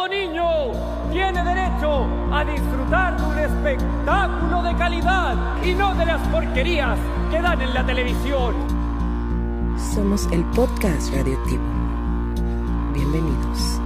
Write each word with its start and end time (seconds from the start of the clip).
todo 0.00 0.08
niño 0.08 0.72
tiene 1.12 1.44
derecho 1.44 2.06
a 2.32 2.42
disfrutar 2.44 3.20
de 3.20 3.26
un 3.26 3.38
espectáculo 3.38 4.62
de 4.62 4.74
calidad 4.76 5.62
y 5.62 5.74
no 5.74 5.94
de 5.94 6.06
las 6.06 6.26
porquerías 6.28 6.98
que 7.30 7.42
dan 7.42 7.60
en 7.60 7.74
la 7.74 7.84
televisión. 7.84 8.54
Somos 9.94 10.26
el 10.32 10.42
podcast 10.56 11.12
radioactivo. 11.12 11.62
Bienvenidos. 12.94 13.80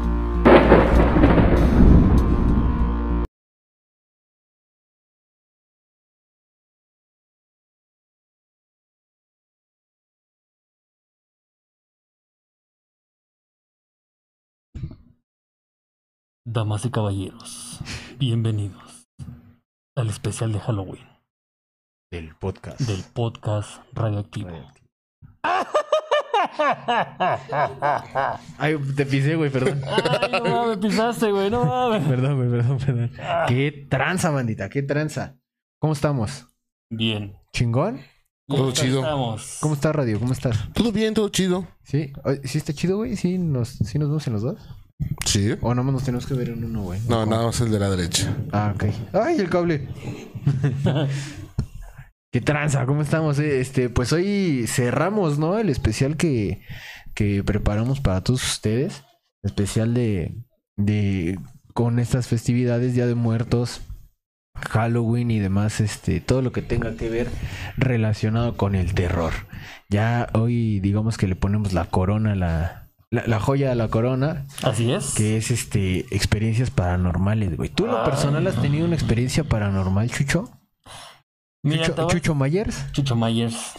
Damas 16.54 16.84
y 16.84 16.90
caballeros, 16.90 17.80
bienvenidos 18.16 19.08
al 19.96 20.08
especial 20.08 20.52
de 20.52 20.60
Halloween 20.60 21.02
Del 22.12 22.36
podcast. 22.36 22.78
del 22.82 23.02
podcast 23.12 23.82
radioactivo. 23.92 24.50
Ay, 28.56 28.76
te 28.94 29.04
pisé, 29.04 29.34
güey, 29.34 29.50
perdón. 29.50 29.82
Ay, 29.84 30.30
no 30.44 30.48
mames, 30.48 30.78
pisaste, 30.78 31.32
güey, 31.32 31.50
no 31.50 31.64
mames. 31.64 32.06
Perdón, 32.06 32.36
güey, 32.36 32.48
perdón, 32.48 32.78
perdón. 32.78 33.10
Qué 33.48 33.86
tranza, 33.90 34.30
bandita, 34.30 34.68
qué 34.68 34.84
tranza. 34.84 35.36
¿Cómo 35.80 35.92
estamos? 35.92 36.46
Bien. 36.88 37.36
¿Chingón? 37.52 38.00
Todo 38.46 38.70
chido. 38.70 39.00
Estamos. 39.00 39.58
¿Cómo 39.60 39.74
está 39.74 39.92
Radio? 39.92 40.20
¿Cómo 40.20 40.32
estás? 40.32 40.72
Todo 40.72 40.92
bien, 40.92 41.14
todo 41.14 41.30
chido. 41.30 41.66
¿Sí? 41.82 42.12
¿Sí 42.44 42.58
está 42.58 42.72
chido, 42.72 42.98
güey? 42.98 43.16
¿Sí 43.16 43.38
nos, 43.38 43.70
¿Sí 43.70 43.98
nos 43.98 44.06
vemos 44.08 44.24
en 44.28 44.32
los 44.34 44.42
dos? 44.42 44.83
Sí. 45.24 45.54
¿O 45.60 45.74
nada 45.74 45.82
más 45.84 45.94
nos 45.94 46.04
tenemos 46.04 46.26
que 46.26 46.34
ver 46.34 46.50
en 46.50 46.64
uno, 46.64 46.82
güey? 46.82 47.00
No, 47.08 47.24
nada 47.26 47.46
más 47.46 47.60
el 47.60 47.70
de 47.70 47.78
la 47.78 47.90
derecha. 47.90 48.36
Ah, 48.52 48.72
ok. 48.74 48.84
¡Ay, 49.12 49.38
el 49.38 49.48
cable! 49.50 49.88
¡Qué 52.32 52.40
tranza! 52.40 52.84
¿Cómo 52.86 53.02
estamos? 53.02 53.38
eh? 53.38 53.60
Este, 53.60 53.88
pues 53.88 54.12
hoy 54.12 54.66
cerramos, 54.66 55.38
¿no? 55.38 55.58
El 55.58 55.68
especial 55.68 56.16
que, 56.16 56.62
que 57.14 57.42
preparamos 57.44 58.00
para 58.00 58.22
todos 58.22 58.42
ustedes. 58.44 59.04
Especial 59.42 59.94
de, 59.94 60.34
de 60.76 61.38
con 61.74 61.98
estas 61.98 62.28
festividades, 62.28 62.94
Día 62.94 63.06
de 63.06 63.14
Muertos, 63.14 63.82
Halloween 64.56 65.30
y 65.30 65.38
demás, 65.40 65.80
este, 65.80 66.20
todo 66.20 66.40
lo 66.40 66.52
que 66.52 66.62
tenga 66.62 66.94
que 66.96 67.10
ver 67.10 67.28
relacionado 67.76 68.56
con 68.56 68.74
el 68.74 68.94
terror. 68.94 69.32
Ya 69.90 70.28
hoy 70.32 70.80
digamos 70.80 71.18
que 71.18 71.26
le 71.28 71.36
ponemos 71.36 71.72
la 71.72 71.84
corona, 71.86 72.34
la, 72.34 72.83
la, 73.10 73.24
la 73.26 73.40
joya 73.40 73.72
a 73.72 73.74
la 73.74 73.88
corona, 73.88 74.46
Así 74.62 74.92
es. 74.92 75.14
que 75.14 75.36
es 75.36 75.50
este 75.50 76.00
experiencias 76.14 76.70
paranormales, 76.70 77.56
güey. 77.56 77.68
¿Tú 77.68 77.84
en 77.86 77.92
lo 77.92 78.04
personal 78.04 78.46
has 78.46 78.60
tenido 78.60 78.84
una 78.86 78.94
experiencia 78.94 79.44
paranormal, 79.44 80.10
Chucho? 80.10 80.50
Mira, 81.62 81.86
Chucho, 81.86 82.06
Chucho 82.08 82.34
Myers, 82.34 82.92
Chucho 82.92 83.16
Myers. 83.16 83.72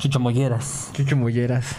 Chucho 0.00 0.18
Molleras. 0.20 0.90
Chucho 0.94 1.16
Molleras. 1.16 1.76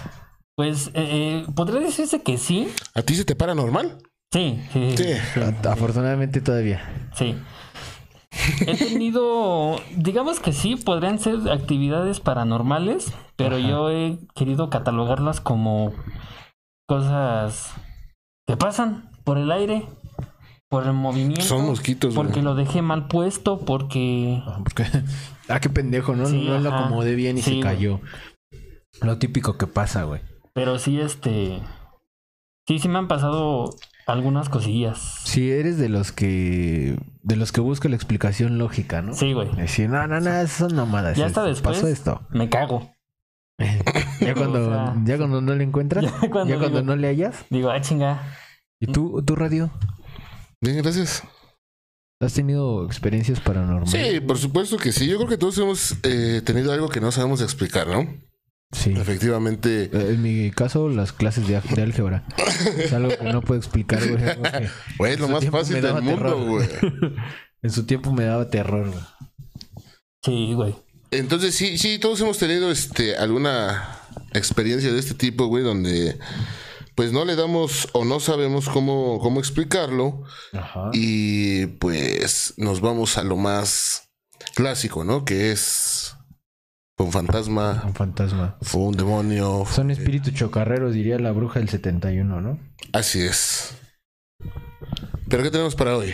Pues, 0.56 0.88
eh, 0.90 0.92
eh, 0.94 1.45
¿podría 1.56 1.80
decirse 1.80 2.22
que 2.22 2.38
sí? 2.38 2.70
¿A 2.94 3.02
ti 3.02 3.16
se 3.16 3.23
te 3.26 3.36
para 3.36 3.56
normal? 3.56 3.98
Sí, 4.32 4.62
sí, 4.73 4.95
Sí. 4.98 5.06
Afortunadamente 5.67 6.42
todavía. 6.42 6.82
Sí. 7.16 7.36
He 8.67 8.78
tenido, 8.78 9.78
digamos 9.95 10.40
que 10.40 10.54
sí, 10.54 10.76
podrían 10.76 11.17
ser 11.17 11.50
actividades 11.52 12.20
paranormales, 12.20 13.12
pero 13.36 13.56
Ajá. 13.58 13.67
yo 13.67 13.90
he 13.90 14.20
querido 14.36 14.70
catalogarlas 14.70 15.42
como 15.42 15.94
cosas 16.90 17.72
que 18.48 18.58
pasan 18.58 19.09
por 19.23 19.38
el 19.38 19.52
aire, 19.52 19.86
por 20.70 20.86
el 20.88 20.94
movimiento, 20.94 21.42
Son 21.42 21.66
mosquitos, 21.68 22.16
güey. 22.16 22.26
porque 22.28 22.42
lo 22.42 22.56
dejé 22.56 22.82
mal 22.82 23.08
puesto, 23.08 23.59
porque 23.59 24.42
Porque, 24.64 24.86
ah, 25.48 25.60
qué 25.60 25.70
pendejo, 25.70 26.16
¿no? 26.16 26.26
Sí, 26.26 26.45
no 26.48 26.60
lo 26.60 26.73
acomodé 26.73 27.14
bien 27.16 27.38
y 27.38 27.42
Sí, 27.42 27.55
se 27.55 27.60
cayó. 27.61 28.02
Lo 29.02 29.17
típico 29.20 29.58
que 29.58 29.67
pasa, 29.67 30.04
güey. 30.04 30.22
pero 30.54 30.80
sí 30.80 31.00
este 31.00 31.61
sí 32.67 32.80
sí 32.80 32.89
me 32.89 32.98
han 32.98 33.08
pasado 33.08 33.70
algunas 34.08 34.50
cosillas. 34.50 35.21
Si 35.26 35.52
eres 35.52 35.77
de 35.77 35.89
los 35.89 36.11
que 36.11 36.98
de 37.21 37.36
los 37.36 37.52
que 37.52 37.61
busca 37.61 37.88
la 37.88 37.95
explicación 37.95 38.58
lógica, 38.58 39.04
¿no? 39.04 39.14
Sí, 39.14 39.33
güey. 39.33 39.50
Decir, 39.56 39.89
no, 39.89 40.08
no, 40.08 40.20
no, 40.20 40.48
son 40.48 40.76
mamadas. 40.76 41.16
Ya 41.17 41.26
es- 41.26 41.30
hasta 41.32 41.44
después 41.44 41.77
Pasó 41.77 41.88
esto. 41.88 42.21
me 42.32 42.50
cago. 42.50 42.92
Ya 44.20 44.33
cuando, 44.33 44.67
O 44.67 44.73
sea, 44.73 44.95
ya 45.05 45.17
cuando 45.17 45.42
no 45.42 45.55
le 45.55 45.64
encuentras, 45.64 46.05
ya 46.05 46.11
ya 46.45 46.59
cuando 46.59 46.81
no 46.83 46.95
le 46.95 47.08
hallas. 47.08 47.45
Digo, 47.49 47.70
ah, 47.71 47.81
chinga. 47.81 48.21
¿Y 48.81 48.87
tú, 48.87 49.23
tú 49.25 49.36
radio? 49.36 49.70
Bien, 50.61 50.77
gracias. 50.77 51.23
¿Has 52.21 52.33
tenido 52.33 52.86
experiencias 52.86 53.39
paranormales? 53.39 53.92
Sí, 53.92 54.20
por 54.20 54.37
supuesto 54.37 54.77
que 54.77 54.92
sí. 54.92 55.08
Yo 55.08 55.17
creo 55.17 55.30
que 55.30 55.37
todos 55.37 55.58
hemos 55.58 55.95
eh, 56.03 56.42
tenido 56.43 56.73
algo 56.73 56.89
que 56.89 56.99
no 56.99 57.11
sabemos 57.11 57.42
explicar, 57.42 57.87
¿no? 57.87 58.08
Sí. 58.73 58.92
Efectivamente. 58.92 59.86
Eh, 59.86 60.11
En 60.14 60.21
mi 60.21 60.52
caso, 60.52 60.89
las 60.89 61.14
clases 61.14 61.47
de, 61.47 61.61
de 61.76 61.81
álgebra. 61.81 62.26
Es 62.77 62.91
algo 62.93 63.09
que 63.09 63.23
no 63.31 63.41
puedo 63.41 63.58
explicar, 63.59 64.02
güey. 64.05 64.21
Güey, 64.97 65.14
es 65.14 65.20
lo 65.20 65.30
más 65.30 65.45
fácil 65.45 65.81
del 65.81 66.02
mundo, 66.02 66.45
güey. 66.45 66.67
En 67.61 67.71
su 67.71 67.86
tiempo 67.86 68.11
me 68.11 68.26
daba 68.26 68.49
terror, 68.49 68.89
güey. 68.89 69.03
Sí, 70.23 70.53
güey. 70.53 70.76
Entonces, 71.11 71.55
sí, 71.55 71.77
sí, 71.77 71.99
todos 71.99 72.21
hemos 72.21 72.37
tenido 72.37 72.71
este 72.71 73.17
alguna 73.17 73.99
experiencia 74.33 74.92
de 74.92 74.99
este 74.99 75.15
tipo, 75.15 75.47
güey, 75.47 75.64
donde 75.64 76.17
pues 76.95 77.11
no 77.14 77.25
le 77.25 77.36
damos 77.36 77.87
o 77.93 78.03
no 78.05 78.20
sabemos 78.20 78.67
cómo, 78.70 79.20
cómo 79.20 79.39
explicarlo. 79.39 80.23
Ajá. 80.53 80.89
Y 80.93 81.65
pues 81.65 82.53
nos 82.58 82.81
vamos 82.81 83.17
a 83.17 83.23
lo 83.23 83.37
más 83.37 84.09
clásico, 84.53 85.03
¿no? 85.03 85.23
Que 85.25 85.52
es 85.52 86.15
un 86.97 87.11
fantasma, 87.14 87.83
Un 87.86 87.95
fantasma. 87.95 88.58
fue 88.61 88.81
un 88.81 88.97
demonio. 88.97 89.65
Son 89.71 89.89
espíritus 89.89 90.33
chocarreros, 90.33 90.93
diría 90.93 91.17
la 91.17 91.31
bruja 91.31 91.59
del 91.59 91.70
71, 91.70 92.41
¿no? 92.41 92.59
Así 92.91 93.21
es. 93.21 93.73
¿Pero 95.30 95.43
qué 95.43 95.52
tenemos 95.52 95.76
para 95.76 95.95
hoy? 95.95 96.14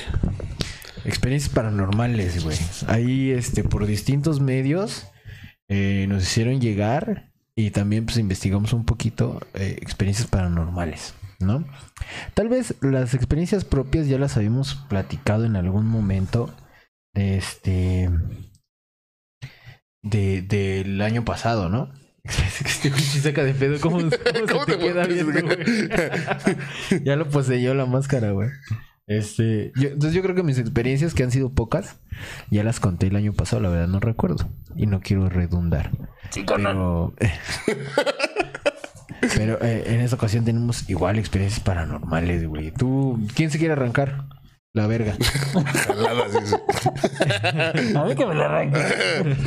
Experiencias 1.05 1.53
paranormales, 1.53 2.43
güey. 2.43 2.57
Ahí, 2.87 3.31
este, 3.31 3.63
por 3.63 3.85
distintos 3.85 4.39
medios 4.39 5.07
eh, 5.67 6.05
nos 6.09 6.23
hicieron 6.23 6.59
llegar 6.59 7.31
y 7.55 7.71
también, 7.71 8.05
pues, 8.05 8.17
investigamos 8.17 8.73
un 8.73 8.85
poquito 8.85 9.39
eh, 9.53 9.77
experiencias 9.81 10.27
paranormales, 10.27 11.13
¿no? 11.39 11.65
Tal 12.33 12.49
vez 12.49 12.75
las 12.81 13.13
experiencias 13.13 13.63
propias 13.63 14.07
ya 14.07 14.19
las 14.19 14.35
habíamos 14.35 14.75
platicado 14.89 15.45
en 15.45 15.55
algún 15.55 15.85
momento 15.87 16.53
de 17.13 17.37
este. 17.37 18.09
De, 20.03 20.41
del 20.41 21.01
año 21.01 21.23
pasado, 21.23 21.69
¿no? 21.69 21.91
Este 22.65 22.89
güey 22.89 23.01
sí 23.01 23.19
saca 23.19 23.43
de 23.43 23.53
pedo. 23.53 23.79
¿Cómo, 23.79 23.97
cómo 23.97 24.09
se 24.11 24.45
¿Cómo 24.51 24.65
te, 24.65 24.77
te 24.77 24.79
queda 24.79 25.05
viendo, 25.05 25.41
güey? 25.41 25.57
ya 27.03 27.15
lo 27.15 27.29
poseyó 27.29 27.73
la 27.73 27.85
máscara, 27.85 28.31
güey. 28.31 28.49
Este, 29.07 29.71
yo- 29.75 29.89
entonces 29.89 30.13
yo 30.13 30.21
creo 30.23 30.35
que 30.35 30.43
mis 30.43 30.57
experiencias, 30.57 31.13
que 31.13 31.23
han 31.23 31.31
sido 31.31 31.53
pocas, 31.53 31.97
ya 32.49 32.63
las 32.63 32.79
conté 32.79 33.07
el 33.07 33.15
año 33.15 33.33
pasado, 33.33 33.61
la 33.61 33.69
verdad 33.69 33.87
no 33.87 33.99
recuerdo. 33.99 34.49
Y 34.75 34.87
no 34.87 35.01
quiero 35.01 35.29
redundar. 35.29 35.91
Pero, 36.45 37.13
pero 39.35 39.59
eh, 39.61 39.83
en 39.87 40.01
esta 40.01 40.15
ocasión 40.15 40.45
tenemos 40.45 40.89
igual 40.89 41.19
experiencias 41.19 41.63
paranormales, 41.63 42.47
güey. 42.47 42.71
¿Tú, 42.71 43.19
quién 43.35 43.51
se 43.51 43.59
quiere 43.59 43.73
arrancar? 43.73 44.25
La 44.73 44.87
verga. 44.87 45.13
A 47.95 48.03
ver 48.03 48.17
que 48.17 48.25
me 48.25 48.35
la 48.35 48.45
arranque. 48.45 48.81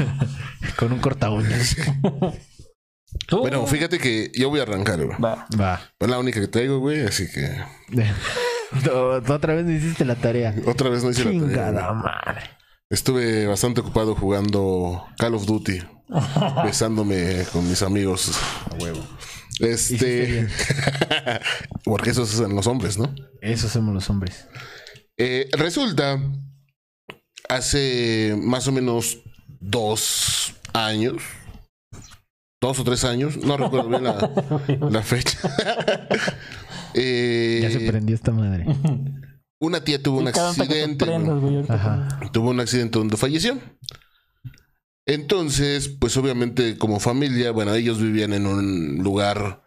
Con 0.77 0.93
un 0.93 1.01
corta 1.01 1.31
uñas. 1.31 1.77
Tú. 3.27 3.41
Bueno, 3.41 3.67
fíjate 3.67 3.99
que 3.99 4.31
yo 4.35 4.49
voy 4.49 4.61
a 4.61 4.63
arrancar, 4.63 5.05
güey. 5.05 5.19
Va. 5.21 5.47
Va. 5.61 5.81
Es 5.99 6.09
la 6.09 6.19
única 6.19 6.41
que 6.41 6.49
traigo, 6.49 6.79
güey, 6.79 7.05
así 7.05 7.27
que 7.31 7.51
No, 8.85 9.35
Otra 9.35 9.55
vez 9.55 9.65
me 9.65 9.75
hiciste 9.75 10.05
la 10.05 10.15
tarea. 10.15 10.55
otra 10.67 10.91
vez 10.91 11.03
no 11.05 11.11
hice 11.11 11.25
la 11.25 11.31
tarea. 11.31 11.41
Chingada 11.47 11.93
madre. 11.93 12.43
Estuve 12.91 13.47
bastante 13.47 13.81
ocupado 13.81 14.15
jugando 14.15 15.07
Call 15.19 15.35
of 15.35 15.47
Duty, 15.47 15.81
besándome 16.65 17.45
con 17.53 17.69
mis 17.69 17.83
amigos. 17.83 18.33
A 18.71 18.75
huevo. 18.83 19.03
Este. 19.61 20.49
Porque 21.85 22.11
eso 22.11 22.23
hacen 22.23 22.55
los 22.55 22.67
hombres, 22.67 22.99
¿no? 22.99 23.15
Eso 23.41 23.69
somos 23.69 23.95
los 23.95 24.09
hombres. 24.11 24.49
Eh, 25.17 25.49
resulta, 25.53 26.19
hace 27.49 28.37
más 28.41 28.69
o 28.69 28.73
menos 28.73 29.19
dos 29.61 30.55
años, 30.73 31.23
dos 32.61 32.79
o 32.79 32.85
tres 32.85 33.05
años, 33.05 33.37
no 33.39 33.57
recuerdo 33.57 33.89
bien 33.89 34.05
la, 34.05 34.31
la 34.91 35.03
fecha. 35.03 35.39
Eh, 36.95 37.61
Ya 37.63 37.71
se 37.71 37.81
prendió 37.81 38.15
esta 38.15 38.31
madre. 38.33 38.67
una 39.61 39.83
tía 39.83 40.03
tuvo 40.03 40.19
un 40.19 40.29
accidente. 40.29 41.05
prendas, 41.05 41.41
güey. 41.41 41.41
güey, 41.41 41.55
ahorita 41.57 41.75
Ajá. 41.75 42.21
Tuvo 42.33 42.51
un 42.51 42.61
accidente 42.61 42.99
donde 42.99 43.17
falleció. 43.17 43.59
Entonces, 45.07 45.89
pues 45.89 46.17
obviamente 46.17 46.77
como 46.77 47.01
familia, 47.01 47.51
bueno, 47.51 47.73
ellos 47.75 48.01
vivían 48.01 48.35
en 48.35 48.47
un 48.47 48.99
lugar, 49.03 49.63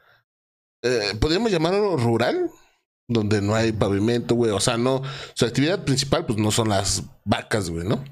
eh, 0.83 1.15
podríamos 1.19 1.51
llamarlo 1.51 1.97
rural, 1.97 2.51
donde 3.07 3.41
no 3.41 3.55
hay 3.55 3.71
pavimento, 3.71 4.35
güey. 4.35 4.51
O 4.51 4.59
sea, 4.59 4.77
no, 4.77 5.01
su 5.33 5.45
actividad 5.45 5.83
principal, 5.83 6.25
pues 6.27 6.37
no 6.37 6.51
son 6.51 6.69
las 6.69 7.03
vacas, 7.25 7.71
güey, 7.71 7.87
¿no? 7.87 8.03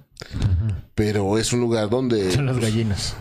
Pero 0.96 1.38
es 1.38 1.54
un 1.54 1.60
lugar 1.62 1.90
donde, 1.90 2.32
Son 2.32 2.48
los 2.48 2.60
gallinos. 2.60 3.14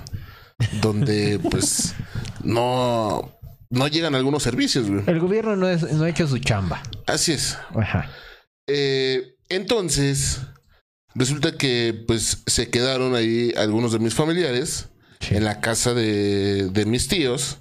donde, 0.81 1.38
pues, 1.38 1.94
no, 2.43 3.38
no 3.70 3.86
llegan 3.88 4.14
algunos 4.14 4.42
servicios, 4.42 4.88
güey. 4.90 5.02
El 5.06 5.20
gobierno 5.20 5.56
no, 5.56 5.68
es- 5.68 5.92
no 5.92 6.04
ha 6.04 6.08
hecho 6.08 6.26
su 6.26 6.38
chamba. 6.38 6.82
Así 7.06 7.32
es. 7.32 7.56
Ajá. 7.74 8.10
Eh, 8.66 9.34
entonces, 9.48 10.40
resulta 11.14 11.52
que, 11.56 12.04
pues, 12.06 12.42
se 12.46 12.70
quedaron 12.70 13.14
ahí 13.14 13.52
algunos 13.56 13.92
de 13.92 13.98
mis 13.98 14.14
familiares 14.14 14.88
Sí. 15.20 15.34
en 15.36 15.44
la 15.44 15.60
casa 15.60 15.94
de, 15.94 16.68
de 16.70 16.84
mis 16.86 17.08
tíos 17.08 17.58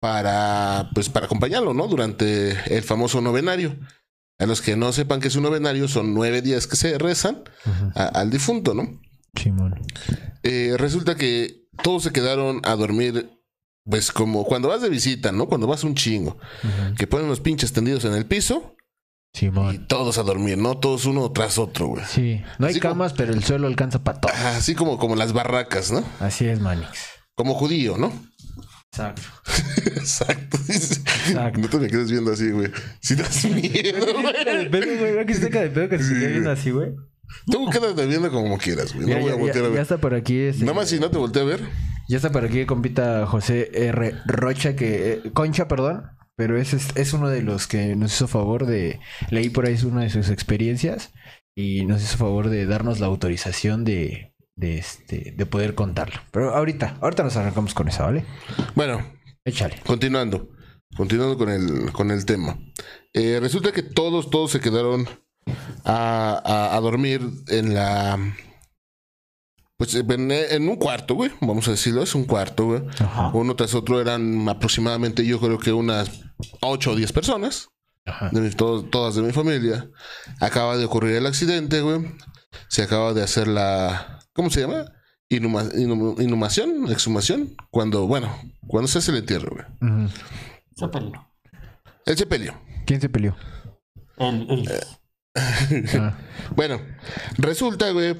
para, 0.00 0.90
pues, 0.94 1.08
para 1.08 1.26
acompañarlo, 1.26 1.72
¿no? 1.74 1.86
Durante 1.88 2.50
el 2.74 2.82
famoso 2.82 3.20
novenario. 3.20 3.76
A 4.38 4.46
los 4.46 4.60
que 4.60 4.76
no 4.76 4.92
sepan 4.92 5.20
que 5.20 5.28
es 5.28 5.36
un 5.36 5.44
novenario, 5.44 5.86
son 5.88 6.12
nueve 6.12 6.42
días 6.42 6.66
que 6.66 6.76
se 6.76 6.98
rezan 6.98 7.44
a- 7.94 8.06
al 8.08 8.30
difunto, 8.30 8.74
¿no? 8.74 9.00
Simón. 9.40 9.80
Eh, 10.42 10.74
resulta 10.76 11.14
que 11.14 11.66
todos 11.82 12.02
se 12.02 12.12
quedaron 12.12 12.60
a 12.64 12.74
dormir, 12.74 13.30
pues 13.88 14.10
como 14.12 14.44
cuando 14.44 14.68
vas 14.68 14.82
de 14.82 14.88
visita, 14.88 15.32
¿no? 15.32 15.46
Cuando 15.46 15.66
vas 15.66 15.84
un 15.84 15.94
chingo, 15.94 16.38
que 16.96 17.06
ponen 17.06 17.28
los 17.28 17.40
pinches 17.40 17.72
tendidos 17.72 18.04
en 18.04 18.14
el 18.14 18.24
piso 18.26 18.74
y 19.34 19.38
Simón. 19.40 19.86
todos 19.88 20.18
a 20.18 20.22
dormir, 20.22 20.56
¿no? 20.58 20.78
Todos 20.78 21.04
uno 21.06 21.30
tras 21.32 21.58
otro, 21.58 21.88
güey. 21.88 22.04
Sí. 22.08 22.40
No 22.58 22.66
hay 22.66 22.72
Así 22.72 22.80
como- 22.80 22.94
camas, 22.94 23.12
pero 23.14 23.32
el 23.32 23.42
suelo 23.44 23.66
alcanza 23.66 24.02
para 24.04 24.20
todo. 24.20 24.32
Ajá, 24.32 24.56
Así 24.56 24.74
como, 24.74 24.98
como 24.98 25.16
las 25.16 25.32
barracas, 25.32 25.90
¿no? 25.92 26.04
Así 26.20 26.46
es, 26.46 26.60
Manix. 26.60 26.88
Como 27.34 27.54
judío, 27.54 27.96
¿no? 27.98 28.12
Exacto. 28.92 29.22
Exacto. 29.96 30.56
Exacto. 30.68 31.58
No 31.60 31.68
te 31.68 31.78
me 31.78 31.88
quedes 31.88 32.10
viendo 32.10 32.32
así, 32.32 32.50
güey. 32.52 32.70
Si 33.00 33.16
das 33.16 33.44
miedo, 33.44 34.06
güey. 34.14 34.68
¿verdad 34.68 35.26
que 35.26 35.34
se 35.34 35.50
de 35.50 35.68
pedo 35.70 35.88
que 35.88 35.98
se 35.98 36.14
quede 36.14 36.28
viendo 36.28 36.50
así, 36.52 36.70
güey? 36.70 36.92
Tú 37.46 37.68
quédate 37.70 38.06
viendo 38.06 38.30
como 38.30 38.56
quieras, 38.56 38.94
güey. 38.94 39.06
No 39.08 39.12
Ya, 39.14 39.18
voy 39.18 39.30
a 39.30 39.34
ya, 39.34 39.38
voltear 39.40 39.56
ya, 39.56 39.60
a 39.62 39.64
ya 39.64 39.70
ver. 39.74 39.82
está 39.82 39.98
por 39.98 40.14
aquí. 40.14 40.38
Este, 40.38 40.64
Nada 40.64 40.76
más 40.76 40.88
si 40.88 41.00
no 41.00 41.10
te 41.10 41.18
volteé 41.18 41.42
a 41.42 41.44
ver. 41.46 41.60
Ya 42.08 42.16
está 42.18 42.30
por 42.30 42.44
aquí, 42.44 42.66
compita 42.66 43.26
José 43.26 43.70
R. 43.88 44.14
Rocha, 44.26 44.76
que. 44.76 45.12
eh, 45.24 45.30
Concha, 45.32 45.68
perdón. 45.68 46.04
Pero 46.36 46.58
es, 46.58 46.74
es 46.96 47.12
uno 47.12 47.28
de 47.28 47.42
los 47.42 47.66
que 47.68 47.94
nos 47.96 48.12
hizo 48.14 48.26
favor 48.28 48.66
de. 48.66 48.98
Leí 49.30 49.50
por 49.50 49.66
ahí 49.66 49.76
una 49.84 50.02
de 50.02 50.10
sus 50.10 50.30
experiencias. 50.30 51.12
Y 51.56 51.86
nos 51.86 52.02
hizo 52.02 52.16
favor 52.18 52.48
de 52.50 52.66
darnos 52.66 53.00
la 53.00 53.06
autorización 53.06 53.84
de. 53.84 54.32
De, 54.56 54.78
este, 54.78 55.34
de 55.36 55.46
poder 55.46 55.74
contarlo. 55.74 56.20
Pero 56.30 56.54
ahorita, 56.54 56.98
ahorita 57.00 57.24
nos 57.24 57.36
arrancamos 57.36 57.74
con 57.74 57.88
eso, 57.88 58.04
¿vale? 58.04 58.24
Bueno, 58.76 59.04
Échale. 59.44 59.80
continuando. 59.84 60.48
Continuando 60.96 61.36
con 61.36 61.48
el, 61.50 61.90
con 61.92 62.12
el 62.12 62.24
tema. 62.24 62.56
Eh, 63.12 63.38
resulta 63.40 63.72
que 63.72 63.82
todos, 63.82 64.30
todos 64.30 64.52
se 64.52 64.60
quedaron 64.60 65.08
a, 65.84 66.40
a- 66.44 66.76
a 66.76 66.80
dormir 66.80 67.20
en 67.48 67.74
la. 67.74 68.18
Pues 69.84 69.94
en, 69.96 70.30
en 70.30 70.68
un 70.68 70.76
cuarto, 70.76 71.14
güey. 71.14 71.30
Vamos 71.40 71.68
a 71.68 71.72
decirlo, 71.72 72.02
es 72.02 72.14
un 72.14 72.24
cuarto, 72.24 72.64
güey. 72.66 72.82
Ajá. 72.98 73.30
Uno 73.34 73.54
tras 73.56 73.74
otro 73.74 74.00
eran 74.00 74.48
aproximadamente, 74.48 75.26
yo 75.26 75.38
creo 75.40 75.58
que 75.58 75.72
unas 75.72 76.10
8 76.60 76.92
o 76.92 76.96
10 76.96 77.12
personas. 77.12 77.68
Ajá. 78.06 78.28
de 78.32 78.40
mi- 78.42 78.50
todo- 78.50 78.84
todas 78.84 79.14
de 79.14 79.22
mi 79.22 79.32
familia. 79.32 79.88
Acaba 80.38 80.76
de 80.76 80.84
ocurrir 80.84 81.16
el 81.16 81.26
accidente, 81.26 81.80
güey. 81.80 82.04
Se 82.68 82.82
acaba 82.82 83.14
de 83.14 83.22
hacer 83.22 83.48
la. 83.48 84.18
¿Cómo 84.34 84.50
se 84.50 84.60
llama? 84.60 84.84
Inhum- 85.30 86.20
inhumación, 86.22 86.90
exhumación. 86.92 87.56
Cuando, 87.70 88.06
bueno, 88.06 88.30
cuando 88.66 88.88
se 88.88 88.98
hace 88.98 89.10
el 89.10 89.16
entierro, 89.18 89.52
güey. 89.56 90.08
Se 90.76 90.86
peleó. 90.88 91.28
El 92.04 92.16
sepelio. 92.18 92.60
¿Quién 92.84 93.00
se 93.00 93.08
peleó? 93.08 93.36
El, 94.18 94.50
el- 94.50 94.70
Ah, 95.36 96.16
Bueno, 96.54 96.80
resulta, 97.38 97.90
güey, 97.90 98.16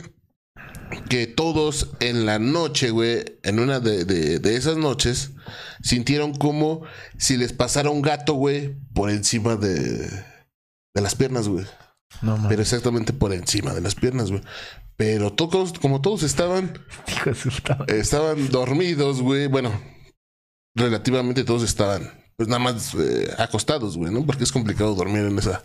que 1.09 1.27
todos 1.27 1.91
en 2.01 2.27
la 2.27 2.39
noche, 2.39 2.91
güey, 2.91 3.25
en 3.43 3.59
una 3.61 3.81
de, 3.81 4.05
de- 4.05 4.39
de 4.39 4.57
esas 4.57 4.77
noches, 4.77 5.31
sintieron 5.83 6.35
como 6.35 6.83
si 7.19 7.37
les 7.37 7.53
pasara 7.53 7.91
un 7.91 8.03
gato, 8.03 8.35
güey, 8.35 8.77
por 8.95 9.11
encima 9.11 9.57
de, 9.57 10.09
de 10.09 11.01
las 11.03 11.15
piernas, 11.15 11.49
güey. 11.49 11.67
no. 12.23 12.39
Pero 12.49 12.63
exactamente 12.63 13.13
por 13.13 13.33
encima 13.33 13.75
de 13.75 13.81
las 13.81 13.95
piernas, 13.95 14.31
güey. 14.31 14.43
Pero 14.97 15.33
todos, 15.33 15.73
como 15.73 16.01
todos 16.01 16.23
estaban, 16.23 16.79
estaban 17.89 18.49
dormidos, 18.51 19.21
güey. 19.21 19.49
Bueno, 19.49 19.73
relativamente 20.77 21.43
todos 21.45 21.65
estaban, 21.65 22.11
pues 22.37 22.49
nada 22.49 22.61
más 22.61 22.95
eh, 22.95 23.29
acostados, 23.39 23.97
güey, 23.97 24.13
¿no? 24.13 24.25
Porque 24.25 24.45
es 24.45 24.53
complicado 24.53 24.95
dormir 24.95 25.25
en 25.25 25.39
esa, 25.39 25.63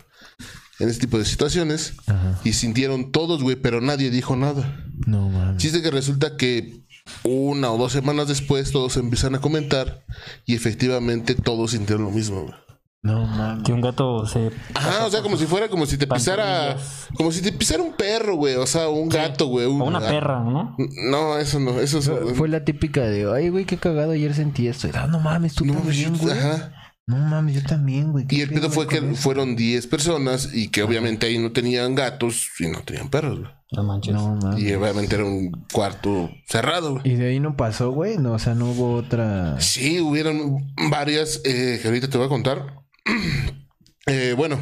en 0.80 0.88
ese 0.88 1.00
tipo 1.00 1.18
de 1.18 1.24
situaciones. 1.24 1.94
Ajá. 2.06 2.40
Y 2.44 2.52
sintieron 2.54 3.12
todos, 3.12 3.42
güey, 3.42 3.56
pero 3.56 3.80
nadie 3.80 4.10
dijo 4.10 4.34
nada. 4.36 4.84
No 5.06 5.28
mames. 5.28 5.58
Chiste 5.62 5.82
que 5.82 5.90
resulta 5.90 6.36
que 6.36 6.80
una 7.24 7.70
o 7.70 7.78
dos 7.78 7.92
semanas 7.92 8.28
después 8.28 8.70
todos 8.72 8.96
empiezan 8.96 9.34
a 9.34 9.40
comentar 9.40 10.04
y 10.46 10.54
efectivamente 10.54 11.34
todos 11.34 11.72
sintieron 11.72 12.04
lo 12.04 12.10
mismo, 12.10 12.42
güey. 12.42 12.54
No 13.02 13.24
mames. 13.24 13.64
que 13.64 13.72
un 13.72 13.80
gato 13.80 14.26
se. 14.26 14.50
Ajá, 14.74 15.06
o 15.06 15.10
sea, 15.10 15.22
como 15.22 15.38
si 15.38 15.46
fuera 15.46 15.68
como 15.70 15.86
si 15.86 15.96
te 15.96 16.06
pisara, 16.06 16.76
como 17.16 17.32
si 17.32 17.40
te 17.40 17.50
pisara 17.50 17.82
un 17.82 17.94
perro, 17.94 18.36
güey, 18.36 18.56
o 18.56 18.66
sea, 18.66 18.90
un 18.90 19.08
gato, 19.08 19.46
güey. 19.46 19.64
un- 19.66 19.80
O 19.80 19.86
una 19.86 20.00
perra, 20.00 20.40
¿no? 20.44 20.76
No, 21.10 21.38
eso 21.38 21.58
no, 21.58 21.80
eso 21.80 21.98
es... 21.98 22.10
Fue 22.36 22.46
la 22.50 22.62
típica 22.62 23.00
de, 23.00 23.32
ay, 23.34 23.48
güey, 23.48 23.64
qué 23.64 23.78
cagado, 23.78 24.12
ayer 24.12 24.34
sentí 24.34 24.68
esto. 24.68 24.86
Y, 24.88 24.90
ah, 24.92 25.06
no 25.06 25.18
mames, 25.18 25.54
tú 25.54 25.64
No, 25.64 25.72
también, 25.74 26.14
güey. 26.18 26.38
ajá. 26.38 26.72
No 27.10 27.18
mames, 27.18 27.54
yo 27.56 27.62
también, 27.62 28.12
güey. 28.12 28.26
¿Qué 28.26 28.36
Y 28.36 28.40
el 28.42 28.50
pedo 28.50 28.70
fue 28.70 28.86
que 28.86 28.98
eso? 28.98 29.14
fueron 29.16 29.56
10 29.56 29.86
personas 29.88 30.50
y 30.54 30.68
que 30.68 30.82
obviamente 30.82 31.26
ahí 31.26 31.38
no 31.38 31.52
tenían 31.52 31.94
gatos 31.94 32.48
y 32.58 32.68
no 32.68 32.82
tenían 32.82 33.10
perros, 33.10 33.40
güey. 33.40 33.50
No 33.72 33.82
manches. 33.84 34.14
No 34.14 34.36
mames. 34.36 34.60
Y 34.62 34.72
obviamente 34.74 35.14
era 35.16 35.24
un 35.24 35.50
cuarto 35.72 36.30
cerrado, 36.46 36.92
güey. 36.94 37.12
Y 37.12 37.14
de 37.16 37.28
ahí 37.28 37.40
no 37.40 37.56
pasó, 37.56 37.90
güey. 37.90 38.16
No, 38.18 38.32
o 38.32 38.38
sea, 38.38 38.54
no 38.54 38.70
hubo 38.70 38.94
otra. 38.94 39.60
Sí, 39.60 40.00
hubieron 40.00 40.72
varias 40.90 41.40
eh, 41.44 41.78
que 41.80 41.88
ahorita 41.88 42.08
te 42.08 42.16
voy 42.18 42.26
a 42.26 42.30
contar. 42.30 42.84
Eh, 44.06 44.34
bueno, 44.36 44.58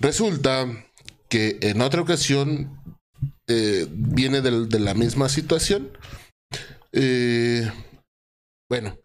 resulta 0.00 0.66
que 1.28 1.58
en 1.60 1.82
otra 1.82 2.00
ocasión 2.00 2.80
eh, 3.48 3.86
viene 3.90 4.40
del- 4.40 4.68
de, 4.68 4.78
la 4.78 4.94
misma 4.94 5.28
situación. 5.28 5.90
Eh, 6.92 7.70
bueno, 8.70 8.96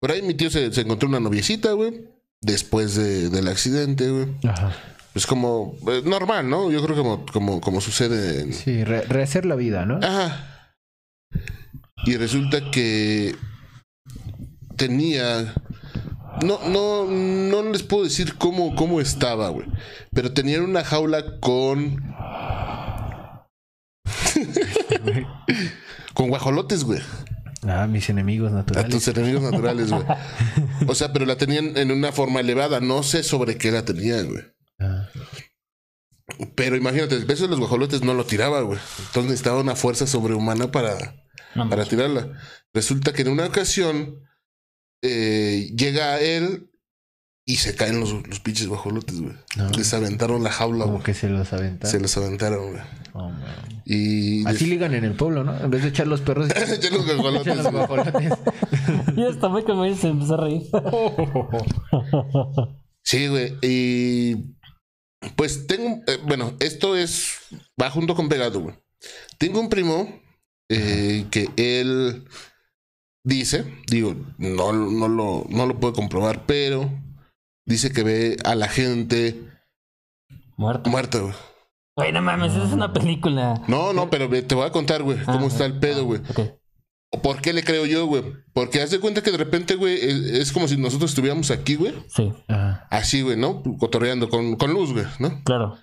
por 0.00 0.12
ahí 0.12 0.22
mi 0.22 0.34
tío 0.34 0.50
se, 0.50 0.72
se 0.72 0.80
encontró 0.82 1.08
una 1.08 1.20
noviecita, 1.20 1.72
güey. 1.72 2.04
Después 2.42 2.94
de- 2.96 3.28
del 3.28 3.48
accidente, 3.48 4.10
güey. 4.10 4.28
Ajá. 4.48 4.72
Pues 5.12 5.26
como 5.26 5.76
eh, 5.88 6.02
normal, 6.04 6.48
¿no? 6.48 6.70
Yo 6.70 6.82
creo 6.82 6.96
que 6.96 7.02
como, 7.02 7.26
como, 7.26 7.60
como 7.60 7.80
sucede 7.80 8.42
en, 8.42 8.52
Sí, 8.54 8.84
re- 8.84 9.02
rehacer 9.02 9.44
la 9.44 9.56
vida, 9.56 9.84
¿no? 9.84 9.98
Ajá. 10.02 10.72
Y 12.06 12.16
resulta 12.16 12.70
que 12.70 13.34
tenía. 14.76 15.52
No, 16.44 16.60
no, 16.68 17.04
no 17.06 17.62
les 17.70 17.82
puedo 17.82 18.04
decir 18.04 18.36
cómo, 18.38 18.74
cómo 18.74 19.00
estaba, 19.02 19.50
güey. 19.50 19.66
Pero 20.14 20.32
tenían 20.32 20.62
una 20.62 20.82
jaula 20.84 21.38
con. 21.40 22.02
con 26.14 26.28
guajolotes, 26.28 26.84
güey. 26.84 27.00
Ah, 27.66 27.86
mis 27.86 28.08
enemigos 28.08 28.52
A 28.52 28.56
naturales. 28.56 28.90
tus 28.90 29.08
enemigos 29.08 29.42
naturales, 29.42 29.90
güey. 29.90 30.02
O 30.88 30.94
sea, 30.94 31.12
pero 31.12 31.26
la 31.26 31.36
tenían 31.36 31.76
en 31.76 31.90
una 31.92 32.10
forma 32.12 32.40
elevada. 32.40 32.80
No 32.80 33.02
sé 33.02 33.22
sobre 33.22 33.58
qué 33.58 33.70
la 33.70 33.84
tenían, 33.84 34.28
güey. 34.28 34.44
Ah, 34.78 35.08
Pero 36.54 36.76
imagínate, 36.76 37.16
el 37.16 37.26
peso 37.26 37.44
de 37.44 37.50
los 37.50 37.58
guajolotes 37.58 38.02
no 38.02 38.14
lo 38.14 38.24
tiraba, 38.24 38.62
güey. 38.62 38.78
Entonces 38.98 39.24
necesitaba 39.24 39.60
una 39.60 39.76
fuerza 39.76 40.06
sobrehumana 40.06 40.70
para, 40.70 40.96
No 41.54 41.68
para 41.68 41.84
tirarla. 41.84 42.32
Resulta 42.72 43.12
que 43.12 43.22
en 43.22 43.28
una 43.28 43.46
ocasión 43.46 44.20
eh, 45.02 45.70
llega 45.76 46.18
él 46.20 46.69
y 47.50 47.56
se 47.56 47.74
caen 47.74 47.98
los, 47.98 48.12
los 48.28 48.38
pinches 48.38 48.68
guajolotes, 48.68 49.20
güey. 49.20 49.34
No. 49.56 49.70
Les 49.70 49.92
aventaron 49.92 50.44
la 50.44 50.52
jaula, 50.52 50.84
como 50.84 50.98
güey. 50.98 51.04
que 51.04 51.14
se 51.14 51.28
los 51.28 51.52
aventaron. 51.52 51.90
Se 51.90 51.98
los 51.98 52.16
aventaron, 52.16 52.70
güey. 52.70 52.82
Oh, 53.12 53.28
man. 53.28 53.82
Y 53.84 54.46
Así 54.46 54.66
ligan 54.66 54.94
en 54.94 55.02
el 55.02 55.14
pueblo, 55.14 55.42
¿no? 55.42 55.58
En 55.58 55.68
vez 55.68 55.82
de 55.82 55.88
echar 55.88 56.06
los 56.06 56.20
perros, 56.20 56.48
Ya 56.80 56.90
los 56.90 57.06
guajolotes, 57.06 57.56
los 57.56 57.72
guajolotes. 57.72 58.14
Y 59.16 59.24
hasta 59.24 59.48
me 59.48 59.64
como 59.64 59.92
se 59.96 60.08
empezó 60.08 60.34
a 60.34 60.36
reír. 60.36 60.62
Sí, 63.02 63.26
güey. 63.26 63.56
Y 63.62 64.36
pues 65.34 65.66
tengo, 65.66 66.02
eh, 66.06 66.18
bueno, 66.24 66.54
esto 66.60 66.94
es, 66.94 67.38
va 67.80 67.90
junto 67.90 68.14
con 68.14 68.28
pegado, 68.28 68.60
güey. 68.60 68.76
Tengo 69.38 69.58
un 69.58 69.70
primo 69.70 70.20
eh, 70.68 71.26
que 71.32 71.48
él 71.56 72.26
dice, 73.24 73.64
digo, 73.90 74.14
no, 74.38 74.72
no, 74.72 75.08
lo, 75.08 75.46
no 75.48 75.66
lo 75.66 75.80
puedo 75.80 75.94
comprobar, 75.94 76.46
pero 76.46 76.88
dice 77.70 77.92
que 77.92 78.02
ve 78.02 78.36
a 78.44 78.54
la 78.54 78.68
gente 78.68 79.40
Muerto. 80.56 80.90
muerta, 80.90 81.18
güey. 81.20 81.34
Güey, 81.96 82.12
no 82.12 82.22
mames, 82.22 82.52
esa 82.52 82.64
es 82.66 82.72
una 82.72 82.92
película. 82.92 83.62
No, 83.68 83.92
no, 83.92 84.10
pero 84.10 84.28
te 84.28 84.54
voy 84.54 84.66
a 84.66 84.72
contar, 84.72 85.02
güey, 85.02 85.18
cómo 85.24 85.46
Ah, 85.46 85.48
está 85.48 85.64
el 85.66 85.78
pedo, 85.78 86.04
güey. 86.04 86.20
Ok. 86.28 86.40
¿O 87.12 87.22
¿Por 87.22 87.40
qué 87.40 87.52
le 87.52 87.64
creo 87.64 87.86
yo, 87.86 88.06
güey? 88.06 88.22
Porque 88.52 88.80
haz 88.80 88.90
de 88.90 89.00
cuenta 89.00 89.22
que 89.22 89.32
de 89.32 89.36
repente, 89.38 89.74
güey, 89.74 89.94
es, 89.96 90.14
es 90.14 90.52
como 90.52 90.68
si 90.68 90.76
nosotros 90.76 91.10
estuviéramos 91.10 91.50
aquí, 91.50 91.74
güey. 91.74 91.92
Sí, 92.08 92.32
Ajá. 92.48 92.86
Así, 92.90 93.22
güey, 93.22 93.36
¿no? 93.36 93.62
Cotorreando 93.78 94.28
con, 94.28 94.56
con 94.56 94.72
luz, 94.72 94.92
güey, 94.92 95.06
¿no? 95.18 95.42
claro. 95.44 95.76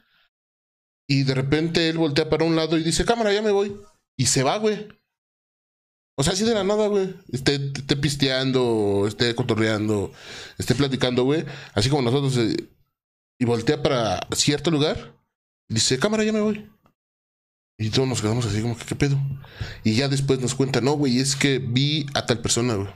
Y 1.10 1.24
de 1.24 1.36
repente 1.36 1.88
él 1.90 1.98
voltea 1.98 2.30
para 2.30 2.44
un 2.46 2.56
lado 2.58 2.78
y 2.78 2.84
dice, 2.84 3.06
cámara, 3.06 3.32
ya 3.34 3.42
me 3.42 3.52
voy. 3.52 3.76
Y 4.18 4.26
se 4.26 4.44
va, 4.44 4.58
güey. 4.58 4.88
O 6.20 6.24
sea, 6.24 6.34
así 6.34 6.44
de 6.44 6.54
la 6.56 6.64
nada, 6.64 6.88
güey. 6.88 7.14
Esté, 7.32 7.56
esté 7.76 7.96
pisteando, 7.96 9.06
esté 9.08 9.36
cotorreando, 9.36 10.12
esté 10.58 10.74
platicando, 10.74 11.24
güey. 11.24 11.46
Así 11.74 11.90
como 11.90 12.02
nosotros. 12.02 12.36
eh, 12.38 12.70
y 13.40 13.46
voltea 13.46 13.84
para 13.84 14.20
cierto 14.36 14.72
lugar. 14.72 15.14
Dice, 15.70 16.00
cámara, 16.00 16.24
ya 16.24 16.34
me 16.34 16.40
voy. 16.42 16.68
Y 17.78 17.92
todos 17.92 18.08
nos 18.08 18.22
quedamos 18.22 18.46
así 18.48 18.62
como 18.64 18.76
que, 18.76 18.86
¿qué 18.86 18.96
pedo? 18.96 19.18
Y 19.84 19.94
ya 19.94 20.08
después 20.08 20.40
nos 20.40 20.56
cuenta, 20.56 20.82
no, 20.82 20.94
güey, 20.94 21.20
es 21.20 21.36
que 21.36 21.60
vi 21.60 22.08
a 22.16 22.26
tal 22.26 22.40
persona, 22.40 22.74
güey. 22.74 22.90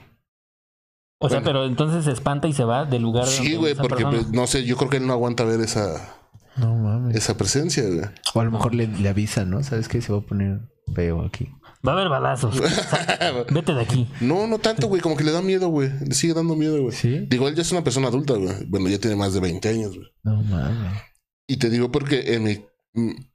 O 1.20 1.30
sea, 1.30 1.44
pero 1.44 1.66
entonces 1.66 2.06
se 2.06 2.12
espanta 2.12 2.48
y 2.48 2.54
se 2.54 2.64
va 2.64 2.86
del 2.86 3.04
lugar. 3.04 3.28
Sí, 3.28 3.38
donde 3.54 3.58
güey, 3.58 3.76
porque 3.76 4.04
persona- 4.04 4.18
pues, 4.24 4.30
no 4.32 4.48
sé, 4.48 4.64
yo 4.66 4.76
creo 4.78 4.90
que 4.90 4.98
él 4.98 5.06
no 5.06 5.14
aguanta 5.14 5.44
ver 5.44 5.60
esa, 5.62 6.18
No 6.58 6.76
mames. 6.76 7.16
esa 7.16 7.38
presencia, 7.38 7.84
güey. 7.84 8.02
O 8.34 8.42
a 8.42 8.44
lo 8.46 8.50
mejor 8.50 8.74
le, 8.74 8.88
le 8.88 9.08
avisan, 9.10 9.52
¿no? 9.52 9.62
¿Sabes 9.62 9.88
qué? 9.88 10.02
Se 10.02 10.12
va 10.12 10.18
a 10.18 10.22
poner 10.22 10.62
feo 10.96 11.24
aquí. 11.24 11.50
Va 11.86 11.94
a 11.94 11.96
haber 11.96 12.10
balazos. 12.10 12.60
Vete 13.52 13.74
de 13.74 13.82
aquí. 13.82 14.08
No, 14.22 14.46
no 14.48 14.60
tanto, 14.60 14.88
güey, 14.88 15.02
como 15.02 15.18
que 15.18 15.24
le 15.24 15.32
da 15.32 15.42
miedo, 15.42 15.70
güey. 15.70 15.90
Le 16.06 16.14
sigue 16.14 16.34
dando 16.34 16.56
miedo, 16.56 16.82
güey. 16.82 16.96
¿Sí? 16.96 17.26
Digo, 17.28 17.48
él 17.48 17.56
ya 17.56 17.64
es 17.64 17.72
una 17.72 17.84
persona 17.84 18.08
adulta, 18.08 18.34
güey. 18.36 18.66
Bueno, 18.68 18.88
ya 18.88 19.00
tiene 19.00 19.16
más 19.16 19.34
de 19.34 19.40
20 19.40 19.70
años, 19.70 19.96
güey. 19.96 20.08
No 20.24 20.42
mames. 20.44 21.02
Y 21.48 21.58
te 21.58 21.70
digo 21.70 21.92
porque 21.92 22.36
en 22.36 22.44
mi, 22.44 22.66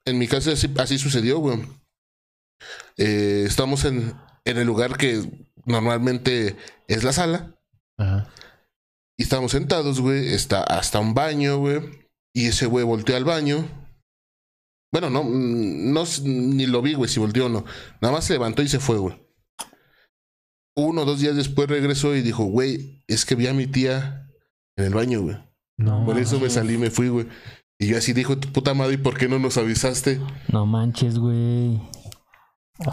en 0.05 0.19
mi 0.19 0.29
caso 0.29 0.53
así, 0.53 0.73
así 0.79 0.99
sucedió, 0.99 1.39
güey. 1.39 1.59
Eh, 2.97 3.45
estamos 3.47 3.85
en, 3.85 4.15
en 4.45 4.57
el 4.59 4.67
lugar 4.67 4.97
que 4.97 5.23
normalmente 5.65 6.57
es 6.89 7.03
la 7.05 7.13
sala. 7.13 7.57
Ajá. 7.99 8.29
Y 9.19 9.23
estamos 9.23 9.53
sentados, 9.53 10.01
güey. 10.01 10.35
Está 10.35 10.63
hasta 10.63 11.01
un 11.01 11.15
baño, 11.15 11.59
güey. 11.59 11.81
Y 12.35 12.47
ese 12.47 12.67
güey 12.67 12.85
volteó 12.85 13.17
al 13.17 13.25
baño. 13.25 13.67
Bueno, 14.93 15.11
no, 15.11 15.25
mm, 15.25 15.93
no 15.93 16.05
ni 16.25 16.67
lo 16.67 16.83
vi, 16.83 16.95
güey, 16.95 17.09
si 17.11 17.21
volteó 17.21 17.47
o 17.47 17.49
no. 17.49 17.65
Nada 18.01 18.15
más 18.15 18.25
se 18.25 18.33
levantó 18.35 18.63
y 18.63 18.69
se 18.69 18.79
fue, 18.79 18.99
güey. 18.99 19.17
Uno 20.77 21.03
o 21.03 21.05
dos 21.05 21.21
días 21.21 21.37
después 21.37 21.69
regresó 21.69 22.15
y 22.15 22.21
dijo, 22.23 22.45
güey, 22.45 23.03
es 23.09 23.25
que 23.25 23.35
vi 23.35 23.47
a 23.47 23.55
mi 23.55 23.67
tía 23.67 24.29
en 24.77 24.85
el 24.85 24.95
baño, 24.95 25.23
güey. 25.23 25.37
No. 25.79 26.05
Por 26.05 26.19
eso 26.19 26.39
me 26.39 26.51
salí 26.51 26.75
y 26.75 26.79
me 26.79 26.91
fui, 26.91 27.09
güey. 27.09 27.27
Y 27.79 27.89
yo 27.89 27.99
así 27.99 28.13
dijo, 28.13 28.39
tu 28.39 28.49
puta 28.53 28.75
madre, 28.75 28.95
¿y 28.95 28.99
por 28.99 29.17
qué 29.19 29.29
no 29.29 29.39
nos 29.39 29.57
avisaste? 29.59 30.21
No 30.49 30.67
manches, 30.67 31.19
güey. 31.19 31.81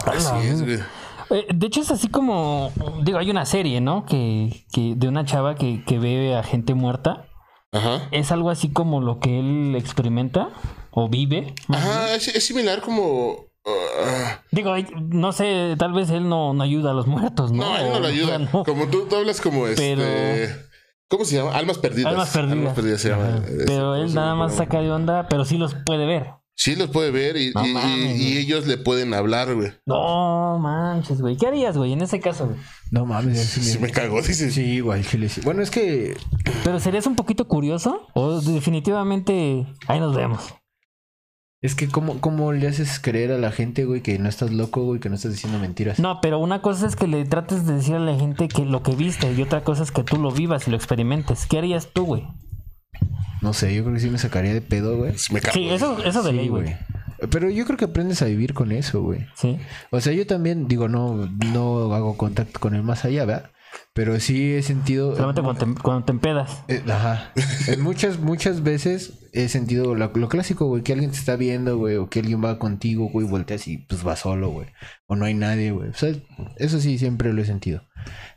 Así 0.06 0.46
es, 0.48 0.62
güey. 0.62 0.76
güey. 0.76 0.88
Eh, 1.30 1.46
De 1.54 1.66
hecho, 1.66 1.80
es 1.80 1.90
así 1.90 2.08
como. 2.08 2.70
Digo, 3.02 3.18
hay 3.18 3.30
una 3.30 3.46
serie, 3.46 3.80
¿no? 3.80 4.04
Que, 4.04 4.66
que 4.72 4.94
de 4.94 5.08
una 5.08 5.24
chava 5.24 5.54
que, 5.54 5.84
que 5.84 5.98
ve 5.98 6.36
a 6.36 6.42
gente 6.42 6.74
muerta. 6.74 7.28
Ajá. 7.72 8.08
Es 8.12 8.30
algo 8.30 8.50
así 8.50 8.70
como 8.70 9.00
lo 9.00 9.18
que 9.20 9.40
él 9.40 9.74
experimenta 9.76 10.50
o 10.94 11.08
vive. 11.08 11.54
Ajá, 11.68 12.14
es, 12.14 12.28
es 12.28 12.44
similar 12.46 12.80
como... 12.80 13.46
ah, 13.66 14.40
Digo, 14.52 14.72
ay, 14.72 14.86
no 15.10 15.32
sé, 15.32 15.74
tal 15.78 15.92
vez 15.92 16.10
él 16.10 16.28
no, 16.28 16.54
no 16.54 16.62
ayuda 16.62 16.92
a 16.92 16.94
los 16.94 17.06
muertos, 17.06 17.50
¿no? 17.52 17.64
no, 17.64 17.76
él 17.78 17.88
no 17.90 17.96
O- 17.96 18.00
le 18.00 18.08
ayuda. 18.08 18.38
no. 18.38 18.64
Como 18.64 18.86
tú, 18.88 19.06
tú 19.08 19.16
hablas 19.16 19.40
como 19.40 19.66
este... 19.66 19.96
Pero- 19.96 20.64
¿Cómo 21.06 21.24
se 21.26 21.36
llama? 21.36 21.52
Almas 21.54 21.78
perdidas. 21.78 22.10
Almas 22.12 22.30
perdidas. 22.74 23.00
se 23.00 23.10
llama. 23.10 23.42
Este, 23.46 23.64
Pero 23.66 23.80
¿cómo 23.92 23.94
él 23.96 24.14
nada 24.14 24.34
más 24.34 24.54
saca 24.54 24.80
de 24.80 24.90
onda, 24.90 25.28
pero 25.28 25.44
sí 25.44 25.58
los 25.58 25.74
puede 25.84 26.06
ver. 26.06 26.30
Sí 26.56 26.76
los 26.76 26.88
puede 26.88 27.10
ver 27.10 27.36
y, 27.36 27.52
No 27.52 27.64
y- 27.66 27.72
mames, 27.72 28.20
ellos 28.20 28.66
le 28.66 28.78
pueden 28.78 29.12
hablar, 29.12 29.54
güey. 29.54 29.72
No 29.86 30.58
manches, 30.58 31.20
güey. 31.20 31.36
¿Qué 31.36 31.46
harías, 31.46 31.76
güey, 31.76 31.92
en 31.92 32.00
ese 32.02 32.20
caso, 32.20 32.46
güey? 32.46 32.58
No 32.90 33.04
mames. 33.06 33.38
sí 33.38 33.60
Si 33.72 33.78
me 33.78 33.90
cagó, 33.90 34.22
dice. 34.22 34.50
Sí, 34.50 34.62
igual 34.62 35.04
chile 35.06 35.28
sí. 35.28 35.40
Bueno, 35.44 35.62
es 35.62 35.70
que 35.70 36.16
¿Pero 36.64 36.80
serías 36.80 37.06
un 37.06 37.16
poquito 37.16 37.46
curioso? 37.48 38.06
¿O 38.14 38.40
definitivamente 38.40 39.66
ahí 39.86 40.00
nos 40.00 40.16
vemos? 40.16 40.54
Es 41.64 41.74
que 41.74 41.88
cómo, 41.88 42.20
cómo 42.20 42.52
le 42.52 42.68
haces 42.68 43.00
creer 43.00 43.32
a 43.32 43.38
la 43.38 43.50
gente, 43.50 43.86
güey, 43.86 44.02
que 44.02 44.18
no 44.18 44.28
estás 44.28 44.52
loco, 44.52 44.84
güey, 44.84 45.00
que 45.00 45.08
no 45.08 45.14
estás 45.14 45.32
diciendo 45.32 45.58
mentiras. 45.58 45.98
No, 45.98 46.20
pero 46.20 46.38
una 46.38 46.60
cosa 46.60 46.86
es 46.86 46.94
que 46.94 47.06
le 47.06 47.24
trates 47.24 47.66
de 47.66 47.76
decir 47.76 47.94
a 47.94 48.00
la 48.00 48.14
gente 48.16 48.48
que 48.48 48.66
lo 48.66 48.82
que 48.82 48.94
viste 48.94 49.32
y 49.32 49.40
otra 49.40 49.64
cosa 49.64 49.82
es 49.82 49.90
que 49.90 50.02
tú 50.04 50.18
lo 50.18 50.30
vivas 50.30 50.68
y 50.68 50.70
lo 50.70 50.76
experimentes. 50.76 51.46
¿Qué 51.46 51.56
harías 51.56 51.88
tú, 51.94 52.04
güey? 52.04 52.28
No 53.40 53.54
sé, 53.54 53.74
yo 53.74 53.82
creo 53.82 53.94
que 53.94 54.00
sí 54.00 54.10
me 54.10 54.18
sacaría 54.18 54.52
de 54.52 54.60
pedo, 54.60 54.98
güey. 54.98 55.16
Si 55.16 55.32
me 55.32 55.40
cago. 55.40 55.54
Sí, 55.54 55.70
eso, 55.70 55.96
eso 56.04 56.22
de 56.22 56.32
Sí, 56.32 56.36
ley, 56.36 56.48
güey. 56.48 56.76
Pero 57.30 57.48
yo 57.48 57.64
creo 57.64 57.78
que 57.78 57.86
aprendes 57.86 58.20
a 58.20 58.26
vivir 58.26 58.52
con 58.52 58.70
eso, 58.70 59.00
güey. 59.00 59.26
Sí. 59.34 59.58
O 59.90 60.02
sea, 60.02 60.12
yo 60.12 60.26
también, 60.26 60.68
digo, 60.68 60.88
no, 60.88 61.30
no 61.50 61.94
hago 61.94 62.18
contacto 62.18 62.60
con 62.60 62.74
el 62.74 62.82
más 62.82 63.06
allá, 63.06 63.24
¿verdad? 63.24 63.50
Pero 63.94 64.18
sí 64.18 64.54
he 64.54 64.62
sentido. 64.62 65.14
Solamente 65.14 65.42
cuando 65.42 65.64
te, 65.64 65.80
cuando 65.80 66.04
te 66.04 66.12
empedas. 66.12 66.64
Eh, 66.66 66.82
ajá. 66.88 67.32
En 67.68 67.80
muchas, 67.80 68.18
muchas 68.18 68.64
veces 68.64 69.28
he 69.32 69.48
sentido 69.48 69.94
lo, 69.94 70.10
lo 70.12 70.28
clásico, 70.28 70.66
güey, 70.66 70.82
que 70.82 70.92
alguien 70.92 71.12
te 71.12 71.16
está 71.16 71.36
viendo, 71.36 71.78
güey, 71.78 71.96
o 71.96 72.10
que 72.10 72.18
alguien 72.18 72.44
va 72.44 72.58
contigo, 72.58 73.08
güey, 73.08 73.26
volteas 73.26 73.68
y 73.68 73.78
pues 73.78 74.04
va 74.06 74.16
solo, 74.16 74.50
güey. 74.50 74.66
O 75.06 75.14
no 75.14 75.24
hay 75.26 75.34
nadie, 75.34 75.70
güey. 75.70 75.90
O 75.90 75.94
sea, 75.94 76.12
eso 76.56 76.80
sí 76.80 76.98
siempre 76.98 77.32
lo 77.32 77.40
he 77.40 77.46
sentido. 77.46 77.82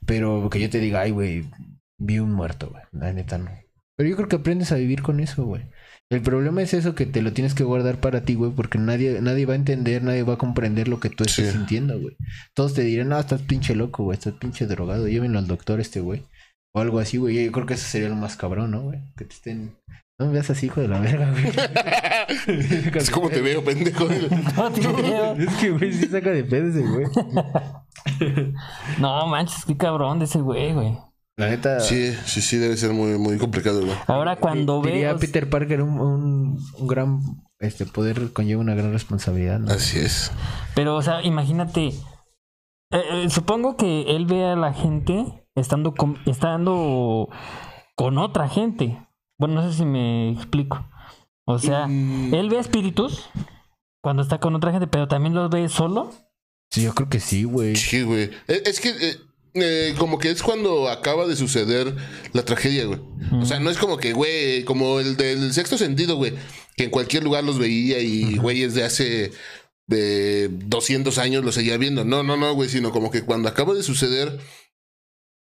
Pero 0.05 0.47
que 0.51 0.59
yo 0.59 0.69
te 0.69 0.79
diga, 0.79 1.01
ay, 1.01 1.11
güey, 1.11 1.49
vi 1.97 2.19
un 2.19 2.33
muerto, 2.33 2.69
güey. 2.69 2.83
La 2.91 3.11
neta 3.11 3.39
no. 3.39 3.49
Pero 3.95 4.09
yo 4.09 4.15
creo 4.15 4.27
que 4.27 4.35
aprendes 4.35 4.71
a 4.71 4.75
vivir 4.75 5.01
con 5.01 5.19
eso, 5.19 5.43
güey. 5.43 5.63
El 6.09 6.21
problema 6.21 6.61
es 6.61 6.73
eso 6.73 6.95
que 6.95 7.05
te 7.05 7.21
lo 7.21 7.33
tienes 7.33 7.53
que 7.53 7.65
guardar 7.65 7.99
para 7.99 8.21
ti, 8.21 8.35
güey, 8.35 8.51
porque 8.51 8.77
nadie, 8.77 9.19
nadie 9.21 9.45
va 9.45 9.53
a 9.53 9.57
entender, 9.57 10.03
nadie 10.03 10.23
va 10.23 10.35
a 10.35 10.37
comprender 10.37 10.87
lo 10.87 10.99
que 11.01 11.09
tú 11.09 11.25
estás 11.25 11.47
Sí. 11.47 11.51
sintiendo, 11.51 11.99
güey. 11.99 12.15
Todos 12.55 12.73
te 12.73 12.81
dirán, 12.83 13.09
no, 13.09 13.19
estás 13.19 13.41
pinche 13.41 13.75
loco, 13.75 14.03
güey, 14.05 14.17
estás 14.17 14.33
pinche 14.35 14.67
drogado, 14.67 15.07
llévenlo 15.09 15.37
al 15.39 15.47
doctor 15.47 15.81
este, 15.81 15.99
güey. 15.99 16.23
O 16.73 16.79
algo 16.79 16.99
así, 16.99 17.17
güey. 17.17 17.43
Yo 17.45 17.51
creo 17.51 17.65
que 17.65 17.73
eso 17.73 17.85
sería 17.87 18.07
lo 18.09 18.15
más 18.15 18.37
cabrón, 18.37 18.71
¿no, 18.71 18.81
güey? 18.83 18.99
Que 19.17 19.25
te 19.25 19.33
estén... 19.33 19.75
No 20.19 20.27
me 20.27 20.33
veas 20.33 20.49
así, 20.49 20.65
hijo 20.67 20.81
de 20.81 20.87
la 20.87 20.99
verga, 20.99 21.29
güey. 21.31 21.45
Es 22.95 23.09
como 23.11 23.29
te 23.29 23.41
veo, 23.41 23.63
pendejo. 23.63 24.07
No, 24.55 24.71
te 24.71 24.81
creo. 24.81 25.33
Es 25.33 25.53
que, 25.57 25.71
güey, 25.71 25.93
sí 25.93 26.07
saca 26.07 26.31
de 26.31 26.43
pedo 26.43 26.67
ese, 26.69 26.81
güey. 26.81 27.05
No 28.99 29.27
manches, 29.27 29.65
qué 29.65 29.75
cabrón 29.77 30.19
de 30.19 30.25
ese 30.25 30.39
güey, 30.39 30.73
güey. 30.73 30.97
La 31.37 31.49
neta... 31.49 31.79
Sí, 31.79 32.13
sí, 32.25 32.41
sí, 32.41 32.57
debe 32.57 32.75
ser 32.77 32.93
muy, 32.93 33.17
muy 33.19 33.37
complicado, 33.37 33.81
güey. 33.81 33.95
Ahora 34.07 34.35
cuando 34.37 34.81
Diría 34.81 35.09
veo. 35.09 35.19
Peter 35.19 35.49
Parker, 35.49 35.81
un, 35.83 35.99
un, 35.99 36.59
un 36.79 36.87
gran 36.87 37.19
este 37.59 37.85
poder 37.85 38.33
conlleva 38.33 38.61
una 38.61 38.75
gran 38.75 38.91
responsabilidad, 38.91 39.59
¿no? 39.59 39.71
Así 39.71 39.99
es. 39.99 40.31
Pero, 40.75 40.95
o 40.95 41.01
sea, 41.01 41.23
imagínate. 41.23 41.87
eh, 41.87 41.93
eh, 42.91 43.29
supongo 43.29 43.77
que 43.77 44.15
él 44.15 44.25
ve 44.25 44.45
a 44.45 44.55
la 44.55 44.73
gente 44.73 45.25
estando 45.55 45.93
con, 45.93 46.17
estando 46.25 47.29
con 47.95 48.17
otra 48.17 48.47
gente. 48.49 48.99
Bueno, 49.39 49.55
no 49.61 49.69
sé 49.71 49.77
si 49.77 49.85
me 49.85 50.31
explico. 50.31 50.87
O 51.45 51.59
sea, 51.59 51.87
Mm, 51.87 52.33
él 52.33 52.49
ve 52.49 52.59
espíritus 52.59 53.29
cuando 54.03 54.21
está 54.23 54.39
con 54.39 54.55
otra 54.55 54.71
gente, 54.71 54.87
pero 54.87 55.07
también 55.07 55.33
los 55.35 55.49
ve 55.49 55.69
solo. 55.69 56.11
Sí, 56.71 56.81
yo 56.83 56.93
creo 56.93 57.09
que 57.09 57.19
sí, 57.19 57.43
güey. 57.43 57.75
Sí, 57.75 58.01
güey. 58.01 58.31
Es, 58.47 58.61
es 58.65 58.81
que 58.81 58.89
eh, 58.89 59.17
eh, 59.61 59.95
como 59.97 60.19
que 60.19 60.29
es 60.29 60.41
cuando 60.41 60.89
acaba 60.89 61.27
de 61.27 61.35
suceder 61.35 61.95
la 62.33 62.43
tragedia, 62.43 62.85
güey. 62.85 62.99
O 63.33 63.45
sea, 63.45 63.59
no 63.59 63.69
es 63.69 63.77
como 63.77 63.97
que, 63.97 64.13
güey, 64.13 64.63
como 64.63 64.99
el 64.99 65.17
del 65.17 65.53
sexto 65.53 65.77
sentido, 65.77 66.15
güey, 66.15 66.33
que 66.75 66.85
en 66.85 66.89
cualquier 66.89 67.23
lugar 67.23 67.43
los 67.43 67.59
veía 67.59 67.99
y 67.99 68.37
güeyes 68.37 68.73
de 68.73 68.83
hace 68.83 69.31
eh, 69.89 70.49
200 70.51 71.17
años 71.17 71.43
los 71.43 71.55
seguía 71.55 71.77
viendo. 71.77 72.05
No, 72.05 72.23
no, 72.23 72.37
no, 72.37 72.53
güey, 72.53 72.69
sino 72.69 72.91
como 72.91 73.11
que 73.11 73.23
cuando 73.23 73.49
acaba 73.49 73.73
de 73.73 73.83
suceder 73.83 74.39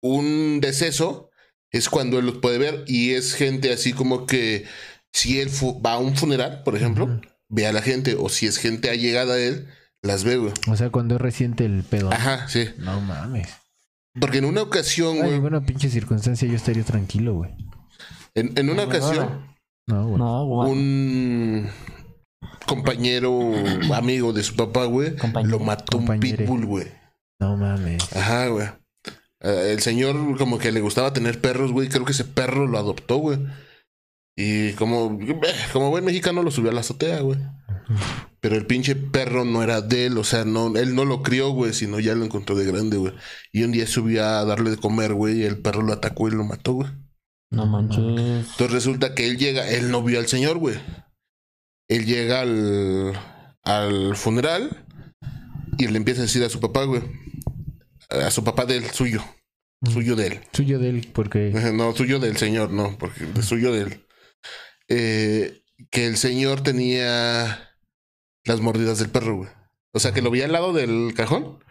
un 0.02 0.60
deceso, 0.62 1.30
es 1.72 1.90
cuando 1.90 2.20
él 2.20 2.26
los 2.26 2.38
puede 2.38 2.58
ver 2.58 2.84
y 2.88 3.12
es 3.12 3.34
gente 3.34 3.74
así 3.74 3.94
como 3.94 4.26
que 4.26 4.66
si 5.12 5.40
él 5.40 5.50
va 5.86 5.94
a 5.94 6.00
un 6.00 6.16
funeral, 6.16 6.64
por 6.64 6.76
ejemplo, 6.76 7.22
ve 7.50 7.68
a 7.68 7.74
la 7.74 7.82
gente 7.82 8.16
o 8.16 8.30
si 8.30 8.46
es 8.46 8.58
gente 8.58 8.90
allegada 8.90 9.36
a 9.36 9.40
él, 9.40 9.68
las 10.02 10.24
ve, 10.24 10.38
güey. 10.38 10.54
O 10.70 10.78
sea, 10.78 10.90
cuando 10.90 11.16
es 11.16 11.22
reciente 11.22 11.66
el 11.66 11.84
pedo. 11.84 12.12
Ajá, 12.12 12.48
sí. 12.48 12.70
No 12.78 13.02
mames. 13.02 13.50
Porque 14.20 14.38
en 14.40 14.46
una 14.46 14.62
ocasión, 14.62 15.16
En 15.18 15.22
güey, 15.22 15.32
ninguna 15.34 15.62
pinche 15.66 15.90
circunstancia 15.90 16.48
yo 16.48 16.56
estaría 16.56 16.84
tranquilo, 16.84 17.36
güey. 17.36 17.52
en, 18.36 18.52
en 18.58 18.70
una 18.70 18.84
ocasión, 18.84 19.56
No, 19.88 20.06
güey. 20.08 20.18
No, 20.18 20.46
güey. 20.46 20.72
un 20.72 21.70
compañero, 22.66 23.52
amigo 23.94 24.34
de 24.34 24.44
su 24.44 24.56
papá, 24.56 24.86
güey, 24.86 25.16
lo 25.46 25.60
mató 25.60 25.98
un 25.98 26.06
Compañere. 26.06 26.38
pitbull, 26.46 26.66
güey. 26.66 26.88
No 27.40 27.56
mames. 27.58 28.16
Ajá, 28.16 28.48
güey. 28.48 28.68
Eh, 29.42 29.70
el 29.74 29.80
señor 29.82 30.38
como 30.38 30.58
que 30.58 30.72
le 30.72 30.82
gustaba 30.82 31.14
tener 31.14 31.40
perros, 31.40 31.72
güey. 31.72 31.88
Creo 31.90 32.06
que 32.06 32.12
ese 32.12 32.26
perro 32.26 32.66
lo 32.68 32.78
adoptó, 32.80 33.18
güey. 33.18 33.38
Y 34.40 34.74
como, 34.74 35.20
como 35.74 35.90
buen 35.90 36.06
mexicano 36.06 36.44
lo 36.44 36.52
subió 36.52 36.70
a 36.70 36.74
la 36.74 36.82
azotea, 36.82 37.22
güey. 37.22 37.40
Pero 38.40 38.56
el 38.56 38.68
pinche 38.68 38.96
perro 38.96 39.46
no 39.46 39.64
era 39.64 39.82
de 39.82 40.06
él, 40.06 40.18
o 40.18 40.24
sea, 40.24 40.46
no, 40.46 40.78
él 40.78 40.94
no 40.94 41.06
lo 41.06 41.24
crió, 41.24 41.50
güey, 41.50 41.74
sino 41.74 42.00
ya 42.00 42.14
lo 42.14 42.24
encontró 42.24 42.56
de 42.56 42.66
grande, 42.66 42.98
güey. 42.98 43.14
Y 43.52 43.64
un 43.64 43.72
día 43.72 43.88
subió 43.88 44.24
a 44.24 44.46
darle 44.46 44.70
de 44.70 44.78
comer, 44.78 45.14
güey, 45.14 45.40
y 45.40 45.44
el 45.44 45.58
perro 45.58 45.82
lo 45.82 45.92
atacó 45.92 46.28
y 46.28 46.32
lo 46.32 46.44
mató, 46.44 46.74
güey. 46.74 46.90
No 47.50 47.66
manches. 47.66 47.98
Entonces 47.98 48.72
resulta 48.72 49.16
que 49.16 49.26
él 49.26 49.38
llega, 49.38 49.68
él 49.68 49.90
no 49.90 50.04
vio 50.04 50.20
al 50.20 50.28
señor, 50.28 50.60
güey. 50.60 50.76
Él 51.90 52.06
llega 52.06 52.42
al, 52.42 53.14
al 53.64 54.16
funeral 54.16 54.86
y 55.80 55.88
le 55.88 55.98
empieza 55.98 56.22
a 56.22 56.26
decir 56.26 56.44
a 56.44 56.50
su 56.50 56.60
papá, 56.60 56.84
güey. 56.84 57.02
a 58.10 58.30
su 58.30 58.44
papá 58.44 58.66
del 58.66 58.84
suyo. 58.92 59.24
Suyo 59.92 60.16
de 60.16 60.28
él. 60.28 60.40
Suyo 60.54 60.78
de 60.78 60.90
él, 60.90 61.10
porque. 61.14 61.52
No, 61.74 61.96
suyo 61.96 62.20
del 62.20 62.38
señor, 62.38 62.72
no, 62.72 62.98
porque 63.00 63.26
suyo 63.42 63.72
de 63.72 63.82
él. 63.82 64.07
Eh, 64.90 65.62
que 65.92 66.08
el 66.08 66.18
señor 66.18 66.62
tenía 66.62 67.76
las 68.46 68.62
mordidas 68.62 69.00
del 69.00 69.10
perro, 69.10 69.38
güey. 69.38 69.50
O 69.94 70.00
sea, 70.00 70.14
que 70.14 70.22
lo 70.22 70.32
veía 70.32 70.46
al 70.46 70.52
lado 70.52 70.74
del 70.74 71.14
cajón, 71.16 71.64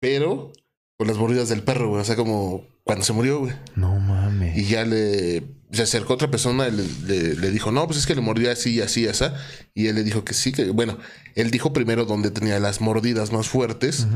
pero 0.00 0.52
con 1.00 1.08
las 1.08 1.16
mordidas 1.16 1.48
del 1.48 1.62
perro, 1.62 1.88
güey. 1.88 2.02
O 2.02 2.04
sea, 2.04 2.14
como 2.14 2.62
cuando 2.84 3.06
se 3.06 3.14
murió, 3.14 3.38
güey. 3.38 3.54
No 3.74 3.98
mames. 3.98 4.54
Y 4.58 4.66
ya 4.66 4.84
le 4.84 5.44
se 5.72 5.80
acercó 5.82 6.12
otra 6.12 6.30
persona 6.30 6.68
y 6.68 6.72
le, 6.72 6.84
le- 7.06 7.34
le 7.36 7.50
dijo, 7.50 7.72
no, 7.72 7.86
pues 7.86 8.00
es 8.00 8.06
que 8.06 8.14
le 8.14 8.20
mordía 8.20 8.52
así, 8.52 8.82
así, 8.82 9.08
así. 9.08 9.24
Y 9.72 9.86
él 9.86 9.94
le 9.94 10.02
dijo 10.02 10.24
que 10.24 10.34
sí, 10.34 10.52
que 10.52 10.68
bueno, 10.72 10.98
él 11.36 11.50
dijo 11.50 11.72
primero 11.72 12.04
dónde 12.04 12.30
tenía 12.30 12.60
las 12.60 12.82
mordidas 12.82 13.32
más 13.32 13.48
fuertes. 13.48 14.06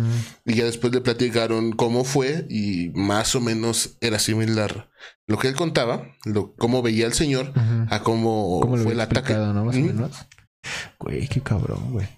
Y 0.44 0.54
ya 0.56 0.64
después 0.64 0.92
le 0.92 1.00
platicaron 1.00 1.72
cómo 1.72 2.04
fue 2.04 2.44
y 2.50 2.90
más 2.94 3.34
o 3.34 3.40
menos 3.40 3.96
era 4.02 4.18
similar 4.18 4.90
lo 5.26 5.38
que 5.38 5.48
él 5.48 5.54
contaba, 5.54 6.04
lo, 6.26 6.54
cómo 6.56 6.82
veía 6.82 7.06
el 7.06 7.14
señor 7.14 7.52
a 7.88 8.02
cómo, 8.02 8.60
¿Cómo 8.60 8.76
fue 8.76 8.92
el 8.92 9.00
ataque. 9.00 9.32
no? 9.32 9.64
Más 9.64 9.74
o 9.76 9.78
Ujú. 9.78 9.86
menos. 9.86 10.26
Güey, 11.00 11.28
qué 11.28 11.40
cabrón, 11.40 11.92
güey. 11.92 12.08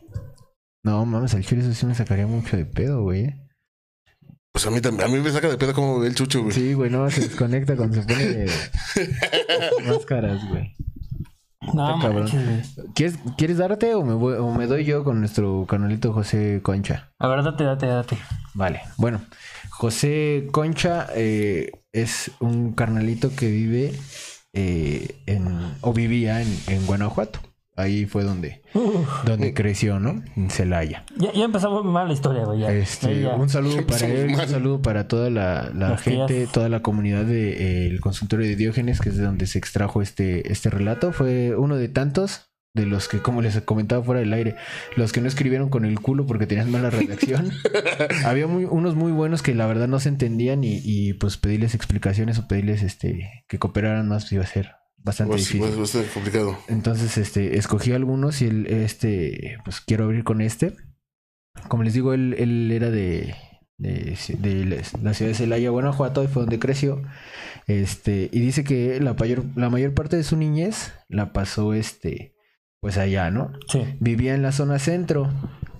No 0.82 1.04
mames, 1.06 1.35
al 1.35 1.44
chile 1.44 1.62
eso 1.62 1.73
sí 1.73 1.87
me 1.87 1.94
sacaría 1.94 2.26
mucho 2.26 2.56
de 2.56 2.64
pedo, 2.64 3.02
güey. 3.02 3.35
Pues 4.56 4.66
a 4.66 4.70
mí 4.70 4.80
también, 4.80 5.06
a 5.06 5.12
mí 5.12 5.20
me 5.20 5.30
saca 5.30 5.50
de 5.50 5.58
pedo 5.58 5.75
cómo 5.75 5.98
ve 6.00 6.08
el 6.08 6.14
chucho, 6.14 6.40
güey. 6.40 6.50
Sí, 6.54 6.72
güey, 6.72 6.88
no, 6.90 7.10
se 7.10 7.20
desconecta 7.28 7.76
cuando 7.76 8.00
se 8.00 8.08
pone 8.08 8.25
de 8.25 8.50
máscaras, 9.86 10.48
güey. 10.48 10.75
No, 11.75 11.98
cabrón. 12.00 12.26
¿Quieres, 12.94 13.18
¿Quieres 13.36 13.58
darte 13.58 13.92
o 13.94 14.02
me, 14.02 14.14
voy- 14.14 14.38
o 14.38 14.50
me 14.54 14.66
doy 14.66 14.86
yo 14.86 15.04
con 15.04 15.20
nuestro 15.20 15.66
canalito 15.68 16.14
José 16.14 16.60
Concha? 16.62 17.10
A 17.18 17.28
ver, 17.28 17.42
date, 17.42 17.64
date, 17.64 17.84
date. 17.84 18.16
Vale, 18.54 18.80
bueno, 18.96 19.20
José 19.68 20.48
Concha 20.52 21.06
eh, 21.14 21.72
es 21.92 22.30
un 22.40 22.72
carnalito 22.72 23.36
que 23.36 23.50
vive 23.50 23.92
eh, 24.54 25.16
en, 25.26 25.75
o 25.82 25.92
vivía 25.92 26.40
en, 26.40 26.48
en 26.68 26.86
Guanajuato. 26.86 27.40
Ahí 27.76 28.06
fue 28.06 28.25
donde, 28.25 28.62
donde 29.26 29.52
creció, 29.52 30.00
¿no? 30.00 30.23
En 30.35 30.49
Celaya. 30.49 31.04
Ya, 31.18 31.30
ya 31.35 31.45
empezamos 31.45 31.85
mal 31.85 32.09
la 32.09 32.14
historia, 32.14 32.45
güey. 32.45 32.61
ya. 32.61 32.73
Este, 32.73 33.21
ya. 33.21 33.35
un 33.35 33.50
saludo 33.50 33.73
para 33.73 33.83
Empezamos 34.06 34.18
él, 34.18 34.26
un 34.30 34.37
mal. 34.37 34.49
saludo 34.49 34.83
para 34.83 35.09
toda 35.09 35.28
la, 35.28 35.71
la 35.75 35.99
gente, 35.99 36.35
tías. 36.40 36.52
toda 36.52 36.68
la 36.71 36.80
comunidad 36.80 37.25
del 37.26 38.00
consultorio 38.00 38.47
de 38.47 38.56
Diógenes, 38.56 39.00
que 39.00 39.11
es 39.11 39.16
de 39.18 39.25
donde 39.25 39.47
se 39.47 39.59
extrajo 39.59 40.00
este, 40.00 40.50
este 40.50 40.71
relato. 40.71 41.12
Fue 41.12 41.54
uno 41.54 41.76
de 41.76 41.88
tantos 41.88 42.47
de 42.73 42.87
los 42.87 43.09
que, 43.09 43.18
como 43.21 43.40
les 43.42 43.59
comentaba 43.62 44.02
fuera 44.02 44.21
del 44.21 44.33
aire, 44.33 44.54
los 44.97 45.12
que 45.12 45.21
no 45.21 45.28
escribieron 45.28 45.68
con 45.71 45.85
el 45.85 46.00
culo 46.00 46.25
porque 46.26 46.47
tenían 46.47 46.71
mala 46.71 46.88
redacción. 46.90 47.50
Había 48.25 48.47
muy- 48.47 48.64
unos 48.66 48.95
muy 48.95 49.12
buenos 49.12 49.42
que 49.42 49.54
la 49.54 49.66
verdad 49.66 49.88
no 49.88 49.99
se 50.00 50.09
entendían 50.09 50.64
y, 50.64 50.80
y, 50.83 51.12
pues 51.14 51.37
pedirles 51.37 51.75
explicaciones 51.75 52.38
o 52.38 52.49
pedirles 52.49 52.83
este 52.83 53.45
que 53.49 53.59
cooperaran 53.59 54.09
más 54.09 54.30
iba 54.33 54.45
a 54.45 54.47
ser 54.47 54.73
bastante 55.06 55.30
Pues, 55.30 55.42
difícil. 55.42 55.60
pues, 55.60 55.76
bastante 55.78 56.08
complicado. 56.12 56.58
Entonces, 56.68 57.16
este, 57.16 57.56
escogí 57.56 57.92
algunos 57.92 58.42
y 58.42 58.46
el, 58.46 58.66
este, 58.66 59.56
pues 59.64 59.80
quiero 59.80 60.04
abrir 60.04 60.25
con 60.25 60.40
este. 60.42 60.75
Como 61.68 61.82
les 61.84 61.94
digo, 61.94 62.12
él, 62.12 62.34
él 62.38 62.70
era 62.70 62.90
de, 62.90 63.34
de, 63.78 64.16
de 64.38 64.82
la 65.02 65.14
ciudad 65.14 65.30
de 65.30 65.34
Celaya, 65.34 65.70
Guanajuato, 65.70 66.22
y 66.22 66.26
fue 66.26 66.42
donde 66.42 66.58
creció. 66.58 67.02
Este, 67.66 68.28
y 68.32 68.40
dice 68.40 68.62
que 68.64 69.00
la 69.00 69.14
mayor, 69.14 69.44
la 69.56 69.70
mayor 69.70 69.94
parte 69.94 70.16
de 70.16 70.22
su 70.25 70.36
niñez 70.36 70.92
la 71.08 71.32
pasó, 71.32 71.72
este, 71.72 72.34
pues 72.80 72.98
allá, 72.98 73.30
¿no? 73.30 73.52
Sí. 73.68 73.80
Vivía 74.00 74.34
en 74.34 74.42
la 74.42 74.52
zona 74.52 74.78
centro. 74.78 75.32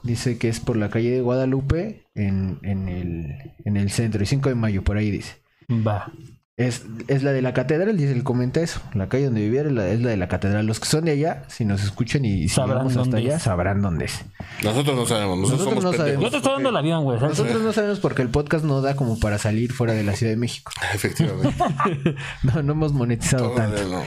Dice 0.03 0.39
que 0.39 0.49
es 0.49 0.61
por 0.61 0.77
la 0.77 0.89
calle 0.89 1.11
de 1.11 1.21
Guadalupe, 1.21 2.07
en, 2.15 2.59
en, 2.63 2.89
el, 2.89 3.35
en 3.65 3.77
el 3.77 3.91
centro, 3.91 4.23
y 4.23 4.27
5 4.27 4.49
de 4.49 4.55
mayo, 4.55 4.85
por 4.85 4.97
ahí 4.97 5.11
dice. 5.11 5.35
Va. 5.69 6.13
Es, 6.59 6.85
es 7.09 7.23
la 7.23 7.33
de 7.33 7.43
la 7.43 7.53
catedral, 7.53 7.99
dice, 7.99 8.13
él 8.13 8.25
comenta 8.25 8.61
eso. 8.63 8.81
La 8.95 9.11
calle 9.11 9.27
donde 9.27 9.43
vivía 9.43 9.61
es 9.61 9.71
la, 9.73 9.89
es 9.89 10.01
la 10.01 10.09
de 10.09 10.17
la 10.17 10.27
catedral. 10.29 10.65
Los 10.67 10.81
que 10.81 10.87
son 10.87 11.05
de 11.05 11.11
allá, 11.11 11.43
si 11.49 11.67
nos 11.67 11.85
escuchan 11.85 12.25
y 12.25 12.49
si 12.49 12.55
Sabrán 12.55 12.79
vamos 12.79 12.97
hasta 12.97 13.19
allá, 13.19 13.37
es. 13.37 13.43
sabrán 13.43 13.83
dónde 13.83 14.07
es. 14.07 14.25
Nosotros 14.65 14.97
no 14.97 15.05
sabemos, 15.05 15.39
nosotros, 15.39 15.67
Nosotros 15.67 15.97
somos 15.97 16.19
no 16.23 16.31
te 16.31 16.37
estoy 16.39 16.53
dando 16.53 16.71
el 16.71 16.77
avión, 16.79 17.05
güey. 17.05 17.21
Nosotros 17.21 17.61
no 17.63 17.73
sabemos 17.75 18.01
porque 18.01 18.23
el 18.23 18.31
podcast 18.31 18.65
no 18.65 18.81
da 18.81 18.97
como 18.97 19.21
para 19.21 19.37
salir 19.37 19.71
fuera 19.73 19.93
de 19.93 20.03
la 20.03 20.15
Ciudad 20.15 20.33
de 20.33 20.39
México. 20.39 20.73
Efectivamente. 20.95 21.55
No, 22.43 22.63
no 22.63 22.73
hemos 22.73 22.93
monetizado 22.95 23.51
tanto. 23.51 23.87
No. 23.89 24.03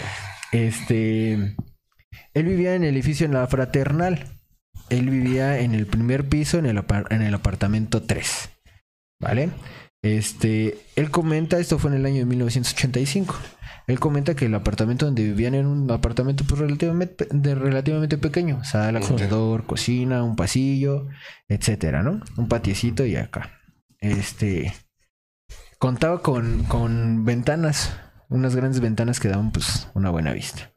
Este. 0.51 1.33
Él 2.33 2.45
vivía 2.45 2.73
en 2.73 2.83
el 2.83 2.95
edificio 2.95 3.27
en 3.27 3.33
la 3.33 3.45
fraternal. 3.47 4.25
Él 4.89 5.07
vivía 5.11 5.59
en 5.59 5.75
el 5.75 5.85
primer 5.85 6.27
piso, 6.29 6.57
en 6.57 6.65
el, 6.65 6.77
apar- 6.79 7.05
en 7.11 7.21
el 7.21 7.33
apartamento 7.35 8.01
3. 8.01 8.49
¿Vale? 9.21 9.49
Este. 10.01 10.77
Él 10.95 11.11
comenta, 11.11 11.59
esto 11.59 11.79
fue 11.79 11.91
en 11.91 11.97
el 11.97 12.05
año 12.05 12.19
de 12.19 12.25
1985. 12.25 13.35
Él 13.87 13.99
comenta 13.99 14.35
que 14.35 14.45
el 14.45 14.53
apartamento 14.53 15.05
donde 15.05 15.23
vivían 15.23 15.55
era 15.55 15.67
un 15.67 15.89
apartamento 15.89 16.43
pues, 16.47 16.59
relativamente, 16.59 17.27
de 17.31 17.55
relativamente 17.55 18.17
pequeño. 18.17 18.63
Sala, 18.63 18.99
comedor, 18.99 19.65
cocina, 19.65 20.23
un 20.23 20.35
pasillo, 20.35 21.07
etcétera, 21.47 22.03
¿no? 22.03 22.21
Un 22.37 22.47
patiecito 22.47 23.05
y 23.05 23.15
acá. 23.15 23.59
Este. 23.99 24.73
Contaba 25.79 26.21
con, 26.21 26.65
con 26.65 27.25
ventanas, 27.25 27.97
unas 28.29 28.55
grandes 28.55 28.81
ventanas 28.81 29.19
que 29.19 29.29
daban 29.29 29.51
pues 29.51 29.87
una 29.93 30.09
buena 30.11 30.33
vista. 30.33 30.71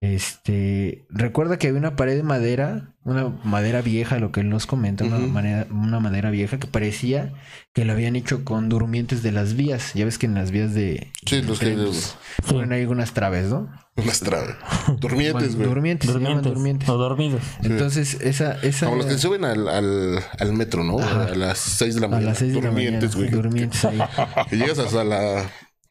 Este, 0.00 1.06
recuerda 1.08 1.56
que 1.58 1.68
había 1.68 1.80
una 1.80 1.96
pared 1.96 2.14
de 2.16 2.22
madera, 2.22 2.92
una 3.04 3.28
madera 3.42 3.80
vieja, 3.80 4.18
lo 4.18 4.32
que 4.32 4.40
él 4.40 4.50
nos 4.50 4.66
comenta, 4.66 5.04
una, 5.04 5.18
manera- 5.18 5.66
una 5.70 5.98
madera 5.98 6.28
vieja 6.30 6.58
que 6.58 6.66
parecía 6.66 7.32
que 7.72 7.84
lo 7.86 7.92
habían 7.94 8.14
hecho 8.14 8.44
con 8.44 8.68
durmientes 8.68 9.22
de 9.22 9.32
las 9.32 9.54
vías. 9.54 9.92
Ya 9.94 10.04
ves 10.04 10.18
que 10.18 10.26
en 10.26 10.34
las 10.34 10.50
vías 10.50 10.74
de... 10.74 11.10
Sí, 11.26 11.40
los 11.42 11.58
que 11.58 11.70
pues, 11.72 12.16
ponen 12.46 12.72
ahí 12.72 12.82
algunas 12.82 13.12
traves, 13.14 13.48
¿no? 13.48 13.70
unas 13.96 14.20
trabas. 14.20 14.56
Durmientes, 15.00 15.54
güey. 15.56 15.68
durmientes, 15.68 16.12
Durmientes. 16.12 16.52
durmientes. 16.52 16.88
O 16.88 16.96
dormidos. 16.98 17.42
Entonces, 17.62 18.20
esa... 18.20 18.54
esa 18.60 18.86
Como 18.86 18.98
los 18.98 19.06
que 19.06 19.18
suben 19.18 19.44
al, 19.44 19.68
al, 19.68 20.18
al 20.38 20.52
metro, 20.52 20.84
¿no? 20.84 20.98
Ajá. 20.98 21.24
A 21.26 21.34
las 21.34 21.58
6 21.58 21.94
de 21.94 22.00
la 22.00 22.06
a 22.08 22.10
mañana. 22.10 22.28
las 22.30 22.38
seis 22.38 22.52
de 22.54 22.60
la 22.60 22.70
mañana. 22.72 22.98
Durmientes, 23.00 23.16
güey. 23.16 23.30
Durmientes 23.30 23.84
ahí. 23.84 23.98
Que 24.50 24.56
llegas 24.56 24.78
hasta 24.80 25.02
la. 25.04 25.48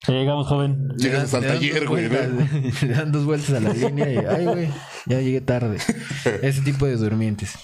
Ya 0.08 0.14
llegamos, 0.14 0.48
joven. 0.48 0.90
Llegas 0.98 1.26
hasta 1.34 1.38
el 1.40 1.46
taller, 1.54 1.88
güey. 1.88 2.10
Le 2.82 2.94
dan 2.94 3.12
dos 3.12 3.26
vueltas 3.26 3.52
a 3.52 3.60
la 3.60 3.74
línea 3.74 4.12
y, 4.12 4.18
ay, 4.18 4.46
güey, 4.46 4.70
ya 5.06 5.22
llegué 5.22 5.42
tarde. 5.42 5.78
Ese 6.42 6.62
tipo 6.62 6.86
de 6.86 6.98
durmientes. 6.98 7.56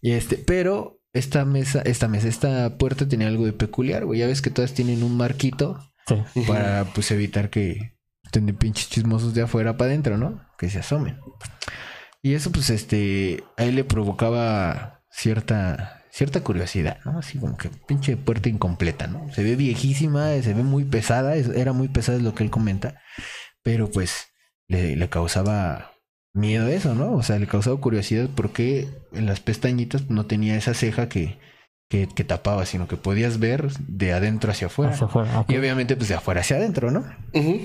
Y 0.00 0.12
este, 0.12 0.36
pero 0.36 1.00
esta 1.12 1.44
mesa, 1.44 1.82
esta 1.82 2.08
mesa, 2.08 2.28
esta 2.28 2.78
puerta 2.78 3.06
tenía 3.08 3.28
algo 3.28 3.44
de 3.46 3.52
peculiar, 3.52 4.04
güey. 4.04 4.20
Ya 4.20 4.26
ves 4.26 4.40
que 4.42 4.50
todas 4.50 4.72
tienen 4.74 5.02
un 5.02 5.16
marquito 5.16 5.78
Sí. 6.06 6.42
para, 6.46 6.84
pues, 6.94 7.10
evitar 7.12 7.48
que 7.50 7.96
estén 8.24 8.44
de 8.46 8.52
pinches 8.52 8.90
chismosos 8.90 9.32
de 9.32 9.42
afuera 9.42 9.76
para 9.78 9.90
adentro, 9.90 10.18
¿no? 10.18 10.42
Que 10.58 10.68
se 10.68 10.80
asomen. 10.80 11.18
Y 12.22 12.34
eso, 12.34 12.50
pues, 12.52 12.68
este, 12.70 13.42
a 13.56 13.64
él 13.64 13.76
le 13.76 13.84
provocaba 13.84 15.02
cierta, 15.10 16.03
cierta 16.14 16.42
curiosidad, 16.42 16.98
¿no? 17.04 17.18
Así 17.18 17.38
como 17.38 17.56
que 17.56 17.68
pinche 17.88 18.16
puerta 18.16 18.48
incompleta, 18.48 19.06
¿no? 19.08 19.32
Se 19.32 19.42
ve 19.42 19.56
viejísima, 19.56 20.30
se 20.42 20.54
ve 20.54 20.62
muy 20.62 20.84
pesada, 20.84 21.34
es- 21.34 21.48
era 21.48 21.72
muy 21.72 21.88
pesada 21.88 22.18
es 22.18 22.22
lo 22.24 22.34
que 22.34 22.44
él 22.44 22.50
comenta, 22.50 23.00
pero 23.64 23.90
pues 23.90 24.28
le, 24.68 24.94
le 24.96 25.08
causaba 25.08 25.90
miedo 26.32 26.68
eso, 26.68 26.94
¿no? 26.94 27.12
O 27.14 27.22
sea, 27.22 27.38
le 27.38 27.46
causaba 27.48 27.80
curiosidad 27.80 28.28
porque 28.34 28.88
en 29.12 29.26
las 29.26 29.40
pestañitas 29.40 30.08
no 30.08 30.26
tenía 30.26 30.56
esa 30.56 30.72
ceja 30.74 31.08
que, 31.08 31.38
que, 31.90 32.06
que 32.08 32.22
tapaba, 32.24 32.64
sino 32.64 32.86
que 32.86 32.96
podías 32.96 33.38
ver 33.40 33.70
de 33.88 34.12
adentro 34.12 34.50
hacia 34.52 34.68
afuera. 34.68 34.92
Hacia 34.92 35.06
afuera. 35.06 35.40
ok. 35.40 35.50
Y 35.50 35.56
obviamente, 35.56 35.96
pues 35.96 36.08
de 36.08 36.14
afuera 36.14 36.40
hacia 36.42 36.56
adentro, 36.56 36.90
¿no? 36.92 37.00
Ujú. 37.32 37.60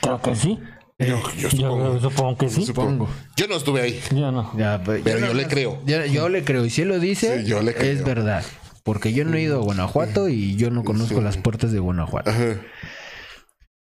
Creo 0.00 0.20
que 0.22 0.34
sí. 0.34 0.58
Yo, 1.06 1.22
yo 1.38 1.50
supongo. 1.50 1.94
Yo 1.94 2.00
supongo 2.10 2.36
que 2.38 2.48
sí. 2.48 2.64
Supongo. 2.66 3.08
Yo 3.36 3.46
no 3.48 3.56
estuve 3.56 3.80
ahí. 3.82 4.00
Yo 4.14 4.30
no. 4.32 4.52
Ya, 4.56 4.82
Pero 4.84 5.18
yo 5.18 5.34
le 5.34 5.46
creo. 5.46 5.82
Yo, 5.86 6.04
yo 6.06 6.28
le 6.28 6.44
creo. 6.44 6.64
Y 6.64 6.70
si 6.70 6.82
él 6.82 6.88
lo 6.88 6.98
dice, 6.98 7.42
Sí, 7.42 7.46
yo 7.48 7.62
le 7.62 7.74
creo. 7.74 7.90
es 7.92 8.04
verdad. 8.04 8.44
Porque 8.84 9.12
yo 9.12 9.24
no 9.24 9.36
he 9.36 9.42
ido 9.42 9.60
a 9.60 9.62
Guanajuato 9.62 10.28
y 10.28 10.56
yo 10.56 10.70
no 10.70 10.82
conozco 10.84 11.18
Sí. 11.18 11.24
las 11.24 11.36
puertas 11.36 11.70
de 11.72 11.78
Guanajuato. 11.78 12.30
Ajá. 12.30 12.56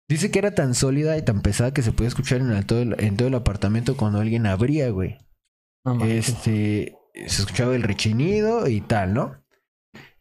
Dice 0.10 0.30
que 0.32 0.40
era 0.40 0.54
tan 0.54 0.76
sólida 0.76 1.18
y 1.18 1.22
tan 1.24 1.42
pesada 1.42 1.74
que 1.74 1.82
se 1.82 1.92
podía 1.92 2.10
escuchar 2.10 2.42
en, 2.42 2.52
el- 2.52 2.66
todo, 2.66 2.82
el, 2.82 2.96
en 3.00 3.18
todo 3.18 3.28
el 3.28 3.34
apartamento 3.36 3.98
cuando 3.98 4.20
alguien 4.20 4.46
abría, 4.46 4.90
güey. 4.90 5.18
No. 5.86 6.04
Este, 6.06 6.96
se 7.28 7.42
escuchaba 7.42 7.76
el 7.76 7.84
rechinido 7.84 8.68
y 8.68 8.82
tal, 8.82 9.14
¿no? 9.14 9.36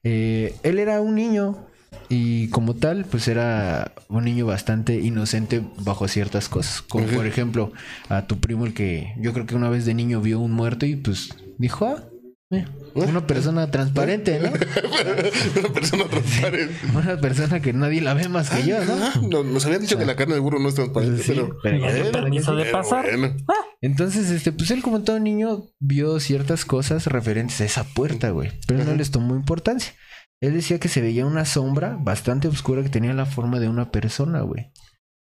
Eh, 0.05 0.55
él 0.62 0.78
era 0.78 1.00
un 1.00 1.14
niño 1.14 1.66
y 2.09 2.48
como 2.48 2.74
tal, 2.74 3.05
pues 3.05 3.28
era 3.28 3.92
un 4.09 4.24
niño 4.24 4.46
bastante 4.46 4.96
inocente 5.00 5.62
bajo 5.78 6.09
ciertas 6.09 6.48
cosas. 6.48 6.83
Como 6.83 7.07
por 7.07 7.26
ejemplo, 7.26 7.72
a 8.09 8.26
tu 8.26 8.38
primo 8.38 8.66
el 8.66 8.74
que 8.74 9.14
yo 9.18 9.33
creo 9.33 9.46
que 9.46 9.55
una 9.55 9.70
vez 9.70 9.85
de 9.85 9.94
niño 9.94 10.20
vio 10.20 10.40
un 10.40 10.52
muerto 10.52 10.87
y 10.87 10.96
pues 10.96 11.31
dijo, 11.59 11.87
ah, 11.87 12.05
eh, 12.50 12.66
una 12.94 13.26
persona 13.26 13.70
transparente, 13.70 14.38
¿no? 14.38 14.50
Una 15.61 15.72
persona 15.72 16.05
transparente. 16.05 16.74
Una 16.94 17.16
persona 17.18 17.61
que 17.61 17.72
nadie 17.72 18.02
la 18.02 18.12
ve 18.12 18.28
más 18.28 18.50
que 18.50 18.66
yo, 18.66 18.85
¿no? 18.85 18.92
Ah, 18.92 19.12
no, 19.22 19.42
nos 19.42 19.64
habían 19.64 19.81
dicho 19.81 19.96
que 19.96 20.05
la 20.05 20.16
carne 20.16 20.35
de 20.35 20.40
burro 20.40 20.59
no 20.59 20.68
es 20.68 20.74
transparente, 20.74 21.22
Sí, 21.22 21.33
pero. 21.35 21.57
pero 21.62 21.78
Ya 21.78 22.12
permiso 22.12 22.55
de 22.55 22.66
pasar. 22.66 23.07
bueno. 23.16 23.35
Entonces, 23.81 24.31
este, 24.31 24.52
pues 24.52 24.70
él 24.70 24.83
como 24.83 25.00
todo 25.02 25.18
niño 25.18 25.64
vio 25.81 26.20
ciertas 26.20 26.66
cosas 26.66 27.07
referentes 27.07 27.59
a 27.62 27.64
esa 27.64 27.85
puerta, 27.85 28.28
güey. 28.31 28.50
Pero 28.66 28.85
no 28.85 28.94
les 28.94 29.11
tomó 29.11 29.35
importancia. 29.35 29.94
Él 30.42 30.55
decía 30.55 30.81
que 30.81 30.88
se 30.88 31.00
veía 31.00 31.24
una 31.24 31.44
sombra 31.44 31.96
bastante 32.00 32.48
oscura 32.48 32.83
que 32.83 32.88
tenía 32.88 33.14
la 33.14 33.26
forma 33.26 33.61
de 33.61 33.68
una 33.68 33.92
persona, 33.92 34.40
güey. 34.40 34.72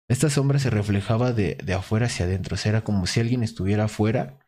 Esta 0.08 0.30
sombra 0.30 0.60
se 0.60 0.70
reflejaba 0.70 1.32
de, 1.32 1.58
de 1.62 1.74
afuera 1.74 2.06
hacia 2.06 2.24
adentro. 2.24 2.54
O 2.54 2.56
sea, 2.56 2.70
era 2.70 2.82
como 2.82 3.06
si 3.06 3.18
alguien 3.18 3.42
estuviera 3.42 3.84
afuera 3.84 4.38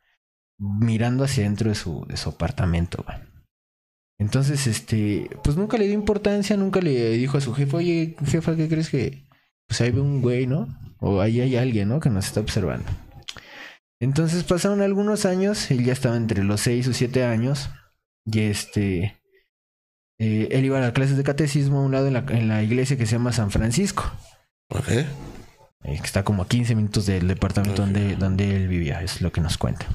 mirando 0.59 1.25
hacia 1.25 1.45
adentro 1.45 1.71
de 1.71 1.75
su, 1.75 2.07
de 2.07 2.17
su 2.17 2.29
apartamento, 2.31 3.05
güey. 3.05 3.19
Entonces, 4.21 4.69
este, 4.69 5.29
pues 5.43 5.57
nunca 5.57 5.77
le 5.77 5.87
dio 5.87 5.95
importancia, 5.95 6.57
nunca 6.57 6.81
le 6.81 7.11
dijo 7.13 7.39
a 7.39 7.41
su 7.41 7.53
jefe, 7.53 7.77
oye, 7.77 8.17
jefa, 8.27 8.55
¿qué 8.55 8.69
crees 8.69 8.91
que? 8.91 9.27
Pues 9.67 9.81
ahí 9.81 9.91
ve 9.91 10.01
un 10.01 10.23
güey, 10.23 10.47
¿no? 10.47 10.69
O 11.01 11.21
ahí 11.21 11.41
hay 11.41 11.57
alguien, 11.57 11.89
¿no? 11.89 11.99
Que 11.99 12.11
nos 12.11 12.27
está 12.27 12.39
observando. 12.41 12.89
Entonces 13.99 14.45
pasaron 14.45 14.83
algunos 14.83 15.27
años, 15.27 15.71
él 15.73 15.85
ya 15.85 15.95
estaba 15.95 16.17
entre 16.17 16.45
los 16.45 16.61
6 16.61 16.89
o 16.89 16.93
7 16.93 17.25
años, 17.25 17.71
y 18.25 18.41
este, 18.41 19.20
eh, 20.21 20.49
él 20.51 20.67
iba 20.67 20.77
a 20.77 20.83
las 20.83 20.93
clases 20.93 21.17
de 21.17 21.25
catecismo 21.25 21.79
a 21.79 21.83
un 21.83 21.93
lado 21.93 22.07
en 22.07 22.13
la, 22.13 22.25
en 22.29 22.47
la 22.47 22.63
iglesia 22.63 22.99
que 22.99 23.07
se 23.07 23.13
llama 23.13 23.33
San 23.33 23.51
Francisco, 23.51 24.13
eh, 25.83 25.97
que 25.99 26.07
está 26.07 26.25
como 26.25 26.43
a 26.43 26.47
15 26.47 26.75
minutos 26.75 27.07
del 27.07 27.27
departamento 27.27 27.81
donde, 27.81 28.17
donde 28.17 28.55
él 28.55 28.69
vivía, 28.69 29.01
es 29.01 29.23
lo 29.23 29.33
que 29.33 29.41
nos 29.41 29.57
cuenta. 29.57 29.87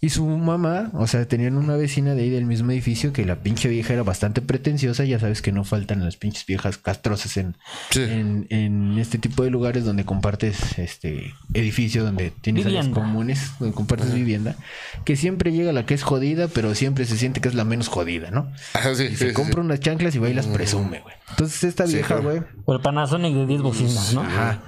Y 0.00 0.10
su 0.10 0.26
mamá, 0.26 0.90
o 0.94 1.06
sea, 1.06 1.26
tenían 1.26 1.56
una 1.56 1.76
vecina 1.76 2.14
de 2.14 2.22
ahí 2.22 2.30
del 2.30 2.44
mismo 2.46 2.70
edificio 2.72 3.12
que 3.12 3.24
la 3.24 3.36
pinche 3.36 3.68
vieja 3.68 3.92
era 3.92 4.02
bastante 4.02 4.40
pretenciosa, 4.42 5.04
ya 5.04 5.18
sabes 5.18 5.42
que 5.42 5.52
no 5.52 5.64
faltan 5.64 6.04
las 6.04 6.16
pinches 6.16 6.46
viejas 6.46 6.78
castrosas 6.78 7.36
en, 7.36 7.56
Sí. 7.90 8.02
en, 8.02 8.46
en 8.50 8.98
este 8.98 9.18
tipo 9.18 9.42
de 9.44 9.50
lugares 9.50 9.84
donde 9.84 10.04
compartes 10.04 10.78
este 10.78 11.34
edificio, 11.54 12.04
donde 12.04 12.30
tienes 12.40 12.66
áreas 12.66 12.88
comunes, 12.88 13.52
donde 13.58 13.74
compartes 13.74 14.12
vivienda, 14.14 14.56
que 15.04 15.16
siempre 15.16 15.52
llega 15.52 15.72
la 15.72 15.86
que 15.86 15.94
es 15.94 16.02
jodida, 16.02 16.48
pero 16.48 16.74
siempre 16.74 17.04
se 17.04 17.16
siente 17.16 17.40
que 17.40 17.48
es 17.48 17.54
la 17.54 17.64
menos 17.64 17.88
jodida, 17.88 18.30
¿no? 18.30 18.50
Ajá, 18.74 18.94
sí, 18.94 19.04
Y 19.04 19.08
sí, 19.10 19.16
se 19.16 19.28
sí, 19.28 19.34
compra 19.34 19.54
sí. 19.54 19.60
unas 19.60 19.80
chanclas 19.80 20.14
y 20.14 20.18
va 20.18 20.28
y 20.28 20.34
las 20.34 20.46
presume, 20.46 21.00
güey. 21.00 21.14
Entonces 21.30 21.64
esta 21.64 21.86
Sí, 21.86 21.94
vieja, 21.94 22.08
claro. 22.16 22.22
güey. 22.24 22.42
O 22.66 22.74
el 22.74 22.80
Panasonic 22.80 23.34
de 23.34 23.46
10 23.46 23.62
bocinas, 23.62 24.12
¿no? 24.14 24.20
Ajá. 24.20 24.60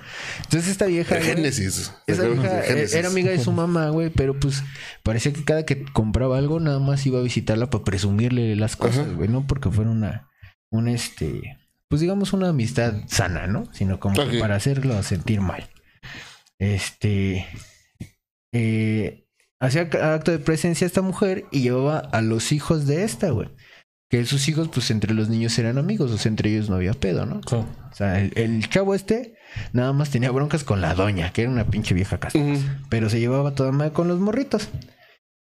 Entonces 0.45 0.71
esta 0.71 0.87
vieja. 0.87 1.17
Güey, 1.17 1.27
Génesis. 1.27 1.77
esa 1.79 1.93
¿Te 2.07 2.13
acuerdas 2.13 2.39
vieja 2.39 2.55
del 2.55 2.63
eh, 2.65 2.67
Génesis? 2.69 2.95
era 2.95 3.09
amiga 3.09 3.31
de 3.33 3.39
su 3.39 3.53
mamá, 3.53 3.89
güey, 3.91 4.09
pero 4.11 4.39
pues 4.39 4.63
parecía 5.05 5.33
que 5.33 5.45
cada 5.45 5.65
que 5.65 5.85
compraba 5.85 6.39
algo 6.39 6.59
nada 6.59 6.81
más 6.81 7.07
iba 7.07 7.21
a 7.21 7.23
visitarla 7.23 7.71
para 7.71 7.85
presumirle 7.85 8.57
las 8.57 8.75
cosas, 8.75 9.15
güey, 9.15 9.29
no 9.29 9.47
porque 9.47 9.71
fuera 9.71 9.91
una, 9.91 10.31
un 10.71 10.89
este, 10.89 11.59
pues 11.89 12.01
digamos 12.01 12.33
una 12.33 12.49
amistad 12.49 12.95
sana, 13.07 13.47
¿no? 13.47 13.73
Sino 13.73 14.01
como 14.01 14.17
que 14.29 14.39
para 14.39 14.57
hacerlo 14.57 15.01
sentir 15.03 15.41
mal. 15.41 15.69
Este, 16.59 17.47
eh, 18.53 19.27
hacía 19.61 19.83
acto 19.83 20.33
de 20.33 20.39
presencia 20.39 20.87
esta 20.87 21.03
mujer 21.03 21.45
y 21.53 21.61
llevaba 21.61 21.99
a 21.99 22.23
los 22.23 22.51
hijos 22.51 22.87
de 22.87 23.05
esta, 23.05 23.31
güey. 23.31 23.51
Que 24.09 24.25
sus 24.25 24.49
hijos, 24.49 24.69
pues 24.73 24.91
entre 24.91 25.13
los 25.13 25.29
niños 25.29 25.59
eran 25.59 25.77
amigos, 25.77 26.11
o 26.13 26.19
sea, 26.19 26.31
entre 26.31 26.51
ellos 26.51 26.71
no 26.71 26.77
había 26.77 26.95
pedo, 26.95 27.27
¿no? 27.27 27.41
O 27.51 27.95
sea, 27.95 28.21
el, 28.21 28.33
el 28.37 28.69
chavo 28.71 28.95
este 28.95 29.37
nada 29.73 29.93
más 29.93 30.11
tenía 30.11 30.31
broncas 30.31 30.65
con 30.65 30.81
la 30.81 30.95
doña, 30.95 31.33
que 31.33 31.43
era 31.43 31.51
una 31.51 31.67
pinche 31.67 31.95
vieja 31.95 32.19
casa. 32.19 32.39
Pero 32.89 33.11
se 33.11 33.21
llevaba 33.21 33.55
toda 33.55 33.73
madre 33.73 33.93
con 33.93 34.09
los 34.09 34.19
morritos. 34.19 34.69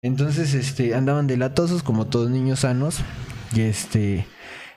Entonces, 0.02 0.54
este, 0.54 0.94
andaban 0.94 1.26
delatosos 1.26 1.82
como 1.82 2.06
todos 2.06 2.30
niños 2.30 2.61
sanos. 2.61 2.98
Y 3.54 3.62
este, 3.62 4.26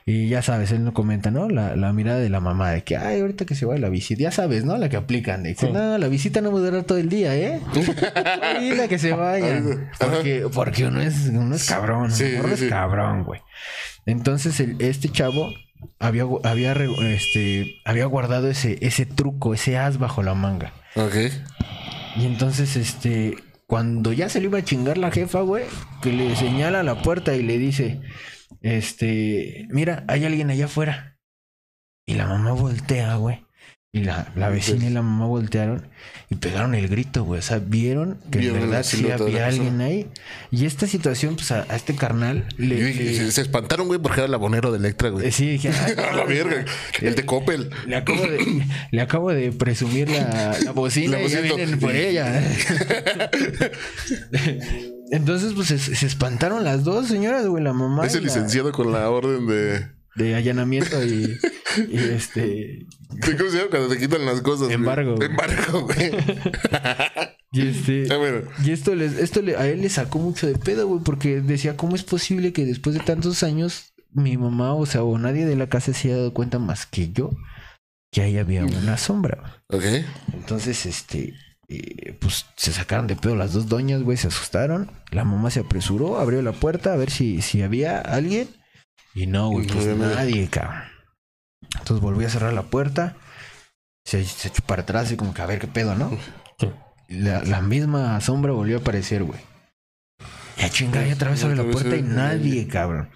y 0.04 0.28
ya 0.28 0.42
sabes, 0.42 0.72
él 0.72 0.82
no 0.84 0.92
comenta, 0.94 1.30
¿no? 1.30 1.48
La, 1.48 1.76
la 1.76 1.92
mirada 1.92 2.18
de 2.18 2.28
la 2.30 2.40
mamá 2.40 2.70
de 2.70 2.82
que, 2.82 2.96
ay, 2.96 3.20
ahorita 3.20 3.44
que 3.44 3.54
se 3.54 3.64
vaya 3.66 3.80
la 3.80 3.88
visita. 3.88 4.20
Ya 4.22 4.32
sabes, 4.32 4.64
¿no? 4.64 4.76
La 4.78 4.88
que 4.88 4.96
aplican. 4.96 5.44
Que, 5.44 5.54
Sí. 5.54 5.68
no, 5.70 5.96
la 5.98 6.08
visita 6.08 6.40
no 6.40 6.50
va 6.50 6.58
a 6.58 6.62
durar 6.62 6.84
todo 6.84 6.98
el 6.98 7.08
día, 7.08 7.36
¿eh? 7.36 7.60
la 8.76 8.88
que 8.88 8.98
se 8.98 9.12
vaya. 9.12 9.62
Porque, 10.00 10.46
porque 10.52 10.86
uno 10.86 11.00
es, 11.00 11.28
uno 11.32 11.54
es 11.54 11.66
cabrón. 11.68 12.04
Uno 12.04 12.10
sí, 12.14 12.24
es 12.24 12.62
cabrón, 12.68 13.24
güey. 13.24 13.40
Entonces, 14.06 14.58
el- 14.58 14.80
este 14.80 15.08
chavo 15.10 15.50
había, 16.00 16.24
había, 16.42 16.74
re- 16.74 17.14
este, 17.14 17.76
había 17.84 18.06
guardado 18.06 18.48
ese, 18.48 18.78
ese 18.80 19.06
truco, 19.06 19.54
ese 19.54 19.78
as 19.78 19.98
bajo 19.98 20.22
la 20.24 20.34
manga. 20.34 20.72
Ok. 20.96 21.14
Y 22.16 22.26
entonces, 22.26 22.74
este, 22.76 23.36
cuando 23.72 24.12
ya 24.12 24.28
se 24.28 24.38
le 24.38 24.48
iba 24.48 24.58
a 24.58 24.64
chingar 24.64 24.98
la 24.98 25.10
jefa, 25.10 25.40
güey, 25.40 25.64
que 26.02 26.12
le 26.12 26.36
señala 26.36 26.80
a 26.80 26.82
la 26.82 27.00
puerta 27.00 27.34
y 27.34 27.42
le 27.42 27.56
dice, 27.56 28.02
este, 28.60 29.66
mira, 29.70 30.04
hay 30.08 30.26
alguien 30.26 30.50
allá 30.50 30.66
afuera. 30.66 31.18
Y 32.04 32.16
la 32.16 32.26
mamá 32.26 32.52
voltea, 32.52 33.16
güey. 33.16 33.46
Y 33.94 34.04
la, 34.04 34.32
la 34.36 34.48
vecina 34.48 34.86
y 34.86 34.90
la 34.90 35.02
mamá 35.02 35.26
voltearon 35.26 35.86
y 36.30 36.36
pegaron 36.36 36.74
el 36.74 36.88
grito, 36.88 37.24
güey. 37.24 37.40
O 37.40 37.42
sea, 37.42 37.58
vieron 37.58 38.16
que 38.30 38.38
Vieron 38.38 38.56
en 38.62 38.70
verdad 38.70 38.84
sí 38.84 39.10
había 39.10 39.46
alguien 39.46 39.82
ahí. 39.82 40.08
Y 40.50 40.64
esta 40.64 40.86
situación, 40.86 41.36
pues 41.36 41.52
a, 41.52 41.66
a 41.68 41.76
este 41.76 41.94
carnal 41.94 42.46
le... 42.56 42.76
Y- 42.76 42.78
y 42.84 42.94
le- 43.18 43.30
se, 43.30 43.42
espantaron, 43.42 43.88
güey, 43.88 44.00
porque 44.00 44.20
era 44.20 44.28
el 44.28 44.32
abonero 44.32 44.72
de 44.72 44.78
Electra, 44.78 45.08
eh, 45.08 45.10
güey. 45.10 45.30
sí, 45.30 45.46
dije, 45.50 45.68
"Ay, 45.68 45.92
A 46.10 46.14
la 46.16 46.24
verga. 46.24 46.64
El 47.02 47.14
de 47.16 47.26
Coppel. 47.26 47.68
Le 47.86 47.96
acabo 47.96 48.22
de, 48.22 48.64
le 48.92 49.00
acabo 49.02 49.30
de 49.30 49.52
presumir 49.52 50.08
la, 50.08 50.56
la 50.64 50.72
bocina 50.74 51.18
La 51.18 51.24
y 51.24 51.28
ya 51.28 51.40
vienen 51.42 51.78
por 51.78 51.94
ella. 51.94 52.42
Entonces, 55.10 55.52
pues 55.54 55.68
se, 55.68 55.78
se 55.78 56.06
espantaron 56.06 56.64
las 56.64 56.82
dos 56.84 57.08
señoras, 57.08 57.46
güey, 57.46 57.62
la 57.62 57.74
mamá. 57.74 58.06
Ese 58.06 58.22
licenciado 58.22 58.72
con 58.72 58.90
la 58.90 59.10
orden 59.10 59.46
de. 59.46 59.86
De 60.16 60.34
allanamiento 60.34 61.02
y, 61.04 61.38
y 61.88 61.96
este. 61.98 62.86
¿Cómo 63.38 63.50
se 63.50 63.58
llama 63.58 63.70
cuando 63.70 63.88
te 63.88 63.98
quitan 63.98 64.24
las 64.26 64.40
cosas? 64.40 64.64
güey? 64.64 64.74
Embargo. 64.74 65.20
Embargo, 65.22 65.82
güey. 65.82 66.12
Y 67.54 67.68
este. 67.68 68.06
Ah, 68.10 68.16
bueno. 68.16 68.48
Y 68.64 68.70
esto, 68.70 68.94
les, 68.94 69.18
esto 69.18 69.42
le- 69.42 69.56
a 69.56 69.66
él 69.66 69.82
le 69.82 69.90
sacó 69.90 70.18
mucho 70.18 70.46
de 70.46 70.54
pedo, 70.56 70.86
güey, 70.88 71.02
porque 71.04 71.42
decía, 71.42 71.76
¿cómo 71.76 71.96
es 71.96 72.02
posible 72.02 72.54
que 72.54 72.64
después 72.64 72.94
de 72.96 73.02
tantos 73.04 73.42
años 73.42 73.92
mi 74.10 74.38
mamá, 74.38 74.72
o 74.74 74.86
sea, 74.86 75.02
o 75.02 75.18
nadie 75.18 75.44
de 75.44 75.54
la 75.56 75.68
casa 75.68 75.92
se 75.92 76.08
haya 76.08 76.16
dado 76.16 76.32
cuenta 76.32 76.58
más 76.58 76.86
que 76.86 77.12
yo 77.12 77.30
que 78.10 78.22
ahí 78.22 78.38
había 78.38 78.64
una 78.64 78.96
sombra? 78.96 79.62
Ok. 79.68 79.84
Entonces, 80.32 80.86
este, 80.86 81.34
eh, 81.68 82.16
pues 82.20 82.46
se 82.56 82.72
sacaron 82.72 83.06
de 83.06 83.16
pedo 83.16 83.36
las 83.36 83.52
dos 83.52 83.68
doñas, 83.68 84.02
güey, 84.02 84.16
se 84.16 84.28
asustaron. 84.28 84.90
La 85.10 85.24
mamá 85.24 85.50
se 85.50 85.60
apresuró, 85.60 86.18
abrió 86.20 86.40
la 86.40 86.52
puerta 86.52 86.94
a 86.94 86.96
ver 86.96 87.10
si, 87.10 87.42
si 87.42 87.60
había 87.60 87.98
alguien. 88.00 88.48
Y 89.14 89.26
no, 89.26 89.50
güey, 89.50 89.66
pues 89.66 89.86
nadie. 89.96 90.48
cabrón. 90.48 90.82
Entonces 91.78 92.00
volvió 92.00 92.26
a 92.26 92.30
cerrar 92.30 92.52
la 92.52 92.62
puerta. 92.62 93.16
Se, 94.04 94.24
se 94.24 94.48
echó 94.48 94.62
para 94.64 94.82
atrás 94.82 95.12
y 95.12 95.16
como 95.16 95.32
que 95.34 95.42
a 95.42 95.46
ver 95.46 95.58
qué 95.58 95.66
pedo, 95.66 95.94
¿no? 95.94 96.10
Sí. 96.58 96.70
La, 97.08 97.42
la 97.42 97.60
misma 97.60 98.20
sombra 98.20 98.52
volvió 98.52 98.76
a 98.78 98.80
aparecer, 98.80 99.24
güey. 99.24 99.40
Ya 100.56 100.68
chingada, 100.68 101.08
y 101.08 101.12
otra 101.12 101.30
vez 101.30 101.42
abre 101.42 101.56
la 101.56 101.64
puerta 101.64 101.96
y 101.96 102.02
nadie, 102.02 102.68
cabrón. 102.68 103.08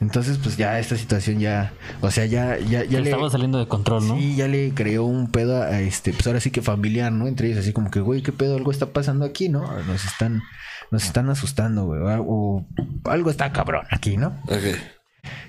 Entonces, 0.00 0.38
pues 0.38 0.56
ya 0.56 0.78
esta 0.78 0.96
situación 0.96 1.38
ya, 1.38 1.72
o 2.00 2.10
sea, 2.10 2.26
ya, 2.26 2.58
ya, 2.58 2.84
ya 2.84 3.00
le, 3.00 3.10
Estaba 3.10 3.30
saliendo 3.30 3.58
de 3.58 3.68
control, 3.68 4.06
¿no? 4.06 4.16
Sí, 4.16 4.36
ya 4.36 4.48
le 4.48 4.74
creó 4.74 5.04
un 5.04 5.30
pedo 5.30 5.62
a 5.62 5.80
este, 5.80 6.12
pues 6.12 6.26
ahora 6.26 6.40
sí 6.40 6.50
que 6.50 6.62
familiar, 6.62 7.10
¿no? 7.10 7.26
Entre 7.26 7.46
ellos, 7.48 7.60
así 7.60 7.72
como 7.72 7.90
que, 7.90 8.00
güey, 8.00 8.22
¿qué 8.22 8.32
pedo? 8.32 8.56
Algo 8.56 8.70
está 8.70 8.86
pasando 8.92 9.24
aquí, 9.24 9.48
¿no? 9.48 9.62
Nos 9.84 10.04
están, 10.04 10.42
nos 10.90 11.04
están 11.04 11.30
asustando, 11.30 11.86
güey. 11.86 12.00
O, 12.02 12.16
o 12.26 12.66
algo 13.04 13.30
está 13.30 13.52
cabrón 13.52 13.86
aquí, 13.90 14.16
¿no? 14.16 14.38
Ok. 14.46 14.76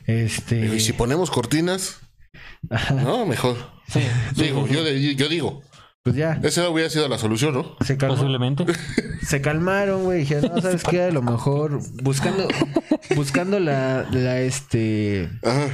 Este. 0.05 0.75
Y 0.75 0.79
si 0.79 0.93
ponemos 0.93 1.31
cortinas, 1.31 1.99
no, 2.93 3.25
mejor. 3.25 3.57
Sí. 3.87 4.01
Digo, 4.35 4.67
yo, 4.67 4.83
digo, 5.27 5.61
Pues 6.03 6.15
ya, 6.15 6.39
esa 6.43 6.69
hubiera 6.69 6.89
sido 6.89 7.07
la 7.07 7.17
solución, 7.17 7.53
¿no? 7.53 7.75
se 7.85 7.97
calmó. 7.97 8.15
Posiblemente. 8.15 8.65
Se 9.21 9.39
calmaron, 9.39 10.03
güey. 10.03 10.19
Dijeron, 10.21 10.51
no, 10.55 10.61
¿sabes 10.61 10.83
qué? 10.83 11.03
A 11.03 11.11
lo 11.11 11.21
mejor 11.21 11.79
buscando, 12.01 12.47
buscando 13.15 13.59
la, 13.59 14.07
la, 14.11 14.41
este, 14.41 15.29
Ajá. 15.43 15.67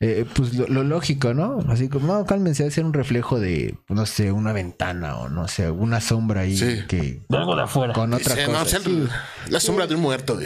Eh, 0.00 0.24
pues 0.34 0.54
lo, 0.54 0.66
lo 0.68 0.84
lógico, 0.84 1.34
¿no? 1.34 1.58
Así 1.68 1.88
como, 1.88 2.06
no, 2.06 2.24
cálmense, 2.24 2.62
debe 2.62 2.72
ser 2.74 2.84
un 2.84 2.92
reflejo 2.92 3.40
de, 3.40 3.76
no 3.88 4.06
sé, 4.06 4.30
una 4.32 4.52
ventana 4.52 5.16
o 5.16 5.28
no 5.28 5.48
sé, 5.48 5.70
una 5.70 6.00
sombra 6.00 6.42
ahí 6.42 6.56
Sí. 6.56 6.84
que 6.86 7.22
De 7.28 7.36
algo 7.36 7.56
de 7.56 7.62
afuera. 7.62 7.92
con 7.94 8.12
otra 8.14 8.34
Dice, 8.34 8.46
cosa. 8.46 8.58
no, 8.58 8.64
o 8.64 8.68
sea, 8.68 8.80
Sí. 8.80 9.08
La 9.50 9.60
sombra 9.60 9.86
de 9.86 9.94
un 9.96 10.00
muerto. 10.02 10.38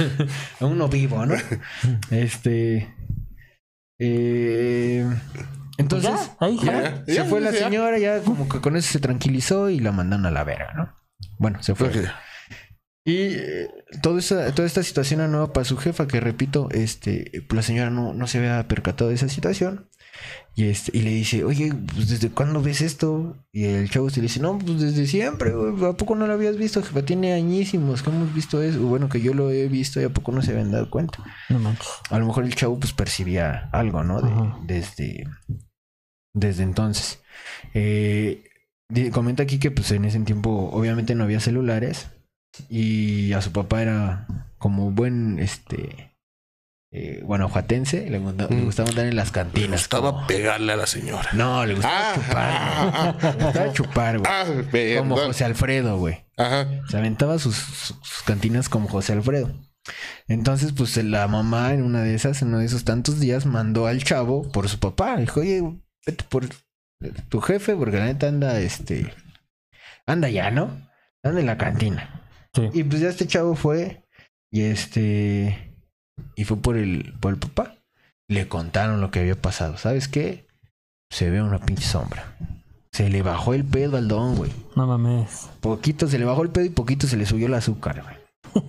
uno 0.60 0.88
vivo, 0.88 1.26
¿no? 1.26 1.34
este. 2.10 2.94
eh, 3.98 5.06
entonces, 5.76 6.10
ya, 6.10 6.36
ahí, 6.40 6.58
ya, 6.62 7.04
ya. 7.06 7.14
se 7.14 7.24
fue 7.24 7.40
ya, 7.42 7.50
la 7.50 7.56
señora, 7.58 7.98
ya 7.98 8.20
como 8.20 8.48
que 8.48 8.60
con 8.60 8.76
eso 8.76 8.92
se 8.92 9.00
tranquilizó 9.00 9.70
y 9.70 9.80
la 9.80 9.92
mandaron 9.92 10.24
a 10.26 10.30
la 10.30 10.44
verga, 10.44 10.72
¿no? 10.74 10.94
Bueno, 11.38 11.62
se 11.62 11.74
fue. 11.74 11.90
Y 13.06 13.16
eh, 13.34 13.68
toda, 14.02 14.18
esa, 14.18 14.54
toda 14.54 14.66
esta 14.66 14.82
situación 14.82 15.20
era 15.20 15.28
nueva 15.28 15.52
para 15.52 15.64
su 15.64 15.76
jefa, 15.76 16.06
que 16.06 16.20
repito, 16.20 16.68
este, 16.70 17.30
la 17.50 17.60
señora 17.62 17.90
no, 17.90 18.14
no 18.14 18.26
se 18.26 18.38
había 18.38 18.66
percatado 18.66 19.10
de 19.10 19.16
esa 19.16 19.28
situación. 19.28 19.88
Y, 20.56 20.66
este, 20.68 20.96
y 20.96 21.02
le 21.02 21.10
dice, 21.10 21.44
oye, 21.44 21.72
pues, 21.94 22.08
¿desde 22.08 22.30
cuándo 22.30 22.62
ves 22.62 22.80
esto? 22.80 23.36
Y 23.52 23.64
el 23.64 23.90
chavo 23.90 24.08
se 24.08 24.20
le 24.20 24.28
dice, 24.28 24.40
no, 24.40 24.58
pues 24.58 24.80
desde 24.80 25.06
siempre, 25.06 25.50
güey, 25.50 25.90
¿a 25.90 25.92
poco 25.96 26.14
no 26.14 26.26
lo 26.26 26.32
habías 26.32 26.56
visto, 26.56 26.80
jefa? 26.82 27.02
Tiene 27.04 27.32
añísimos 27.34 28.02
que 28.02 28.10
hemos 28.10 28.32
visto 28.32 28.62
eso. 28.62 28.80
Bueno, 28.80 29.08
que 29.08 29.20
yo 29.20 29.34
lo 29.34 29.50
he 29.50 29.68
visto 29.68 30.00
y 30.00 30.04
a 30.04 30.10
poco 30.10 30.32
no 30.32 30.40
se 30.40 30.52
habían 30.52 30.70
dado 30.70 30.88
cuenta. 30.88 31.18
No 31.50 31.58
manches. 31.58 31.88
A 32.08 32.18
lo 32.18 32.26
mejor 32.26 32.44
el 32.44 32.54
chavo 32.54 32.78
pues 32.78 32.92
percibía 32.92 33.68
algo, 33.72 34.02
¿no? 34.04 34.22
De- 34.22 34.74
desde, 34.74 35.24
desde 36.32 36.62
entonces. 36.62 37.18
Eh, 37.74 38.44
comenta 39.12 39.42
aquí 39.42 39.58
que 39.58 39.72
pues 39.72 39.90
en 39.90 40.04
ese 40.04 40.20
tiempo 40.20 40.70
obviamente 40.72 41.14
no 41.16 41.24
había 41.24 41.40
celulares 41.40 42.06
y 42.68 43.32
a 43.32 43.40
su 43.42 43.52
papá 43.52 43.82
era 43.82 44.26
como 44.58 44.90
buen, 44.90 45.38
este, 45.38 46.12
eh, 46.92 47.20
guanajuatense, 47.24 48.08
le, 48.08 48.18
gusta- 48.18 48.46
le 48.48 48.60
gustaba 48.62 48.88
andar 48.90 49.06
en 49.06 49.16
las 49.16 49.30
cantinas. 49.32 49.80
gustaba 49.82 50.12
como- 50.12 50.26
pegarle 50.26 50.72
a 50.72 50.76
la 50.76 50.86
señora. 50.86 51.28
No, 51.32 51.66
le 51.66 51.74
gustaba 51.74 52.12
Ah, 52.12 52.14
chupar. 52.14 52.36
ah. 52.38 53.34
Le 53.38 53.44
gustaba 53.44 53.72
chupar, 53.72 54.18
güey. 54.18 54.30
Ah, 54.32 54.98
Como. 54.98 55.16
José 55.16 55.44
Alfredo, 55.44 55.98
güey. 55.98 56.24
Ajá. 56.36 56.66
Se 56.88 56.96
aventaba 56.96 57.38
sus- 57.38 57.56
sus 57.56 58.22
cantinas 58.24 58.68
como 58.68 58.88
José 58.88 59.12
Alfredo. 59.12 59.52
Entonces, 60.28 60.72
pues 60.72 60.96
la 61.04 61.28
mamá 61.28 61.74
en 61.74 61.82
una 61.82 62.00
de 62.02 62.14
esas, 62.14 62.40
en 62.42 62.48
uno 62.48 62.58
de 62.58 62.66
esos 62.66 62.84
tantos 62.84 63.20
días, 63.20 63.44
mandó 63.44 63.86
al 63.86 64.02
chavo 64.02 64.50
por 64.50 64.68
su 64.68 64.78
papá. 64.78 65.16
Dijo, 65.18 65.40
oye, 65.40 65.62
vete 66.06 66.24
por 66.28 66.46
tu 67.28 67.40
jefe, 67.40 67.76
porque 67.76 67.98
la 67.98 68.06
neta 68.06 68.28
anda, 68.28 68.58
este, 68.60 69.12
anda 70.06 70.28
ya, 70.30 70.50
¿no? 70.50 70.88
Anda 71.22 71.40
en 71.40 71.46
la 71.46 71.58
cantina. 71.58 72.22
Sí. 72.54 72.70
Y 72.72 72.84
pues 72.84 73.00
ya 73.00 73.08
este 73.08 73.26
chavo 73.26 73.54
fue 73.54 74.04
y 74.54 74.62
este, 74.62 75.74
y 76.36 76.44
fue 76.44 76.56
por 76.58 76.76
el, 76.76 77.12
por 77.18 77.32
el 77.32 77.40
papá. 77.40 77.74
Le 78.28 78.46
contaron 78.46 79.00
lo 79.00 79.10
que 79.10 79.18
había 79.18 79.40
pasado. 79.40 79.76
¿Sabes 79.76 80.06
qué? 80.06 80.46
Se 81.10 81.28
ve 81.28 81.42
una 81.42 81.58
pinche 81.58 81.84
sombra. 81.84 82.38
Se 82.92 83.10
le 83.10 83.22
bajó 83.22 83.54
el 83.54 83.64
pedo 83.64 83.96
al 83.96 84.06
don, 84.06 84.36
güey. 84.36 84.52
No 84.76 84.86
mames. 84.86 85.50
Poquito 85.60 86.06
se 86.06 86.20
le 86.20 86.24
bajó 86.24 86.42
el 86.42 86.50
pedo 86.50 86.64
y 86.64 86.70
poquito 86.70 87.08
se 87.08 87.16
le 87.16 87.26
subió 87.26 87.48
el 87.48 87.54
azúcar, 87.54 88.04
güey. 88.04 88.64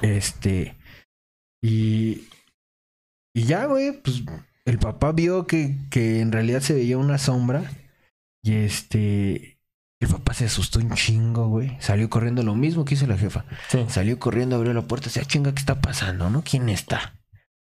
este. 0.00 0.76
Y. 1.62 2.26
Y 3.34 3.44
ya, 3.44 3.66
güey, 3.66 4.00
pues 4.00 4.22
el 4.64 4.78
papá 4.78 5.12
vio 5.12 5.46
que, 5.46 5.76
que 5.90 6.22
en 6.22 6.32
realidad 6.32 6.60
se 6.60 6.72
veía 6.72 6.96
una 6.96 7.18
sombra. 7.18 7.70
Y 8.42 8.54
este. 8.54 9.55
El 9.98 10.08
papá 10.08 10.34
se 10.34 10.44
asustó 10.44 10.78
un 10.78 10.92
chingo, 10.94 11.48
güey. 11.48 11.76
Salió 11.80 12.10
corriendo 12.10 12.42
lo 12.42 12.54
mismo 12.54 12.84
que 12.84 12.94
hizo 12.94 13.06
la 13.06 13.16
jefa. 13.16 13.46
Sí. 13.68 13.78
Salió 13.88 14.18
corriendo, 14.18 14.56
abrió 14.56 14.74
la 14.74 14.82
puerta. 14.82 15.06
Decía, 15.06 15.24
chinga, 15.24 15.52
¿qué 15.52 15.60
está 15.60 15.80
pasando, 15.80 16.28
no? 16.28 16.42
¿Quién 16.42 16.68
está? 16.68 17.14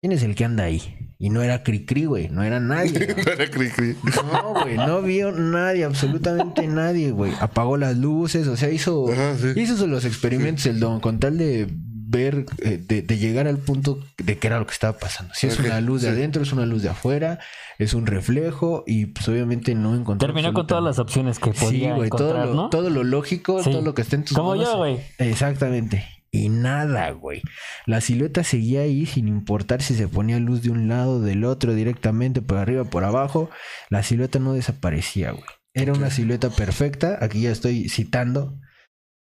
¿Quién 0.02 0.14
es 0.14 0.24
el 0.24 0.34
que 0.34 0.46
anda 0.46 0.64
ahí? 0.64 1.14
Y 1.20 1.30
no 1.30 1.44
era 1.44 1.62
Cricri, 1.62 2.06
güey. 2.06 2.30
No 2.30 2.42
era 2.42 2.60
nadie. 2.60 2.92
güey. 3.14 3.26
No 3.26 3.32
era 3.34 3.52
cri, 3.52 3.70
cri. 3.70 3.96
No, 4.34 4.54
güey, 4.62 4.76
no 4.76 5.02
vio 5.04 5.32
nadie, 5.32 5.84
absolutamente 5.84 6.66
nadie, 6.68 7.12
güey. 7.12 7.34
Apagó 7.40 7.78
las 7.78 7.96
luces, 7.98 8.48
o 8.48 8.58
sea, 8.58 8.72
hizo, 8.72 9.12
Ajá, 9.12 9.36
sí. 9.38 9.60
hizo 9.60 9.86
los 9.86 10.06
experimentos 10.06 10.66
el 10.66 10.80
don 10.80 11.00
con 11.00 11.20
tal 11.20 11.38
de 11.38 11.68
ver, 11.70 12.46
eh, 12.64 12.84
de, 12.84 13.04
de 13.04 13.18
llegar 13.20 13.48
al 13.48 13.60
punto 13.60 14.00
de 14.18 14.40
qué 14.40 14.48
era 14.48 14.58
lo 14.58 14.66
que 14.66 14.74
estaba 14.74 14.98
pasando. 14.98 15.34
Si 15.36 15.46
es 15.46 15.60
una 15.60 15.80
luz 15.80 16.02
de 16.02 16.10
sí. 16.10 16.16
adentro, 16.16 16.42
es 16.42 16.52
una 16.52 16.66
luz 16.66 16.82
de 16.82 16.90
afuera, 16.90 17.40
es 17.84 17.94
un 17.94 18.06
reflejo 18.06 18.84
y 18.86 19.08
pues 19.08 19.28
obviamente 19.28 19.74
no 19.76 19.96
encontró. 19.96 20.28
Terminó 20.28 20.54
con 20.54 20.68
todas 20.68 20.84
las 20.84 21.00
opciones 21.00 21.40
que 21.40 21.52
Sí, 21.54 21.66
podía 21.66 21.96
güey, 21.96 22.10
todo 22.10 22.30
encontrar, 22.30 22.48
lo, 22.48 22.54
¿no? 22.54 22.70
todo 22.70 22.90
lo 22.90 23.04
lógico, 23.04 23.64
Sí. 23.64 23.72
todo 23.72 23.82
lo 23.82 23.94
que 23.96 24.02
está 24.04 24.16
en 24.16 24.26
tus 24.26 24.38
Como 24.38 24.52
manos. 24.52 24.66
yo, 24.66 24.78
güey. 24.78 25.00
Exactamente. 25.18 26.06
Y 26.34 26.48
nada, 26.50 27.10
güey. 27.12 27.42
La 27.86 28.00
silueta 28.00 28.44
seguía 28.44 28.82
ahí 28.82 29.06
sin 29.06 29.28
importar 29.28 29.82
si 29.82 29.96
se 29.96 30.08
ponía 30.08 30.40
luz 30.40 30.62
de 30.62 30.70
un 30.70 30.88
lado, 30.88 31.20
del 31.22 31.44
otro, 31.44 31.74
directamente, 31.74 32.42
por 32.42 32.58
arriba, 32.58 32.86
por 32.86 33.04
abajo. 33.04 33.50
La 33.90 34.02
silueta 34.04 34.40
no 34.40 34.54
desaparecía, 34.54 35.32
güey. 35.32 35.44
Era 35.74 35.92
una 35.94 36.10
silueta 36.10 36.50
perfecta. 36.50 37.18
Aquí 37.22 37.42
ya 37.42 37.52
estoy 37.52 37.90
citando. 37.90 38.58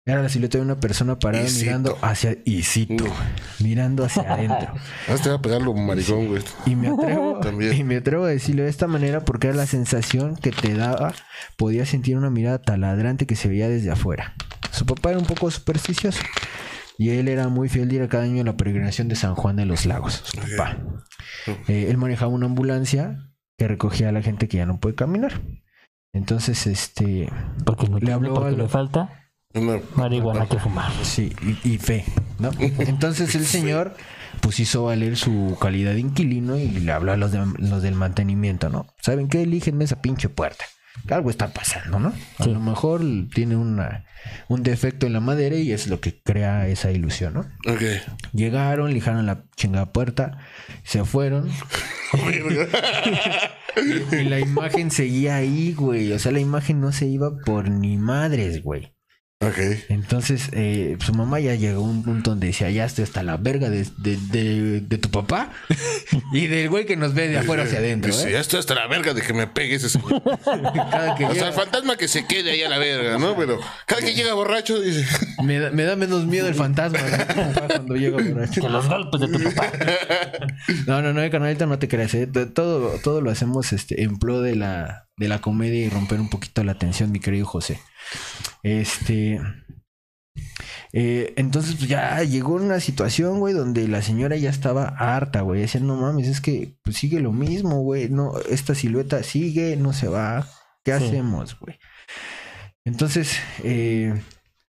Era 0.07 0.23
la 0.23 0.29
silueta 0.31 0.57
de 0.59 0.65
una 0.65 0.81
persona 0.81 1.19
parada 1.19 1.47
mirando 1.59 1.99
hacia... 2.01 2.37
Y 2.45 2.63
cito. 2.63 3.05
Mirando 3.61 4.05
hacia 4.05 4.23
adentro. 4.33 4.73
Hasta 5.07 5.23
te 5.25 5.29
va 5.29 5.35
a 5.37 5.43
pegarlo 5.43 5.75
maricón, 5.75 6.29
güey. 6.29 6.43
Y 6.67 6.75
me 6.75 6.89
atrevo, 6.89 7.39
También. 7.43 7.77
y 7.77 7.85
me 7.85 7.97
atrevo 7.99 8.25
a 8.25 8.29
decirlo 8.29 8.63
de 8.63 8.71
esta 8.71 8.87
manera 8.87 9.21
porque 9.21 9.49
era 9.49 9.57
la 9.57 9.67
sensación 9.67 10.37
que 10.37 10.51
te 10.53 10.75
daba, 10.75 11.13
podía 11.59 11.85
sentir 11.85 12.17
una 12.17 12.31
mirada 12.31 12.61
taladrante 12.63 13.27
que 13.27 13.37
se 13.37 13.49
veía 13.49 13.69
desde 13.69 13.91
afuera. 13.91 14.35
Su 14.73 14.87
papá 14.87 15.11
era 15.11 15.19
un 15.19 15.27
poco 15.27 15.51
supersticioso 15.51 16.21
y 16.97 17.11
él 17.11 17.29
era 17.29 17.49
muy 17.49 17.69
fiel 17.69 17.89
de 17.89 17.97
ir 17.97 18.03
a 18.03 18.09
cada 18.09 18.25
año 18.25 18.41
a 18.41 18.45
la 18.47 18.57
peregrinación 18.57 19.09
de 19.09 19.17
San 19.17 19.35
Juan 19.35 19.57
de 19.57 19.67
los 19.67 19.85
Lagos. 19.85 20.23
Su 20.25 20.39
papá. 20.39 20.79
Eh, 21.69 21.87
él 21.91 21.99
manejaba 21.99 22.33
una 22.33 22.47
ambulancia 22.47 23.19
que 23.59 23.69
recogía 23.69 24.09
a 24.09 24.13
la 24.13 24.23
gente 24.23 24.49
que 24.49 24.57
ya 24.57 24.67
no 24.67 24.81
puede 24.81 24.95
caminar. 24.95 25.43
Entonces, 26.15 26.67
este, 26.67 27.29
Porque 27.67 27.87
no 27.89 27.99
Le 27.99 28.13
habló 28.13 28.33
porque 28.35 28.49
al- 28.49 28.59
le 28.59 28.69
falta 28.69 29.17
Marihuana 29.97 30.47
que 30.47 30.59
fumar. 30.59 30.93
Sí, 31.03 31.33
y, 31.65 31.73
y 31.75 31.79
fe, 31.79 32.05
¿no? 32.39 32.51
Entonces 32.59 33.35
el 33.35 33.45
señor 33.47 33.95
pues 34.41 34.61
hizo 34.61 34.85
valer 34.85 35.17
su 35.17 35.59
calidad 35.61 35.93
de 35.93 36.01
inquilino 36.01 36.57
y 36.57 36.69
le 36.69 36.93
habló 36.93 37.13
a 37.13 37.17
los, 37.17 37.33
de- 37.33 37.45
los 37.59 37.83
del 37.83 37.95
mantenimiento, 37.97 38.69
¿no? 38.71 38.87
¿Saben 39.03 39.29
qué? 39.29 39.43
Elígenme 39.43 39.85
esa 39.85 40.01
pinche 40.01 40.29
puerta. 40.29 40.65
Algo 41.09 41.31
está 41.31 41.53
pasando, 41.53 41.99
¿no? 41.99 42.13
A 42.39 42.45
Sí. 42.45 42.53
lo 42.53 42.61
mejor 42.61 43.01
tiene 43.35 43.57
una, 43.57 44.05
un 44.49 44.63
defecto 44.63 45.07
en 45.07 45.15
la 45.15 45.21
madera 45.21 45.57
y 45.57 45.73
es 45.73 45.89
lo 45.89 46.01
que 46.01 46.21
crea 46.23 46.69
esa 46.69 46.91
ilusión, 46.93 47.35
¿no? 47.35 47.41
Ok. 47.73 47.83
Llegaron, 48.33 48.93
lijaron 48.93 49.27
la 49.27 49.45
chingada 49.57 49.93
puerta, 49.93 50.39
se 50.85 51.05
fueron. 51.05 51.49
y 54.13 54.25
la 54.25 54.41
imagen 54.41 54.91
seguía 54.91 55.37
ahí, 55.37 55.75
güey. 55.75 56.13
O 56.13 56.19
sea, 56.19 56.33
la 56.33 56.41
imagen 56.41 56.81
no 56.81 56.93
se 56.93 57.07
iba 57.07 57.31
por 57.45 57.71
ni 57.71 57.97
madres, 57.97 58.63
güey. 58.63 58.93
Ok. 59.43 59.57
Entonces, 59.89 60.51
eh, 60.53 60.99
su 61.01 61.15
mamá 61.15 61.41
ya 61.41 61.55
llegó 61.55 61.81
a 61.81 61.89
un 61.89 62.03
punto 62.03 62.33
donde 62.33 62.49
decía, 62.49 62.69
ya 62.71 62.85
estoy 62.85 63.05
hasta 63.05 63.23
la 63.23 63.39
verga 63.39 63.71
de, 63.71 63.87
de, 63.97 64.19
de- 64.19 64.81
de 64.83 64.99
tu 64.99 65.11
papá 65.11 65.51
y 66.35 66.47
del 66.47 66.69
güey 66.69 66.85
que 66.85 66.95
nos 66.99 67.15
ve 67.15 67.29
de 67.29 67.39
afuera 67.39 67.63
hacia 67.63 67.79
adentro. 67.79 68.13
Dice, 68.13 68.29
¿eh? 68.29 68.33
ya 68.33 68.41
estoy 68.41 68.59
hasta 68.61 68.75
la 68.75 68.87
verga 68.87 69.15
de 69.15 69.23
que 69.23 69.33
me 69.33 69.47
pegue 69.47 69.77
ese 69.77 69.89
señor. 69.89 70.23
Cada 70.45 71.15
que 71.15 71.25
O 71.25 71.29
sea, 71.29 71.35
llega- 71.35 71.49
el 71.49 71.55
fantasma 71.55 71.97
que 71.97 72.07
se 72.07 72.27
quede 72.27 72.51
ahí 72.51 72.63
a 72.63 72.69
la 72.69 72.77
verga, 72.77 73.17
¿no? 73.17 73.35
Pero 73.35 73.59
cada 73.87 74.03
que 74.03 74.13
llega 74.13 74.35
borracho, 74.35 74.79
dice, 74.79 75.07
me, 75.43 75.59
da, 75.59 75.71
me 75.71 75.85
da 75.85 75.97
menos 75.97 76.27
miedo 76.27 76.47
el 76.47 76.55
fantasma 76.55 76.99
¿no? 76.99 77.67
cuando 77.67 77.97
llega 77.97 78.19
borracho. 78.23 78.61
Que 78.61 78.69
los 78.69 78.87
golpes 78.89 79.21
de 79.23 79.29
tu 79.29 79.43
papá. 79.55 79.73
No, 80.87 81.01
no, 81.01 81.15
no, 81.15 81.31
canalita, 81.31 81.65
no 81.65 81.79
te 81.79 81.89
creas. 81.89 82.13
¿eh? 82.13 82.27
Todo, 82.27 82.99
todo 83.03 83.23
lo 83.23 83.31
hacemos 83.31 83.73
este, 83.73 84.03
en 84.03 84.19
pro 84.19 84.43
de 84.43 84.55
la, 84.57 85.07
de 85.17 85.29
la 85.29 85.41
comedia 85.41 85.81
y 85.83 85.89
romper 85.89 86.21
un 86.21 86.29
poquito 86.29 86.63
la 86.63 86.75
tensión, 86.75 87.11
mi 87.11 87.21
querido 87.21 87.47
José. 87.47 87.81
Este. 88.63 89.41
eh, 90.93 91.33
entonces, 91.37 91.77
pues 91.77 91.89
ya 91.89 92.23
llegó 92.23 92.55
una 92.55 92.81
situación, 92.81 93.39
güey, 93.39 93.55
donde 93.55 93.87
la 93.89 94.03
señora 94.03 94.37
ya 94.37 94.51
estaba 94.51 94.85
harta, 94.99 95.43
güey. 95.43 95.61
Decía, 95.63 95.81
no 95.81 95.97
mames, 95.97 96.29
es 96.29 96.41
que 96.41 96.75
pues, 96.83 96.97
sigue 96.97 97.21
lo 97.21 97.33
mismo, 97.33 97.81
güey. 97.83 98.09
No, 98.09 98.39
esta 98.49 98.75
silueta 98.75 99.23
sigue, 99.23 99.77
no 99.77 99.93
se 99.93 100.09
va. 100.09 100.47
¿Qué 100.85 100.97
Sí. 100.99 101.05
hacemos, 101.05 101.59
güey? 101.61 101.79
Entonces, 102.85 103.37
eh, 103.63 104.21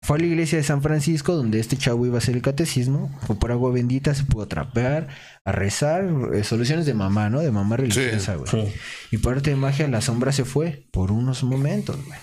fue 0.03 0.17
a 0.17 0.21
la 0.21 0.27
iglesia 0.27 0.57
de 0.57 0.65
San 0.65 0.81
Francisco, 0.83 1.35
donde 1.35 1.61
este 1.61 1.77
chavo 1.77 2.07
iba 2.07 2.15
a 2.15 2.19
hacer 2.19 2.35
el 2.35 2.43
catecismo. 2.43 3.15
Fue 3.27 3.37
por 3.39 3.53
agua 3.53 3.71
bendita, 3.71 4.15
se 4.15 4.25
pudo 4.25 4.49
trapear, 4.49 5.09
a 5.45 5.53
rezar. 5.53 6.09
eh, 6.33 6.43
soluciones 6.43 6.87
de 6.87 6.95
mamá, 6.95 7.29
¿no? 7.29 7.41
De 7.41 7.51
mamá 7.51 7.77
religiosa, 7.77 8.37
güey. 8.37 8.51
Sí. 8.51 8.73
Y 9.11 9.19
por 9.19 9.35
arte 9.37 9.51
de 9.51 9.57
magia, 9.57 9.87
la 9.89 10.01
sombra 10.01 10.33
se 10.33 10.45
fue 10.47 10.87
por 10.91 11.13
unos 11.13 11.43
momentos, 11.45 11.97
güey. 12.07 12.19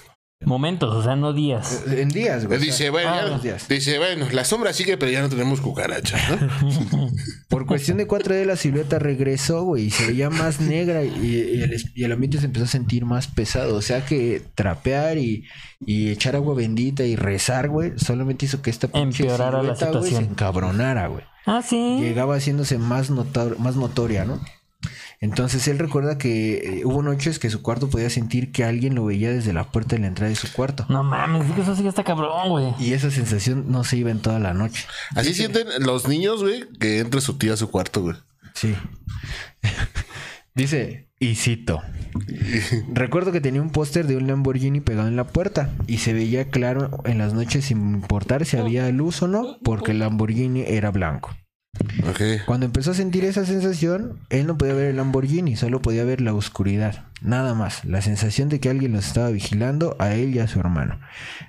Momentos, 0.46 0.94
o 0.96 1.02
sea, 1.04 1.16
no 1.16 1.34
días. 1.34 1.84
Eh, 1.88 2.02
En 2.02 2.10
días, 2.10 2.46
güey. 2.46 2.60
dice, 2.60 2.92
bueno, 2.92 3.10
ah, 3.12 3.26
ya- 3.28 3.40
días. 3.40 3.68
dice, 3.68 3.98
bueno, 3.98 4.28
la 4.32 4.46
sombra 4.46 4.72
sigue, 4.72 4.96
pero 4.96 5.12
ya 5.12 5.22
no 5.22 5.30
tenemos 5.30 5.62
cucaracha, 5.62 6.18
¿no? 6.30 7.10
Por 7.50 7.66
cuestión 7.66 7.98
de 7.98 8.06
cuatro 8.06 8.36
días, 8.36 8.46
la 8.46 8.56
silueta 8.56 9.00
regresó, 9.00 9.64
güey, 9.64 9.86
y 9.86 9.90
se 9.90 10.06
veía 10.08 10.30
más 10.30 10.62
negra 10.62 11.04
y, 11.04 11.10
y 11.26 11.62
el, 11.64 11.74
es- 11.74 11.88
y 11.96 12.04
el 12.04 12.12
ambiente 12.12 12.38
se 12.40 12.46
empezó 12.46 12.66
a 12.66 12.70
sentir 12.70 13.04
más 13.04 13.28
pesado. 13.28 13.76
O 13.76 13.82
sea 13.82 14.06
que 14.06 14.44
trapear 14.54 15.18
y, 15.18 15.44
y 15.84 16.12
echar 16.12 16.36
agua 16.36 16.54
bendita 16.54 17.04
y 17.04 17.16
rezar, 17.16 17.68
güey, 17.70 17.94
solamente 17.98 18.46
hizo 18.46 18.62
que 18.62 18.70
esta 18.70 18.88
pinche 18.88 19.24
Empeorara 19.24 19.64
la 19.64 19.70
güey, 19.74 19.80
se 19.80 19.86
situación. 19.86 20.24
encabronara, 20.26 21.08
güey. 21.08 21.24
Ah, 21.48 21.62
sí. 21.68 21.98
llegaba 22.00 22.36
haciéndose 22.36 22.78
más, 22.78 23.10
notor- 23.10 23.58
más 23.58 23.76
notoria, 23.76 24.24
¿no? 24.24 24.40
Entonces 25.20 25.68
él 25.68 25.80
recuerda 25.80 26.18
que 26.18 26.58
eh, 26.58 26.86
hubo 26.86 27.02
noches 27.02 27.40
que 27.40 27.50
su 27.50 27.64
cuarto 27.64 27.90
podía 27.90 28.10
sentir 28.10 28.52
que 28.52 28.64
alguien 28.64 28.94
lo 28.94 29.06
veía 29.06 29.32
desde 29.32 29.52
la 29.52 29.72
puerta 29.72 29.96
de 29.96 30.02
la 30.02 30.08
entrada 30.08 30.30
de 30.30 30.36
su 30.36 30.52
cuarto. 30.52 30.86
No 30.90 31.04
mames, 31.04 31.50
es 31.50 31.52
que 31.54 31.62
eso 31.62 31.76
sí 31.76 31.82
que 31.82 31.90
está 31.90 32.04
cabrón, 32.04 32.50
güey. 32.50 32.74
Y 32.80 32.94
esa 32.94 33.10
sensación 33.10 33.66
no 33.72 33.84
se 33.84 33.98
iba 33.98 34.12
en 34.12 34.20
toda 34.20 34.40
la 34.40 34.54
noche. 34.54 34.86
Así 35.16 35.34
sienten 35.34 35.68
los 35.80 36.08
niños, 36.08 36.44
güey, 36.44 36.66
que 36.80 37.00
entre 37.00 37.22
su 37.22 37.38
tía 37.38 37.54
a 37.54 37.58
su 37.58 37.72
cuarto, 37.72 38.02
güey. 38.04 38.16
Sí. 38.54 38.76
Dice, 40.54 41.08
y 41.20 41.36
cito. 41.36 41.82
Recuerdo 42.94 43.32
que 43.32 43.42
tenía 43.42 43.62
un 43.62 43.72
póster 43.72 44.06
de 44.08 44.18
un 44.18 44.28
Lamborghini 44.28 44.82
pegado 44.82 45.08
en 45.08 45.16
la 45.16 45.28
puerta 45.28 45.72
y 45.88 45.98
se 45.98 46.14
veía 46.14 46.50
claro 46.50 47.02
en 47.06 47.18
las 47.18 47.34
noches 47.34 47.66
sin 47.66 47.78
importar 47.94 48.46
si 48.46 48.58
había 48.58 48.90
luz 48.92 49.22
o 49.22 49.28
no, 49.28 49.58
porque 49.64 49.92
el 49.92 50.00
Lamborghini 50.00 50.64
era 50.68 50.92
blanco. 50.92 51.36
Cuando 52.46 52.66
empezó 52.66 52.92
a 52.92 52.96
sentir 52.96 53.26
esa 53.26 53.46
sensación, 53.46 54.20
él 54.30 54.48
no 54.48 54.58
podía 54.58 54.74
ver 54.74 54.88
el 54.88 54.98
Lamborghini, 54.98 55.56
solo 55.56 55.82
podía 55.82 56.04
ver 56.04 56.22
la 56.22 56.34
oscuridad. 56.34 57.06
Nada 57.22 57.56
más. 57.56 57.84
La 57.84 58.02
sensación 58.04 58.48
de 58.48 58.60
que 58.60 58.70
alguien 58.70 58.94
los 58.94 59.08
estaba 59.08 59.30
vigilando 59.30 59.96
a 60.00 60.14
él 60.14 60.36
y 60.36 60.40
a 60.40 60.48
su 60.48 60.60
hermano. 60.60 61.00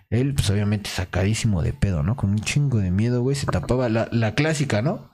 Él, 0.08 0.32
pues 0.34 0.48
obviamente 0.48 0.88
sacadísimo 0.88 1.60
de 1.62 1.74
pedo, 1.74 2.02
¿no? 2.02 2.16
Con 2.16 2.30
un 2.30 2.38
chingo 2.40 2.78
de 2.78 2.90
miedo, 2.90 3.20
güey. 3.20 3.36
Se 3.36 3.44
tapaba 3.44 3.90
la, 3.90 4.08
la 4.10 4.34
clásica, 4.34 4.80
¿no? 4.80 5.10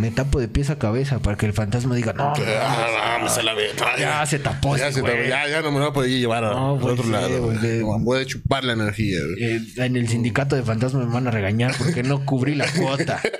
Me 0.00 0.10
tapo 0.10 0.40
de 0.40 0.48
pies 0.48 0.70
a 0.70 0.78
cabeza 0.78 1.20
para 1.20 1.36
que 1.36 1.46
el 1.46 1.52
fantasma 1.52 1.94
diga, 1.94 2.12
no, 2.14 2.32
Ah, 2.36 3.18
no, 3.20 3.28
se 3.28 3.44
la 3.44 3.54
ve. 3.54 3.68
ya 3.96 4.26
se 4.26 4.40
tapó. 4.40 4.76
Ya, 4.76 4.88
ese 4.88 4.94
se 4.96 5.00
güey". 5.02 5.12
tapó, 5.12 5.28
ya, 5.28 5.48
ya 5.48 5.62
no 5.62 5.70
me 5.70 5.78
lo 5.78 5.84
voy 5.84 5.90
a 5.90 5.94
poder 5.94 6.10
llevar 6.10 6.44
a- 6.44 6.50
No, 6.50 6.74
al 6.76 6.82
otro 6.82 7.04
sí, 7.04 7.10
lado. 7.10 7.28
güey, 7.28 7.58
güey. 7.58 7.58
de- 7.58 7.82
Voy 7.82 8.20
a 8.22 8.26
chupar 8.26 8.64
la 8.64 8.72
energía. 8.72 9.18
güey. 9.20 9.44
Eh, 9.56 9.60
en 9.76 9.96
el 9.96 10.08
sindicato 10.08 10.56
de 10.56 10.64
fantasmas 10.64 11.06
me 11.06 11.12
van 11.14 11.28
a 11.28 11.30
regañar 11.30 11.74
porque 11.78 12.02
no 12.02 12.26
cubrí 12.26 12.56
la 12.56 12.66
cuota. 12.72 13.20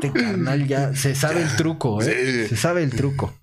Este 0.00 0.12
carnal 0.12 0.66
ya 0.66 0.94
se 0.94 1.14
sabe 1.14 1.42
el 1.42 1.56
truco, 1.56 2.00
¿eh? 2.02 2.44
Sí. 2.44 2.48
Se 2.48 2.56
sabe 2.56 2.82
el 2.82 2.90
truco. 2.90 3.34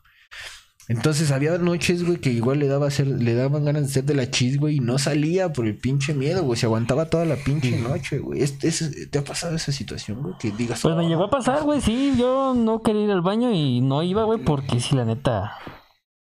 Entonces 0.89 1.31
había 1.31 1.57
noches, 1.57 2.05
güey, 2.05 2.17
que 2.19 2.31
igual 2.31 2.59
le 2.59 2.67
daba 2.67 2.85
a 2.85 2.87
hacer, 2.87 3.07
le 3.07 3.33
daban 3.33 3.65
ganas 3.65 3.83
de 3.83 3.87
hacer 3.89 4.05
de 4.05 4.13
la 4.15 4.31
chis, 4.31 4.57
güey, 4.57 4.77
y 4.77 4.79
no 4.79 4.97
salía 4.97 5.51
por 5.51 5.65
el 5.67 5.77
pinche 5.77 6.13
miedo, 6.13 6.43
güey. 6.43 6.57
Se 6.57 6.65
aguantaba 6.65 7.09
toda 7.09 7.25
la 7.25 7.35
pinche 7.35 7.77
noche, 7.81 8.19
güey. 8.19 8.41
Es- 8.41 8.63
es- 8.63 9.09
¿Te 9.11 9.19
ha 9.19 9.23
pasado 9.23 9.55
esa 9.55 9.71
situación, 9.73 10.21
güey? 10.21 10.35
Que 10.39 10.51
digas, 10.51 10.81
Pues 10.81 10.95
me 10.95 11.07
llegó 11.07 11.25
a 11.25 11.29
pasar, 11.29 11.63
güey, 11.63 11.81
sí. 11.81 12.13
Yo 12.17 12.53
no 12.55 12.81
quería 12.81 13.03
ir 13.03 13.11
al 13.11 13.21
baño 13.21 13.51
y 13.51 13.81
no 13.81 14.01
iba, 14.03 14.23
güey, 14.23 14.39
porque 14.43 14.79
sí, 14.79 14.95
la 14.95 15.03
neta, 15.03 15.51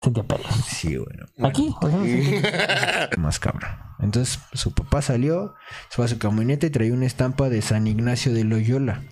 sentía 0.01 0.23
pelos. 0.23 0.47
sí, 0.67 0.95
güey. 0.95 1.09
no. 1.37 1.47
Aquí, 1.47 1.73
o 1.81 1.89
sea, 1.89 2.03
sí. 2.03 3.17
Más 3.19 3.39
cabrón. 3.39 3.69
Entonces 3.99 4.39
su 4.53 4.73
papá 4.73 5.01
salió, 5.01 5.53
se 5.89 5.95
fue 5.95 6.05
a 6.05 6.07
su 6.07 6.17
camioneta 6.19 6.65
y 6.65 6.69
traía 6.69 6.93
una 6.93 7.05
estampa 7.05 7.49
de 7.49 7.61
San 7.61 7.87
Ignacio 7.87 8.33
de 8.33 8.43
Loyola. 8.43 9.03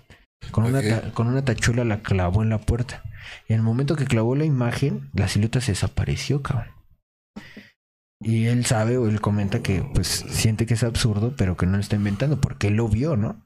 Con 0.51 0.65
una, 0.65 0.81
con 1.13 1.27
una 1.27 1.43
tachuela 1.43 1.83
la 1.83 2.01
clavó 2.01 2.43
en 2.43 2.49
la 2.49 2.59
puerta. 2.59 3.03
Y 3.47 3.53
en 3.53 3.59
el 3.59 3.65
momento 3.65 3.95
que 3.95 4.05
clavó 4.05 4.35
la 4.35 4.45
imagen, 4.45 5.09
la 5.13 5.27
silueta 5.27 5.61
se 5.61 5.71
desapareció, 5.71 6.41
cabrón. 6.41 6.71
Y 8.19 8.45
él 8.45 8.65
sabe 8.65 8.97
o 8.97 9.07
él 9.07 9.19
comenta 9.19 9.61
que 9.61 9.83
pues 9.93 10.07
siente 10.07 10.65
que 10.65 10.75
es 10.75 10.83
absurdo, 10.83 11.33
pero 11.35 11.57
que 11.57 11.65
no 11.65 11.73
lo 11.73 11.79
está 11.79 11.97
inventando, 11.97 12.39
porque 12.39 12.67
él 12.67 12.75
lo 12.75 12.87
vio, 12.87 13.17
¿no? 13.17 13.45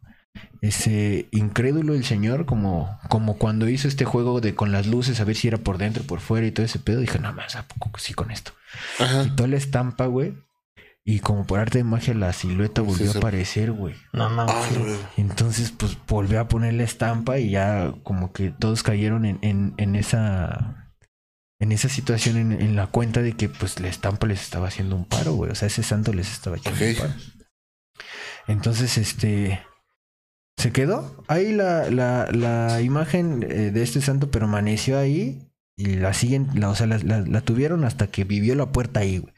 Ese 0.61 1.27
incrédulo 1.31 1.95
el 1.95 2.03
señor, 2.03 2.45
como, 2.45 2.99
como 3.09 3.37
cuando 3.37 3.69
hizo 3.69 3.87
este 3.87 4.05
juego 4.05 4.39
de 4.39 4.53
con 4.53 4.71
las 4.71 4.85
luces, 4.85 5.19
a 5.19 5.23
ver 5.23 5.35
si 5.35 5.47
era 5.47 5.57
por 5.57 5.79
dentro, 5.79 6.03
por 6.03 6.19
fuera 6.19 6.45
y 6.45 6.51
todo 6.51 6.65
ese 6.65 6.77
pedo, 6.77 6.99
dije, 6.99 7.17
no 7.17 7.33
más, 7.33 7.55
¿a 7.55 7.67
poco 7.67 7.91
que 7.91 8.01
sí 8.01 8.13
con 8.13 8.29
esto? 8.29 8.51
Ajá. 8.99 9.23
Quitó 9.23 9.47
la 9.47 9.57
estampa, 9.57 10.05
güey. 10.05 10.35
Y 11.09 11.21
como 11.21 11.47
por 11.47 11.59
arte 11.59 11.77
de 11.77 11.83
magia 11.85 12.13
la 12.13 12.33
silueta 12.33 12.81
volvió 12.81 13.05
Sí, 13.05 13.11
sí. 13.13 13.17
a 13.17 13.19
aparecer, 13.19 13.71
güey. 13.71 13.95
No 14.11 14.29
mames. 14.29 14.53
Ah. 14.53 15.09
Entonces, 15.15 15.71
pues 15.71 15.97
volvió 16.05 16.41
a 16.41 16.49
poner 16.49 16.73
la 16.73 16.83
estampa 16.83 17.39
y 17.39 17.51
ya 17.51 17.93
como 18.03 18.33
que 18.33 18.49
todos 18.51 18.83
cayeron 18.83 19.23
en, 19.23 19.39
en, 19.41 19.73
en 19.77 19.95
esa 19.95 20.91
en 21.59 21.71
esa 21.71 21.87
situación 21.87 22.35
en, 22.35 22.51
en 22.51 22.75
la 22.75 22.87
cuenta 22.87 23.21
de 23.21 23.37
que 23.37 23.47
pues 23.47 23.79
la 23.79 23.87
estampa 23.87 24.27
les 24.27 24.41
estaba 24.41 24.67
haciendo 24.67 24.97
un 24.97 25.05
paro, 25.05 25.31
güey. 25.31 25.49
O 25.49 25.55
sea, 25.55 25.67
ese 25.69 25.81
santo 25.81 26.11
les 26.11 26.29
estaba 26.29 26.57
Ok. 26.57 26.65
un 26.67 26.95
paro. 26.97 27.13
Entonces, 28.47 28.97
este 28.97 29.61
se 30.57 30.73
quedó 30.73 31.23
ahí 31.29 31.53
la, 31.53 31.89
la, 31.89 32.27
la 32.33 32.81
imagen 32.81 33.43
eh, 33.49 33.71
de 33.71 33.81
este 33.81 34.01
santo 34.01 34.29
permaneció 34.29 34.99
ahí 34.99 35.46
la 35.77 36.11
siguen, 36.13 36.49
la, 36.55 36.69
o 36.69 36.75
sea, 36.75 36.87
la, 36.87 36.97
la- 36.97 37.19
la 37.21 37.41
tuvieron 37.41 37.85
hasta 37.85 38.07
que 38.07 38.23
vivió 38.23 38.55
la 38.55 38.71
puerta 38.71 39.01
ahí, 39.01 39.19
güey. 39.19 39.33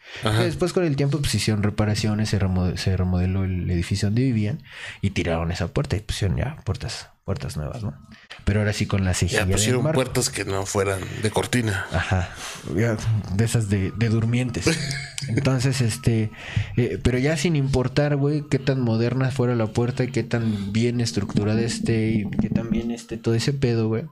Después 0.45 0.71
con 0.73 0.85
el 0.85 0.95
tiempo 0.95 1.19
pues 1.19 1.35
hicieron 1.35 1.63
reparaciones, 1.63 2.29
se 2.29 2.39
remodeló, 2.39 2.77
se 2.77 2.95
remodeló 2.95 3.43
el 3.43 3.69
edificio 3.69 4.07
donde 4.07 4.21
vivían 4.23 4.63
y 5.01 5.09
tiraron 5.11 5.51
esa 5.51 5.67
puerta 5.67 5.97
y 5.97 5.99
pusieron 5.99 6.37
ya 6.37 6.55
puertas, 6.63 7.09
puertas 7.25 7.57
nuevas, 7.57 7.83
¿no? 7.83 7.93
Pero 8.45 8.61
ahora 8.61 8.71
sí 8.73 8.85
con 8.85 9.03
la 9.03 9.13
cejilla 9.13 9.45
Ya 9.45 9.51
pusieron 9.51 9.83
puertas 9.91 10.29
que 10.29 10.45
no 10.45 10.65
fueran 10.65 11.01
de 11.21 11.29
cortina. 11.29 11.85
Ajá, 11.91 12.29
ya, 12.75 12.95
de 13.35 13.43
esas 13.45 13.69
de, 13.69 13.91
de 13.97 14.09
durmientes. 14.09 14.65
Entonces, 15.27 15.81
este, 15.81 16.31
eh, 16.77 16.97
pero 17.03 17.17
ya 17.19 17.35
sin 17.37 17.57
importar, 17.57 18.15
güey, 18.15 18.45
qué 18.49 18.57
tan 18.59 18.79
moderna 18.81 19.29
fuera 19.29 19.55
la 19.55 19.67
puerta 19.67 20.05
y 20.05 20.11
qué 20.11 20.23
tan 20.23 20.71
bien 20.71 21.01
estructurada 21.01 21.59
esté 21.61 22.11
y 22.11 22.29
qué 22.41 22.49
tan 22.49 22.69
bien 22.69 22.91
esté 22.91 23.17
todo 23.17 23.35
ese 23.35 23.51
pedo, 23.53 23.89
güey. 23.89 24.05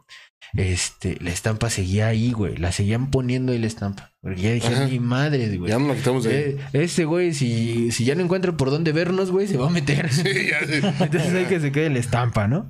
Este, 0.53 1.17
la 1.19 1.29
estampa 1.31 1.69
seguía 1.69 2.07
ahí, 2.07 2.31
güey. 2.31 2.57
La 2.57 2.71
seguían 2.71 3.11
poniendo 3.11 3.51
ahí 3.51 3.59
la 3.59 3.67
estampa. 3.67 4.13
Porque 4.21 4.41
ya 4.41 4.51
dije, 4.51 4.87
mi 4.87 4.99
madre, 4.99 5.57
güey. 5.57 5.69
Ya 5.69 5.77
no 5.77 5.87
la 5.89 5.95
quitamos 5.95 6.23
de 6.23 6.29
ahí. 6.35 6.43
Eh, 6.73 6.83
ese 6.83 7.05
güey, 7.05 7.33
si, 7.33 7.91
si 7.91 8.05
ya 8.05 8.15
no 8.15 8.23
encuentra 8.23 8.55
por 8.55 8.71
dónde 8.71 8.91
vernos, 8.91 9.29
güey, 9.31 9.47
se 9.47 9.57
va 9.57 9.67
a 9.67 9.71
meter. 9.71 10.09
Sí, 10.11 10.23
ya, 10.23 10.65
sí. 10.65 10.73
Entonces 11.03 11.33
hay 11.33 11.45
que 11.45 11.59
se 11.59 11.71
quede 11.71 11.89
la 11.89 11.99
estampa, 11.99 12.47
¿no? 12.47 12.69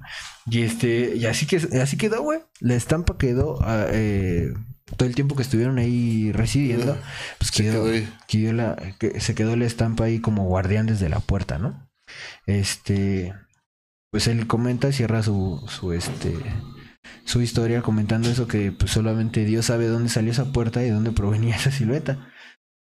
Y 0.49 0.61
este, 0.63 1.15
y 1.15 1.25
así 1.27 1.45
que 1.45 1.57
así 1.57 1.97
quedó, 1.97 2.21
güey. 2.23 2.39
La 2.59 2.75
estampa 2.75 3.17
quedó 3.17 3.59
ah, 3.61 3.85
eh, 3.91 4.53
todo 4.95 5.07
el 5.07 5.15
tiempo 5.15 5.35
que 5.35 5.43
estuvieron 5.43 5.77
ahí 5.77 6.31
residiendo, 6.31 6.97
pues 7.37 7.51
Se 7.51 7.63
quedó, 7.63 7.83
quedó 7.83 7.93
ahí. 7.93 8.09
quedó 8.27 8.53
la, 8.53 8.75
que- 8.99 9.19
se 9.19 9.35
quedó 9.35 9.55
la 9.55 9.65
estampa 9.65 10.05
ahí 10.05 10.19
como 10.19 10.45
guardián 10.45 10.87
desde 10.87 11.09
la 11.09 11.19
puerta, 11.19 11.57
¿no? 11.59 11.87
Este, 12.45 13.33
pues 14.11 14.27
él 14.27 14.47
comenta, 14.47 14.91
cierra 14.91 15.21
su, 15.23 15.63
su 15.67 15.91
este, 15.93 16.33
su 17.25 17.41
historia 17.41 17.81
comentando 17.81 18.29
eso 18.29 18.47
que 18.47 18.71
pues 18.71 18.91
solamente 18.91 19.45
Dios 19.45 19.65
sabe 19.65 19.87
dónde 19.87 20.09
salió 20.09 20.31
esa 20.31 20.51
puerta 20.51 20.83
y 20.83 20.89
dónde 20.89 21.11
provenía 21.11 21.55
esa 21.55 21.71
silueta. 21.71 22.29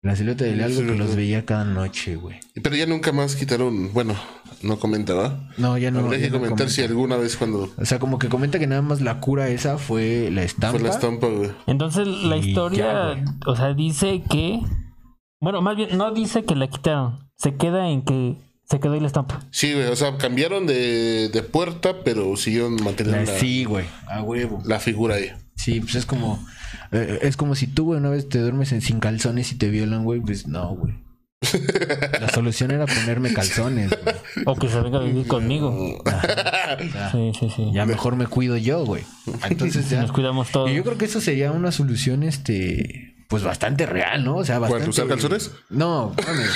La 0.03 0.15
silueta 0.15 0.45
de 0.45 0.63
algo 0.63 0.83
que 0.83 0.95
los 0.97 1.17
veía 1.17 1.45
cada 1.45 1.65
noche, 1.65 2.15
güey. 2.15 2.39
Pero 2.63 2.77
ya 2.77 2.87
nunca 2.87 3.11
más 3.11 3.35
quitaron. 3.35 3.93
Bueno, 3.93 4.15
no 4.63 4.79
comentaba. 4.79 5.51
No, 5.57 5.77
ya 5.79 5.91
no. 5.91 6.01
Habría 6.01 6.21
que 6.21 6.31
no 6.31 6.39
comentar 6.39 6.71
si 6.71 6.77
comenta. 6.77 6.93
alguna 6.93 7.17
vez 7.17 7.37
cuando 7.37 7.73
O 7.77 7.85
sea, 7.85 7.99
como 7.99 8.19
que 8.21 8.29
comenta 8.29 8.61
que 8.61 8.69
nada 8.69 8.83
más 8.83 9.01
la 9.01 9.19
cura 9.19 9.49
esa 9.49 9.79
fue 9.79 10.31
la 10.31 10.45
estampa. 10.45 10.79
fue 10.79 10.89
la 10.89 10.95
estampa, 10.95 11.27
güey. 11.27 11.51
Entonces 11.67 12.07
la 12.07 12.37
Y 12.37 12.49
historia, 12.51 13.25
o 13.47 13.57
sea, 13.57 13.75
dice 13.75 14.23
que. 14.31 14.61
Bueno, 15.41 15.61
más 15.61 15.77
bien, 15.77 15.99
no 15.99 16.13
dice 16.13 16.45
que 16.45 16.55
la 16.55 16.69
quitaron. 16.69 17.29
Se 17.37 17.57
queda 17.57 17.89
en 17.89 18.05
que 18.05 18.39
se 18.69 18.81
quedó 18.81 18.93
ahí 18.93 19.01
la 19.01 19.07
estampa. 19.07 19.41
Sí, 19.51 19.73
güey. 19.73 19.87
O 19.87 19.97
sea, 19.97 20.17
cambiaron 20.19 20.67
de, 20.67 21.29
de 21.29 21.43
puerta, 21.43 22.03
pero 22.05 22.37
siguieron 22.37 22.77
manteniendo 22.83 23.33
la, 23.33 23.39
sí, 23.39 23.65
güey, 23.65 23.87
a 24.07 24.23
huevo. 24.23 24.63
la 24.65 24.81
figura 24.81 25.17
ahí. 25.17 25.33
Sí, 25.57 25.81
pues 25.81 25.95
es 25.95 26.07
como 26.07 26.45
eh, 26.93 27.21
es 27.23 27.37
como 27.37 27.55
si 27.55 27.67
tú, 27.67 27.87
güey, 27.87 28.01
una 28.01 28.11
vez 28.11 28.29
te 28.29 28.39
duermes 28.39 28.73
en, 28.73 28.81
sin 28.81 29.01
calzones 29.01 29.53
y 29.53 29.57
te 29.57 29.69
violan, 29.69 30.05
güey, 30.05 30.21
pues 30.21 30.47
no, 30.47 30.75
güey. 30.75 30.95
La 32.21 32.29
solución 32.31 32.71
era 32.71 32.87
ponerme 32.87 33.33
calzones, 33.33 33.91
güey. 33.91 34.15
O 34.47 34.57
que 34.57 34.69
se 34.69 34.81
venga 34.81 34.99
a 34.99 35.03
vivir 35.03 35.27
conmigo. 35.27 36.03
Sí, 37.13 37.31
sí, 37.39 37.49
sí. 37.55 37.71
Ya 37.73 37.87
mejor 37.87 38.17
me 38.17 38.27
cuido 38.27 38.57
yo, 38.57 38.85
güey. 38.85 39.05
Entonces 39.49 39.89
ya. 39.89 40.03
Nos 40.03 40.11
cuidamos 40.11 40.51
todos. 40.51 40.69
Y 40.69 40.75
yo 40.75 40.83
creo 40.83 40.99
que 40.99 41.05
eso 41.05 41.21
sería 41.21 41.53
una 41.53 41.71
solución, 41.71 42.25
este, 42.25 43.06
pues 43.29 43.43
bastante 43.43 43.87
real, 43.87 44.25
¿no? 44.25 44.37
O 44.37 44.45
sea, 44.45 44.59
¿Cuál, 44.59 44.71
bastante. 44.73 44.91
usar 44.91 45.09
calzones? 45.09 45.51
No, 45.69 46.15
mames. 46.27 46.51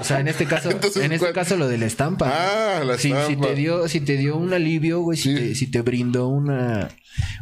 O 0.00 0.04
sea, 0.04 0.20
en 0.20 0.28
este 0.28 0.46
caso, 0.46 0.70
Entonces, 0.70 1.02
en 1.02 1.12
este 1.12 1.26
¿cuál? 1.26 1.32
caso 1.34 1.56
lo 1.56 1.66
de 1.68 1.76
la 1.78 1.86
estampa. 1.86 2.30
Ah, 2.32 2.84
la 2.84 2.96
si, 2.96 3.08
si 3.08 3.12
estampa. 3.14 3.48
te 3.48 3.54
dio, 3.56 3.88
si 3.88 4.00
te 4.00 4.16
dio 4.16 4.36
un 4.36 4.52
alivio, 4.54 5.00
güey, 5.00 5.18
si, 5.18 5.30
Sí. 5.30 5.34
te, 5.34 5.54
si 5.56 5.66
te 5.70 5.82
brindó 5.82 6.28
una, 6.28 6.88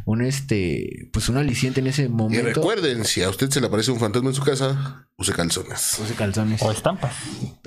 un 0.05 0.23
este, 0.23 1.07
pues 1.13 1.29
un 1.29 1.37
aliciente 1.37 1.81
en 1.81 1.87
ese 1.87 2.05
Y 2.05 2.09
momento. 2.09 2.43
recuerden, 2.45 3.05
si 3.05 3.21
a 3.21 3.29
usted 3.29 3.49
se 3.51 3.61
le 3.61 3.67
aparece 3.67 3.91
un 3.91 3.99
fantasma 3.99 4.29
en 4.29 4.35
su 4.35 4.41
casa, 4.43 5.07
use 5.17 5.33
calzones. 5.33 5.99
Use 6.03 6.13
calzones. 6.15 6.59
O 6.63 6.71
estampas. 6.71 7.13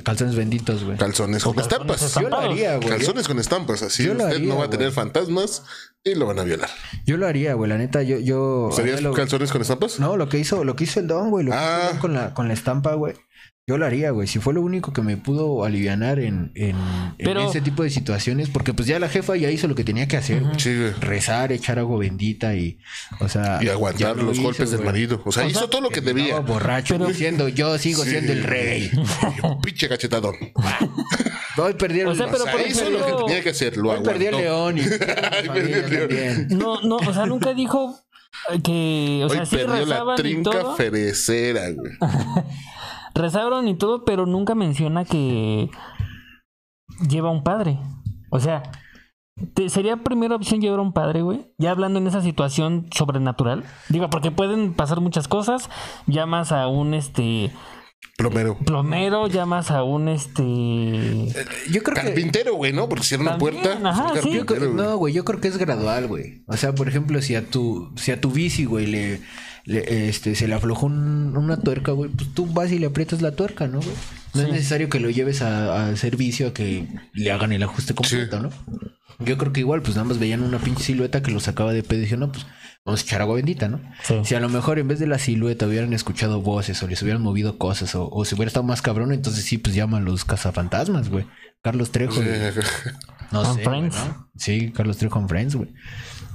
Calzones 0.02 0.34
benditos, 0.34 0.82
güey. 0.82 0.96
Calzones 0.98 1.44
con 1.44 1.54
calzones 1.54 1.72
estampas. 1.86 2.02
estampados. 2.02 2.42
Yo 2.42 2.46
lo 2.46 2.52
haría, 2.52 2.76
güey. 2.78 2.88
Calzones 2.88 3.28
con 3.28 3.38
estampas, 3.38 3.82
así 3.82 4.04
Yo 4.04 4.14
lo 4.14 4.24
usted 4.24 4.36
haría, 4.36 4.48
no 4.48 4.56
va 4.56 4.64
a 4.64 4.66
güey. 4.66 4.76
tener 4.78 4.92
fantasmas 4.92 5.62
y 6.04 6.14
lo 6.14 6.26
van 6.26 6.38
a 6.38 6.44
violar. 6.44 6.70
Yo 7.04 7.16
lo 7.16 7.26
haría, 7.26 7.54
güey. 7.54 7.68
La 7.68 7.76
neta, 7.78 8.02
yo, 8.02 8.18
yo. 8.18 8.70
¿Serías 8.72 9.02
lo- 9.02 9.12
calzones 9.12 9.52
con 9.52 9.60
estampas? 9.60 10.00
No, 10.00 10.16
lo 10.16 10.28
que 10.28 10.38
hizo, 10.38 10.64
lo 10.64 10.76
que 10.76 10.84
hizo 10.84 11.00
el 11.00 11.06
don, 11.06 11.30
güey, 11.30 11.44
lo 11.44 11.52
que 11.52 11.58
Ah. 11.58 11.78
hizo 11.78 11.86
el 11.86 11.92
don 11.92 12.00
con 12.00 12.14
la, 12.14 12.34
con 12.34 12.48
la 12.48 12.54
estampa, 12.54 12.94
güey. 12.94 13.14
Yo 13.66 13.78
lo 13.78 13.86
haría, 13.86 14.10
güey. 14.10 14.26
Si 14.26 14.40
fue 14.40 14.52
lo 14.52 14.62
único 14.62 14.92
que 14.92 15.00
me 15.00 15.16
pudo 15.16 15.64
alivianar 15.64 16.18
en, 16.18 16.50
en, 16.56 16.76
ese 17.18 17.60
tipo 17.60 17.84
de 17.84 17.90
situaciones, 17.90 18.48
porque 18.48 18.74
pues 18.74 18.88
ya 18.88 18.98
la 18.98 19.08
jefa 19.08 19.36
ya 19.36 19.48
hizo 19.50 19.68
lo 19.68 19.76
que 19.76 19.84
tenía 19.84 20.08
que 20.08 20.16
hacer. 20.16 20.42
güey. 20.42 20.58
Sí, 20.58 20.76
güey. 20.76 20.90
Rezar, 20.98 21.52
echar 21.52 21.78
agua 21.78 21.98
bendita 22.00 22.54
y, 22.56 22.78
o 23.20 23.28
sea, 23.28 23.60
Y 23.62 23.68
aguantar 23.68 24.16
lo 24.16 24.24
los 24.24 24.34
hizo, 24.34 24.42
golpes 24.42 24.70
del 24.72 24.82
marido. 24.84 25.22
O 25.24 25.30
sea, 25.30 25.44
O 25.44 25.48
hizo 25.48 25.60
sea, 25.60 25.70
todo 25.70 25.82
lo 25.82 25.90
que 25.90 26.00
debía. 26.00 26.40
borracho 26.40 26.94
Pero- 26.94 27.06
diciendo 27.10 27.48
yo 27.48 27.78
sigo 27.78 28.02
Sí. 28.02 28.10
siendo 28.10 28.32
el 28.32 28.42
rey. 28.42 28.90
Y 28.92 29.46
un 29.46 29.60
pinche 29.60 29.88
cachetadón. 29.88 30.34
Hoy 31.56 31.74
perdí 31.74 32.00
el, 32.00 32.08
O 32.08 32.14
sea, 32.16 32.26
pero 32.28 32.42
o 32.42 32.46
sea, 32.46 32.52
por 32.52 32.62
lo 32.90 33.06
que 33.06 33.24
tenía 33.26 33.42
que 33.42 33.50
hacer. 33.50 33.76
Lo 33.76 33.90
hoy 33.90 34.00
perdí 34.02 34.26
el 34.26 34.34
aguantó. 34.34 34.72
león 34.72 34.78
y 34.78 35.48
perdió 35.48 35.76
el 35.76 35.90
león. 35.90 36.08
también. 36.08 36.48
No, 36.58 36.80
no, 36.82 36.96
o 36.96 37.14
sea, 37.14 37.26
nunca 37.26 37.54
dijo 37.54 38.00
que. 38.64 39.20
O 39.22 39.26
Hoy 39.30 39.36
sea, 39.36 39.46
sí 39.46 39.56
perdió 39.56 39.86
la 39.86 40.04
y 40.14 40.16
trinca 40.16 40.50
todo. 40.50 40.76
ferecera, 40.76 41.70
güey. 41.70 41.92
Rezaron 43.14 43.68
y 43.68 43.76
todo, 43.76 44.04
pero 44.04 44.26
nunca 44.26 44.54
menciona 44.54 45.04
que 45.04 45.70
lleva 47.08 47.30
un 47.30 47.42
padre. 47.42 47.78
O 48.30 48.40
sea, 48.40 48.62
te- 49.54 49.68
sería 49.68 49.98
primera 49.98 50.36
opción 50.36 50.60
llevar 50.60 50.78
a 50.78 50.82
un 50.82 50.92
padre, 50.92 51.22
güey. 51.22 51.52
Ya 51.58 51.70
hablando 51.72 51.98
en 51.98 52.06
esa 52.06 52.22
situación 52.22 52.86
sobrenatural. 52.94 53.64
Digo, 53.88 54.08
porque 54.10 54.30
pueden 54.30 54.74
pasar 54.74 55.00
muchas 55.00 55.28
cosas. 55.28 55.68
Llamas 56.06 56.52
a 56.52 56.68
un 56.68 56.94
este 56.94 57.50
Plomero. 58.16 58.56
plomero, 58.64 59.26
llamas 59.28 59.70
a 59.70 59.82
un 59.82 60.08
este. 60.08 60.42
Yo 61.70 61.82
creo 61.82 61.94
que 61.94 62.02
Carpintero, 62.02 62.54
güey, 62.54 62.72
¿no? 62.72 62.88
Porque 62.88 63.04
cierra 63.04 63.22
una 63.24 63.38
puerta. 63.38 63.78
ajá, 63.82 64.12
sí. 64.22 64.32
Yo 64.32 64.44
no, 64.68 64.96
güey, 64.96 65.12
yo 65.14 65.24
creo 65.24 65.40
que 65.40 65.48
es 65.48 65.56
gradual, 65.58 66.06
güey. 66.06 66.44
O 66.46 66.56
sea, 66.56 66.74
por 66.74 66.88
ejemplo, 66.88 67.20
si 67.22 67.34
a 67.34 67.46
tu, 67.46 67.92
si 67.96 68.12
a 68.12 68.20
tu 68.20 68.30
bici, 68.30 68.64
güey, 68.66 68.86
le, 68.86 69.20
le- 69.64 70.08
este, 70.08 70.34
se 70.34 70.48
le 70.48 70.54
aflojó 70.54 70.86
un- 70.86 71.36
una 71.36 71.56
tuerca, 71.58 71.92
güey, 71.92 72.10
pues 72.10 72.32
tú 72.34 72.46
vas 72.46 72.70
y 72.72 72.78
le 72.78 72.86
aprietas 72.86 73.22
la 73.22 73.32
tuerca, 73.32 73.66
¿no, 73.66 73.78
güey? 73.80 73.94
No 74.34 74.42
es 74.42 74.48
necesario 74.50 74.88
que 74.88 75.00
lo 75.00 75.10
lleves 75.10 75.42
a, 75.42 75.88
a 75.90 75.96
servicio 75.96 76.48
a 76.48 76.54
que 76.54 76.86
le 77.12 77.32
hagan 77.32 77.52
el 77.52 77.62
ajuste 77.62 77.94
completo, 77.94 78.36
Sí. 78.36 78.42
¿no? 78.42 78.50
Yo 79.24 79.36
creo 79.36 79.52
que 79.52 79.60
igual, 79.60 79.82
pues 79.82 79.96
nada 79.96 80.08
más 80.08 80.18
veían 80.18 80.42
una 80.42 80.58
pinche 80.58 80.82
silueta 80.84 81.22
que 81.22 81.30
los 81.30 81.42
sacaba 81.42 81.72
de 81.74 81.82
pedo 81.82 81.98
y 81.98 82.02
dijeron, 82.02 82.20
no, 82.20 82.32
pues 82.32 82.46
vamos 82.86 83.00
a 83.00 83.04
echar 83.04 83.20
agua 83.20 83.34
bendita, 83.36 83.68
¿no? 83.68 83.78
Sí. 84.02 84.14
Si 84.24 84.34
a 84.34 84.40
lo 84.40 84.48
mejor 84.48 84.78
en 84.78 84.88
vez 84.88 84.98
de 84.98 85.06
la 85.06 85.18
silueta 85.18 85.66
hubieran 85.66 85.92
escuchado 85.92 86.40
voces 86.40 86.82
o 86.82 86.88
les 86.88 87.02
hubieran 87.02 87.20
movido 87.20 87.58
cosas 87.58 87.94
o, 87.94 88.08
o 88.08 88.24
si 88.24 88.34
hubiera 88.34 88.46
estado 88.48 88.64
más 88.64 88.80
cabrón, 88.80 89.12
entonces 89.12 89.44
sí, 89.44 89.58
pues 89.58 89.74
llaman 89.74 90.06
los 90.06 90.24
cazafantasmas, 90.24 91.10
güey. 91.10 91.26
Carlos 91.60 91.90
Trejo. 91.90 92.14
No 93.32 93.54
sé. 93.54 93.62
Friends. 93.62 93.96
Sí, 94.36 94.72
Carlos 94.74 94.96
Trejo 94.96 95.18
en 95.18 95.28
Friends, 95.28 95.54
güey. 95.54 95.68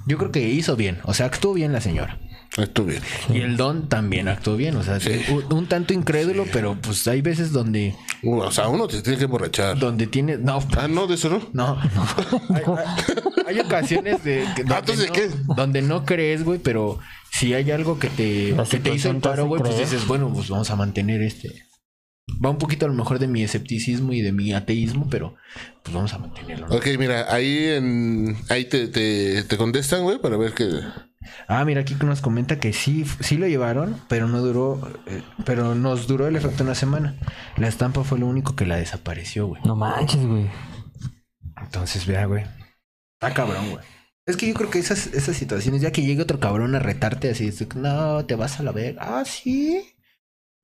Yo 0.06 0.18
creo 0.20 0.32
que 0.32 0.48
hizo 0.50 0.76
bien. 0.76 1.00
O 1.04 1.14
sea, 1.16 1.26
actuó 1.26 1.54
bien 1.54 1.74
la 1.74 1.82
señora. 1.82 2.20
Estuvo 2.58 2.86
bien. 2.88 3.02
Y 3.34 3.42
el 3.42 3.58
Don 3.58 3.90
también 3.90 4.28
actuó 4.30 4.56
bien. 4.56 4.76
O 4.78 4.84
sea, 4.84 4.98
un, 5.30 5.54
un 5.54 5.66
tanto 5.68 5.94
incrédulo, 5.94 6.46
pero 6.54 6.78
pues 6.82 7.06
hay 7.08 7.22
veces 7.22 7.52
donde, 7.52 7.96
O 8.24 8.50
sea, 8.52 8.70
uno 8.70 8.88
te 8.88 9.02
tiene 9.02 9.18
que 9.18 9.26
emborrachar. 9.26 9.78
donde 9.78 10.08
tiene. 10.08 10.38
No, 10.38 10.60
Ah, 10.78 10.88
no, 10.88 11.06
de 11.08 11.16
eso 11.16 11.30
no. 11.30 11.42
no. 11.54 11.78
Hay, 11.82 11.90
hay- 13.48 13.56
hay 13.56 13.60
ocasiones 13.60 14.24
de, 14.24 14.46
que- 14.56 14.64
Ah, 14.70 14.80
entonces, 14.80 15.08
no, 15.08 15.14
¿qué? 15.14 15.30
donde 15.56 15.82
no 15.82 16.06
crees, 16.06 16.44
güey, 16.44 16.60
pero 16.60 17.00
si 17.32 17.54
hay 17.54 17.72
algo 17.72 18.00
que 18.00 18.08
te, 18.10 18.56
que 18.70 18.80
te 18.80 18.94
hizo 18.94 19.10
el 19.12 19.18
paro, 19.18 19.48
güey, 19.48 19.62
pues 19.62 19.78
dices, 19.78 20.08
bueno, 20.08 20.32
pues 20.34 20.48
vamos 20.50 20.70
a 20.72 20.76
mantener 20.78 21.22
este. 21.22 21.50
Va 22.44 22.50
un 22.50 22.58
poquito 22.58 22.86
a 22.86 22.90
lo 22.90 22.96
mejor 22.96 23.20
de 23.20 23.28
mi 23.28 23.44
escepticismo 23.44 24.12
y 24.14 24.22
de 24.22 24.32
mi 24.32 24.52
ateísmo, 24.54 25.08
pero 25.12 25.36
pues 25.84 25.94
vamos 25.94 26.12
a 26.14 26.18
mantenerlo. 26.18 26.68
¿no? 26.68 26.76
Ok, 26.76 26.88
mira, 26.98 27.32
ahí 27.34 27.66
en. 27.66 28.36
Ahí 28.50 28.66
te, 28.66 28.88
te, 28.88 29.44
te 29.44 29.58
contestan, 29.58 30.04
güey, 30.04 30.18
para 30.20 30.36
ver 30.38 30.54
que. 30.54 30.66
Ah, 31.48 31.64
mira, 31.66 31.82
aquí 31.82 31.96
nos 32.04 32.22
comenta 32.22 32.60
que 32.60 32.74
sí, 32.74 33.06
sí 33.20 33.38
lo 33.38 33.48
llevaron, 33.48 34.00
pero 34.08 34.28
no 34.28 34.42
duró, 34.42 34.82
eh, 35.06 35.22
pero 35.46 35.76
nos 35.76 36.08
duró 36.08 36.28
el 36.28 36.36
efecto 36.36 36.64
una 36.64 36.76
semana. 36.76 37.16
La 37.58 37.68
estampa 37.68 38.04
fue 38.04 38.20
lo 38.20 38.28
único 38.28 38.56
que 38.56 38.66
la 38.66 38.78
desapareció, 38.78 39.48
güey. 39.48 39.62
No 39.64 39.76
manches, 39.76 40.26
güey. 40.26 40.50
Entonces, 41.62 42.06
vea, 42.06 42.26
güey. 42.26 42.44
Está 43.20 43.34
cabrón, 43.34 43.72
güey. 43.72 43.84
Es 44.28 44.38
que 44.38 44.48
yo 44.48 44.56
creo 44.56 44.72
que 44.72 44.80
esas, 44.80 45.08
esas 45.08 45.38
situaciones, 45.38 45.82
ya 45.82 45.92
que 45.92 46.02
llegue 46.02 46.24
otro 46.24 46.40
cabrón 46.40 46.74
a 46.74 46.80
retarte 46.80 47.30
así, 47.30 47.54
no, 47.76 48.26
te 48.26 48.36
vas 48.36 48.60
a 48.60 48.64
la 48.64 48.72
ver. 48.72 48.96
Ah, 49.00 49.24
sí. 49.26 49.95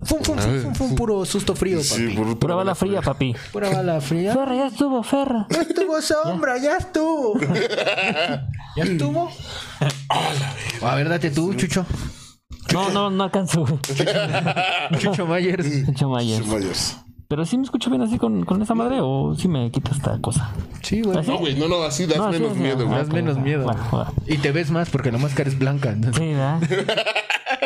Fum, 0.04 0.20
fum, 0.24 0.36
fum, 0.38 0.62
fum, 0.62 0.74
fum, 0.74 0.96
puro 0.96 1.26
susto 1.26 1.54
frío, 1.56 1.78
papi. 1.78 1.90
Sí, 1.90 2.08
por- 2.16 2.40
Pura 2.40 2.56
bala 2.56 2.74
fría, 2.76 3.02
papi. 3.02 3.36
Pura 3.52 3.70
bala 3.70 4.02
fría. 4.02 4.34
Ferra, 4.34 4.56
ya 4.56 4.68
estuvo, 4.68 5.04
Ferra. 5.04 5.46
Ya 5.50 5.62
estuvo 5.62 6.02
sombra, 6.02 6.58
ya 6.58 6.78
estuvo. 6.78 7.40
¿Ya 8.76 8.84
estuvo? 8.84 9.30
A 10.82 10.96
ver, 10.96 11.08
date 11.10 11.30
tú, 11.32 11.54
Chucho. 11.54 11.86
No, 12.74 12.90
no, 12.90 13.10
no 13.10 13.24
alcanzo, 13.26 13.66
güey. 13.66 13.80
Chucho 15.00 15.26
Myers. 15.28 15.68
Pinche 15.68 16.06
Myers. 16.06 16.48
Mayos. 16.48 16.98
Pero 17.28 17.46
sí 17.46 17.58
me 17.58 17.64
escucho 17.64 17.90
bien 17.90 18.02
así 18.02 18.18
con, 18.18 18.44
con 18.44 18.62
esa 18.62 18.74
madre 18.76 18.98
o 19.02 19.36
sí 19.38 19.48
me 19.48 19.72
quita 19.72 19.92
esta 19.92 20.20
cosa. 20.20 20.52
Sí, 20.82 21.02
güey. 21.02 21.18
¿Así? 21.18 21.30
No, 21.30 21.38
güey, 21.38 21.56
no, 21.56 21.68
no, 21.70 21.84
así 21.84 22.06
das 22.06 22.18
No, 22.18 22.26
así 22.26 22.40
menos 22.40 22.52
es, 22.54 22.58
miedo, 22.62 22.86
güey. 22.88 22.98
Das 22.98 23.08
menos 23.10 23.38
miedo. 23.38 23.74
Y 24.28 24.38
te 24.38 24.52
ves 24.52 24.70
más 24.72 24.90
porque 24.90 25.12
la 25.12 25.18
máscara 25.18 25.48
es 25.50 25.58
blanca. 25.58 25.96
Sí, 26.18 26.34
¿verdad? 26.34 26.60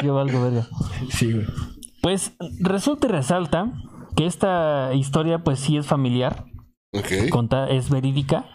Yo 0.04 0.14
valgo 0.14 0.42
verga. 0.44 0.68
Sí, 1.12 1.32
güey. 1.32 1.46
Pues 2.06 2.34
resulta 2.60 3.08
y 3.08 3.10
resalta 3.10 3.74
que 4.16 4.28
esta 4.28 4.94
historia 4.94 5.40
pues 5.40 5.60
sí 5.60 5.76
es 5.76 5.88
familiar, 5.88 6.46
Ok. 6.94 7.30
conta, 7.32 7.68
es 7.68 7.90
verídica. 7.90 8.46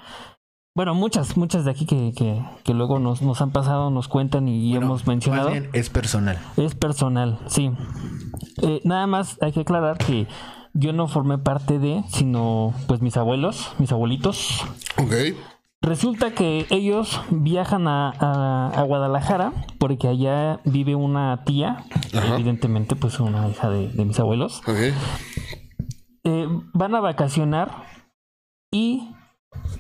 Bueno, 0.77 0.95
muchas, 0.95 1.37
muchas 1.37 1.65
de 1.65 1.73
aquí 1.73 1.85
que, 1.85 2.13
que, 2.17 2.41
que 2.63 2.75
luego 2.75 3.01
nos, 3.01 3.23
nos 3.23 3.43
han 3.43 3.51
pasado, 3.51 3.91
nos 3.91 4.07
cuentan 4.07 4.47
y 4.47 4.71
Bueno, 4.71 4.87
hemos 4.87 5.09
mencionado. 5.09 5.51
Más 5.51 5.59
bien, 5.59 5.71
es 5.73 5.91
personal. 5.91 6.39
Es 6.57 6.77
personal, 6.77 7.41
sí. 7.49 7.73
Eh, 8.63 8.83
nada 8.85 9.09
más 9.09 9.37
hay 9.43 9.51
que 9.51 9.63
aclarar 9.63 9.99
que 9.99 10.29
yo 10.73 10.93
no 10.93 11.09
formé 11.09 11.37
parte 11.39 11.81
de, 11.81 12.05
sino 12.07 12.73
pues 12.87 13.03
mis 13.03 13.17
abuelos, 13.17 13.73
mis 13.81 13.91
abuelitos. 13.91 14.61
Ok. 14.97 15.13
Resulta 15.91 16.33
que 16.33 16.67
ellos 16.69 17.21
viajan 17.31 17.89
a, 17.89 18.11
a- 18.11 18.69
a 18.77 18.83
Guadalajara 18.83 19.53
porque 19.79 20.09
allá 20.09 20.61
vive 20.67 20.95
una 20.95 21.43
tía, 21.45 21.85
Ajá. 22.15 22.35
evidentemente 22.35 22.97
pues 22.97 23.19
una 23.19 23.49
hija 23.49 23.71
de, 23.71 23.89
de 23.89 24.05
mis 24.05 24.21
abuelos. 24.21 24.61
Eh, 26.25 26.49
van 26.75 26.95
a 26.95 27.01
vacacionar 27.01 27.85
y 28.71 29.11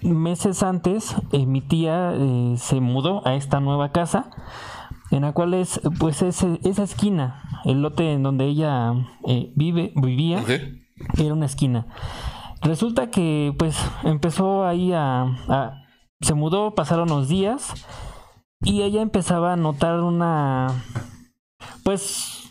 meses 0.02 0.62
antes 0.62 1.14
eh, 1.32 1.44
mi 1.44 1.60
tía 1.60 2.12
eh, 2.14 2.54
se 2.56 2.80
mudó 2.80 3.26
a 3.28 3.34
esta 3.34 3.60
nueva 3.60 3.92
casa 3.92 4.30
en 5.10 5.20
la 5.22 5.32
cual 5.32 5.52
es 5.52 5.82
pues 5.98 6.22
ese- 6.22 6.60
esa 6.64 6.82
esquina, 6.82 7.42
el 7.66 7.82
lote 7.82 8.12
en 8.14 8.22
donde 8.22 8.46
ella 8.46 8.94
vive, 9.54 9.92
vivía 9.96 10.42
era 11.18 11.34
una 11.34 11.44
esquina. 11.46 11.86
Resulta 12.62 13.10
que 13.10 13.54
pues 13.58 13.76
empezó 14.02 14.64
ahí 14.66 14.92
a, 14.94 15.22
a- 15.48 15.76
se 16.20 16.34
mudó, 16.34 16.74
pasaron 16.74 17.10
unos 17.10 17.28
días 17.28 17.72
y 18.62 18.82
ella 18.82 19.00
empezaba 19.02 19.52
a 19.54 19.56
notar 19.56 20.00
una 20.00 20.84
pues 21.82 22.48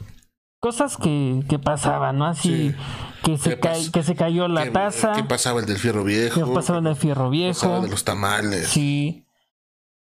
cosas 0.59 0.97
que, 0.97 1.43
que 1.47 1.59
pasaban, 1.59 2.17
¿no? 2.17 2.25
Así 2.25 2.71
Sí. 2.71 2.75
que 3.23 3.37
se 3.37 3.59
¿Qué 3.59 3.61
pas- 3.69 3.91
que 3.91 4.03
se 4.03 4.15
cayó 4.15 4.47
la 4.47 4.63
¿Qué- 4.65 4.71
taza, 4.71 5.13
¿Qué 5.13 5.23
pasaba 5.23 5.59
el 5.59 5.65
del 5.65 5.77
fierro 5.77 6.03
que 6.03 6.07
viejo? 6.09 6.53
pasaba 6.53 6.79
en 6.79 6.87
el 6.87 6.95
fierro 6.95 7.29
¿Qué 7.31 7.49
pasaba 7.49 7.73
viejo. 7.73 7.85
de 7.85 7.91
los 7.91 8.03
tamales? 8.03 8.67
Sí. 8.69 9.25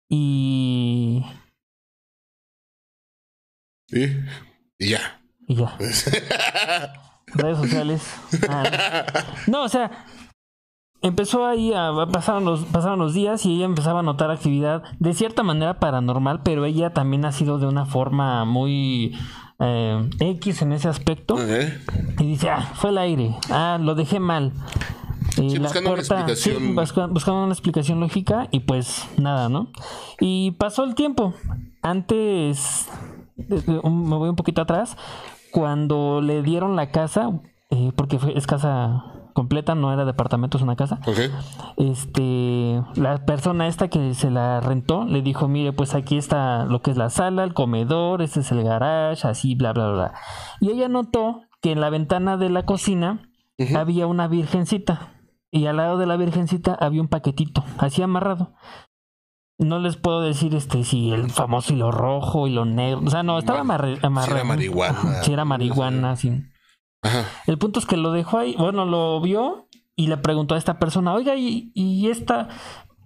Y 0.09 1.23
¿Y? 3.89 4.03
Y 4.79 4.89
ya. 4.89 5.21
y 5.47 5.55
ya. 5.55 5.77
redes 7.27 7.57
sociales. 7.57 8.01
Ah, 8.49 9.05
no, 9.47 9.63
o 9.63 9.69
sea, 9.69 10.05
empezó 11.05 11.45
ahí 11.45 11.71
a 11.73 11.91
pasaron 12.11 12.45
los, 12.45 12.65
pasaron 12.65 12.99
los 12.99 13.13
días 13.13 13.45
y 13.45 13.55
ella 13.55 13.65
empezaba 13.65 13.99
a 13.99 14.03
notar 14.03 14.31
actividad 14.31 14.83
de 14.99 15.13
cierta 15.13 15.43
manera 15.43 15.79
paranormal, 15.79 16.41
pero 16.43 16.65
ella 16.65 16.91
también 16.93 17.25
ha 17.25 17.31
sido 17.31 17.59
de 17.59 17.67
una 17.67 17.85
forma 17.85 18.43
muy 18.45 19.15
eh, 19.59 20.09
X 20.19 20.61
en 20.63 20.73
ese 20.73 20.87
aspecto. 20.89 21.35
Y 22.19 22.25
dice, 22.25 22.49
ah, 22.49 22.71
fue 22.73 22.89
el 22.89 22.97
aire, 22.97 23.35
ah, 23.51 23.77
lo 23.81 23.95
dejé 23.95 24.19
mal. 24.19 24.51
Sí, 25.35 25.49
la 25.57 25.63
buscando 25.63 25.91
una 25.91 25.99
explicación. 26.01 26.57
sí, 26.59 26.73
busca- 26.73 27.07
buscando 27.07 27.43
una 27.43 27.53
explicación 27.53 27.99
lógica 27.99 28.47
y 28.51 28.61
pues 28.61 29.07
nada, 29.17 29.49
¿no? 29.49 29.69
Y 30.19 30.51
pasó 30.51 30.83
el 30.83 30.95
tiempo. 30.95 31.33
Antes, 31.81 32.87
me 33.37 34.15
voy 34.17 34.29
un 34.29 34.35
poquito 34.35 34.61
atrás, 34.61 34.97
cuando 35.51 36.21
le 36.21 36.41
dieron 36.41 36.75
la 36.75 36.89
casa, 36.91 37.31
eh, 37.69 37.91
porque 37.95 38.17
fue- 38.19 38.37
es 38.37 38.47
casa 38.47 39.03
completa, 39.35 39.75
no 39.75 39.91
era 39.91 40.05
departamento, 40.05 40.57
es 40.57 40.63
una 40.63 40.77
casa. 40.77 41.01
Ok. 41.05 41.19
Este, 41.75 42.81
la 42.95 43.25
persona 43.25 43.67
esta 43.67 43.89
que 43.89 44.13
se 44.13 44.31
la 44.31 44.61
rentó 44.61 45.03
le 45.03 45.21
dijo, 45.21 45.49
mire, 45.49 45.73
pues 45.73 45.93
aquí 45.93 46.17
está 46.17 46.63
lo 46.63 46.81
que 46.81 46.91
es 46.91 46.97
la 46.97 47.09
sala, 47.09 47.43
el 47.43 47.53
comedor, 47.53 48.21
este 48.21 48.39
es 48.39 48.51
el 48.53 48.63
garage, 48.63 49.27
así, 49.27 49.53
bla, 49.53 49.73
bla, 49.73 49.91
bla. 49.91 50.13
Y 50.61 50.71
ella 50.71 50.87
notó 50.87 51.41
que 51.61 51.73
en 51.73 51.81
la 51.81 51.89
ventana 51.89 52.37
de 52.37 52.49
la 52.49 52.63
cocina 52.63 53.29
había 53.75 54.07
una 54.07 54.29
virgencita 54.29 55.11
y 55.51 55.67
al 55.67 55.77
lado 55.77 55.97
de 55.97 56.05
la 56.05 56.15
virgencita 56.15 56.73
había 56.73 57.01
un 57.01 57.09
paquetito, 57.09 57.65
así 57.77 58.01
amarrado. 58.01 58.53
No 59.57 59.79
les 59.79 59.97
puedo 59.97 60.21
decir 60.21 60.55
este 60.55 60.85
si 60.85 61.11
el 61.11 61.29
famoso 61.29 61.73
hilo 61.73 61.91
rojo, 61.91 62.47
hilo 62.47 62.63
negro, 62.63 63.01
o 63.05 63.09
sea, 63.09 63.23
no, 63.23 63.37
estaba 63.37 63.59
amarrado. 63.59 64.45
marihuana. 64.45 65.23
Si 65.23 65.33
era 65.33 65.43
marihuana, 65.43 66.15
sí. 66.15 66.41
Ajá. 67.05 67.25
El 67.47 67.57
punto 67.57 67.79
es 67.79 67.85
que 67.85 67.97
lo 67.97 68.11
dejó 68.11 68.39
ahí, 68.39 68.55
bueno, 68.57 68.85
lo 68.85 69.21
vio 69.21 69.67
y 69.95 70.07
le 70.07 70.17
preguntó 70.17 70.55
a 70.55 70.57
esta 70.57 70.79
persona, 70.79 71.13
oiga, 71.13 71.35
y, 71.35 71.71
y 71.73 72.09
esta, 72.09 72.49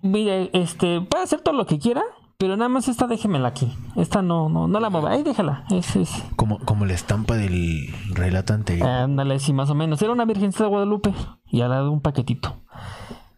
mire, 0.02 0.50
este, 0.54 1.02
puede 1.02 1.24
hacer 1.24 1.42
todo 1.42 1.54
lo 1.56 1.66
que 1.66 1.78
quiera, 1.80 2.02
pero 2.38 2.56
nada 2.56 2.70
más 2.70 2.88
esta 2.88 3.06
déjemela 3.06 3.50
aquí. 3.50 3.72
Esta 3.98 4.22
no, 4.22 4.48
no, 4.50 4.68
no 4.68 4.80
la 4.80 4.90
mueva, 4.90 5.12
ahí 5.12 5.24
déjala. 5.24 5.66
Es, 5.70 5.96
es, 5.98 6.10
Como, 6.38 6.60
como 6.60 6.86
la 6.86 6.94
estampa 6.94 7.36
del 7.36 7.94
relato 8.14 8.54
anterior. 8.54 8.88
ándale, 8.88 9.40
sí, 9.40 9.52
más 9.54 9.70
o 9.70 9.76
menos. 9.76 10.02
Era 10.02 10.14
una 10.14 10.26
virgencita 10.26 10.64
de 10.64 10.70
Guadalupe 10.70 11.14
y 11.52 11.62
al 11.62 11.72
lado 11.72 11.92
un 11.92 12.02
paquetito. 12.02 12.56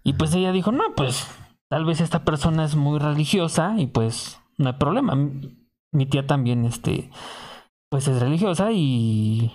Y 0.04 0.14
pues 0.14 0.34
ella 0.36 0.52
dijo, 0.52 0.72
no, 0.72 0.84
pues 0.96 1.28
tal 1.70 1.86
vez 1.86 2.00
esta 2.00 2.24
persona 2.24 2.64
es 2.64 2.76
muy 2.76 3.00
religiosa 3.00 3.74
y 3.78 3.88
pues 3.88 4.40
no 4.58 4.68
hay 4.70 4.76
problema. 4.76 5.16
Mi- 5.16 5.58
Mi 5.94 6.06
tía 6.06 6.26
también, 6.28 6.64
este, 6.66 7.10
pues 7.90 8.08
es 8.08 8.20
religiosa 8.22 8.72
y, 8.72 9.52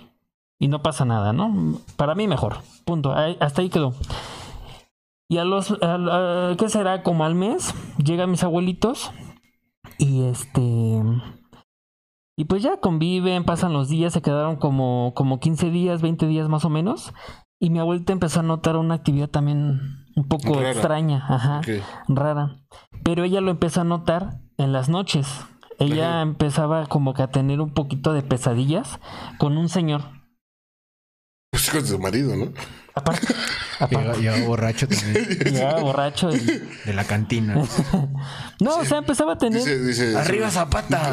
y 0.59 0.67
no 0.67 0.81
pasa 0.81 1.05
nada, 1.05 1.33
¿no? 1.33 1.79
Para 1.95 2.15
mí 2.15 2.27
mejor. 2.27 2.57
Punto. 2.85 3.13
Ahí- 3.13 3.37
hasta 3.39 3.61
ahí 3.61 3.69
quedó. 3.69 3.93
Y 5.29 5.37
a 5.37 5.43
los, 5.45 5.71
a- 5.81 6.55
¿qué 6.57 6.69
será? 6.69 7.03
Como 7.03 7.25
al 7.25 7.35
mes, 7.35 7.73
llegan 8.03 8.31
mis 8.31 8.43
abuelitos 8.43 9.11
y 9.97 10.23
este... 10.23 11.01
Y 12.39 12.45
pues 12.45 12.61
ya 12.61 12.77
conviven, 12.79 13.43
pasan 13.45 13.73
los 13.73 13.89
días, 13.89 14.13
se 14.13 14.21
quedaron 14.21 14.57
como, 14.57 15.11
como 15.15 15.39
15 15.39 15.71
días, 15.71 16.03
20 16.03 16.27
días 16.27 16.47
más 16.47 16.65
o 16.65 16.69
menos. 16.69 17.11
Y 17.59 17.71
mi 17.71 17.79
abuelita 17.79 18.13
empezó 18.13 18.41
a 18.41 18.43
notar 18.43 18.77
una 18.77 18.93
actividad 18.93 19.27
también 19.27 20.05
un 20.15 20.27
poco 20.27 20.53
Rara. 20.53 20.69
extraña, 20.71 21.25
ajá, 21.27 21.61
rara. 22.07 22.57
Pero 23.03 23.23
ella 23.23 23.41
lo 23.41 23.49
empezó 23.49 23.81
a 23.81 23.85
notar 23.85 24.39
en 24.59 24.71
las 24.71 24.87
noches. 24.87 25.45
ella 25.79 26.21
empezaba 26.21 26.85
como 26.85 27.15
que 27.15 27.23
a 27.23 27.31
tener 27.31 27.59
un 27.59 27.71
poquito 27.71 28.13
de 28.13 28.21
pesadillas 28.21 28.99
con 29.39 29.57
un 29.57 29.67
señor. 29.67 30.01
Pues 31.51 31.69
con 31.69 31.85
su 31.85 31.97
marido, 31.99 32.35
¿no? 32.35 32.51
Aparte, 32.93 33.27
Llega, 33.27 33.37
aparte 33.79 34.19
llegaba 34.19 34.45
borracho 34.45 34.87
también. 34.87 35.27
llegaba 35.53 35.81
borracho 35.81 36.35
y... 36.35 36.39
De 36.39 36.93
la 36.93 37.03
cantina. 37.03 37.55
No, 38.59 38.77
o 38.77 38.85
sea, 38.85 38.97
empezaba 38.97 39.33
a 39.33 39.37
tener... 39.37 39.59
Dice, 39.61 39.79
dice, 39.79 40.17
¡Arriba 40.17 40.49
Zapata! 40.49 41.11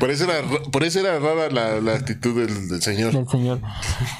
Por 0.00 0.10
eso 0.10 0.24
era, 0.24 0.48
por 0.72 0.82
eso 0.82 1.00
era 1.00 1.18
rara 1.18 1.50
la, 1.50 1.78
la 1.82 1.92
actitud 1.94 2.34
del, 2.40 2.68
del 2.68 2.80
señor. 2.80 3.12
del 3.12 3.28
señor. 3.28 3.60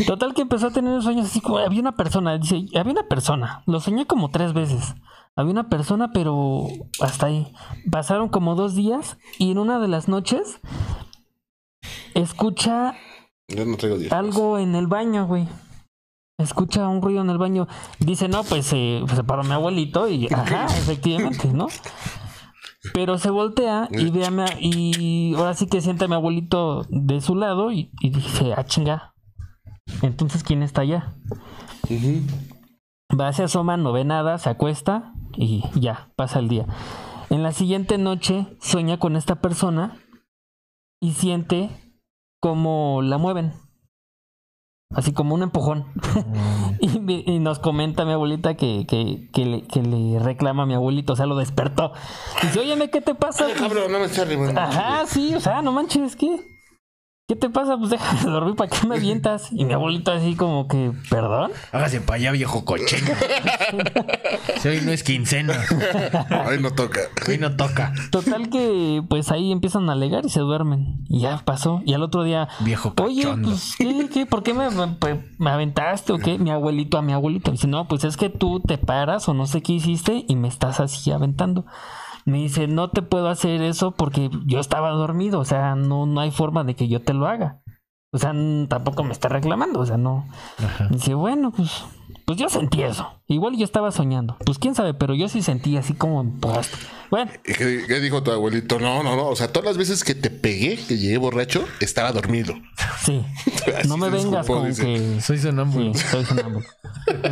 Total 0.07 0.35
que 0.35 0.43
empezó 0.43 0.67
a 0.67 0.71
tener 0.71 1.01
sueños 1.01 1.25
así 1.25 1.41
como 1.41 1.57
había 1.57 1.81
una 1.81 1.97
persona, 1.97 2.37
dice, 2.37 2.67
había 2.79 2.93
una 2.93 3.09
persona, 3.09 3.63
lo 3.67 3.81
soñé 3.81 4.07
como 4.07 4.31
tres 4.31 4.53
veces. 4.53 4.95
Había 5.37 5.53
una 5.53 5.71
persona, 5.71 6.11
pero 6.13 6.67
hasta 7.01 7.27
ahí. 7.27 7.51
Pasaron 7.91 8.29
como 8.29 8.55
dos 8.55 8.75
días 8.75 9.17
y 9.39 9.53
en 9.53 9.59
una 9.59 9.79
de 9.79 9.89
las 9.89 10.07
noches 10.07 10.61
escucha 12.15 12.95
Yo 13.49 13.65
no 13.65 13.77
traigo 13.77 13.99
diez. 13.99 14.13
algo 14.13 14.59
en 14.59 14.75
el 14.75 14.87
baño, 14.87 15.27
güey. 15.27 15.49
Escucha 16.39 16.87
un 16.89 17.03
ruido 17.03 17.23
en 17.23 17.31
el 17.31 17.39
baño. 17.39 17.67
Dice, 17.99 18.29
no, 18.29 18.45
pues 18.45 18.71
eh, 18.73 19.03
se 19.13 19.25
paró 19.25 19.43
mi 19.43 19.53
abuelito 19.53 20.09
y, 20.09 20.27
ajá, 20.33 20.67
efectivamente, 20.67 21.49
¿no? 21.53 21.67
Pero 22.95 23.19
se 23.19 23.31
voltea 23.31 23.89
y 23.91 24.11
ve 24.11 24.25
a 24.25 24.31
mi, 24.31 24.45
y 24.61 25.35
ahora 25.35 25.55
sí 25.55 25.67
que 25.67 25.81
siente 25.81 26.05
a 26.05 26.09
mi 26.09 26.15
abuelito 26.15 26.87
de 26.91 27.21
su 27.21 27.35
lado 27.35 27.73
y, 27.73 27.91
y 28.01 28.11
dice, 28.11 28.55
ah, 28.57 28.65
chinga. 28.65 29.15
Entonces, 30.03 30.45
¿quién 30.45 30.63
está 30.63 30.83
allá? 30.83 31.15
Ujú. 31.91 32.23
Va, 33.19 33.33
se 33.33 33.43
asoma, 33.43 33.77
no 33.77 33.93
ve 33.93 34.05
nada, 34.05 34.39
se 34.39 34.51
acuesta 34.51 35.15
y 35.35 35.65
ya, 35.75 36.13
pasa 36.15 36.39
el 36.39 36.49
día. 36.49 36.67
En 37.31 37.43
la 37.43 37.53
siguiente 37.53 37.99
noche 37.99 38.47
sueña 38.61 38.99
con 38.99 39.17
esta 39.17 39.37
persona 39.37 39.97
y 41.01 41.13
siente 41.13 41.71
como 42.41 43.01
la 43.03 43.19
mueven. 43.19 43.53
Así 44.95 45.13
como 45.13 45.35
un 45.35 45.43
empujón. 45.43 45.85
y, 46.81 46.99
me- 47.01 47.23
y 47.27 47.39
nos 47.41 47.59
comenta 47.59 48.05
mi 48.07 48.13
abuelita 48.13 48.55
que, 48.57 48.87
que, 48.89 49.29
que 49.35 49.45
le, 49.45 49.63
que 49.67 49.83
le 49.83 50.19
reclama 50.19 50.63
a 50.63 50.67
mi 50.67 50.75
abuelito, 50.75 51.13
o 51.13 51.17
sea, 51.17 51.27
lo 51.27 51.37
despertó. 51.37 51.93
Dice, 52.43 52.61
óyeme, 52.61 52.89
¿qué 52.91 53.01
te 53.03 53.15
pasa? 53.15 53.47
Ay, 53.47 53.53
cabrón, 53.53 53.93
no 53.93 53.99
me. 53.99 54.59
Ajá, 54.59 55.05
sí, 55.07 55.35
o 55.35 55.41
sea, 55.41 55.61
no 55.61 55.73
manches, 55.73 56.17
¿qué? 56.17 56.41
¿Qué 57.29 57.37
te 57.37 57.51
pasa? 57.51 57.77
Pues 57.77 57.91
déjame 57.91 58.23
dormir, 58.23 58.55
¿para 58.57 58.71
qué 58.71 58.87
me 58.87 58.97
avientas? 58.97 59.49
Y 59.53 59.67
mi 59.67 59.75
abuelito 59.75 60.11
así 60.11 60.35
como 60.35 60.67
que, 60.67 60.93
¿perdón? 61.11 61.51
Hágase 61.73 62.01
para 62.01 62.17
allá, 62.17 62.33
viejo 62.33 62.65
cochino. 62.65 63.07
Si 64.61 64.67
hoy 64.69 64.81
no 64.83 64.91
es 64.93 65.03
quincena. 65.05 65.55
Ay, 66.31 66.59
no 66.61 66.71
toca. 66.73 67.01
Hoy 67.29 67.37
no 67.39 67.55
toca. 67.55 67.93
Total 68.11 68.49
que 68.49 69.03
pues 69.09 69.31
ahí 69.31 69.53
empiezan 69.53 69.89
a 69.89 69.93
alegar 69.93 70.25
y 70.25 70.31
se 70.31 70.41
duermen. 70.41 71.05
Y 71.09 71.21
ya 71.21 71.37
pasó. 71.45 71.83
Y 71.85 71.93
al 71.95 72.03
otro 72.03 72.25
día, 72.25 72.49
Viejo 72.61 72.93
oye, 73.03 73.23
cachondo. 73.23 73.51
pues, 73.51 73.75
¿qué, 73.79 74.09
qué? 74.13 74.27
¿Por 74.27 74.43
qué 74.43 74.55
me, 74.55 74.69
me- 74.71 74.97
me 75.39 75.51
aventaste 75.51 76.13
o 76.15 76.19
qué? 76.19 76.39
Mi 76.39 76.51
abuelito 76.51 76.97
a 76.99 77.03
mi 77.03 77.13
abuelito. 77.13 77.51
Dice, 77.53 77.67
no, 77.69 77.87
pues 77.87 78.05
es 78.05 78.17
que 78.17 78.31
tú 78.31 78.61
te 78.61 78.79
paras 78.79 79.29
o 79.29 79.35
no 79.35 79.47
sé 79.47 79.63
qué 79.63 79.75
hiciste 79.75 80.25
y 80.27 80.35
me 80.35 80.49
estás 80.49 80.81
así 80.81 81.13
aventando. 81.13 81.67
Me 82.29 82.37
dice, 82.37 82.67
no 82.67 82.91
te 82.91 83.01
puedo 83.01 83.31
hacer 83.31 83.63
eso 83.63 83.93
porque 83.93 84.29
yo 84.45 84.61
estaba 84.61 84.91
dormido. 84.91 85.41
O 85.41 85.47
sea, 85.47 85.75
no, 85.77 86.05
no 86.05 86.21
hay 86.21 86.31
forma 86.31 86.63
de 86.63 86.75
que 86.77 86.87
yo 86.87 87.01
te 87.01 87.15
lo 87.15 87.27
haga. 87.27 87.63
O 88.13 88.19
sea, 88.19 88.35
tampoco 88.69 89.03
me 89.03 89.13
está 89.13 89.31
reclamando. 89.31 89.81
O 89.81 89.87
sea, 89.87 89.97
no. 89.97 90.29
Ajá. 90.63 90.89
Dice, 90.91 91.15
bueno, 91.15 91.53
pues, 91.53 91.85
pues 92.27 92.37
yo 92.37 92.51
sentí 92.51 92.83
eso. 92.83 93.09
Igual 93.29 93.57
yo 93.57 93.65
estaba 93.65 93.91
soñando. 93.93 94.37
Pues 94.45 94.59
quién 94.59 94.75
sabe, 94.75 94.93
pero 94.93 95.15
yo 95.15 95.31
sí 95.31 95.41
sentí 95.41 95.79
así 95.79 95.95
como 95.95 96.31
pues, 96.39 96.71
Bueno, 97.11 97.31
¿Y 97.47 97.55
¿Qué, 97.55 97.85
qué 97.89 97.99
dijo 97.99 98.23
tu 98.23 98.31
abuelito? 98.31 98.79
No, 98.79 99.03
no, 99.03 99.17
no. 99.17 99.29
O 99.29 99.37
sea, 99.37 99.51
todas 99.51 99.65
las 99.65 99.79
veces 99.79 100.05
que 100.05 100.15
te 100.15 100.29
pegué, 100.29 100.77
que 100.77 100.99
llegué 100.99 101.17
borracho, 101.17 101.65
estaba 101.81 102.13
dormido. 102.13 102.53
sí. 103.01 103.25
No 103.89 103.97
me 103.97 104.11
vengas 104.11 104.47
con 104.47 104.67
que 104.75 105.21
Soy 105.23 105.39
sonámbulo. 105.39 105.95
Sí, 105.95 106.01
soy 106.11 106.25
sonámbulo. 106.25 106.67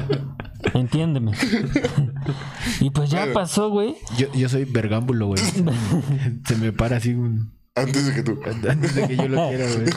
Entiéndeme. 0.75 1.33
y 2.87 2.91
pues 2.91 3.11
ya 3.11 3.33
pasó, 3.33 3.69
güey. 3.71 3.97
Yo, 4.17 4.33
yo 4.33 4.49
soy 4.49 4.65
vergámbulo, 4.65 5.27
güey. 5.29 5.43
Se 6.47 6.57
me 6.57 6.73
para 6.73 6.97
así 6.99 7.15
un... 7.15 7.53
Antes 7.75 8.07
de 8.07 8.15
que 8.15 8.23
tú. 8.23 8.41
Antes 8.69 8.95
de 8.95 9.07
que 9.07 9.17
yo 9.17 9.29
lo 9.29 9.49
quiera, 9.49 9.67
güey. 9.67 9.89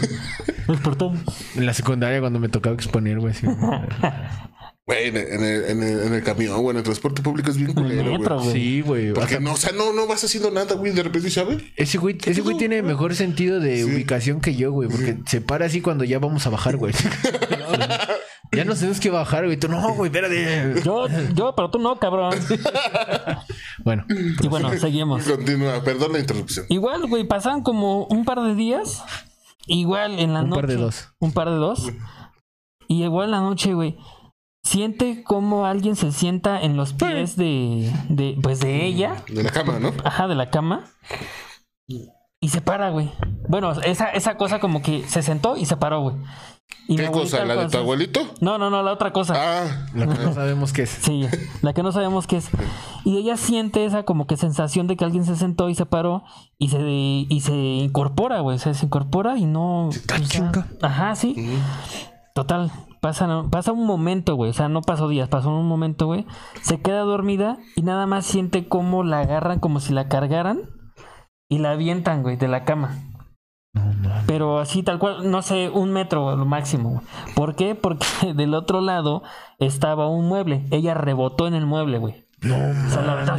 Es 0.68 0.80
por 0.82 0.96
todo. 0.98 1.14
En 1.56 1.66
la 1.66 1.74
secundaria 1.74 2.20
cuando 2.20 2.40
me 2.40 2.50
tocaba 2.50 2.76
exponer, 2.76 3.20
güey. 3.20 3.34
así, 3.34 3.46
Güey, 4.86 5.10
en 5.10 5.18
el, 5.18 5.28
en, 5.28 5.44
el, 5.44 5.64
en, 5.66 5.84
el, 5.84 6.00
en 6.08 6.14
el 6.16 6.24
camión, 6.24 6.60
güey, 6.62 6.72
en 6.72 6.78
el 6.78 6.84
transporte 6.84 7.22
público 7.22 7.52
es 7.52 7.58
bien 7.58 7.70
En 7.70 7.78
el 7.78 7.84
culero, 7.84 8.12
metro, 8.18 8.36
güey. 8.40 8.48
güey. 8.50 8.60
Sí, 8.60 8.82
güey. 8.82 9.14
Porque 9.14 9.36
Hasta- 9.36 9.40
no, 9.46 9.54
o 9.54 9.58
sea, 9.58 9.72
no, 9.72 9.94
no 9.94 10.08
vas 10.08 10.24
haciendo 10.24 10.50
nada, 10.50 10.74
güey. 10.76 10.92
De 10.92 11.04
repente, 11.04 11.30
¿sabes? 11.30 11.62
Ese 11.76 12.00
güey, 12.00 12.18
ese 12.26 12.42
güey 12.42 12.58
tiene 12.58 12.82
mejor 12.82 13.14
sentido 13.16 13.60
de 13.60 13.78
Sí. 13.78 13.84
ubicación 13.84 14.42
que 14.42 14.56
yo, 14.56 14.72
güey. 14.72 14.90
Porque 14.90 15.20
se 15.28 15.42
para 15.42 15.68
así 15.68 15.80
cuando 15.82 16.04
ya 16.06 16.18
vamos 16.18 16.48
a 16.48 16.50
bajar, 16.50 16.76
güey. 16.78 16.94
ya 18.52 18.66
nos 18.66 18.80
tenemos 18.80 19.00
que 19.00 19.10
bajar, 19.10 19.46
güey. 19.46 19.58
Tú, 19.58 19.68
no, 19.68 19.94
güey, 19.94 20.10
espérate. 20.12 20.82
Yo, 20.84 21.08
yo, 21.36 21.56
pero 21.56 21.70
tú 21.70 21.80
no, 21.80 21.98
cabrón. 21.98 22.34
Bueno, 23.86 24.04
Y 24.10 24.48
bueno, 24.50 24.70
seguimos. 24.78 25.24
Continúa, 25.24 25.82
perdón 25.84 26.12
la 26.12 26.20
interrupción. 26.20 26.66
Igual, 26.70 27.08
güey, 27.08 27.24
pasaron 27.24 27.62
como 27.64 28.06
un 28.06 28.26
par 28.26 28.42
de 28.42 28.54
días. 28.54 29.04
Igual 29.68 30.20
en 30.20 30.34
la 30.34 30.42
Un 30.42 30.50
noche. 30.50 30.62
par 30.62 30.70
de 30.70 30.76
dos. 30.76 31.10
Un 31.20 31.32
par 31.32 31.50
de 31.50 31.56
dos. 31.56 31.88
Y 32.88 33.04
igual 33.04 33.26
en 33.26 33.32
la 33.32 33.40
noche, 33.40 33.74
güey. 33.74 33.98
Siente 34.64 35.24
como 35.24 35.66
alguien 35.66 35.96
se 35.96 36.12
sienta 36.12 36.62
en 36.62 36.76
los 36.76 36.94
pies 36.94 37.38
de, 37.38 37.92
de 38.10 38.38
pues 38.42 38.60
de 38.60 38.86
ella. 38.86 39.24
De 39.30 39.44
la 39.44 39.52
cama, 39.52 39.80
¿no? 39.80 39.94
Ajá, 40.04 40.28
de 40.28 40.36
la 40.36 40.50
cama. 40.50 40.86
Y 41.88 42.50
se 42.50 42.62
para, 42.62 42.90
güey. 42.90 43.12
Bueno, 43.48 43.72
esa, 43.82 44.10
esa 44.10 44.36
cosa 44.38 44.60
como 44.60 44.82
que 44.82 45.08
se 45.08 45.24
sentó 45.24 45.56
y 45.58 45.66
se 45.66 45.78
paró, 45.78 46.02
güey. 46.02 46.16
Y 46.88 46.96
¿Qué 46.96 47.06
cosa? 47.12 47.46
¿La 47.46 47.56
de 47.56 47.70
tu 47.70 47.78
abuelito? 47.78 48.22
No, 48.42 48.58
no, 48.58 48.72
no, 48.72 48.82
la 48.82 48.94
otra 48.94 49.14
cosa. 49.14 49.36
Ah, 49.38 49.86
lo 49.94 50.10
que 50.10 50.24
no 50.24 50.34
sabemos 50.34 50.74
qué 50.74 50.84
es. 50.84 50.90
Sí, 50.90 51.28
la 51.62 51.74
que 51.74 51.84
no 51.84 51.92
sabemos 51.92 52.26
qué 52.26 52.38
es. 52.38 52.50
Y 53.06 53.18
ella 53.18 53.38
siente 53.38 53.86
esa 53.86 54.04
como 54.04 54.26
que 54.26 54.38
sensación 54.38 54.88
de 54.88 54.98
que 54.98 55.06
alguien 55.06 55.24
se 55.24 55.36
sentó 55.36 55.70
y 55.70 55.76
se 55.76 55.86
paró 55.86 56.24
y 56.58 56.70
se 56.70 56.80
y 56.82 57.42
se 57.42 57.54
incorpora, 57.54 58.40
güey. 58.40 58.56
O 58.56 58.60
sea, 58.60 58.74
se 58.74 58.88
incorpora 58.88 59.38
y 59.38 59.46
no. 59.46 59.90
o 59.90 59.92
sea, 59.92 60.20
chinga. 60.20 60.68
ajá, 60.82 61.16
sí. 61.16 61.36
Total. 62.34 62.72
Pasa, 63.02 63.46
pasa 63.52 63.72
un 63.72 63.86
momento, 63.86 64.36
güey. 64.36 64.50
O 64.50 64.54
sea, 64.54 64.68
no 64.68 64.82
pasó 64.82 65.08
días, 65.08 65.30
pasó 65.30 65.52
un 65.52 65.68
momento, 65.68 66.08
güey. 66.08 66.26
Se 66.64 66.82
queda 66.82 67.02
dormida 67.02 67.60
y 67.76 67.84
nada 67.84 68.08
más 68.08 68.26
siente 68.26 68.68
cómo 68.68 69.04
la 69.04 69.20
agarran 69.20 69.60
como 69.60 69.80
si 69.80 69.94
la 69.94 70.08
cargaran 70.08 70.62
y 71.48 71.60
la 71.60 71.72
avientan, 71.72 72.24
güey, 72.24 72.36
de 72.36 72.48
la 72.48 72.66
cama. 72.66 73.09
Pero 74.28 74.60
así 74.60 74.84
tal 74.84 75.00
cual, 75.00 75.30
no 75.30 75.42
sé, 75.42 75.70
un 75.70 75.92
metro 75.92 76.36
lo 76.36 76.46
máximo. 76.46 76.90
güey. 76.90 77.36
¿Por 77.36 77.56
qué? 77.56 77.76
Porque 77.76 78.06
del 78.36 78.54
otro 78.54 78.82
lado 78.82 79.24
estaba 79.60 80.08
un 80.10 80.28
mueble. 80.28 80.66
Ella 80.72 80.94
rebotó 80.94 81.48
en 81.48 81.54
el 81.54 81.66
mueble, 81.66 81.98
güey. 82.00 82.26
No, 82.42 82.56
O 82.56 82.90
sea, 82.90 83.02
la 83.02 83.16
verdad. 83.16 83.38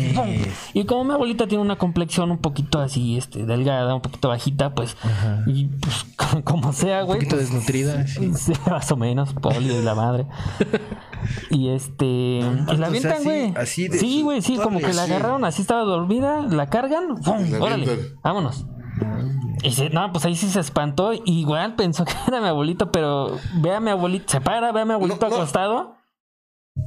Y 0.74 0.84
como 0.84 1.04
mi 1.04 1.12
abuelita 1.14 1.46
tiene 1.46 1.62
una 1.64 1.78
complexión 1.78 2.30
un 2.30 2.36
poquito 2.36 2.80
así, 2.80 3.16
este, 3.16 3.46
delgada, 3.46 3.94
un 3.94 4.02
poquito 4.02 4.28
bajita, 4.28 4.74
pues, 4.74 4.94
Ajá. 5.02 5.42
y 5.46 5.68
pues, 5.68 6.04
como 6.44 6.74
sea, 6.74 7.00
Un 7.00 7.06
güey. 7.06 7.18
poquito 7.20 7.36
pues, 7.36 7.50
desnutrida. 7.50 8.06
sí. 8.06 8.30
Sí, 8.34 8.52
más 8.70 8.92
o 8.92 8.96
menos, 8.98 9.32
poli 9.32 9.68
de 9.68 9.82
la 9.82 9.94
madre. 9.94 10.26
Y 11.48 11.68
este. 11.70 12.04
y 12.04 12.42
la 12.42 12.72
o 12.72 12.76
sea, 12.76 12.86
avientan, 12.88 13.12
así- 13.12 13.24
güey. 13.24 13.54
así 13.56 13.88
de 13.88 13.98
Sí, 13.98 14.20
güey, 14.22 14.42
sí, 14.42 14.56
como 14.58 14.78
que 14.80 14.92
la 14.92 15.04
agarraron, 15.04 15.46
así 15.46 15.62
estaba 15.62 15.80
dormida, 15.82 16.42
la 16.42 16.66
cargan, 16.68 17.16
¡pum! 17.24 17.50
La 17.52 17.58
órale, 17.58 17.88
vámonos. 18.22 18.66
Y 19.62 19.72
se, 19.72 19.90
no, 19.90 20.10
pues 20.12 20.24
ahí 20.24 20.36
sí 20.36 20.48
se 20.48 20.60
espantó. 20.60 21.12
Igual 21.24 21.74
pensó 21.76 22.04
que 22.06 22.12
era 22.28 22.40
mi 22.40 22.48
abuelito, 22.48 22.90
pero 22.92 23.38
ve 23.60 23.74
a 23.74 23.80
mi 23.80 23.90
abuelito, 23.90 24.24
se 24.32 24.40
para, 24.40 24.72
ve 24.72 24.80
a 24.80 24.84
mi 24.84 24.92
abuelito 24.92 25.20
No, 25.26 25.30
no. 25.30 25.36
acostado 25.36 25.96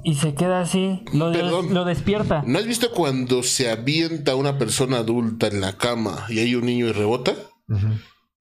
y 0.04 0.16
se 0.16 0.34
queda 0.34 0.62
así. 0.62 1.04
Lo, 1.14 1.30
des- 1.30 1.42
Perdón. 1.44 1.74
lo 1.74 1.86
despierta. 1.86 2.44
¿no 2.48 2.58
has 2.58 2.66
visto 2.66 2.92
cuando 2.92 3.44
se 3.44 3.70
avienta 3.70 4.36
una 4.36 4.58
persona 4.58 4.98
adulta 4.98 5.48
en 5.48 5.62
la 5.62 5.78
cama 5.78 6.26
y 6.30 6.40
hay 6.40 6.56
un 6.56 6.66
niño 6.66 6.88
y 6.88 6.92
rebota? 6.92 7.34
Ujú. 7.70 7.88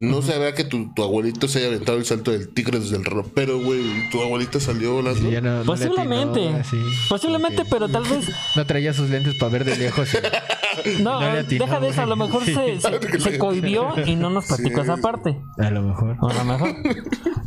No 0.03 0.21
se 0.21 0.37
vea 0.39 0.53
que 0.53 0.65
tu, 0.65 0.93
tu 0.95 1.03
abuelito 1.05 1.47
se 1.47 1.61
haya 1.61 1.69
aventado 1.69 1.97
el 1.97 2.05
salto 2.05 2.33
del 2.33 2.53
tigre 2.53 2.81
desde 2.81 2.97
el 2.97 3.05
ropero, 3.05 3.63
güey. 3.63 3.81
y 3.81 4.11
Tu 4.11 4.21
abuelita 4.21 4.59
salió 4.59 4.95
volando. 4.95 5.21
Sí, 5.31 5.37
no- 5.41 5.59
no 5.59 5.65
Posiblemente. 5.65 6.49
atinó. 6.49 6.63
Posiblemente, 7.09 7.65
pero 7.71 7.89
tal 7.89 8.03
vez. 8.05 8.29
No 8.57 8.67
traía 8.67 8.93
sus 8.93 9.09
lentes 9.11 9.37
para 9.39 9.53
ver 9.53 9.65
de 9.65 9.77
lejos. 9.77 10.09
y- 10.15 10.19
No, 11.03 11.21
No 11.21 11.33
le 11.33 11.41
atinó, 11.41 11.67
deja 11.67 11.81
de 11.81 11.89
eso. 11.89 12.03
A 12.03 12.07
lo 12.07 12.17
mejor 12.17 12.45
se, 12.45 12.81
se, 12.81 13.21
se 13.21 13.39
cohibió 13.39 13.93
y 14.07 14.17
no 14.17 14.31
nos 14.31 14.47
platicó 14.47 14.77
Sí. 14.83 14.91
esa 14.91 14.97
parte. 14.97 15.39
A 15.59 15.71
lo 15.71 15.83
mejor. 15.83 16.17
A 16.21 16.35
lo 16.35 16.45
mejor. 16.45 16.75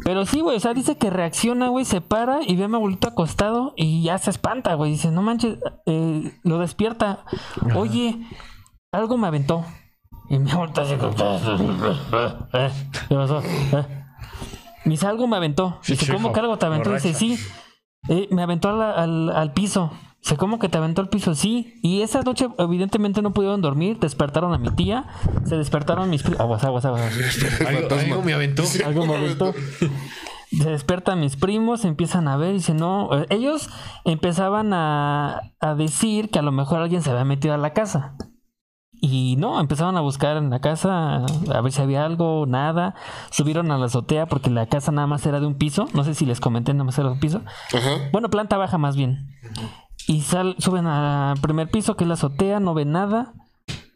Pero 0.03 0.25
sí, 0.25 0.39
güey. 0.41 0.55
O 0.57 0.59
sea, 0.59 0.73
dice 0.73 0.95
que 0.97 1.09
reacciona, 1.09 1.67
güey. 1.69 1.83
Se 1.85 1.99
para 2.01 2.39
y 2.45 2.55
ve 2.55 2.65
a 2.65 2.67
mi 2.67 2.75
abuelito 2.75 3.07
acostado 3.07 3.73
y 3.75 4.03
ya 4.03 4.17
se 4.19 4.29
espanta, 4.29 4.75
güey. 4.75 4.91
Dice, 4.91 5.09
no 5.11 5.21
manches. 5.23 5.57
eh, 5.87 6.31
lo 6.43 6.59
despierta. 6.59 7.25
Oye, 7.75 8.15
algo 8.93 9.17
me 9.17 9.27
aventó. 9.27 9.65
Y 10.29 10.39
mi 10.39 10.49
abuelito 10.51 10.81
así 10.81 10.95
como... 10.95 11.13
"Eh, 12.53 12.69
¿Qué 13.09 13.15
pasó? 13.15 13.39
Eh". 13.41 13.85
Me 14.85 14.91
dice, 14.91 15.07
algo 15.07 15.27
me 15.27 15.37
aventó. 15.37 15.79
Dice, 15.87 16.11
¿cómo 16.11 16.31
que 16.33 16.39
algo 16.39 16.57
te 16.57 16.65
aventó? 16.65 16.93
Dice, 16.93 17.13
sí. 17.13 17.37
eh, 18.09 18.27
me 18.31 18.43
aventó 18.43 18.69
al, 18.69 18.81
al, 18.81 19.29
al 19.35 19.53
piso. 19.53 19.91
Dice, 20.21 20.37
¿cómo 20.37 20.57
que 20.59 20.69
te 20.69 20.77
aventó 20.77 21.01
al 21.01 21.09
piso? 21.09 21.33
Sí. 21.35 21.79
Y 21.83 22.01
esa 22.01 22.21
noche, 22.21 22.47
evidentemente, 22.57 23.21
no 23.21 23.31
pudieron 23.33 23.61
dormir. 23.61 23.99
Despertaron 23.99 24.53
a 24.53 24.57
mi 24.57 24.69
tía. 24.71 25.05
Se 25.45 25.55
despertaron 25.57 26.09
mis 26.09 26.21
primos. 26.23 26.39
Aguas, 26.39 26.63
aguas, 26.63 26.85
aguas. 26.85 27.01
Algo, 27.67 27.95
algo 27.95 28.21
me 28.23 28.33
aventó. 28.33 28.63
Algo 28.85 29.05
me 29.05 29.15
aventó. 29.15 29.53
Se 30.51 30.69
despiertan 30.69 31.19
mis 31.19 31.35
primos, 31.35 31.83
empiezan 31.83 32.27
a 32.27 32.37
ver 32.37 32.51
y 32.51 32.53
dicen, 32.53 32.77
no. 32.77 33.09
eh, 33.11 33.25
Ellos 33.29 33.69
empezaban 34.05 34.71
a, 34.73 35.51
a 35.59 35.75
decir 35.75 36.29
que 36.29 36.39
a 36.39 36.43
lo 36.43 36.51
mejor 36.51 36.79
alguien 36.81 37.01
se 37.01 37.09
había 37.11 37.25
metido 37.25 37.53
a 37.55 37.57
la 37.57 37.73
casa. 37.73 38.15
Y 39.01 39.35
no, 39.37 39.59
empezaron 39.59 39.97
a 39.97 40.01
buscar 40.01 40.37
en 40.37 40.49
la 40.49 40.59
casa 40.59 41.25
a 41.25 41.61
ver 41.61 41.71
si 41.71 41.81
había 41.81 42.05
algo, 42.05 42.45
nada. 42.47 42.95
Subieron 43.29 43.71
a 43.71 43.77
la 43.77 43.85
azotea 43.85 44.25
porque 44.25 44.49
la 44.49 44.67
casa 44.67 44.91
nada 44.91 45.07
más 45.07 45.25
era 45.25 45.39
de 45.39 45.47
un 45.47 45.55
piso. 45.55 45.87
No 45.93 46.03
sé 46.03 46.13
si 46.13 46.25
les 46.25 46.39
comenté, 46.39 46.73
nada 46.73 46.85
más 46.85 46.97
era 46.97 47.09
de 47.09 47.13
un 47.13 47.19
piso. 47.19 47.41
Bueno, 48.11 48.29
planta 48.29 48.57
baja 48.57 48.77
más 48.77 48.95
bien. 48.95 49.29
Y 50.07 50.21
sal, 50.21 50.55
suben 50.59 50.87
al 50.87 51.39
primer 51.39 51.69
piso, 51.69 51.95
que 51.95 52.03
es 52.03 52.07
la 52.07 52.13
azotea, 52.13 52.59
no 52.59 52.73
ven 52.73 52.91
nada. 52.91 53.33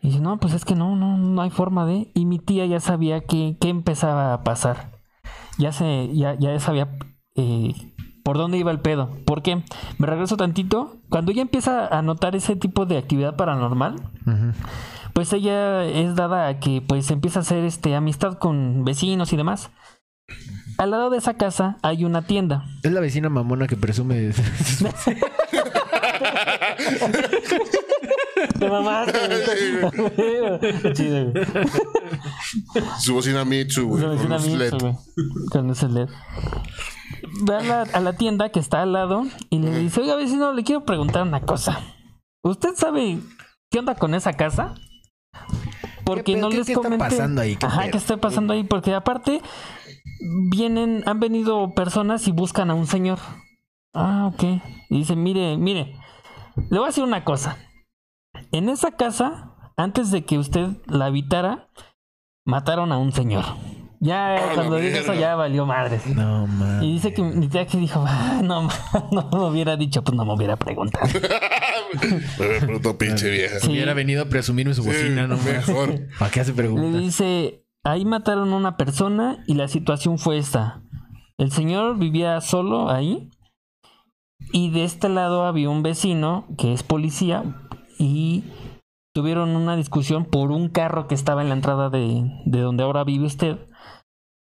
Y 0.01 0.07
dicen, 0.07 0.23
no, 0.23 0.37
pues 0.39 0.53
es 0.53 0.65
que 0.65 0.75
no, 0.75 0.95
no, 0.95 1.17
no 1.17 1.41
hay 1.41 1.49
forma 1.49 1.85
de. 1.85 2.11
Y 2.13 2.25
mi 2.25 2.39
tía 2.39 2.65
ya 2.65 2.79
sabía 2.79 3.21
que, 3.21 3.57
que 3.59 3.69
empezaba 3.69 4.33
a 4.33 4.43
pasar. 4.43 4.99
Ya 5.57 5.71
se, 5.71 6.15
ya, 6.15 6.35
ya 6.39 6.57
sabía 6.59 6.89
eh, 7.35 7.88
por 8.29 8.37
dónde 8.37 8.59
iba 8.59 8.69
el 8.69 8.79
pedo. 8.79 9.09
¿Por 9.25 9.41
qué? 9.41 9.63
Me 9.97 10.05
regreso 10.05 10.37
tantito. 10.37 10.97
Cuando 11.09 11.31
ella 11.31 11.41
empieza 11.41 11.87
a 11.87 12.03
notar 12.03 12.35
ese 12.35 12.55
tipo 12.55 12.85
de 12.85 12.99
actividad 12.99 13.35
paranormal, 13.35 13.95
pues 15.13 15.33
ella 15.33 15.83
es 15.83 16.15
dada 16.15 16.47
a 16.47 16.59
que 16.59 16.79
pues 16.87 17.09
empieza 17.09 17.39
a 17.39 17.41
hacer 17.41 17.63
este 17.65 17.95
amistad 17.95 18.33
con 18.37 18.85
vecinos 18.85 19.33
y 19.33 19.35
demás. 19.37 19.71
Al 20.77 20.91
lado 20.91 21.09
de 21.09 21.17
esa 21.17 21.33
casa 21.37 21.77
hay 21.81 22.05
una 22.05 22.21
tienda. 22.21 22.65
Es 22.83 22.91
la 22.91 22.99
vecina 22.99 23.29
mamona 23.29 23.65
que 23.65 23.75
presume. 23.77 24.13
de- 24.13 24.33
Te 28.59 28.69
mamaste, 28.69 29.19
güey. 29.27 30.93
Chido, 30.93 31.31
güey. 31.31 31.45
Su 32.99 33.13
bocina 33.15 33.43
Mitsu, 33.43 33.87
güey. 33.87 34.01
Se 34.03 34.07
me 34.07 34.15
con 34.17 34.19
suena 34.19 34.35
luz 34.37 34.45
a 34.45 34.47
mí 34.49 34.55
LED. 34.57 34.65
eso, 34.67 34.77
güey. 34.77 34.95
Con 35.51 35.67
luces 35.67 35.91
LED. 35.91 36.09
Ve 37.43 37.55
a 37.55 37.61
la, 37.61 37.81
a 37.81 37.99
la 37.99 38.13
tienda 38.13 38.49
que 38.49 38.59
está 38.59 38.81
al 38.81 38.93
lado 38.93 39.23
y 39.49 39.59
le 39.59 39.77
dice, 39.79 40.01
oiga 40.01 40.15
vecino, 40.15 40.53
le 40.53 40.63
quiero 40.63 40.85
preguntar 40.85 41.23
una 41.23 41.41
cosa. 41.41 41.79
¿Usted 42.43 42.75
sabe 42.75 43.19
qué 43.71 43.79
onda 43.79 43.95
con 43.95 44.13
esa 44.13 44.33
casa? 44.33 44.75
Porque 46.05 46.33
¿Qué 46.33 46.37
no? 46.41 46.49
¿Qué- 46.49 46.57
les 46.57 46.67
qué 46.67 46.73
está 46.73 46.97
pasando 46.97 47.41
ahí? 47.41 47.55
¿Qué 47.55 47.65
Ajá, 47.65 47.81
pedo? 47.81 47.91
¿qué 47.91 47.97
está 47.97 48.17
pasando 48.17 48.53
ahí? 48.53 48.63
Porque 48.63 48.93
aparte 48.93 49.41
vienen, 50.49 51.03
han 51.05 51.19
venido 51.19 51.73
personas 51.73 52.27
y 52.27 52.31
buscan 52.31 52.69
a 52.71 52.73
un 52.75 52.87
señor. 52.87 53.19
Ah, 53.93 54.29
ok. 54.33 54.43
Y 54.89 54.97
dice, 54.99 55.15
mire, 55.15 55.57
mire, 55.57 55.95
le 56.69 56.77
voy 56.77 56.83
a 56.85 56.87
decir 56.87 57.03
una 57.03 57.23
cosa. 57.23 57.57
En 58.51 58.69
esa 58.69 58.91
casa, 58.91 59.55
antes 59.77 60.11
de 60.11 60.25
que 60.25 60.37
usted 60.37 60.69
la 60.87 61.05
habitara, 61.05 61.69
mataron 62.45 62.91
a 62.91 62.97
un 62.97 63.11
señor. 63.11 63.45
Ya 64.01 64.35
la 64.47 64.53
cuando 64.55 64.77
dijo 64.77 64.97
eso 64.97 65.13
ya 65.13 65.35
valió 65.35 65.65
madres. 65.65 66.05
No, 66.07 66.47
man. 66.47 66.81
Y 66.83 66.93
dice 66.93 67.13
que 67.13 67.21
mi 67.21 67.47
tía 67.47 67.65
que 67.67 67.77
dijo, 67.77 68.03
"Ah, 68.07 68.41
no, 68.43 68.67
no 69.11 69.29
me 69.31 69.45
hubiera 69.47 69.75
dicho, 69.77 70.03
pues 70.03 70.15
no 70.15 70.25
me 70.25 70.33
hubiera 70.33 70.55
preguntado. 70.57 71.05
Me 72.39 72.59
preguntó 72.59 72.97
pinche 72.99 73.31
vieja. 73.31 73.59
Sí. 73.59 73.71
Hubiera 73.71 73.95
venido 73.95 74.21
a 74.21 74.25
presumirme 74.25 74.75
su 74.75 74.83
bocina, 74.83 75.25
no 75.25 75.37
mejor. 75.37 76.01
¿Para 76.19 76.29
qué 76.29 76.41
hace 76.41 76.51
Le 76.51 76.57
preguntas? 76.57 77.01
dice, 77.01 77.65
ahí 77.83 78.05
mataron 78.05 78.53
a 78.53 78.55
una 78.55 78.77
persona 78.77 79.43
y 79.47 79.55
la 79.55 79.67
situación 79.67 80.19
fue 80.19 80.37
esta. 80.37 80.83
El 81.39 81.51
señor 81.51 81.97
vivía 81.97 82.39
solo 82.41 82.91
ahí 82.91 83.31
y 84.53 84.69
de 84.69 84.83
este 84.83 85.09
lado 85.09 85.45
había 85.45 85.69
un 85.69 85.81
vecino 85.81 86.45
que 86.59 86.73
es 86.73 86.83
policía 86.83 87.43
y 87.97 88.43
tuvieron 89.15 89.55
una 89.55 89.75
discusión 89.75 90.25
por 90.25 90.51
un 90.51 90.69
carro 90.69 91.07
que 91.07 91.15
estaba 91.15 91.41
en 91.41 91.49
la 91.49 91.55
entrada 91.55 91.89
de, 91.89 92.23
de 92.45 92.59
donde 92.59 92.83
ahora 92.83 93.03
vive 93.03 93.25
usted 93.25 93.57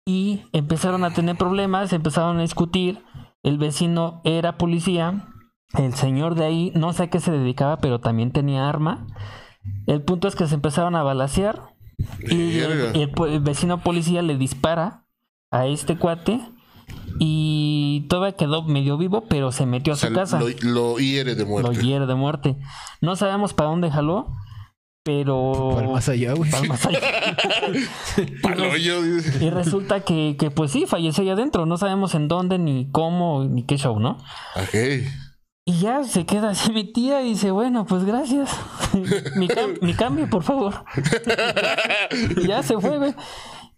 y 0.06 0.42
empezaron 0.52 1.04
a 1.04 1.12
tener 1.12 1.36
problemas, 1.36 1.92
empezaron 1.92 2.38
a 2.38 2.42
discutir. 2.42 3.02
El 3.42 3.58
vecino 3.58 4.20
era 4.24 4.58
policía, 4.58 5.28
el 5.78 5.94
señor 5.94 6.34
de 6.34 6.44
ahí 6.44 6.72
no 6.74 6.92
sé 6.92 7.04
a 7.04 7.10
qué 7.10 7.20
se 7.20 7.30
dedicaba, 7.32 7.78
pero 7.78 8.00
también 8.00 8.32
tenía 8.32 8.68
arma. 8.68 9.06
El 9.86 10.02
punto 10.02 10.28
es 10.28 10.36
que 10.36 10.46
se 10.46 10.54
empezaron 10.54 10.94
a 10.96 11.02
balasear 11.02 11.74
y 12.28 12.58
el, 12.58 13.40
vecino 13.40 13.82
policía 13.82 14.22
le 14.22 14.36
dispara 14.36 15.06
a 15.50 15.66
este 15.66 15.96
cuate 15.96 16.40
y 17.18 18.06
todavía 18.08 18.36
quedó 18.36 18.62
medio 18.62 18.96
vivo, 18.96 19.24
pero 19.28 19.52
se 19.52 19.66
metió 19.66 19.92
a 19.92 19.96
O 19.96 19.98
su 19.98 20.12
casa. 20.12 20.40
lo, 20.40 20.48
lo 20.62 20.98
hiere 20.98 21.34
de 21.34 21.42
Lo 21.42 21.48
muerte. 21.48 21.82
hiere 21.82 22.06
de 22.06 22.14
muerte. 22.14 22.56
No 23.00 23.16
sabemos 23.16 23.52
para 23.52 23.70
dónde 23.70 23.90
jaló, 23.90 24.32
pero... 25.02 25.72
Para 25.74 25.88
más 25.88 26.08
allá, 26.08 26.34
güey. 26.34 26.50
Pa'l 26.50 26.68
más 26.68 26.86
allá. 26.86 27.00
Dice. 29.02 29.44
Y 29.44 29.50
resulta 29.50 30.00
que, 30.00 30.36
que, 30.38 30.50
pues 30.50 30.70
sí, 30.72 30.86
falleció 30.86 31.22
allá 31.22 31.32
adentro. 31.32 31.66
No 31.66 31.76
sabemos 31.78 32.14
en 32.14 32.28
dónde, 32.28 32.58
ni 32.58 32.90
cómo, 32.90 33.44
ni 33.44 33.64
qué 33.64 33.76
show, 33.76 33.98
¿no? 33.98 34.18
Ok. 34.56 34.74
Y 35.66 35.78
ya 35.80 36.04
se 36.04 36.26
queda 36.26 36.50
así 36.50 36.72
mi 36.72 36.84
tía 36.90 37.22
y 37.22 37.30
dice, 37.30 37.50
bueno, 37.50 37.86
pues 37.86 38.04
gracias. 38.04 38.50
mi, 39.36 39.48
cam- 39.48 39.78
mi 39.80 39.94
cambio, 39.94 40.28
por 40.28 40.42
favor. 40.42 40.84
y 42.42 42.46
ya 42.46 42.62
se 42.62 42.78
fue, 42.78 42.98
güey. 42.98 43.14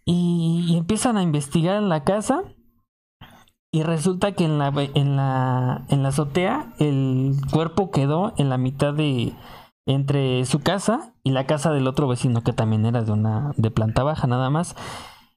Y, 0.05 0.65
y 0.69 0.77
empiezan 0.77 1.17
a 1.17 1.23
investigar 1.23 1.77
en 1.77 1.89
la 1.89 2.03
casa. 2.03 2.43
Y 3.71 3.81
resulta 3.83 4.33
que 4.33 4.45
en 4.45 4.59
la, 4.59 4.67
en 4.93 5.15
la, 5.15 5.85
en 5.89 6.03
la 6.03 6.09
azotea 6.09 6.73
el 6.79 7.33
cuerpo 7.51 7.89
quedó 7.89 8.33
en 8.37 8.49
la 8.49 8.57
mitad 8.59 8.93
de 8.93 9.33
entre 9.85 10.45
su 10.45 10.59
casa 10.59 11.13
y 11.23 11.31
la 11.31 11.45
casa 11.45 11.71
del 11.71 11.87
otro 11.87 12.07
vecino 12.07 12.41
que 12.43 12.53
también 12.53 12.85
era 12.85 13.03
de 13.03 13.11
una 13.11 13.51
de 13.57 13.71
planta 13.71 14.03
baja 14.03 14.27
nada 14.27 14.49
más. 14.49 14.75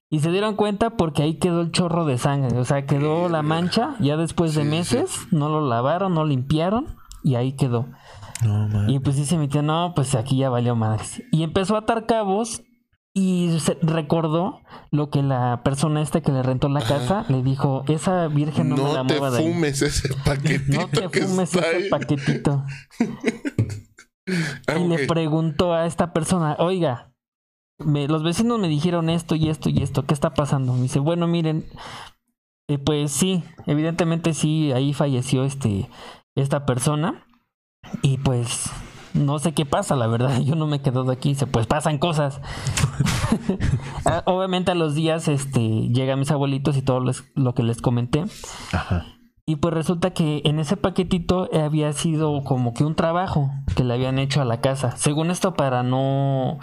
Y 0.09 0.21
se 0.21 0.31
dieron 0.31 0.55
cuenta 0.55 0.91
porque 0.91 1.23
ahí 1.25 1.35
quedó 1.39 1.63
el 1.63 1.73
chorro 1.73 2.05
de 2.05 2.17
sangre, 2.17 2.57
o 2.59 2.65
sea, 2.65 2.87
quedó 2.87 3.29
la 3.29 3.43
mancha 3.43 3.97
ya 3.99 4.17
después 4.17 4.55
de 4.55 4.63
Sí, 4.63 4.69
sí, 4.69 4.71
meses, 4.71 5.19
no 5.33 5.49
lo 5.49 5.67
lavaron, 5.67 6.15
no 6.15 6.25
limpiaron 6.25 6.87
y 7.25 7.35
ahí 7.35 7.55
quedó. 7.55 7.87
No. 8.45 8.89
Y 8.89 9.01
pues 9.01 9.17
dice 9.17 9.37
mi 9.37 9.49
tía, 9.49 9.63
no, 9.63 9.95
pues 9.97 10.15
aquí 10.15 10.37
ya 10.37 10.49
valió 10.49 10.77
madres. 10.77 11.23
Y 11.33 11.43
empezó 11.43 11.75
a 11.75 11.81
atar 11.81 12.07
cabos 12.07 12.63
y 13.15 13.59
se 13.61 13.79
recordó 13.83 14.61
lo 14.93 15.09
que 15.11 15.23
la 15.23 15.63
persona 15.65 16.03
esta 16.03 16.21
que 16.21 16.31
le 16.31 16.43
rentó 16.43 16.69
la 16.69 16.83
casa 16.83 17.25
le 17.29 17.43
dijo, 17.43 17.83
esa 17.89 18.29
virgen 18.29 18.69
no, 18.69 18.77
me 18.77 18.83
la 18.93 19.03
No 19.03 19.07
te 19.09 19.15
mueva 19.15 19.31
de 19.31 19.39
ahí. 19.39 19.53
fumes 19.53 19.83
ese 19.83 20.15
paquetito 20.25 20.79
No 20.81 20.89
te 20.89 21.09
fumes 21.09 21.53
ese 21.57 21.67
ahí. 21.67 21.89
paquetito. 21.89 22.63
Ah, 24.67 24.79
Y 24.79 24.89
le 24.89 25.07
preguntó 25.07 25.73
a 25.75 25.87
esta 25.87 26.13
persona, 26.13 26.57
oiga, 26.59 27.13
me- 27.79 28.09
los 28.09 28.23
vecinos 28.23 28.59
me 28.59 28.69
dijeron 28.69 29.09
esto 29.11 29.35
y 29.35 29.49
esto 29.49 29.69
y 29.71 29.83
esto, 29.83 30.05
¿qué 30.07 30.15
está 30.15 30.35
pasando? 30.35 30.73
Me 30.73 30.83
dice, 30.83 30.99
bueno, 30.99 31.27
miren, 31.27 31.65
eh, 32.69 32.79
pues 32.79 33.13
sí, 33.13 33.45
evidentemente 33.67 34.35
sí, 34.35 34.73
ahí 34.73 34.93
falleció 34.95 35.45
este, 35.45 35.89
esta 36.35 36.67
persona. 36.67 37.25
Y 38.03 38.19
pues 38.19 38.71
no 39.15 39.39
sé 39.39 39.53
qué 39.53 39.65
pasa, 39.65 39.95
la 39.95 40.09
verdad, 40.09 40.41
yo 40.45 40.57
no 40.57 40.67
me 40.67 40.77
he 40.79 40.83
quedado 40.83 41.11
aquí, 41.13 41.31
dice, 41.31 41.47
pues 41.47 41.67
pasan 41.67 41.99
cosas. 41.99 42.41
Ah, 44.05 44.23
Obviamente 44.27 44.71
a 44.71 44.75
los 44.77 44.95
días 44.95 45.27
este, 45.27 45.61
llegan 45.89 46.21
mis 46.21 46.31
abuelitos 46.31 46.77
y 46.77 46.83
todo 46.83 47.01
les- 47.01 47.25
lo 47.35 47.55
que 47.55 47.63
les 47.65 47.83
comenté. 47.83 48.25
Ajá. 48.73 49.05
Y 49.49 49.57
pues 49.57 49.73
resulta 49.73 50.11
que 50.11 50.43
en 50.45 50.59
ese 50.59 50.77
paquetito 50.77 51.49
había 51.53 51.93
sido 51.93 52.43
como 52.43 52.75
que 52.75 52.83
un 52.85 52.97
trabajo 52.97 53.51
que 53.77 53.85
le 53.85 53.95
habían 53.95 54.19
hecho 54.19 54.43
a 54.43 54.45
la 54.45 54.61
casa. 54.61 54.97
Según 54.97 55.31
esto, 55.31 55.55
para 55.55 55.85
no, 55.85 56.59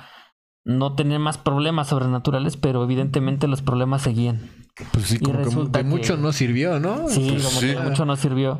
no 0.65 0.93
tener 0.93 1.19
más 1.19 1.37
problemas 1.37 1.87
sobrenaturales, 1.87 2.57
pero 2.57 2.83
evidentemente 2.83 3.47
los 3.47 3.61
problemas 3.61 4.01
seguían. 4.01 4.49
Pues 4.91 5.05
sí, 5.05 5.15
Y 5.15 5.19
como 5.19 5.37
que 5.37 5.43
resulta 5.45 5.79
de 5.79 5.85
que- 5.85 5.89
mucho 5.89 6.17
no 6.17 6.33
sirvió, 6.33 6.79
¿no? 6.81 7.07
Sí, 7.07 7.25
Pues 7.31 7.45
como 7.45 7.59
sí. 7.61 7.67
que 7.73 7.79
mucho 7.79 8.05
no 8.05 8.17
sirvió. 8.17 8.59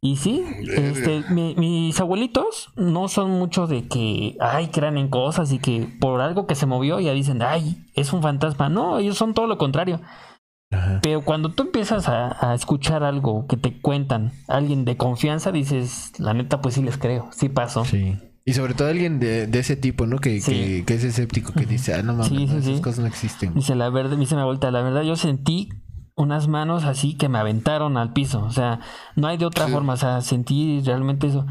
Y 0.00 0.16
sí, 0.16 0.42
este, 0.76 1.24
mi- 1.30 1.54
mis 1.56 1.98
abuelitos 2.00 2.70
no 2.76 3.08
son 3.08 3.30
mucho 3.30 3.66
de 3.66 3.88
que, 3.88 4.36
ay, 4.40 4.68
crean 4.68 4.96
en 4.96 5.08
cosas 5.08 5.52
y 5.52 5.58
que 5.58 5.86
por 6.00 6.20
algo 6.22 6.46
que 6.46 6.54
se 6.54 6.64
movió 6.66 6.98
ya 7.00 7.12
dicen, 7.12 7.42
ay, 7.42 7.84
es 7.94 8.12
un 8.14 8.22
fantasma. 8.22 8.70
No, 8.70 8.98
ellos 8.98 9.18
son 9.18 9.34
todo 9.34 9.46
lo 9.46 9.58
contrario. 9.58 10.00
Ajá. 10.70 11.00
Pero 11.02 11.22
cuando 11.22 11.50
tú 11.52 11.64
empiezas 11.64 12.08
a, 12.08 12.50
a 12.50 12.54
escuchar 12.54 13.04
algo 13.04 13.46
que 13.46 13.56
te 13.56 13.80
cuentan, 13.80 14.32
alguien 14.48 14.84
de 14.84 14.96
confianza, 14.96 15.52
dices, 15.52 16.12
la 16.18 16.34
neta, 16.34 16.60
pues 16.60 16.74
sí 16.74 16.82
les 16.82 16.98
creo, 16.98 17.28
sí 17.32 17.48
pasó. 17.48 17.84
Sí. 17.84 18.16
Y 18.46 18.52
sobre 18.52 18.74
todo 18.74 18.88
alguien 18.88 19.20
de, 19.20 19.46
de 19.46 19.58
ese 19.58 19.76
tipo, 19.76 20.06
¿no? 20.06 20.18
Que, 20.18 20.40
Sí. 20.40 20.52
que, 20.52 20.84
que 20.84 20.94
es 20.94 21.04
escéptico, 21.04 21.52
que 21.52 21.64
dice, 21.64 21.94
ah, 21.94 22.02
no 22.02 22.12
mames, 22.12 22.28
Sí, 22.28 22.46
sí, 22.46 22.52
no, 22.52 22.58
esas 22.58 22.80
cosas 22.80 22.98
no 23.00 23.06
existen. 23.06 23.54
Dice 23.54 23.74
la 23.74 23.88
verdad, 23.88 24.16
dice 24.18 24.36
mi 24.36 24.42
vuelta, 24.42 24.70
la 24.70 24.82
verdad 24.82 25.02
yo 25.02 25.16
sentí 25.16 25.70
unas 26.16 26.46
manos 26.46 26.84
así 26.84 27.16
que 27.16 27.28
me 27.28 27.38
aventaron 27.38 27.96
al 27.96 28.12
piso, 28.12 28.42
o 28.44 28.50
sea, 28.50 28.80
no 29.16 29.26
hay 29.28 29.36
de 29.38 29.46
otra 29.46 29.66
forma, 29.68 29.94
o 29.94 29.96
sea, 29.96 30.20
sentí 30.20 30.80
realmente 30.84 31.26
eso. 31.28 31.46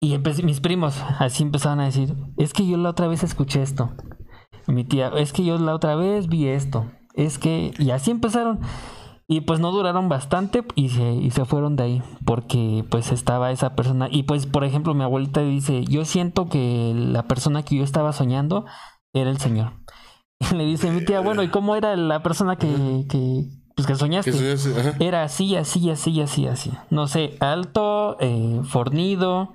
Y 0.00 0.14
empecé, 0.14 0.42
mis 0.44 0.60
primos 0.60 1.02
así 1.18 1.42
empezaron 1.42 1.80
a 1.80 1.86
decir, 1.86 2.14
es 2.36 2.52
que 2.52 2.66
yo 2.66 2.76
la 2.76 2.90
otra 2.90 3.08
vez 3.08 3.22
escuché 3.24 3.62
esto. 3.62 3.92
Mi 4.68 4.84
tía, 4.84 5.08
es 5.16 5.32
que 5.32 5.44
yo 5.44 5.58
la 5.58 5.74
otra 5.74 5.96
vez 5.96 6.28
vi 6.28 6.46
esto. 6.46 6.90
Es 7.16 7.38
que, 7.38 7.72
y 7.78 7.90
así 7.90 8.10
empezaron. 8.12 8.60
Y 9.28 9.40
pues 9.40 9.58
no 9.58 9.72
duraron 9.72 10.08
bastante 10.08 10.62
y 10.76 10.90
se, 10.90 11.12
y 11.14 11.32
se 11.32 11.44
fueron 11.44 11.74
de 11.74 11.82
ahí 11.82 12.02
porque 12.24 12.84
pues 12.88 13.10
estaba 13.10 13.50
esa 13.50 13.74
persona. 13.74 14.06
Y 14.08 14.22
pues 14.22 14.46
por 14.46 14.62
ejemplo 14.62 14.94
mi 14.94 15.02
abuelita 15.02 15.40
dice, 15.40 15.84
yo 15.84 16.04
siento 16.04 16.48
que 16.48 16.92
la 16.94 17.24
persona 17.24 17.64
que 17.64 17.74
yo 17.76 17.82
estaba 17.82 18.12
soñando 18.12 18.66
era 19.12 19.30
el 19.30 19.38
Señor. 19.38 19.72
Y 20.38 20.54
le 20.54 20.64
dice 20.64 20.92
mi 20.92 21.04
tía, 21.04 21.18
bueno, 21.20 21.42
¿y 21.42 21.48
cómo 21.48 21.74
era 21.74 21.96
la 21.96 22.22
persona 22.22 22.54
que, 22.54 22.68
que, 23.08 23.48
pues, 23.74 23.88
que 23.88 23.96
soñaste? 23.96 24.30
Que 24.30 24.36
soñaste, 24.38 24.78
ajá. 24.80 24.96
Era 25.00 25.24
así, 25.24 25.56
así, 25.56 25.90
así, 25.90 26.20
así, 26.20 26.46
así. 26.46 26.70
No 26.90 27.08
sé, 27.08 27.36
alto, 27.40 28.18
eh, 28.20 28.60
fornido 28.62 29.54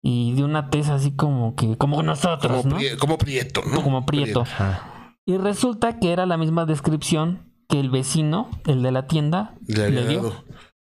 y 0.00 0.34
de 0.34 0.44
una 0.44 0.70
tez 0.70 0.90
así 0.90 1.10
como 1.16 1.56
que, 1.56 1.76
como 1.76 2.02
nosotros, 2.04 2.62
Como, 2.62 2.74
¿no? 2.76 2.80
prie- 2.80 2.96
como 2.98 3.18
prieto, 3.18 3.62
¿no? 3.68 3.82
Como 3.82 4.06
prieto. 4.06 4.42
Ajá. 4.42 4.92
Y 5.26 5.36
resulta 5.38 5.98
que 5.98 6.12
era 6.12 6.24
la 6.24 6.36
misma 6.36 6.66
descripción 6.66 7.52
que 7.68 7.80
el 7.80 7.90
vecino, 7.90 8.48
el 8.66 8.82
de 8.82 8.92
la 8.92 9.06
tienda, 9.08 9.54
Le 9.66 9.84
había 9.84 10.06
dio. 10.06 10.22
dado. 10.22 10.44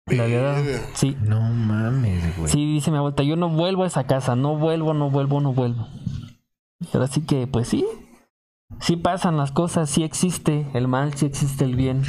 Le 0.07 0.21
había 0.23 0.41
dado. 0.41 0.63
Sí, 0.95 1.15
No 1.21 1.41
mames, 1.41 2.37
güey. 2.37 2.49
sí, 2.51 2.65
dice 2.73 2.89
mi 2.89 2.97
abuelita, 2.97 3.23
yo 3.23 3.35
no 3.35 3.49
vuelvo 3.49 3.83
a 3.83 3.87
esa 3.87 4.05
casa, 4.07 4.35
no 4.35 4.57
vuelvo, 4.57 4.93
no 4.93 5.09
vuelvo, 5.11 5.41
no 5.41 5.53
vuelvo. 5.53 5.87
Y 6.79 6.87
ahora 6.93 7.07
sí 7.07 7.21
que, 7.21 7.47
pues 7.47 7.67
sí, 7.67 7.85
sí 8.79 8.95
pasan 8.95 9.35
las 9.35 9.51
cosas, 9.51 9.89
sí 9.89 10.03
existe 10.03 10.65
el 10.73 10.87
mal, 10.87 11.13
sí 11.15 11.25
existe 11.25 11.65
el 11.65 11.75
bien. 11.75 12.03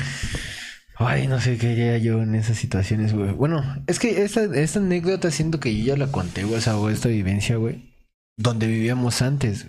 Ay, 0.97 1.27
no 1.27 1.41
sé 1.41 1.59
qué 1.59 1.73
haría 1.73 1.99
yo 1.99 2.23
en 2.23 2.35
esas 2.37 2.59
situaciones, 2.59 3.13
güey. 3.15 3.33
Bueno, 3.33 3.63
es 3.89 3.99
que 3.99 4.23
esta, 4.23 4.45
esta 4.45 4.79
anécdota 4.79 5.31
siento 5.33 5.59
que 5.59 5.77
yo 5.77 5.85
ya 5.85 5.97
la 5.97 6.13
conté, 6.13 6.45
güey, 6.45 6.59
esa, 6.59 6.79
o 6.79 6.91
esta 6.91 7.09
vivencia, 7.09 7.57
güey. 7.57 7.91
Donde 8.37 8.67
vivíamos 8.69 9.21
antes. 9.23 9.67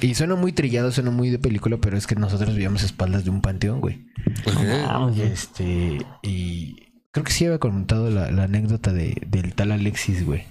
Y 0.00 0.14
suena 0.14 0.34
muy 0.34 0.52
trillado, 0.52 0.92
suena 0.92 1.10
muy 1.10 1.30
de 1.30 1.38
película, 1.38 1.78
pero 1.78 1.96
es 1.96 2.06
que 2.06 2.14
nosotros 2.16 2.54
vivíamos 2.54 2.82
a 2.82 2.86
espaldas 2.86 3.24
de 3.24 3.30
un 3.30 3.40
panteón, 3.40 3.80
güey. 3.80 4.06
Ok. 4.46 4.56
Ah, 4.86 5.10
Y 5.14 5.20
este, 5.22 5.98
y 6.22 6.76
creo 7.10 7.24
que 7.24 7.32
sí 7.32 7.46
había 7.46 7.58
contado 7.58 8.10
la, 8.10 8.30
la 8.30 8.44
anécdota 8.44 8.92
de, 8.92 9.16
del 9.26 9.54
tal 9.54 9.72
Alexis, 9.72 10.24
güey. 10.24 10.44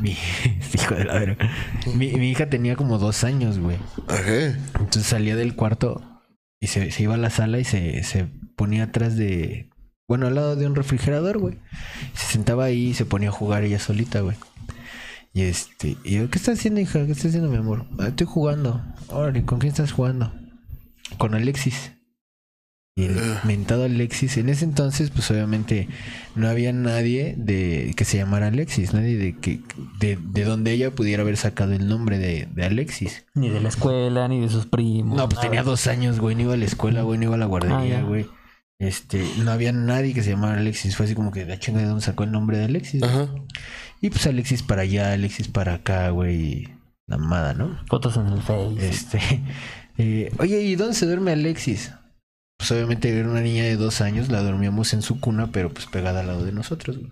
Mi 0.00 0.16
hijo 0.74 0.94
de 0.94 1.04
la 1.04 1.14
verga. 1.14 1.50
Mi, 1.94 2.12
mi 2.12 2.30
hija 2.30 2.48
tenía 2.48 2.76
como 2.76 2.98
dos 2.98 3.24
años, 3.24 3.58
güey. 3.58 3.76
Ok. 3.98 4.56
Entonces 4.78 5.06
salía 5.06 5.36
del 5.36 5.54
cuarto 5.54 6.02
y 6.60 6.68
se, 6.68 6.90
se 6.90 7.02
iba 7.02 7.14
a 7.14 7.18
la 7.18 7.30
sala 7.30 7.58
y 7.58 7.64
se, 7.64 8.02
se 8.02 8.26
ponía 8.56 8.84
atrás 8.84 9.16
de. 9.16 9.68
Bueno, 10.08 10.26
al 10.26 10.34
lado 10.34 10.56
de 10.56 10.66
un 10.66 10.74
refrigerador, 10.74 11.38
güey. 11.38 11.58
Se 12.14 12.32
sentaba 12.32 12.64
ahí 12.64 12.88
y 12.88 12.94
se 12.94 13.04
ponía 13.04 13.28
a 13.28 13.32
jugar 13.32 13.62
ella 13.64 13.78
solita, 13.78 14.20
güey. 14.20 14.36
Y 15.32 15.42
este, 15.42 15.96
y 16.02 16.16
yo, 16.16 16.28
¿qué 16.30 16.38
estás 16.38 16.58
haciendo, 16.58 16.80
hija? 16.80 17.04
¿Qué 17.06 17.12
estás 17.12 17.26
haciendo, 17.26 17.50
mi 17.50 17.56
amor? 17.56 17.86
"Ah, 17.98 18.08
estoy 18.08 18.26
jugando. 18.26 18.82
Órale, 19.08 19.44
¿con 19.44 19.58
quién 19.60 19.70
estás 19.70 19.92
jugando? 19.92 20.32
Con 21.18 21.34
Alexis. 21.34 21.92
Y 22.96 23.04
el 23.04 23.18
Ah. 23.18 23.40
mentado 23.44 23.84
Alexis, 23.84 24.36
en 24.36 24.48
ese 24.48 24.64
entonces, 24.64 25.10
pues 25.10 25.30
obviamente 25.30 25.88
no 26.34 26.48
había 26.48 26.72
nadie 26.72 27.34
de 27.38 27.94
que 27.96 28.04
se 28.04 28.16
llamara 28.18 28.48
Alexis, 28.48 28.92
nadie 28.92 29.16
de 29.16 29.36
que 29.38 29.60
de, 30.00 30.18
de 30.20 30.44
donde 30.44 30.72
ella 30.72 30.90
pudiera 30.90 31.22
haber 31.22 31.36
sacado 31.36 31.72
el 31.72 31.86
nombre 31.88 32.18
de, 32.18 32.48
de 32.52 32.64
Alexis. 32.64 33.24
Ni 33.34 33.48
de 33.48 33.60
la 33.60 33.68
escuela, 33.68 34.26
ni 34.26 34.40
de 34.40 34.48
sus 34.48 34.66
primos. 34.66 35.16
No, 35.16 35.28
pues 35.28 35.36
nada. 35.38 35.48
tenía 35.48 35.62
dos 35.62 35.86
años, 35.86 36.18
güey. 36.18 36.34
No 36.34 36.42
iba 36.42 36.54
a 36.54 36.56
la 36.56 36.64
escuela, 36.64 37.02
güey. 37.02 37.18
No 37.18 37.26
iba 37.26 37.36
a 37.36 37.38
la 37.38 37.44
Ah, 37.44 37.48
guardería, 37.48 38.02
güey. 38.02 38.26
Este, 38.80 39.24
no 39.44 39.52
había 39.52 39.72
nadie 39.72 40.12
que 40.12 40.22
se 40.22 40.30
llamara 40.30 40.58
Alexis. 40.58 40.96
Fue 40.96 41.06
así 41.06 41.14
como 41.14 41.30
que 41.30 41.44
la 41.46 41.58
chinga 41.58 41.80
de 41.80 41.86
dónde 41.86 42.02
sacó 42.04 42.24
el 42.24 42.32
nombre 42.32 42.58
de 42.58 42.64
Alexis. 42.64 43.02
Ajá. 43.02 43.28
Y 44.00 44.10
pues 44.10 44.26
Alexis 44.26 44.62
para 44.62 44.82
allá, 44.82 45.12
Alexis 45.12 45.48
para 45.48 45.74
acá, 45.74 46.10
güey. 46.10 46.68
La 47.06 47.18
mamada, 47.18 47.54
¿no? 47.54 47.78
Fotos 47.88 48.16
en 48.16 48.26
el 48.28 48.40
Face. 48.42 48.88
Este. 48.88 49.18
eh, 49.98 50.32
oye, 50.38 50.62
¿y 50.62 50.76
dónde 50.76 50.94
se 50.94 51.06
duerme 51.06 51.32
Alexis? 51.32 51.92
Pues 52.58 52.70
obviamente 52.72 53.08
era 53.16 53.28
una 53.28 53.40
niña 53.40 53.64
de 53.64 53.76
dos 53.76 54.00
años, 54.00 54.28
la 54.30 54.42
dormíamos 54.42 54.92
en 54.92 55.02
su 55.02 55.18
cuna, 55.18 55.48
pero 55.50 55.70
pues 55.72 55.86
pegada 55.86 56.20
al 56.20 56.26
lado 56.28 56.44
de 56.44 56.52
nosotros, 56.52 56.98
güey. 56.98 57.10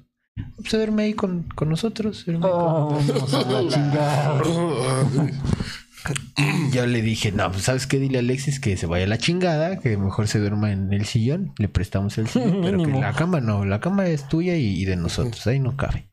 Pues 0.57 0.71
se 0.71 0.77
duerme 0.77 1.03
ahí 1.05 1.15
con, 1.15 1.43
con 1.55 1.69
nosotros. 1.69 2.25
con- 2.25 2.39
Oh, 2.45 2.97
a 2.99 3.69
chingada. 3.69 4.41
Yo 6.73 6.87
le 6.87 7.03
dije, 7.03 7.33
no, 7.33 7.51
pues 7.51 7.65
sabes 7.65 7.87
qué, 7.87 7.99
dile 7.99 8.19
a 8.19 8.21
Alexis 8.21 8.61
que 8.61 8.77
se 8.77 8.87
vaya 8.87 9.05
a 9.05 9.09
la 9.09 9.19
chingada, 9.19 9.81
que 9.81 9.97
mejor 9.97 10.29
se 10.29 10.39
duerma 10.39 10.71
en 10.71 10.93
el 10.93 11.07
sillón, 11.07 11.53
le 11.59 11.69
prestamos 11.69 12.17
el 12.19 12.29
sillón, 12.29 12.61
pero 12.63 12.79
que 12.79 12.87
la 12.93 13.13
cama 13.15 13.41
no, 13.41 13.65
la 13.65 13.81
cama 13.81 14.07
es 14.07 14.29
tuya 14.29 14.57
y, 14.57 14.81
y 14.81 14.85
de 14.85 14.97
nosotros, 14.97 15.45
ahí 15.47 15.59
no 15.59 15.77
cabe. 15.77 16.07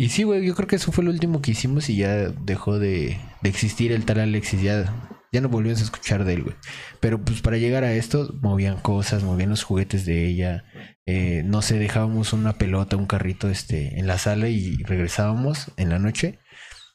Y 0.00 0.08
sí, 0.08 0.22
güey, 0.22 0.46
yo 0.46 0.54
creo 0.54 0.66
que 0.66 0.76
eso 0.76 0.92
fue 0.92 1.04
lo 1.04 1.10
último 1.10 1.42
que 1.42 1.50
hicimos 1.50 1.90
y 1.90 1.96
ya 1.96 2.14
dejó 2.30 2.78
de, 2.78 3.18
de 3.42 3.48
existir 3.50 3.92
el 3.92 4.04
tal 4.06 4.20
Alexis, 4.20 4.62
ya, 4.62 4.94
ya 5.30 5.40
no 5.42 5.48
volvimos 5.50 5.80
a 5.80 5.84
escuchar 5.84 6.24
de 6.24 6.32
él, 6.34 6.42
güey. 6.44 6.56
Pero 7.00 7.22
pues 7.22 7.42
para 7.42 7.58
llegar 7.58 7.84
a 7.84 7.92
esto, 7.92 8.34
movían 8.40 8.78
cosas, 8.80 9.22
movían 9.24 9.50
los 9.50 9.62
juguetes 9.62 10.06
de 10.06 10.26
ella, 10.26 10.64
eh, 11.04 11.42
no 11.44 11.60
sé, 11.60 11.78
dejábamos 11.78 12.32
una 12.32 12.54
pelota, 12.54 12.96
un 12.96 13.04
carrito 13.06 13.50
este, 13.50 13.98
en 13.98 14.06
la 14.06 14.16
sala 14.16 14.48
y 14.48 14.76
regresábamos 14.84 15.70
en 15.76 15.90
la 15.90 15.98
noche 15.98 16.38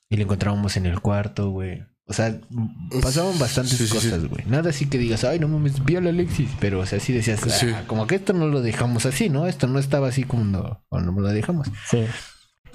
y 0.09 0.17
lo 0.17 0.23
encontrábamos 0.23 0.75
en 0.75 0.87
el 0.87 0.99
cuarto, 0.99 1.51
güey. 1.51 1.83
O 2.07 2.13
sea, 2.13 2.39
pasaban 3.01 3.37
bastantes 3.39 3.77
Sí, 3.77 3.85
sí, 3.85 3.87
sí. 3.87 3.93
cosas, 3.93 4.25
güey. 4.27 4.45
Nada 4.47 4.69
así 4.71 4.87
que 4.87 4.97
digas, 4.97 5.23
ay, 5.23 5.39
no 5.39 5.47
mames, 5.47 5.83
viola 5.85 6.09
Alexis. 6.11 6.49
Pero, 6.59 6.79
o 6.79 6.85
sea, 6.85 6.99
sí 6.99 7.13
decías, 7.13 7.41
"Ah, 7.45 7.49
Sí. 7.49 7.67
como 7.87 8.05
que 8.07 8.15
esto 8.15 8.33
no 8.33 8.47
lo 8.47 8.61
dejamos 8.61 9.05
así, 9.07 9.29
¿no? 9.29 9.47
Esto 9.47 9.67
no 9.67 9.79
estaba 9.79 10.07
así 10.07 10.23
como 10.23 10.43
no, 10.43 10.83
cuando 10.89 11.11
lo 11.19 11.27
dejamos. 11.29 11.67
Sí. 11.89 12.05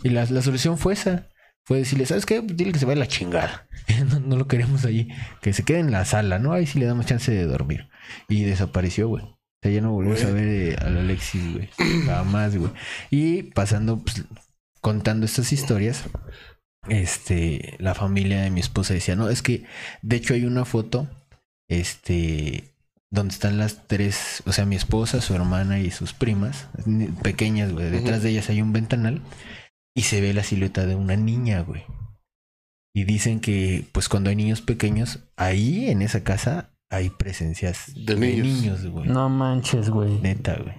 Y 0.03 0.11
la, 0.11 0.25
la 0.27 0.43
solución 0.43 0.79
fue 0.79 0.95
esa. 0.95 1.29
Fue 1.67 1.79
decirle, 1.79 2.07
¿sabes 2.07 2.27
qué? 2.27 2.41
Dile 2.41 2.73
que 2.73 2.79
se 2.79 2.87
vaya 2.87 2.97
a 2.97 3.05
la 3.05 3.09
chingada. 3.09 3.69
no, 4.11 4.21
no 4.21 4.37
lo 4.37 4.49
queremos 4.49 4.85
allí. 4.85 5.09
Que 5.41 5.53
se 5.53 5.63
quede 5.63 5.81
en 5.81 5.91
la 5.91 6.05
sala, 6.05 6.39
¿no? 6.39 6.53
Ahí 6.53 6.67
sí 6.67 6.79
le 6.79 6.87
damos 6.87 7.07
chance 7.07 7.31
de 7.31 7.45
dormir. 7.45 7.89
Y 8.29 8.45
desapareció, 8.45 9.09
güey. 9.09 9.25
O 9.25 9.63
sea, 9.63 9.73
ya 9.73 9.81
no 9.81 9.93
volvimos 9.93 10.25
a 10.25 10.31
ver 10.31 10.49
eh, 10.49 10.77
al 10.81 10.97
Alexis, 10.97 11.53
güey. 11.53 11.69
Jamás, 12.07 12.57
güey. 12.57 12.73
Y 13.11 13.43
pasando, 13.43 13.99
pues, 13.99 14.25
contando 14.81 15.27
estas 15.27 15.53
historias, 15.53 16.05
este, 16.89 17.77
la 17.79 17.95
familia 17.95 18.41
de 18.41 18.51
mi 18.51 18.61
esposa 18.61 18.95
decía, 18.95 19.17
no, 19.17 19.29
es 19.29 19.43
que, 19.43 19.67
de 20.03 20.17
hecho 20.17 20.33
hay 20.33 20.47
una 20.47 20.65
foto, 20.65 21.09
este, 21.69 22.75
donde 23.11 23.35
están 23.35 23.59
las 23.59 23.87
tres, 23.87 24.43
o 24.47 24.53
sea, 24.53 24.65
mi 24.65 24.77
esposa, 24.77 25.21
su 25.21 25.35
hermana 25.35 25.79
y 25.79 25.91
sus 25.91 26.15
primas, 26.15 26.69
pequeñas, 27.23 27.73
güey. 27.73 27.91
Detrás 27.91 28.23
de 28.23 28.31
ellas 28.31 28.49
hay 28.49 28.63
un 28.63 28.73
ventanal 28.73 29.21
y 29.95 30.03
se 30.03 30.21
ve 30.21 30.33
la 30.35 30.43
silueta 30.45 30.87
de 30.87 30.95
una 30.95 31.17
niña, 31.17 31.61
güey. 31.61 31.83
Y 32.95 33.05
dicen 33.05 33.41
que, 33.41 33.87
pues, 33.93 34.09
cuando 34.09 34.31
hay 34.31 34.37
niños 34.37 34.61
pequeños, 34.63 35.21
ahí 35.37 35.91
en 35.91 36.03
esa 36.03 36.25
casa 36.25 36.73
hay 36.91 37.11
presencias 37.11 37.93
De 37.95 38.15
de 38.17 38.21
niños. 38.21 38.47
niños, 38.47 38.87
güey. 38.87 39.09
No 39.09 39.29
manches, 39.29 39.91
güey. 39.91 40.19
Neta, 40.21 40.57
güey. 40.57 40.75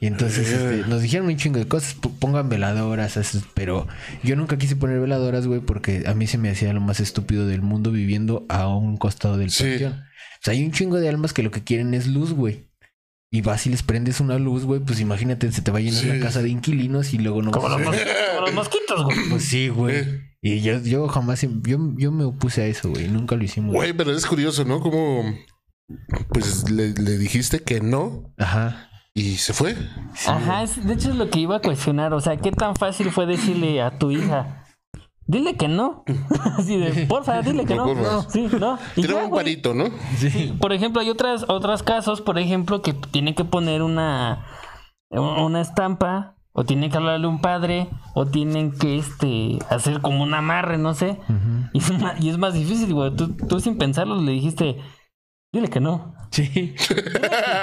Y 0.00 0.06
entonces 0.06 0.48
este, 0.50 0.88
nos 0.88 1.02
dijeron 1.02 1.26
un 1.26 1.36
chingo 1.36 1.58
de 1.58 1.66
cosas, 1.66 1.94
pongan 2.20 2.48
veladoras, 2.48 3.18
pero 3.54 3.86
yo 4.22 4.36
nunca 4.36 4.56
quise 4.58 4.76
poner 4.76 5.00
veladoras, 5.00 5.46
güey, 5.46 5.60
porque 5.60 6.04
a 6.06 6.14
mí 6.14 6.26
se 6.26 6.38
me 6.38 6.50
hacía 6.50 6.72
lo 6.72 6.80
más 6.80 7.00
estúpido 7.00 7.46
del 7.46 7.62
mundo 7.62 7.90
viviendo 7.90 8.46
a 8.48 8.68
un 8.68 8.96
costado 8.96 9.36
del 9.36 9.50
Sí. 9.50 9.64
panteón. 9.64 9.92
O 9.94 10.40
sea, 10.42 10.52
hay 10.52 10.64
un 10.64 10.70
chingo 10.72 11.00
de 11.00 11.08
almas 11.08 11.32
que 11.32 11.42
lo 11.42 11.50
que 11.50 11.64
quieren 11.64 11.94
es 11.94 12.06
luz, 12.06 12.32
güey. 12.32 12.68
Y 13.30 13.42
vas 13.42 13.66
y 13.66 13.70
les 13.70 13.82
prendes 13.82 14.20
una 14.20 14.38
luz, 14.38 14.64
güey, 14.64 14.80
pues 14.80 15.00
imagínate, 15.00 15.52
se 15.52 15.60
te 15.60 15.70
va 15.70 15.78
a 15.78 15.80
llenar 15.82 16.00
Sí. 16.00 16.08
la 16.08 16.18
casa 16.18 16.40
de 16.42 16.48
inquilinos 16.48 17.12
y 17.12 17.18
luego 17.18 17.42
no 17.42 17.50
Como 17.50 17.68
vas 17.68 17.78
los, 17.78 17.86
a- 17.88 17.90
mos- 17.90 18.00
como 18.34 18.46
los 18.46 18.54
mosquitos, 18.54 19.04
güey. 19.04 19.18
Pues 19.28 19.44
sí, 19.44 19.68
güey. 19.68 19.96
Eh. 19.96 20.20
Y 20.40 20.60
yo, 20.62 20.78
yo 20.80 21.08
jamás, 21.08 21.42
yo, 21.42 21.78
yo 21.96 22.10
me 22.12 22.24
opuse 22.24 22.62
a 22.62 22.66
eso, 22.66 22.88
güey, 22.90 23.08
nunca 23.08 23.36
lo 23.36 23.44
hicimos. 23.44 23.74
Güey, 23.74 23.92
pero 23.92 24.12
es 24.12 24.24
curioso, 24.24 24.64
¿no? 24.64 24.80
Como 24.80 25.24
pues 26.30 26.70
le, 26.70 26.92
le 26.94 27.18
dijiste 27.18 27.60
que 27.60 27.80
no 27.80 28.32
Ajá. 28.38 28.88
y 29.14 29.36
se 29.36 29.52
fue. 29.52 29.74
Sí, 30.14 30.28
Ajá, 30.30 30.62
es- 30.62 30.86
de 30.86 30.94
hecho 30.94 31.10
es 31.10 31.16
lo 31.16 31.28
que 31.30 31.40
iba 31.40 31.56
a 31.56 31.60
cuestionar. 31.60 32.12
O 32.14 32.20
sea, 32.20 32.36
¿qué 32.36 32.50
tan 32.52 32.76
fácil 32.76 33.10
fue 33.10 33.26
decirle 33.26 33.80
a 33.82 33.98
tu 33.98 34.10
hija? 34.10 34.57
Dile 35.28 35.56
que 35.56 35.68
no. 35.68 36.04
Así 36.58 36.78
de, 36.78 37.06
porfa, 37.06 37.42
dile 37.42 37.66
que 37.66 37.74
No, 37.76 37.94
no. 37.94 38.22
sí, 38.22 38.48
no. 38.58 38.78
Y 38.96 39.02
Tiene 39.02 39.14
ya, 39.14 39.24
un 39.26 39.30
parito, 39.30 39.74
¿no? 39.74 39.84
Sí. 40.16 40.54
Por 40.58 40.72
ejemplo, 40.72 41.02
hay 41.02 41.10
otras, 41.10 41.44
otros 41.48 41.82
casos, 41.82 42.22
por 42.22 42.38
ejemplo, 42.38 42.80
que 42.80 42.94
tienen 42.94 43.34
que 43.34 43.44
poner 43.44 43.82
una, 43.82 44.46
una 45.10 45.60
estampa, 45.60 46.34
o 46.52 46.64
tienen 46.64 46.90
que 46.90 46.96
hablarle 46.96 47.26
a 47.26 47.28
un 47.28 47.42
padre, 47.42 47.88
o 48.14 48.24
tienen 48.24 48.72
que 48.72 48.96
este 48.96 49.58
hacer 49.68 50.00
como 50.00 50.22
un 50.22 50.32
amarre, 50.32 50.78
no 50.78 50.94
sé. 50.94 51.18
Ujú. 51.28 51.68
Y 51.74 51.78
es 51.78 52.00
más, 52.00 52.24
y 52.24 52.30
es 52.30 52.38
más 52.38 52.54
difícil, 52.54 52.94
güey. 52.94 53.14
Tú, 53.14 53.36
tú 53.36 53.60
sin 53.60 53.76
pensarlo 53.76 54.20
le 54.22 54.32
dijiste, 54.32 54.78
dile 55.52 55.68
que 55.68 55.80
no. 55.80 56.14
Sí. 56.30 56.74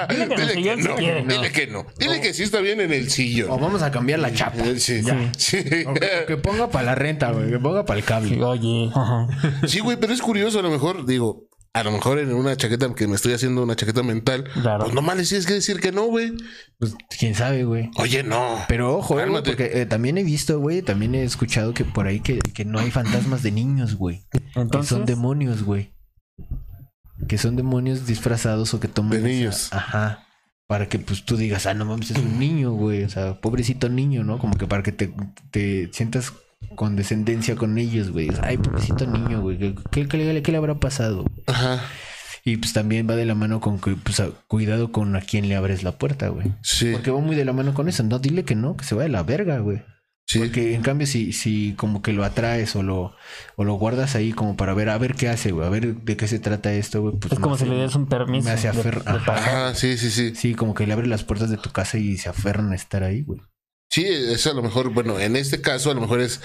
Dile 0.08 0.28
que 0.28 0.34
en 0.34 0.40
el 0.40 0.46
Dile 0.46 0.46
que 0.46 0.54
sillón 0.54 0.82
si 0.82 0.88
no, 0.88 0.94
quiere. 0.96 1.24
dile 1.24 1.52
que 1.52 1.66
no. 1.68 1.86
Dile 1.98 2.20
que 2.20 2.34
sí 2.34 2.42
está 2.42 2.60
bien 2.60 2.80
en 2.80 2.92
el 2.92 3.06
O 3.06 3.10
sillón. 3.10 3.48
vamos 3.60 3.82
a 3.82 3.90
cambiar 3.90 4.18
la 4.18 4.32
chapa. 4.32 4.58
Eh, 4.64 4.78
Sí, 4.80 5.02
Ya. 5.02 5.32
sí. 5.38 5.58
O 5.86 5.94
que, 5.94 6.06
o 6.22 6.26
que 6.26 6.36
ponga 6.36 6.68
para 6.70 6.86
la 6.86 6.94
renta, 6.96 7.30
güey. 7.32 7.50
Que 7.50 7.58
ponga 7.58 7.84
para 7.84 7.98
el 7.98 8.04
Sí, 8.04 8.08
cable. 8.08 8.42
Oye, 8.42 8.90
ajá. 8.94 9.28
Sí, 9.68 9.80
güey, 9.80 9.96
pero 9.98 10.12
es 10.12 10.20
curioso, 10.20 10.58
a 10.58 10.62
lo 10.62 10.70
mejor, 10.70 11.06
digo, 11.06 11.44
a 11.74 11.84
lo 11.84 11.92
mejor 11.92 12.18
en 12.18 12.32
una 12.34 12.56
chaqueta 12.56 12.92
que 12.94 13.06
me 13.06 13.14
estoy 13.16 13.34
haciendo 13.34 13.62
una 13.62 13.76
chaqueta 13.76 14.02
mental, 14.02 14.44
Claro. 14.62 14.80
pues 14.84 14.94
nomás 14.94 15.16
le 15.16 15.22
tienes 15.24 15.46
que 15.46 15.52
decir 15.54 15.78
que 15.78 15.92
no, 15.92 16.06
güey. 16.06 16.32
Pues 16.78 16.94
quién 17.18 17.34
sabe, 17.36 17.64
güey. 17.64 17.90
Oye, 17.98 18.22
no. 18.24 18.58
Pero 18.66 18.96
ojo, 18.96 19.20
eh, 19.20 19.28
güey, 19.28 19.42
porque 19.44 19.70
eh, 19.80 19.86
también 19.86 20.18
he 20.18 20.24
visto, 20.24 20.58
güey, 20.58 20.82
también 20.82 21.14
he 21.14 21.22
escuchado 21.22 21.72
que 21.72 21.84
por 21.84 22.06
ahí 22.08 22.18
que, 22.20 22.38
que 22.38 22.64
no 22.64 22.80
hay 22.80 22.90
fantasmas 22.90 23.42
de 23.44 23.52
niños, 23.52 23.94
güey. 23.94 24.26
Que 24.32 24.40
Entonces, 24.60 24.88
son 24.88 25.04
demonios, 25.04 25.62
güey. 25.62 25.92
Que 27.28 27.38
son 27.38 27.56
demonios 27.56 28.06
disfrazados 28.06 28.74
o 28.74 28.80
que 28.80 28.88
toman. 28.88 29.10
De 29.12 29.18
esa- 29.18 29.26
niños. 29.28 29.68
Ajá. 29.72 30.22
para 30.68 30.88
que 30.88 30.98
pues 30.98 31.24
tú 31.24 31.36
digas, 31.36 31.66
ah, 31.66 31.74
no 31.74 31.84
mames, 31.84 32.10
es 32.10 32.18
un 32.18 32.38
niño, 32.40 32.72
güey. 32.72 33.04
O 33.04 33.08
sea, 33.08 33.40
pobrecito 33.40 33.88
niño, 33.88 34.24
¿no? 34.24 34.38
Como 34.38 34.56
que 34.56 34.66
para 34.66 34.82
que 34.82 34.92
te, 34.92 35.12
te 35.52 35.88
sientas 35.92 36.32
con 36.74 36.96
descendencia 36.96 37.54
con 37.56 37.78
ellos, 37.78 38.10
güey. 38.10 38.30
Ay, 38.42 38.58
pobrecito 38.58 39.06
niño, 39.06 39.40
güey. 39.42 39.58
¿Qué, 39.58 39.74
qué- 39.92 40.08
qué 40.08 40.16
le- 40.18 40.42
qué 40.42 40.50
le 40.52 40.58
habrá 40.58 40.74
pasado? 40.80 41.24
Ajá. 41.46 41.80
Y 42.44 42.56
pues 42.58 42.72
también 42.72 43.08
va 43.10 43.16
de 43.16 43.26
la 43.26 43.34
mano 43.34 43.60
con 43.60 43.80
que, 43.80 43.96
pues, 43.96 44.22
cuidado 44.46 44.92
con 44.92 45.16
a 45.16 45.20
quién 45.20 45.48
le 45.48 45.56
abres 45.56 45.82
la 45.82 45.98
puerta, 45.98 46.28
güey. 46.28 46.52
Sí. 46.62 46.90
Porque 46.92 47.10
va 47.10 47.18
muy 47.20 47.34
de 47.36 47.44
la 47.44 47.52
mano 47.52 47.74
con 47.74 47.88
eso. 47.88 48.02
No, 48.04 48.18
dile 48.20 48.44
que 48.44 48.54
no, 48.54 48.76
que 48.76 48.84
se 48.84 48.94
vaya 48.94 49.06
a 49.06 49.10
la 49.10 49.22
verga, 49.24 49.58
güey. 49.58 49.82
Sí. 50.26 50.40
Porque 50.40 50.74
en 50.74 50.82
cambio, 50.82 51.06
si, 51.06 51.32
si 51.32 51.74
como 51.74 52.02
que 52.02 52.12
lo 52.12 52.24
atraes 52.24 52.74
o 52.74 52.82
lo, 52.82 53.14
o 53.54 53.62
lo 53.64 53.74
guardas 53.74 54.16
ahí 54.16 54.32
como 54.32 54.56
para 54.56 54.74
ver, 54.74 54.88
a 54.88 54.98
ver 54.98 55.14
qué 55.14 55.28
hace, 55.28 55.52
güey, 55.52 55.64
a 55.66 55.70
ver 55.70 55.94
de 55.94 56.16
qué 56.16 56.26
se 56.26 56.40
trata 56.40 56.72
esto, 56.72 57.00
güey. 57.00 57.14
Pues 57.16 57.32
Es 57.34 57.38
como 57.38 57.56
si 57.56 57.64
le 57.64 57.76
des 57.76 57.94
un 57.94 58.06
permiso. 58.06 58.44
me 58.48 58.50
hace 58.50 58.68
sí, 59.74 59.96
sí, 59.96 60.10
sí. 60.10 60.34
Sí, 60.34 60.54
como 60.56 60.74
que 60.74 60.84
le 60.86 60.92
abre 60.94 61.06
las 61.06 61.22
puertas 61.22 61.48
de 61.48 61.56
tu 61.56 61.70
casa 61.70 61.98
y 61.98 62.16
se 62.16 62.28
aferran 62.28 62.72
a 62.72 62.74
estar 62.74 63.04
ahí, 63.04 63.22
güey. 63.22 63.40
Sí, 63.88 64.04
eso 64.04 64.50
a 64.50 64.54
lo 64.54 64.62
mejor, 64.62 64.90
bueno, 64.92 65.18
en 65.18 65.36
este 65.36 65.60
caso 65.60 65.90
a 65.90 65.94
lo 65.94 66.00
mejor 66.02 66.20
es, 66.20 66.40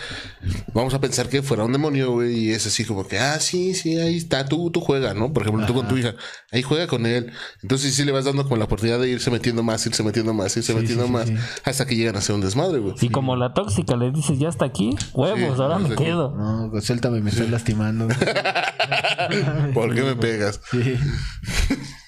vamos 0.73 0.93
a 0.93 1.01
pensar 1.01 1.27
que 1.27 1.41
fuera 1.41 1.65
un 1.65 1.73
demonio, 1.73 2.11
güey, 2.11 2.37
y 2.45 2.51
es 2.51 2.65
así 2.67 2.85
como 2.85 3.05
que, 3.07 3.19
ah, 3.19 3.39
sí, 3.39 3.73
sí, 3.73 3.97
ahí 3.97 4.15
está, 4.15 4.45
tú, 4.45 4.69
tú 4.71 4.79
juega, 4.79 5.13
¿no? 5.13 5.33
Por 5.33 5.43
ejemplo, 5.43 5.65
tú 5.65 5.73
con 5.73 5.87
tu 5.87 5.97
hija, 5.97 6.15
ahí 6.51 6.61
juega 6.61 6.87
con 6.87 7.05
él. 7.05 7.31
Entonces 7.61 7.93
sí 7.93 8.05
le 8.05 8.11
vas 8.13 8.23
dando 8.25 8.43
como 8.43 8.55
la 8.57 8.65
oportunidad 8.65 8.99
de 8.99 9.09
irse 9.09 9.31
metiendo 9.31 9.63
más, 9.63 9.85
irse 9.85 10.01
metiendo 10.03 10.33
más, 10.33 10.55
irse 10.55 10.71
Sí, 10.71 10.79
metiendo 10.79 11.07
sí, 11.07 11.11
más, 11.11 11.27
sí. 11.27 11.35
hasta 11.65 11.85
que 11.85 11.95
llegan 11.95 12.15
a 12.15 12.21
ser 12.21 12.35
un 12.35 12.41
desmadre, 12.41 12.79
güey. 12.79 12.93
Y 13.01 13.09
como 13.09 13.35
la 13.35 13.53
tóxica 13.53 13.97
le 13.97 14.11
dices, 14.11 14.39
ya 14.39 14.47
está 14.47 14.65
aquí, 14.65 14.95
huevos, 15.13 15.57
Sí, 15.57 15.61
ahora 15.61 15.79
me 15.79 15.93
quedo. 15.95 16.33
No, 16.37 16.69
pues, 16.71 16.85
suéltame, 16.85 17.19
me 17.21 17.31
estás 17.31 17.49
lastimando. 17.49 18.07
¿Por 19.73 19.93
qué 19.93 20.03
me 20.03 20.15
pegas? 20.15 20.61
Sí. 20.71 20.95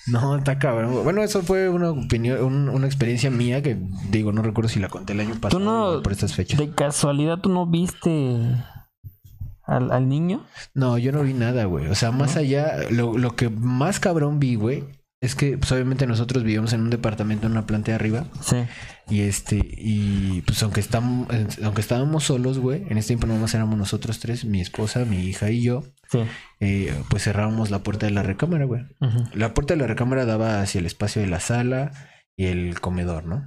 No, 0.08 0.36
está 0.38 0.60
cabrón. 0.60 1.04
Bueno, 1.04 1.24
eso 1.24 1.42
fue 1.44 1.70
una 1.70 1.92
opinión, 1.92 2.44
un- 2.44 2.70
una 2.70 2.88
experiencia 2.88 3.30
mía 3.32 3.62
que 3.62 3.78
digo, 4.10 4.32
no 4.34 4.42
recuerdo 4.42 4.70
si 4.70 4.80
la 4.80 4.90
conté 4.90 5.14
el 5.14 5.22
año 5.22 5.36
pasado 5.36 5.60
Tú 5.60 5.64
no, 5.64 6.02
por 6.04 6.12
estas 6.12 6.34
fechas. 6.36 6.60
de 6.60 6.70
casualidad, 6.72 7.38
tú 7.40 7.50
no 7.50 7.66
viste 7.66 8.38
al, 9.66 9.92
al 9.92 10.10
niño. 10.10 10.46
No, 10.74 10.98
yo 10.98 11.12
no 11.12 11.24
vi 11.24 11.34
nada, 11.34 11.66
güey. 11.66 11.88
O 11.88 11.96
sea, 11.96 12.12
más 12.12 12.36
allá, 12.36 12.90
lo, 12.92 13.18
lo 13.18 13.36
que 13.36 13.50
más 13.50 14.00
cabrón 14.00 14.40
vi, 14.40 14.56
güey, 14.56 14.84
es 15.22 15.36
que 15.36 15.58
pues 15.58 15.72
obviamente 15.72 16.06
nosotros 16.06 16.44
vivíamos 16.44 16.74
en 16.74 16.82
un 16.82 16.90
departamento 16.90 17.46
en 17.46 17.54
una 17.54 17.66
planta 17.66 17.92
de 17.92 17.96
arriba 17.96 18.26
Sí. 18.42 18.58
y 19.10 19.22
este 19.22 19.56
y 19.78 20.42
pues 20.42 20.62
aunque 20.64 20.82
estamos 20.82 21.30
aunque 21.64 21.80
estábamos 21.80 22.26
solos, 22.26 22.60
güey, 22.60 22.84
en 22.90 22.98
ese 22.98 23.08
tiempo 23.08 23.28
nomás 23.28 23.54
éramos 23.54 23.78
nosotros 23.78 24.20
tres, 24.20 24.44
mi 24.44 24.60
esposa, 24.60 25.06
mi 25.06 25.20
hija 25.24 25.50
y 25.50 25.62
yo, 25.62 25.84
Sí. 26.14 26.20
eh, 26.62 26.94
pues 27.10 27.24
cerrábamos 27.24 27.70
la 27.72 27.80
puerta 27.84 28.06
de 28.06 28.12
la 28.14 28.24
recámara, 28.24 28.64
güey. 28.66 28.84
La 29.34 29.54
puerta 29.54 29.74
de 29.74 29.82
la 29.82 29.88
recámara 29.88 30.26
daba 30.26 30.62
hacia 30.62 30.80
el 30.80 30.86
espacio 30.86 31.22
de 31.22 31.28
la 31.28 31.40
sala 31.42 31.92
y 32.38 32.46
el 32.46 32.80
comedor, 32.80 33.26
¿no? 33.26 33.46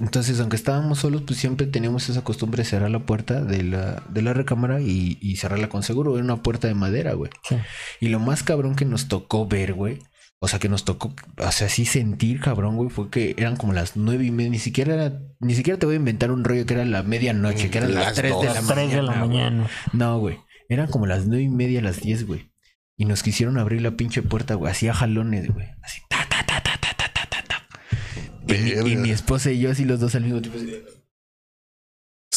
Entonces, 0.00 0.40
aunque 0.40 0.56
estábamos 0.56 0.98
solos, 1.00 1.22
pues 1.26 1.38
siempre 1.38 1.66
teníamos 1.66 2.08
esa 2.08 2.24
costumbre 2.24 2.62
de 2.62 2.68
cerrar 2.68 2.90
la 2.90 3.00
puerta 3.00 3.42
de 3.42 3.62
la, 3.62 4.02
de 4.08 4.22
la 4.22 4.32
recámara 4.32 4.80
y, 4.80 5.18
y 5.20 5.36
cerrarla 5.36 5.68
con 5.68 5.82
seguro. 5.82 6.14
Era 6.14 6.24
una 6.24 6.42
puerta 6.42 6.68
de 6.68 6.74
madera, 6.74 7.12
güey. 7.14 7.30
Sí. 7.48 7.56
Y 8.00 8.08
lo 8.08 8.18
más 8.18 8.42
cabrón 8.42 8.74
que 8.76 8.84
nos 8.86 9.08
tocó 9.08 9.46
ver, 9.46 9.74
güey. 9.74 9.98
O 10.42 10.48
sea, 10.48 10.58
que 10.58 10.70
nos 10.70 10.86
tocó, 10.86 11.14
o 11.36 11.52
sea, 11.52 11.68
sí 11.68 11.84
sentir, 11.84 12.40
cabrón, 12.40 12.76
güey, 12.76 12.88
fue 12.88 13.10
que 13.10 13.34
eran 13.36 13.56
como 13.56 13.74
las 13.74 13.94
nueve 13.98 14.24
y 14.24 14.30
media. 14.30 14.50
Ni 14.50 14.58
siquiera 14.58 14.94
era, 14.94 15.20
ni 15.38 15.54
siquiera 15.54 15.78
te 15.78 15.84
voy 15.84 15.96
a 15.96 15.98
inventar 15.98 16.30
un 16.30 16.44
rollo 16.44 16.64
que 16.64 16.72
era 16.72 16.84
la 16.86 17.02
medianoche, 17.02 17.68
que 17.68 17.76
eran 17.76 17.94
las, 17.94 18.06
Las 18.06 18.14
tres 18.14 18.32
de 18.40 18.46
la 18.46 18.54
Las 18.54 18.66
3 18.66 18.90
de 18.90 19.02
la 19.02 19.12
güey. 19.12 19.28
mañana. 19.28 19.68
No, 19.92 20.18
güey. 20.18 20.38
Eran 20.70 20.86
como 20.88 21.04
las 21.06 21.26
nueve 21.26 21.42
y 21.44 21.48
media, 21.50 21.82
las 21.82 22.00
diez, 22.00 22.26
güey. 22.26 22.50
Y 22.96 23.04
nos 23.04 23.22
quisieron 23.22 23.58
abrir 23.58 23.82
la 23.82 23.92
pinche 23.92 24.22
puerta, 24.22 24.54
güey. 24.54 24.70
Así 24.70 24.88
a 24.88 24.94
jalones, 24.94 25.52
güey. 25.52 25.66
Así, 25.82 26.00
ta, 26.08 26.26
ta, 26.28 26.44
ta, 26.46 26.62
ta, 26.62 26.78
ta, 26.80 26.94
ta, 26.96 27.26
ta, 27.28 27.44
ta. 27.46 28.54
Y, 28.54 28.82
mi- 28.84 28.92
y 28.92 28.96
mi 28.96 29.10
esposa 29.10 29.50
y 29.50 29.60
yo 29.60 29.70
así 29.70 29.84
los 29.84 30.00
dos 30.00 30.14
al 30.14 30.22
mismo 30.24 30.40
tiempo. 30.40 30.58
así, 30.58 30.72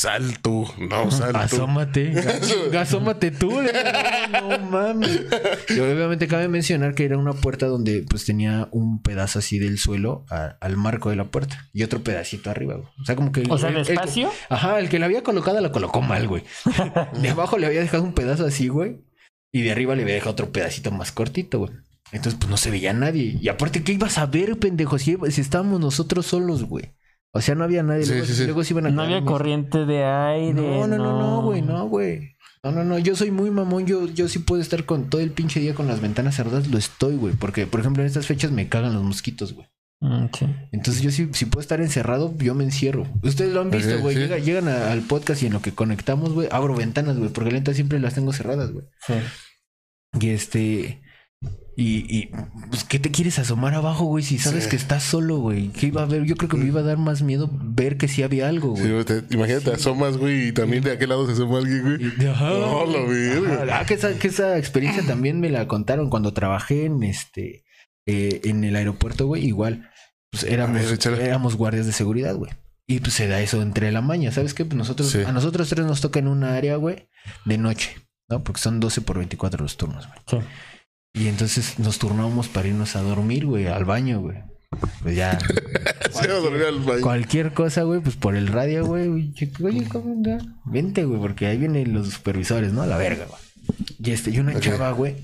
Sal 0.03 0.37
tú, 0.41 0.67
no, 0.89 1.09
sal 1.11 1.31
tú. 1.31 1.37
Asómate. 1.37 2.13
Asómate 2.77 3.31
tú. 3.31 3.51
No, 4.31 4.49
no 4.49 4.59
mames. 4.59 5.21
Y 5.69 5.79
obviamente 5.79 6.27
cabe 6.27 6.49
mencionar 6.49 6.93
que 6.93 7.05
era 7.05 7.17
una 7.17 7.31
puerta 7.31 7.67
donde 7.67 8.03
pues 8.09 8.25
tenía 8.25 8.67
un 8.71 9.01
pedazo 9.01 9.39
así 9.39 9.59
del 9.59 9.77
suelo 9.77 10.25
a- 10.29 10.57
al 10.59 10.75
marco 10.75 11.09
de 11.09 11.15
la 11.15 11.25
puerta. 11.25 11.69
Y 11.71 11.83
otro 11.83 12.01
pedacito 12.03 12.49
arriba, 12.49 12.75
güey. 12.75 12.87
O 13.01 13.05
sea, 13.05 13.15
como 13.15 13.31
que... 13.31 13.41
el- 13.43 13.51
O 13.51 13.57
sea, 13.57 13.69
el- 13.69 13.75
el 13.77 13.81
el- 13.85 13.91
espacio. 13.93 14.29
Ajá, 14.49 14.79
el 14.79 14.89
que 14.89 14.99
la 14.99 15.05
había 15.05 15.23
colocado 15.23 15.61
la 15.61 15.71
colocó 15.71 16.01
mal, 16.01 16.27
güey. 16.27 16.43
De 17.21 17.29
abajo 17.29 17.57
le 17.57 17.67
había 17.67 17.79
dejado 17.79 18.03
un 18.03 18.13
pedazo 18.13 18.45
así, 18.45 18.67
güey. 18.67 18.97
Y 19.53 19.61
de 19.61 19.71
arriba 19.71 19.95
le 19.95 20.01
había 20.01 20.15
dejado 20.15 20.31
otro 20.31 20.51
pedacito 20.51 20.91
más 20.91 21.11
cortito, 21.13 21.59
güey. 21.59 21.71
Entonces, 22.11 22.37
pues 22.39 22.49
no 22.49 22.57
se 22.57 22.71
veía 22.71 22.91
nadie. 22.91 23.37
Y 23.39 23.47
aparte, 23.47 23.83
¿qué 23.83 23.93
ibas 23.93 24.17
a 24.17 24.25
ver, 24.25 24.57
pendejo? 24.59 24.99
Si, 24.99 25.15
si 25.29 25.41
estábamos 25.41 25.79
nosotros 25.79 26.25
solos, 26.25 26.63
güey. 26.63 26.91
O 27.36 27.41
sea, 27.41 27.55
no 27.55 27.63
había 27.63 27.81
nadie. 27.84 28.03
Sí, 28.03 28.11
luego, 28.11 28.25
sí, 28.27 28.34
sí. 28.36 28.43
luego 28.45 28.63
se 28.63 28.73
iban 28.73 28.86
a 28.86 28.91
No 28.91 29.01
había 29.01 29.23
corriente 29.25 29.86
de 29.86 30.03
aire. 30.05 30.53
No, 30.53 30.88
no, 30.88 30.97
no, 30.97 31.19
no, 31.19 31.41
güey, 31.41 31.61
no, 31.61 31.88
güey. 31.88 32.36
No, 32.63 32.71
no, 32.71 32.84
no, 32.86 32.97
yo 32.99 33.15
soy 33.15 33.29
muy 33.31 33.51
mamón, 33.51 33.86
yo, 33.86 34.05
yo 34.07 34.29
sí 34.29 34.39
puedo 34.39 34.61
estar 34.61 34.86
con 34.86 35.09
todo 35.09 35.19
el 35.19 35.31
pinche 35.31 35.59
día 35.59 35.73
con 35.75 35.88
las 35.88 35.99
ventanas 35.99 36.36
cerradas, 36.36 36.67
lo 36.69 36.77
estoy, 36.77 37.15
güey. 37.17 37.34
Porque, 37.34 37.67
por 37.67 37.79
ejemplo, 37.81 38.03
en 38.03 38.07
estas 38.07 38.25
fechas 38.27 38.51
me 38.51 38.69
cagan 38.69 38.93
los 38.93 39.03
mosquitos, 39.03 39.53
güey. 39.53 39.67
Mm, 39.99 40.25
sí. 40.38 40.45
Entonces 40.71 41.01
yo 41.03 41.11
sí, 41.11 41.29
si 41.34 41.45
puedo 41.45 41.61
estar 41.61 41.81
encerrado, 41.81 42.34
yo 42.38 42.55
me 42.55 42.63
encierro. 42.63 43.05
Ustedes 43.21 43.53
lo 43.53 43.61
han 43.61 43.69
visto, 43.71 43.99
güey. 43.99 44.15
sí. 44.15 44.21
Llega- 44.21 44.38
llegan 44.38 44.67
a- 44.69 44.91
al 44.91 45.01
podcast 45.01 45.43
y 45.43 45.47
en 45.47 45.53
lo 45.53 45.61
que 45.61 45.73
conectamos, 45.73 46.31
güey, 46.34 46.47
abro 46.51 46.75
ventanas, 46.75 47.17
güey, 47.17 47.29
porque 47.31 47.51
la 47.51 47.57
neta 47.59 47.73
siempre 47.73 47.99
las 47.99 48.13
tengo 48.13 48.31
cerradas, 48.31 48.71
güey. 48.71 48.86
Sí. 49.07 49.13
Y 50.21 50.29
este. 50.29 51.01
Y, 51.75 52.05
y 52.15 52.29
pues, 52.69 52.83
¿qué 52.83 52.99
te 52.99 53.09
quieres 53.09 53.39
asomar 53.39 53.73
abajo, 53.73 54.05
güey? 54.05 54.23
Si 54.23 54.37
sabes 54.37 54.65
Sí. 54.65 54.69
que 54.69 54.75
estás 54.75 55.01
solo, 55.01 55.37
güey. 55.39 55.69
¿Qué 55.69 55.87
iba 55.87 56.01
a 56.01 56.03
haber? 56.03 56.23
Yo 56.25 56.35
creo 56.35 56.47
que 56.47 56.57
me 56.57 56.65
iba 56.67 56.81
a 56.81 56.83
dar 56.83 56.97
más 56.97 57.23
miedo 57.23 57.49
ver 57.51 57.97
que 57.97 58.07
sí 58.07 58.21
había 58.21 58.47
algo, 58.47 58.75
Sí, 58.75 58.83
güey. 58.83 58.93
güey, 58.93 59.05
te- 59.05 59.35
imagínate, 59.35 59.65
te 59.65 59.75
asomas, 59.77 60.17
güey, 60.17 60.49
y 60.49 60.51
también 60.51 60.83
de 60.83 60.91
aquel 60.91 61.09
lado 61.09 61.25
se 61.25 61.31
asoma 61.33 61.57
alguien, 61.57 61.81
güey. 61.81 62.11
Y- 62.21 62.27
ajá. 62.27 62.49
No, 62.49 62.85
la 62.85 63.01
verga. 63.07 63.63
Ajá. 63.63 63.79
Ah, 63.79 63.85
que 63.87 63.95
esa, 63.95 64.13
que 64.19 64.27
esa 64.27 64.57
experiencia 64.59 65.03
también 65.07 65.39
me 65.39 65.49
la 65.49 65.67
contaron 65.67 66.11
cuando 66.11 66.31
trabajé 66.33 66.85
en 66.85 67.01
este 67.03 67.63
eh, 68.05 68.41
en 68.43 68.63
el 68.65 68.75
aeropuerto, 68.75 69.25
güey. 69.25 69.43
Igual, 69.45 69.89
pues 70.29 70.43
éramos, 70.43 70.79
ver, 71.05 71.21
éramos 71.21 71.55
guardias 71.55 71.85
de 71.87 71.91
seguridad, 71.93 72.35
güey. 72.35 72.51
Y 72.85 72.99
pues 72.99 73.13
se 73.13 73.27
da 73.27 73.39
eso 73.41 73.61
entre 73.63 73.91
la 73.91 74.01
maña. 74.01 74.31
¿Sabes 74.31 74.53
qué? 74.53 74.63
Pues 74.65 74.75
nosotros, 74.77 75.09
Sí. 75.09 75.21
a 75.25 75.31
nosotros 75.31 75.69
tres 75.69 75.85
nos 75.87 76.01
toca 76.01 76.19
en 76.19 76.27
una 76.27 76.55
área, 76.55 76.75
güey, 76.75 77.07
de 77.45 77.57
noche, 77.57 77.95
¿no? 78.29 78.43
Porque 78.43 78.59
son 78.61 78.79
12 78.81 79.01
por 79.01 79.17
24 79.17 79.63
los 79.63 79.77
turnos, 79.77 80.05
güey. 80.29 80.43
Y 81.14 81.28
entonces 81.28 81.78
nos 81.80 81.99
turnamos 81.99 82.47
para 82.47 82.68
irnos 82.68 82.95
a 82.95 83.01
dormir, 83.03 83.45
güey, 83.45 83.68
al 83.68 83.86
baño, 83.86 84.20
güey. 84.22 84.38
Pues 85.03 85.16
ya. 85.16 85.38
Se 86.11 86.26
iba 86.26 86.36
a 86.36 86.39
dormir 86.39 86.64
al 86.64 86.80
baño. 86.80 87.01
Cualquier 87.01 87.53
cosa, 87.53 87.84
güey, 87.84 87.99
pues 88.01 88.16
por 88.16 88.36
el 88.36 88.47
radio, 88.47 88.86
güey. 88.86 89.07
Oye, 89.09 89.51
oye, 89.64 89.88
¿cómo 89.88 90.14
anda? 90.14 90.39
Vente, 90.66 91.05
güey, 91.05 91.20
porque 91.20 91.45
ahí 91.47 91.57
vienen 91.57 91.93
los 91.93 92.09
supervisores, 92.09 92.74
¿no? 92.74 92.82
A 92.82 92.88
la 92.88 92.97
verga, 92.97 93.26
güey. 93.26 93.39
Y 93.99 94.11
este, 94.11 94.32
y 94.32 94.39
una 94.39 94.59
chava, 94.59 94.91
güey, 94.91 95.16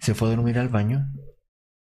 se 0.00 0.14
fue 0.14 0.28
a 0.28 0.36
dormir 0.36 0.58
al 0.58 0.68
baño. 0.68 1.06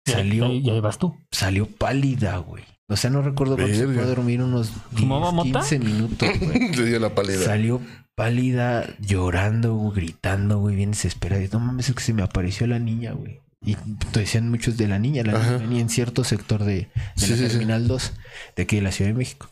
Y 0.05 0.11
ahí- 0.11 0.15
Salió, 0.15 0.51
Y 0.51 0.69
ahí 0.69 0.79
vas 0.79 0.97
tú. 0.97 1.15
salió 1.31 1.65
pálida, 1.67 2.37
güey. 2.37 2.63
O 2.89 2.97
sea, 2.97 3.09
no 3.09 3.21
recuerdo 3.21 3.55
cuánto 3.55 3.73
se 3.75 3.87
fue 3.87 4.01
a 4.03 4.05
dormir, 4.05 4.41
unos 4.41 4.71
10, 4.91 5.01
¿Fumaba 5.01 5.31
mota? 5.31 5.59
15 5.61 5.79
minutos, 5.79 6.29
güey. 6.39 6.75
Le 6.75 6.85
dio 6.85 6.99
la 6.99 7.15
pálida. 7.15 7.39
Salió 7.43 7.81
pálida, 8.15 8.85
llorando, 8.99 9.77
gritando, 9.91 10.59
güey, 10.59 10.75
bien 10.75 10.91
desesperada. 10.91 11.41
Y, 11.43 11.47
No 11.51 11.59
mames, 11.59 11.89
es 11.89 11.95
que 11.95 12.03
se 12.03 12.13
me 12.13 12.21
apareció 12.23 12.67
la 12.67 12.79
niña, 12.79 13.13
güey. 13.13 13.39
Y 13.65 13.75
te 14.11 14.19
decían 14.19 14.49
muchos 14.49 14.75
de 14.77 14.87
la 14.89 14.99
niña. 14.99 15.23
La 15.23 15.33
Ajá. 15.37 15.51
niña 15.51 15.57
venía 15.59 15.81
en 15.81 15.89
cierto 15.89 16.23
sector 16.25 16.63
de, 16.65 16.73
de 16.75 16.89
Sí, 17.15 17.31
la 17.31 17.37
sí, 17.37 17.43
sí. 17.43 17.49
Terminal 17.49 17.87
2, 17.87 18.13
de 18.57 18.63
aquí 18.63 18.75
de 18.75 18.81
la 18.81 18.91
Ciudad 18.91 19.11
de 19.11 19.17
México. 19.17 19.49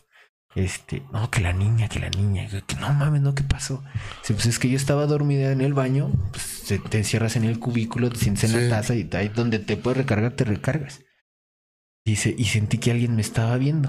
Este, 0.54 1.02
no, 1.14 1.30
que 1.30 1.40
la 1.40 1.54
niña, 1.54 1.88
que 1.88 1.98
la 1.98 2.10
niña, 2.10 2.46
que, 2.46 2.76
no 2.76 2.92
mames, 2.92 3.22
no, 3.22 3.34
¿qué 3.34 3.42
pasó? 3.42 3.82
Sí, 4.20 4.34
pues 4.34 4.44
es 4.44 4.58
que 4.58 4.68
yo 4.68 4.76
estaba 4.76 5.06
dormida 5.06 5.50
en 5.50 5.62
el 5.62 5.72
baño, 5.72 6.12
pues 6.30 6.64
te, 6.68 6.78
te 6.78 6.98
encierras 6.98 7.36
en 7.36 7.44
el 7.44 7.58
cubículo, 7.58 8.10
te 8.10 8.18
sientes 8.18 8.44
en 8.44 8.50
Sí. 8.60 8.66
la 8.68 8.76
taza 8.76 8.94
y 8.94 9.08
ahí 9.14 9.28
donde 9.28 9.58
te 9.60 9.78
puedes 9.78 9.96
recargar, 9.96 10.32
te 10.32 10.44
recargas. 10.44 11.00
Dice, 12.04 12.34
y 12.36 12.44
sentí 12.46 12.78
que 12.78 12.90
alguien 12.90 13.14
me 13.14 13.22
estaba 13.22 13.56
viendo. 13.58 13.88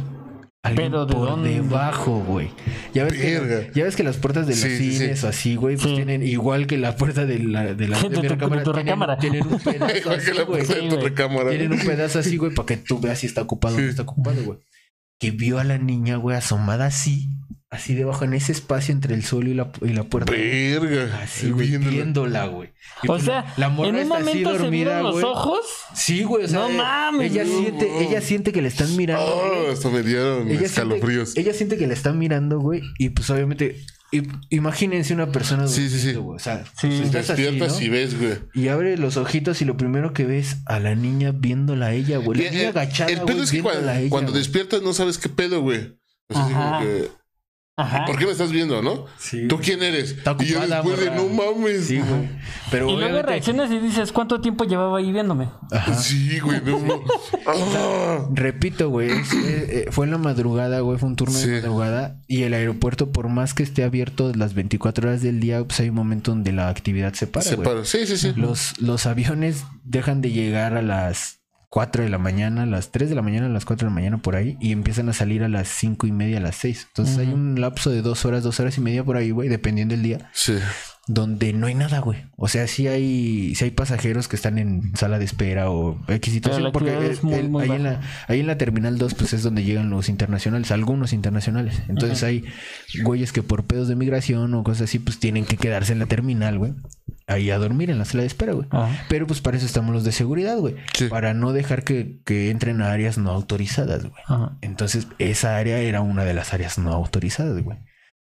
Alguien 0.65 0.91
Pero, 0.91 1.05
¿de 1.05 1.13
por 1.13 1.29
dónde? 1.29 1.49
debajo, 1.49 2.23
güey. 2.25 2.49
Ya 2.93 3.03
ves, 3.03 3.13
que, 3.13 3.39
Verga. 3.39 3.71
ya 3.73 3.83
ves 3.83 3.95
que 3.97 4.03
las 4.03 4.15
puertas 4.17 4.45
de 4.47 4.53
los 4.53 4.61
Sí, 4.61 4.91
cines 4.93 5.19
sí. 5.19 5.25
o 5.25 5.29
así, 5.29 5.55
güey, 5.55 5.75
pues 5.75 5.89
Sí. 5.89 5.95
tienen 5.95 6.23
igual 6.23 6.67
que 6.67 6.77
la 6.77 6.95
puerta 6.95 7.25
de 7.25 7.39
la 7.39 7.73
de 7.73 7.87
la 7.89 7.97
De 7.99 8.09
de 8.09 8.15
mi 8.21 8.27
tu- 8.27 8.33
recámara, 8.33 8.59
de 8.61 8.65
tu 8.65 8.71
tienen- 8.71 8.85
recámara. 8.85 9.17
Tienen 9.17 9.47
un 9.47 9.59
pedazo 9.59 10.11
así, 10.11 10.31
la 10.33 10.43
güey. 10.43 10.63
Tienen 10.65 11.73
un 11.73 11.79
pedazo 11.79 12.19
así, 12.19 12.37
güey, 12.37 12.53
para 12.53 12.65
que 12.67 12.77
tú 12.77 12.99
veas 12.99 13.19
si 13.19 13.27
está 13.27 13.41
ocupado 13.41 13.75
o 13.75 13.79
no 13.81 13.89
está 13.89 14.03
ocupado, 14.03 14.41
güey. 14.43 14.59
Que 15.23 15.31
vio 15.31 15.59
a 15.59 15.63
la 15.63 15.77
niña, 15.77 16.17
güey, 16.17 16.35
asomada 16.37 16.85
así, 16.87 17.29
así 17.69 17.93
debajo, 17.95 18.25
en 18.25 18.33
ese 18.33 18.51
espacio 18.51 18.91
entre 18.93 19.15
el 19.15 19.23
suelo 19.23 19.49
y 19.49 19.53
la, 19.53 19.71
y 19.81 19.89
la 19.89 20.03
puerta. 20.03 20.31
Verga. 20.31 21.21
Así, 21.23 21.49
güey, 21.51 21.77
Viéndola. 21.77 22.45
güey. 22.47 22.69
Y 23.01 23.07
O 23.07 23.13
pues 23.13 23.23
sea, 23.23 23.41
la, 23.41 23.53
la 23.57 23.69
morra 23.69 23.89
en 23.89 23.95
un 23.95 24.01
está 24.01 24.15
así 24.17 24.23
momento 24.25 24.51
se 24.51 24.57
dormida, 24.59 24.83
vieron 24.85 25.03
los 25.03 25.13
güey. 25.13 25.25
ojos. 25.25 25.59
Sí, 25.95 26.23
güey, 26.23 26.45
o 26.45 26.47
sea, 26.47 26.59
No 26.59 26.69
eh, 26.69 26.77
mames, 26.77 27.31
Ella 27.31 27.43
no. 27.45 27.59
siente, 27.59 28.03
ella 28.03 28.21
siente 28.21 28.51
que 28.51 28.61
le 28.61 28.67
están 28.67 28.95
mirando. 28.95 29.25
Oh, 29.25 29.73
güey. 29.81 29.93
me 29.93 30.03
dieron 30.03 30.47
ella, 30.49 30.61
escalofríos. 30.61 31.29
siente, 31.31 31.41
ella 31.49 31.57
siente 31.57 31.77
que 31.77 31.87
le 31.87 31.93
están 31.93 32.17
mirando, 32.19 32.59
güey. 32.59 32.81
Y 32.99 33.09
pues 33.09 33.29
obviamente 33.29 33.77
imagínense 34.49 35.13
una 35.13 35.31
persona 35.31 35.67
Sí, 35.67 35.89
sí, 35.89 35.99
sí. 35.99 36.13
güey. 36.13 36.35
O 36.35 36.39
sea, 36.39 36.63
Sí. 36.79 36.87
pues, 36.87 37.29
así, 37.29 37.41
despiertas 37.43 37.73
¿no? 37.79 37.81
y 37.85 37.89
ves, 37.89 38.19
güey. 38.19 38.33
Y 38.53 38.67
abre 38.67 38.97
los 38.97 39.17
ojitos 39.17 39.61
y 39.61 39.65
lo 39.65 39.77
primero 39.77 40.13
que 40.13 40.25
ves 40.25 40.57
a 40.65 40.79
la 40.79 40.95
niña 40.95 41.31
viéndola 41.31 41.87
a 41.87 41.93
ella, 41.93 42.17
güey. 42.17 42.43
La 42.43 42.51
niña 42.51 42.69
agachada, 42.69 43.09
el 43.11 43.21
pedo 43.21 43.33
güey, 43.37 43.43
es 43.43 43.51
que 43.51 43.61
cuando, 43.61 44.31
ella, 44.31 44.37
despiertas 44.37 44.81
no 44.81 44.93
sabes 44.93 45.17
qué 45.17 45.29
pedo, 45.29 45.61
güey. 45.61 45.97
O 46.29 46.33
sea, 46.33 46.43
así 46.45 46.53
como 46.53 46.79
que, 46.81 47.09
Ajá. 47.75 48.05
¿por 48.05 48.19
qué 48.19 48.25
me 48.27 48.31
estás 48.31 48.51
viendo, 48.51 48.83
no? 48.83 49.05
Sí, 49.17 49.47
¿Tú 49.47 49.57
quién 49.59 49.81
eres? 49.81 50.15
Y 50.39 50.45
yo 50.45 50.59
después 50.59 50.99
de, 50.99 51.09
no 51.09 51.27
mames. 51.27 51.87
Sí, 51.87 51.97
güey. 51.97 52.29
Pero 52.69 52.87
Y 52.87 52.95
luego 52.97 53.23
reaccionas 53.23 53.71
y 53.71 53.79
dices, 53.79 54.11
¿cuánto 54.11 54.39
tiempo 54.41 54.63
llevaba 54.63 54.99
ahí 54.99 55.11
viéndome? 55.11 55.49
Ajá. 55.71 55.95
Sí, 55.95 56.39
güey, 56.39 56.61
no. 56.63 56.77
Ah. 57.45 58.27
Repito, 58.31 58.89
güey, 58.89 59.09
eh, 59.11 59.23
eh, 59.33 59.85
fue 59.91 60.05
en 60.05 60.11
la 60.11 60.17
madrugada, 60.17 60.79
güey, 60.81 60.97
fue 60.97 61.09
un 61.09 61.15
turno 61.15 61.37
Sí. 61.37 61.49
de 61.49 61.61
madrugada 61.61 62.21
y 62.27 62.43
el 62.43 62.53
aeropuerto, 62.53 63.11
por 63.11 63.27
más 63.27 63.53
que 63.53 63.63
esté 63.63 63.83
abierto 63.83 64.31
las 64.33 64.53
24 64.53 65.09
horas 65.09 65.21
del 65.21 65.39
día, 65.39 65.63
pues 65.63 65.79
hay 65.79 65.89
un 65.89 65.95
momento 65.95 66.31
donde 66.31 66.51
la 66.51 66.69
actividad 66.69 67.13
se 67.13 67.27
para, 67.27 67.43
Se 67.43 67.55
güey. 67.55 67.67
para. 67.67 67.85
Sí, 67.85 68.05
sí, 68.05 68.17
sí. 68.17 68.33
Los, 68.35 68.79
los 68.79 69.05
aviones 69.07 69.63
dejan 69.83 70.21
de 70.21 70.31
llegar 70.31 70.75
a 70.77 70.81
las 70.81 71.39
4 71.73 72.03
de 72.03 72.09
la 72.09 72.19
mañana, 72.19 72.63
a 72.63 72.65
las 72.67 72.91
3 72.91 73.09
de 73.09 73.15
la 73.15 73.23
mañana, 73.23 73.47
a 73.47 73.49
las 73.49 73.65
4 73.65 73.87
de 73.87 73.89
la 73.89 73.95
mañana 73.95 74.19
por 74.19 74.35
ahí 74.35 74.57
y 74.61 74.71
empiezan 74.73 75.09
a 75.09 75.13
salir 75.13 75.41
a 75.41 75.49
las 75.49 75.67
5 75.69 76.05
y 76.05 76.11
media, 76.11 76.37
a 76.37 76.41
las 76.41 76.55
6. 76.57 76.85
Entonces 76.89 77.17
hay 77.17 77.29
un 77.33 77.59
lapso 77.59 77.89
de 77.89 78.03
dos 78.03 78.25
horas, 78.25 78.43
dos 78.43 78.59
horas 78.59 78.77
y 78.77 78.81
media 78.81 79.03
por 79.03 79.17
ahí, 79.17 79.31
güey, 79.31 79.49
dependiendo 79.49 79.95
del 79.95 80.03
día, 80.03 80.29
Sí. 80.33 80.53
donde 81.07 81.51
no 81.51 81.65
hay 81.65 81.73
nada, 81.73 81.97
güey. 81.97 82.19
O 82.37 82.47
sea, 82.47 82.67
sí 82.67 82.87
hay, 82.87 83.55
sí 83.55 83.63
hay 83.65 83.71
pasajeros 83.71 84.27
que 84.27 84.35
están 84.35 84.59
en 84.59 84.95
sala 84.95 85.17
de 85.17 85.25
espera 85.25 85.71
o 85.71 85.99
X 86.09 86.31
situación, 86.31 86.71
porque 86.71 86.91
actividad 86.91 87.05
el- 87.11 87.17
es 87.17 87.23
muy, 87.23 87.33
el- 87.33 87.49
muy 87.49 87.63
ahí, 87.63 87.71
en 87.71 87.83
baja. 87.83 87.97
la, 87.97 88.01
ahí 88.27 88.39
en 88.41 88.45
la 88.47 88.57
terminal 88.59 88.99
2, 88.99 89.15
pues 89.15 89.33
es 89.33 89.41
donde 89.41 89.63
llegan 89.63 89.89
los 89.89 90.09
internacionales, 90.09 90.69
algunos 90.71 91.11
internacionales. 91.11 91.81
Entonces 91.89 92.21
hay 92.21 92.43
güeyes 93.03 93.31
que 93.31 93.41
por 93.41 93.63
pedos 93.65 93.87
de 93.87 93.95
migración 93.95 94.53
o 94.53 94.63
cosas 94.63 94.83
así, 94.83 94.99
pues 94.99 95.17
tienen 95.19 95.43
que 95.45 95.57
quedarse 95.57 95.91
en 95.93 95.97
la 95.97 96.05
terminal, 96.05 96.59
güey. 96.59 96.73
Ahí 97.25 97.51
a 97.51 97.57
dormir 97.57 97.89
en 97.89 97.99
la 97.99 98.05
sala 98.05 98.21
de 98.21 98.27
espera, 98.27 98.53
güey. 98.53 98.67
Ajá. 98.69 99.05
Pero 99.07 99.27
pues 99.27 99.39
para 99.41 99.57
eso 99.57 99.65
estamos 99.65 99.93
los 99.93 100.03
de 100.03 100.11
seguridad, 100.11 100.57
güey. 100.57 100.75
Sí. 100.93 101.07
Para 101.07 101.33
no 101.33 101.53
dejar 101.53 101.83
que, 101.83 102.19
que 102.25 102.49
entren 102.49 102.81
a 102.81 102.91
áreas 102.91 103.17
no 103.17 103.31
autorizadas, 103.31 104.03
güey. 104.03 104.21
Ajá. 104.27 104.57
Entonces, 104.61 105.07
esa 105.19 105.57
área 105.57 105.79
era 105.79 106.01
una 106.01 106.25
de 106.25 106.33
las 106.33 106.53
áreas 106.53 106.77
no 106.77 106.91
autorizadas, 106.91 107.63
güey. 107.63 107.77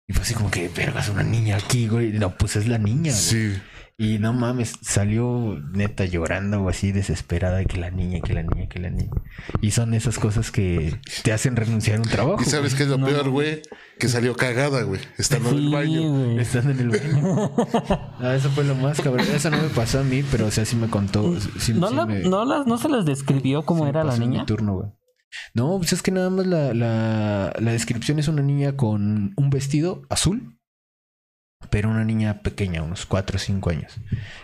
Y 0.07 0.13
fue 0.13 0.21
así 0.21 0.35
como 0.35 0.51
que, 0.51 0.69
vergas, 0.69 1.09
una 1.09 1.23
niña 1.23 1.57
aquí, 1.57 1.87
güey. 1.87 2.11
No, 2.13 2.37
pues 2.37 2.55
es 2.55 2.67
la 2.67 2.77
niña, 2.77 3.11
güey. 3.11 3.23
Sí. 3.23 3.61
Y 3.97 4.19
no 4.19 4.33
mames, 4.33 4.73
salió 4.81 5.57
neta 5.71 6.03
llorando 6.03 6.61
o 6.61 6.67
así 6.67 6.91
desesperada 6.91 7.63
que 7.63 7.77
la 7.77 7.91
niña, 7.91 8.19
que 8.19 8.33
la 8.33 8.43
niña, 8.43 8.67
que 8.67 8.79
la 8.79 8.89
niña. 8.89 9.09
Y 9.61 9.71
son 9.71 9.93
esas 9.93 10.19
cosas 10.19 10.51
que 10.51 10.99
te 11.23 11.31
hacen 11.31 11.55
renunciar 11.55 11.99
a 11.99 12.01
un 12.01 12.07
trabajo. 12.09 12.41
¿Y 12.41 12.45
sabes 12.45 12.75
qué 12.75 12.83
es 12.83 12.89
lo 12.89 12.99
peor, 13.01 13.29
güey? 13.29 13.61
Que 13.97 14.09
salió 14.09 14.35
cagada, 14.35 14.81
güey. 14.83 14.99
Estando 15.17 15.51
en 15.51 15.57
el 15.59 15.69
baño. 15.71 16.09
güey. 16.11 16.39
Estando 16.39 16.71
en 16.71 16.79
el 16.81 16.89
baño. 16.89 17.51
Ah, 18.19 18.33
eso 18.35 18.49
fue 18.49 18.63
lo 18.65 18.75
más 18.75 18.99
cabrón. 18.99 19.25
Eso 19.33 19.49
no 19.49 19.57
me 19.61 19.69
pasó 19.69 19.99
a 19.99 20.03
mí, 20.03 20.23
pero 20.29 20.47
o 20.47 20.51
sea, 20.51 20.65
sí 20.65 20.75
me 20.75 20.87
contó. 20.89 21.39
sí- 21.59 21.73
¿No, 21.73 21.89
sí 21.89 21.95
la- 21.95 22.05
me- 22.05 22.19
no, 22.21 22.43
las, 22.43 22.65
¿No 22.67 22.77
se 22.77 22.89
les 22.89 23.05
describió 23.05 23.63
cómo 23.63 23.87
era 23.87 24.03
la 24.03 24.17
mi 24.17 24.27
niña? 24.27 24.45
turno, 24.45 24.73
güey. 24.75 24.89
No, 25.53 25.77
pues 25.77 25.93
es 25.93 26.01
que 26.01 26.11
nada 26.11 26.29
más 26.29 26.45
la, 26.47 26.73
la, 26.73 27.53
la 27.59 27.71
descripción 27.71 28.19
es 28.19 28.27
una 28.27 28.41
niña 28.41 28.75
con 28.77 29.33
un 29.35 29.49
vestido 29.49 30.01
azul, 30.09 30.54
pero 31.69 31.89
una 31.89 32.03
niña 32.03 32.41
pequeña, 32.41 32.81
unos 32.83 33.05
4 33.05 33.35
o 33.37 33.39
5 33.39 33.69
años. 33.69 33.93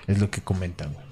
Es 0.07 0.19
lo 0.19 0.29
que 0.29 0.41
comentan, 0.41 0.93
güey. 0.93 1.05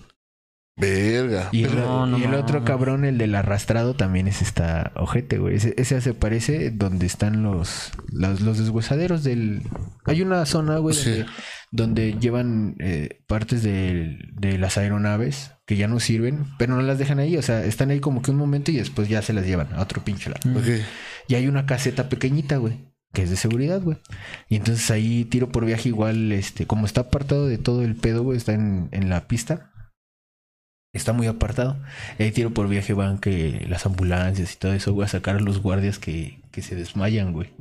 Verga. 0.77 1.49
Y, 1.51 1.65
el, 1.65 1.75
No, 1.75 2.05
no 2.05 2.17
y 2.17 2.23
el 2.23 2.33
otro 2.35 2.63
cabrón, 2.63 3.03
el 3.03 3.17
del 3.17 3.35
arrastrado, 3.35 3.95
también 3.95 4.29
es 4.29 4.41
esta 4.41 4.93
ojete, 4.95 5.37
güey. 5.37 5.55
Ese, 5.57 5.73
ese 5.77 5.99
se 5.99 6.13
parece 6.13 6.71
donde 6.71 7.05
están 7.05 7.43
los, 7.43 7.91
los, 8.13 8.39
los 8.39 8.57
deshuesaderos 8.59 9.25
del... 9.25 9.61
Hay 10.05 10.21
una 10.21 10.45
zona, 10.45 10.77
güey, 10.77 10.95
Sí. 10.95 11.09
donde, 11.09 11.25
donde 11.71 12.13
llevan 12.21 12.75
eh, 12.79 13.21
partes 13.27 13.61
del- 13.61 14.31
de, 14.35 14.57
las 14.57 14.77
aeronaves 14.77 15.51
que 15.65 15.75
ya 15.75 15.89
no 15.89 15.99
sirven, 15.99 16.45
pero 16.57 16.75
no 16.75 16.81
las 16.81 16.97
dejan 16.97 17.19
ahí. 17.19 17.35
O 17.35 17.41
sea, 17.41 17.65
están 17.65 17.89
ahí 17.89 17.99
como 17.99 18.21
que 18.21 18.31
un 18.31 18.37
momento 18.37 18.71
y 18.71 18.77
después 18.77 19.09
ya 19.09 19.21
se 19.21 19.33
las 19.33 19.45
llevan 19.45 19.73
a 19.73 19.81
otro 19.81 20.01
pinche 20.05 20.29
lado. 20.29 20.61
Y 21.27 21.35
hay 21.35 21.47
una 21.47 21.65
caseta 21.65 22.07
pequeñita, 22.07 22.55
güey, 22.55 22.88
que 23.13 23.23
es 23.23 23.29
de 23.29 23.37
seguridad, 23.37 23.81
güey. 23.81 23.97
Y 24.49 24.55
entonces 24.57 24.89
ahí 24.91 25.25
tiro 25.25 25.49
por 25.49 25.65
viaje 25.65 25.89
igual, 25.89 26.31
este, 26.31 26.67
como 26.67 26.85
está 26.85 27.01
apartado 27.01 27.47
de 27.47 27.57
todo 27.57 27.83
el 27.83 27.95
pedo, 27.95 28.23
güey, 28.23 28.37
está 28.37 28.53
en, 28.53 28.89
en 28.91 29.09
la 29.09 29.27
pista. 29.27 29.71
Está 30.93 31.13
muy 31.13 31.27
apartado. 31.27 31.77
Y 32.17 32.23
ahí 32.23 32.31
tiro 32.31 32.51
por 32.51 32.67
viaje 32.67 32.93
van 32.93 33.19
que 33.19 33.65
las 33.69 33.85
ambulancias 33.85 34.53
y 34.53 34.57
todo 34.57 34.73
eso, 34.73 34.93
güey, 34.93 35.05
a 35.05 35.09
sacar 35.09 35.35
a 35.35 35.39
los 35.39 35.61
guardias 35.61 35.99
que, 35.99 36.41
que 36.51 36.61
se 36.61 36.75
desmayan, 36.75 37.33
güey. 37.33 37.51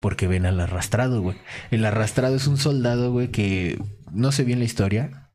Porque 0.00 0.26
ven 0.26 0.46
al 0.46 0.60
arrastrado, 0.60 1.20
güey. 1.20 1.36
El 1.70 1.84
arrastrado 1.84 2.36
es 2.36 2.46
un 2.46 2.56
soldado, 2.56 3.12
güey, 3.12 3.28
que 3.28 3.78
no 4.12 4.32
sé 4.32 4.44
bien 4.44 4.58
la 4.58 4.64
historia, 4.64 5.30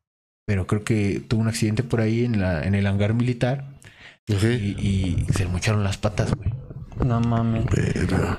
pero 0.46 0.66
creo 0.68 0.84
que 0.84 1.20
tuvo 1.28 1.42
un 1.42 1.48
accidente 1.48 1.84
por 1.84 2.02
ahí 2.02 2.26
en, 2.26 2.40
la, 2.40 2.64
en 2.64 2.76
el 2.76 2.88
hangar 2.88 3.14
militar 3.14 3.80
y, 4.28 4.34
y 4.34 5.26
se 5.34 5.46
le 5.46 5.52
mocharon 5.52 5.84
las 5.84 5.98
patas, 5.98 6.34
güey. 6.34 6.65
No 7.04 7.20
mames. 7.20 7.66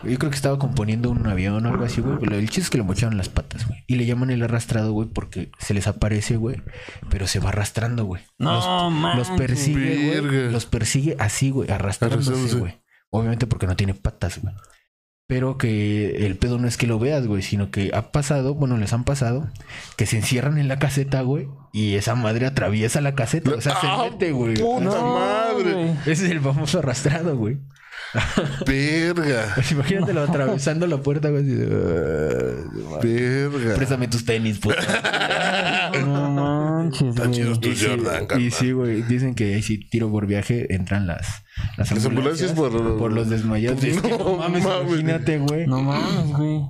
Yo 0.04 0.18
creo 0.18 0.30
que 0.30 0.36
estaba 0.36 0.58
componiendo 0.58 1.10
un 1.10 1.26
avión 1.26 1.64
o 1.66 1.68
algo 1.68 1.84
así, 1.84 2.00
güey. 2.00 2.18
Pero 2.18 2.36
el 2.36 2.46
chiste 2.46 2.62
es 2.62 2.70
que 2.70 2.78
le 2.78 2.84
mocharon 2.84 3.16
las 3.16 3.28
patas, 3.28 3.66
güey. 3.66 3.84
Y 3.86 3.96
le 3.96 4.06
llaman 4.06 4.30
el 4.30 4.42
arrastrado, 4.42 4.92
güey, 4.92 5.08
porque 5.08 5.50
se 5.58 5.74
les 5.74 5.86
aparece, 5.86 6.36
güey. 6.36 6.62
Pero 7.10 7.26
se 7.26 7.38
va 7.38 7.50
arrastrando, 7.50 8.04
güey. 8.04 8.22
No 8.38 8.90
manches. 8.90 9.28
los 9.28 9.38
persigue, 9.38 10.20
güey. 10.20 10.50
Los 10.50 10.66
persigue 10.66 11.16
así, 11.18 11.50
güey, 11.50 11.70
arrastrándose, 11.70 12.56
güey. 12.56 12.82
Obviamente 13.10 13.46
porque 13.46 13.66
no 13.66 13.76
tiene 13.76 13.94
patas, 13.94 14.40
güey. 14.40 14.54
Pero 15.28 15.58
que 15.58 16.24
el 16.24 16.36
pedo 16.36 16.56
no 16.58 16.68
es 16.68 16.76
que 16.76 16.86
lo 16.86 17.00
veas, 17.00 17.26
güey, 17.26 17.42
sino 17.42 17.72
que 17.72 17.90
ha 17.92 18.12
pasado, 18.12 18.54
bueno, 18.54 18.76
les 18.76 18.92
han 18.92 19.02
pasado, 19.02 19.48
que 19.96 20.06
se 20.06 20.16
encierran 20.16 20.56
en 20.56 20.68
la 20.68 20.78
caseta, 20.78 21.22
güey, 21.22 21.48
y 21.72 21.96
esa 21.96 22.14
madre 22.14 22.46
atraviesa 22.46 23.00
la 23.00 23.16
caseta, 23.16 23.50
o 23.50 23.60
sea, 23.60 23.74
¡Ah, 23.82 24.04
se 24.04 24.10
mete, 24.10 24.30
güey. 24.30 24.54
puta 24.54 24.84
No, 24.84 25.14
madre! 25.14 25.72
güey. 25.72 25.90
Ese 26.02 26.26
es 26.26 26.30
el 26.30 26.40
famoso 26.40 26.78
arrastrado, 26.78 27.36
güey. 27.36 27.58
Verga. 28.66 29.52
Pues 29.54 29.72
imagínatelo 29.72 30.22
atravesando 30.22 30.86
la 30.86 30.98
puerta, 30.98 31.28
güey. 31.30 31.42
así 31.42 31.54
de, 31.54 31.66
"Ah, 32.94 32.98
Verga. 33.02 33.74
Préstame 33.76 34.08
tus 34.08 34.24
tenis, 34.24 34.58
puta. 34.58 34.76
No 36.04 36.30
manches, 36.30 37.08
Están 37.10 37.32
chidos 37.32 37.58
güey. 37.58 37.72
tus 37.72 37.72
Y 37.72 37.76
sí, 37.84 37.86
Jordan, 37.88 38.40
y 38.40 38.50
sí, 38.50 38.72
güey. 38.72 39.02
Dicen 39.02 39.34
que 39.34 39.54
ahí 39.54 39.62
sí 39.62 39.78
tiro 39.88 40.10
por 40.10 40.26
viaje 40.26 40.72
entran 40.74 41.06
las, 41.06 41.42
las, 41.76 41.90
Las 41.92 42.04
ambulancias 42.06 42.52
por- 42.52 42.98
por 42.98 43.12
los 43.12 43.28
desmayados. 43.30 43.82
Es 43.84 44.00
que 44.02 44.10
No 44.10 44.18
no 44.18 44.36
mames, 44.36 44.64
mames. 44.64 44.88
imagínate, 44.88 45.38
güey. 45.38 45.66
No 45.66 45.82
mames, 45.82 46.32
güey. 46.36 46.60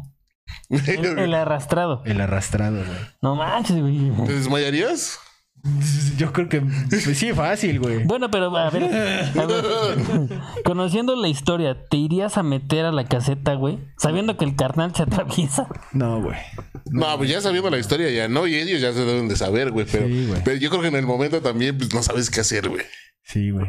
El, 0.71 1.19
el 1.19 1.35
arrastrado. 1.35 2.03
El 2.05 2.21
arrastrado, 2.21 2.77
güey. 2.77 2.99
No 3.23 3.37
manches, 3.37 3.79
güey. 3.81 4.11
¿Te 4.27 4.33
desmayarías? 4.35 5.19
Yo 6.17 6.33
creo 6.33 6.49
que 6.49 6.61
pues 6.61 7.03
sí, 7.19 7.33
fácil, 7.33 7.81
güey. 7.81 8.05
Bueno, 8.05 8.31
pero 8.31 8.57
a 8.57 8.71
ver, 8.71 8.85
a 8.85 9.47
ver. 9.47 10.29
Conociendo 10.65 11.17
la 11.17 11.29
historia, 11.29 11.77
¿te 11.89 11.97
irías 11.97 12.39
a 12.39 12.43
meter 12.43 12.85
a 12.85 12.93
la 12.93 13.05
caseta, 13.05 13.55
güey? 13.55 13.79
Sabiendo 13.99 14.37
que 14.37 14.45
el 14.45 14.57
carnal 14.57 14.95
se 14.95 15.03
atraviesa. 15.03 15.67
No, 15.93 16.23
güey. 16.23 16.39
No, 16.87 17.19
pues 17.19 17.29
ya 17.31 17.41
sabiendo 17.41 17.69
la 17.71 17.79
historia 17.79 18.11
ya, 18.11 18.29
¿no? 18.29 18.47
Y 18.47 18.55
ellos 18.55 18.81
ya 18.81 18.93
se 18.93 19.05
deben 19.05 19.29
de 19.29 19.37
saber, 19.37 19.73
güey. 19.73 19.87
Pero, 19.91 20.07
Sí, 20.07 20.27
güey. 20.27 20.43
pero 20.45 20.57
yo 20.57 20.71
creo 20.71 20.83
que 20.83 20.89
en 20.89 20.97
el 20.97 21.07
momento 21.07 21.43
también, 21.43 21.77
pues 21.77 21.93
no 21.93 22.03
sabes 22.03 22.31
qué 22.31 22.41
hacer, 22.41 22.69
güey. 22.69 22.85
Sí, 23.25 23.51
güey. 23.51 23.67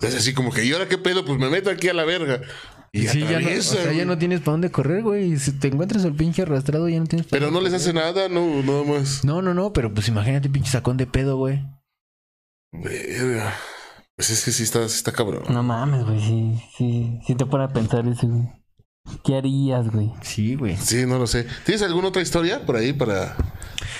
Es 0.00 0.14
así 0.14 0.34
como 0.34 0.52
que, 0.52 0.64
¿y 0.64 0.72
ahora 0.72 0.88
qué 0.88 0.98
pedo? 0.98 1.24
Pues 1.24 1.38
me 1.38 1.48
meto 1.48 1.70
aquí 1.70 1.88
a 1.88 1.94
la 1.94 2.04
verga. 2.04 2.40
Y, 2.92 3.06
sí, 3.06 3.20
ya 3.20 3.40
no, 3.40 3.48
o 3.48 3.62
sea, 3.62 3.92
ya 3.92 4.04
no 4.04 4.16
tienes 4.16 4.40
para 4.40 4.52
dónde 4.52 4.70
correr, 4.70 5.02
güey. 5.02 5.36
Si 5.38 5.52
te 5.52 5.68
encuentras 5.68 6.04
el 6.04 6.14
pinche 6.14 6.42
arrastrado, 6.42 6.88
ya 6.88 6.98
no 6.98 7.06
tienes 7.06 7.26
pa' 7.26 7.32
Pero 7.32 7.46
dónde 7.46 7.60
no 7.60 7.64
les 7.64 7.74
hace 7.74 7.92
nada, 7.92 8.28
no, 8.28 8.62
nada 8.62 8.82
más. 8.84 9.24
No, 9.24 9.42
no, 9.42 9.52
no, 9.52 9.72
pero 9.72 9.92
pues 9.92 10.08
imagínate 10.08 10.48
pinche 10.48 10.70
sacón 10.70 10.96
de 10.96 11.06
pedo, 11.06 11.36
güey. 11.36 11.62
Verga. 12.72 13.54
Pues 14.16 14.30
es 14.30 14.44
que 14.44 14.52
sí 14.52 14.62
está, 14.62 14.88
sí 14.88 14.96
está 14.96 15.12
cabrón. 15.12 15.44
No 15.48 15.62
mames, 15.62 16.04
güey. 16.04 16.20
Sí, 16.20 16.62
sí, 16.76 17.20
sí 17.26 17.34
te 17.34 17.46
pone 17.46 17.64
a 17.64 17.68
pensar 17.68 18.06
eso, 18.06 18.26
güey. 18.26 18.48
¿Qué 19.24 19.36
harías, 19.36 19.90
güey? 19.90 20.12
Sí, 20.22 20.54
güey. 20.54 20.76
Sí, 20.76 21.06
no 21.06 21.18
lo 21.18 21.26
sé. 21.26 21.46
¿Tienes 21.64 21.82
alguna 21.82 22.08
otra 22.08 22.22
historia 22.22 22.64
por 22.66 22.76
ahí 22.76 22.92
para 22.92 23.36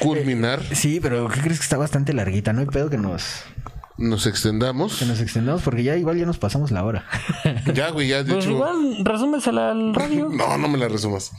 culminar? 0.00 0.62
Sí, 0.74 1.00
pero 1.00 1.28
¿qué 1.28 1.40
crees 1.40 1.58
que 1.58 1.64
está 1.64 1.76
bastante 1.76 2.12
larguita? 2.12 2.52
No 2.52 2.60
hay 2.60 2.66
pedo 2.66 2.90
que 2.90 2.98
nos, 2.98 3.42
Nos 3.98 4.26
extendamos. 4.26 4.98
que 4.98 5.04
nos 5.06 5.20
extendamos 5.20 5.62
porque 5.62 5.82
ya 5.82 5.96
igual 5.96 6.16
ya 6.16 6.24
nos 6.24 6.38
pasamos 6.38 6.70
la 6.70 6.84
hora. 6.84 7.04
Ya, 7.74 7.90
güey, 7.90 8.08
ya 8.08 8.22
de 8.22 8.32
Pues 8.32 8.44
hecho. 8.44 8.54
igual, 8.54 9.04
resúmesela 9.04 9.72
al 9.72 9.94
radio. 9.94 10.30
No, 10.32 10.56
no 10.56 10.68
me 10.68 10.78
la 10.78 10.88
resumas. 10.88 11.32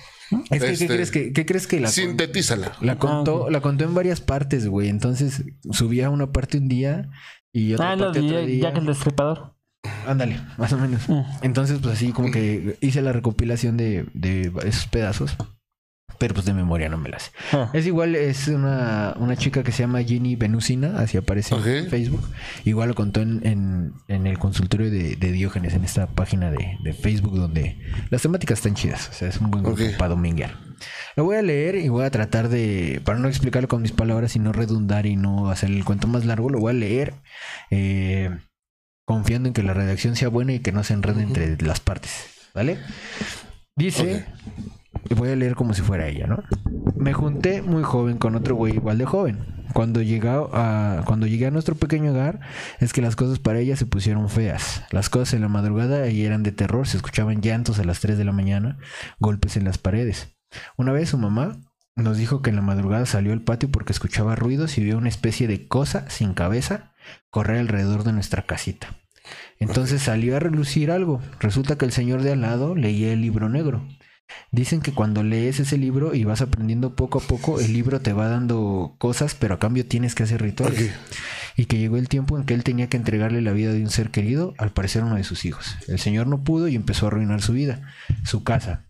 Es 0.52 0.62
que, 0.62 0.70
Este, 0.72 0.88
¿qué 0.88 0.94
crees 0.94 1.12
que, 1.12 1.34
qué 1.34 1.46
crees 1.46 1.68
que 1.68 1.80
la, 1.80 1.88
con- 1.88 1.94
Sintetízala. 1.94 2.74
la 2.82 2.98
contó, 3.00 3.46
Ah, 3.48 3.52
la 3.52 3.62
contó 3.62 3.84
en 3.86 3.96
varias 3.96 4.22
partes, 4.22 4.68
güey? 4.68 4.90
Entonces 4.90 5.44
subía 5.72 6.10
una 6.10 6.32
parte 6.32 6.58
un 6.60 6.68
día 6.68 7.10
y 7.52 7.74
otra 7.74 7.94
Ah, 7.94 7.98
parte 7.98 8.20
otro 8.20 8.42
día. 8.46 8.62
Jack 8.70 8.78
el 8.78 8.86
Destripador. 8.86 9.56
Ándale, 10.06 10.40
más 10.58 10.74
o 10.74 10.78
menos. 10.78 11.08
Mm. 11.08 11.22
Entonces, 11.42 11.80
pues 11.82 11.96
así 11.96 12.12
como 12.12 12.30
que 12.32 12.78
hice 12.82 13.02
la 13.02 13.14
recopilación 13.14 13.78
de, 13.78 14.06
de 14.14 14.52
esos 14.66 14.86
pedazos. 14.88 15.36
Pero 16.20 16.34
pues 16.34 16.46
de 16.46 16.54
memoria 16.54 16.90
no 16.90 16.98
me 16.98 17.10
las 17.10 17.24
sé. 17.24 17.32
Ah. 17.54 17.70
Es 17.74 17.88
igual, 17.88 18.16
es 18.16 18.48
una, 18.50 19.16
una 19.18 19.36
chica 19.38 19.64
que 19.64 19.72
se 19.72 19.84
llama 19.84 20.04
Jenny 20.04 20.36
Venusina, 20.36 21.00
así 21.00 21.18
aparece 21.18 21.56
en 21.56 21.90
Facebook. 21.90 22.28
Igual 22.66 22.90
lo 22.90 22.96
contó 22.96 23.22
en, 23.22 23.46
en, 23.48 23.94
en 24.08 24.28
el 24.28 24.38
consultorio 24.38 24.92
de, 24.92 25.16
de 25.16 25.32
Diógenes, 25.32 25.74
en 25.74 25.86
esta 25.86 26.08
página 26.08 26.52
de, 26.52 26.78
de 26.84 26.94
Facebook 26.94 27.36
donde 27.36 27.80
las 28.10 28.22
temáticas 28.22 28.60
están 28.60 28.76
chidas. 28.76 29.10
O 29.10 29.14
sea, 29.14 29.30
es 29.30 29.38
un 29.38 29.50
buen 29.50 29.64
grupo 29.64 29.82
para 29.98 30.10
dominguear. 30.10 30.58
Lo 31.16 31.24
voy 31.24 31.38
a 31.38 31.42
leer 31.42 31.76
y 31.76 31.90
voy 31.90 32.06
a 32.06 32.12
tratar 32.12 32.50
de, 32.50 33.02
para 33.04 33.18
no 33.20 33.28
explicarlo 33.28 33.68
con 33.68 33.82
mis 33.82 33.92
palabras 33.92 34.36
y 34.36 34.40
no 34.40 34.54
redundar 34.54 35.06
y 35.06 35.16
no 35.16 35.50
hacer 35.50 35.70
el 35.70 35.84
cuento 35.84 36.08
más 36.08 36.26
largo, 36.26 36.50
lo 36.50 36.60
voy 36.60 36.72
a 36.72 36.74
leer 36.74 37.14
eh, 37.72 38.30
confiando 39.06 39.48
en 39.48 39.54
que 39.54 39.64
la 39.64 39.74
redacción 39.74 40.16
sea 40.16 40.30
buena 40.30 40.54
y 40.54 40.60
que 40.60 40.72
no 40.72 40.84
se 40.84 40.94
enrede 40.94 41.24
entre 41.24 41.58
las 41.62 41.80
partes. 41.80 42.28
¿Vale? 42.54 42.78
Dice, 43.76 44.26
y 45.10 45.14
voy 45.14 45.30
a 45.30 45.36
leer 45.36 45.56
como 45.56 45.74
si 45.74 45.82
fuera 45.82 46.08
ella, 46.08 46.28
¿no? 46.28 46.44
Me 46.96 47.14
junté 47.14 47.62
muy 47.62 47.84
joven 47.84 48.18
con 48.18 48.36
otro 48.36 48.56
güey 48.56 48.76
igual 48.76 48.98
de 48.98 49.06
joven. 49.06 49.38
Cuando, 49.74 50.02
llegó 50.02 50.50
a, 50.54 51.04
cuando 51.06 51.28
llegué 51.28 51.46
a 51.46 51.52
nuestro 51.52 51.76
pequeño 51.76 52.12
hogar, 52.12 52.40
es 52.80 52.92
que 52.92 53.02
las 53.02 53.16
cosas 53.16 53.40
para 53.40 53.60
ella 53.60 53.76
se 53.76 53.86
pusieron 53.86 54.28
feas. 54.30 54.84
Las 54.92 55.10
cosas 55.10 55.36
en 55.36 55.42
la 55.42 55.48
madrugada 55.48 56.08
eran 56.08 56.44
de 56.44 56.52
terror, 56.52 56.88
se 56.88 56.98
escuchaban 56.98 57.42
llantos 57.42 57.78
a 57.80 57.84
las 57.84 58.00
3 58.00 58.18
de 58.18 58.26
la 58.26 58.32
mañana, 58.32 58.80
golpes 59.20 59.58
en 59.58 59.66
las 59.66 59.78
paredes. 59.78 60.36
Una 60.76 60.92
vez 60.92 61.10
su 61.10 61.18
mamá 61.18 61.58
nos 61.96 62.18
dijo 62.18 62.42
que 62.42 62.50
en 62.50 62.56
la 62.56 62.62
madrugada 62.62 63.06
salió 63.06 63.34
al 63.34 63.42
patio 63.42 63.70
porque 63.70 63.94
escuchaba 63.94 64.36
ruidos 64.36 64.78
y 64.78 64.84
vio 64.84 64.98
una 64.98 65.10
especie 65.10 65.48
de 65.48 65.68
cosa 65.68 66.10
sin 66.10 66.34
cabeza 66.34 66.94
correr 67.30 67.60
alrededor 67.60 68.04
de 68.04 68.14
nuestra 68.14 68.44
casita. 68.44 68.96
Entonces 69.60 70.02
salió 70.02 70.36
a 70.36 70.40
relucir 70.40 70.92
algo. 70.92 71.22
Resulta 71.40 71.78
que 71.78 71.86
el 71.86 71.92
señor 71.92 72.24
de 72.24 72.32
al 72.32 72.42
lado 72.42 72.76
leía 72.76 73.12
el 73.14 73.22
libro 73.22 73.50
negro. 73.50 73.86
Dicen 74.52 74.82
que 74.82 74.94
cuando 74.94 75.24
lees 75.24 75.60
ese 75.60 75.78
libro 75.78 76.14
y 76.16 76.24
vas 76.24 76.42
aprendiendo 76.42 76.96
poco 76.96 77.20
a 77.20 77.22
poco, 77.22 77.60
el 77.60 77.74
libro 77.74 78.00
te 78.02 78.14
va 78.14 78.28
dando 78.28 78.96
cosas, 78.98 79.36
pero 79.36 79.56
a 79.56 79.60
cambio 79.60 79.86
tienes 79.86 80.16
que 80.16 80.24
hacer 80.24 80.42
rituales. 80.42 80.92
Y 81.56 81.66
que 81.66 81.78
llegó 81.78 81.98
el 81.98 82.10
tiempo 82.10 82.38
en 82.38 82.46
que 82.46 82.54
él 82.54 82.64
tenía 82.64 82.88
que 82.88 82.98
entregarle 82.98 83.42
la 83.42 83.52
vida 83.52 83.74
de 83.74 83.82
un 83.82 83.90
ser 83.90 84.12
querido, 84.12 84.54
al 84.58 84.72
parecer 84.72 85.04
uno 85.04 85.16
de 85.16 85.24
sus 85.24 85.46
hijos. 85.46 85.76
El 85.88 86.00
señor 86.00 86.28
no 86.28 86.44
pudo 86.44 86.68
y 86.68 86.76
empezó 86.76 87.06
a 87.06 87.10
arruinar 87.10 87.42
su 87.42 87.54
vida, 87.54 87.94
su 88.24 88.44
casa. 88.44 88.86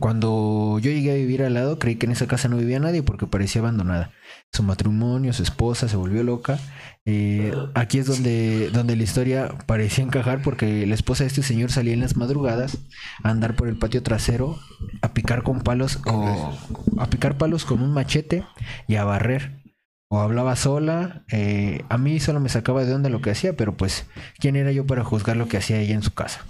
Cuando 0.00 0.78
yo 0.80 0.90
llegué 0.90 1.12
a 1.12 1.16
vivir 1.16 1.42
al 1.42 1.54
lado, 1.54 1.78
creí 1.78 1.96
que 1.96 2.06
en 2.06 2.12
esa 2.12 2.26
casa 2.26 2.48
no 2.48 2.56
vivía 2.56 2.80
nadie 2.80 3.02
porque 3.02 3.26
parecía 3.26 3.60
abandonada. 3.60 4.10
Su 4.52 4.62
matrimonio, 4.62 5.32
su 5.34 5.42
esposa 5.42 5.86
se 5.88 5.96
volvió 5.96 6.22
loca. 6.22 6.58
Eh, 7.04 7.52
aquí 7.74 7.98
es 7.98 8.06
donde, 8.06 8.70
donde 8.72 8.96
la 8.96 9.02
historia 9.02 9.48
parecía 9.66 10.02
encajar 10.02 10.40
porque 10.42 10.86
la 10.86 10.94
esposa 10.94 11.24
de 11.24 11.28
este 11.28 11.42
señor 11.42 11.70
salía 11.70 11.92
en 11.92 12.00
las 12.00 12.16
madrugadas 12.16 12.78
a 13.22 13.30
andar 13.30 13.54
por 13.54 13.68
el 13.68 13.78
patio 13.78 14.02
trasero, 14.02 14.58
a 15.02 15.12
picar 15.12 15.42
con 15.42 15.60
palos 15.60 16.00
o 16.06 16.56
a 16.98 17.06
picar 17.10 17.36
palos 17.36 17.64
con 17.66 17.82
un 17.82 17.92
machete 17.92 18.44
y 18.88 18.96
a 18.96 19.04
barrer. 19.04 19.62
O 20.08 20.20
hablaba 20.20 20.54
sola. 20.56 21.24
eh, 21.32 21.84
a 21.88 21.98
mí 21.98 22.20
solo 22.20 22.40
me 22.40 22.48
sacaba 22.48 22.84
de 22.84 22.94
onda 22.94 23.10
lo 23.10 23.20
que 23.20 23.30
hacía, 23.32 23.56
pero 23.56 23.76
pues, 23.76 24.06
¿quién 24.38 24.54
era 24.56 24.70
yo 24.72 24.86
para 24.86 25.04
juzgar 25.04 25.36
lo 25.36 25.48
que 25.48 25.56
hacía 25.58 25.80
ella 25.80 25.94
en 25.94 26.02
su 26.02 26.14
casa? 26.14 26.46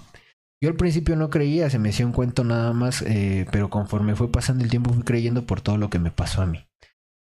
Yo 0.61 0.69
al 0.69 0.75
principio 0.75 1.15
no 1.15 1.29
creía, 1.29 1.69
se 1.69 1.79
me 1.79 1.89
hacía 1.89 2.05
un 2.05 2.13
cuento 2.13 2.43
nada 2.43 2.73
más, 2.73 3.01
eh, 3.01 3.45
pero 3.51 3.69
conforme 3.69 4.15
fue 4.15 4.31
pasando 4.31 4.63
el 4.63 4.69
tiempo 4.69 4.93
fui 4.93 5.03
creyendo 5.03 5.45
por 5.45 5.61
todo 5.61 5.77
lo 5.77 5.89
que 5.89 5.99
me 5.99 6.11
pasó 6.11 6.41
a 6.41 6.45
mí. 6.47 6.66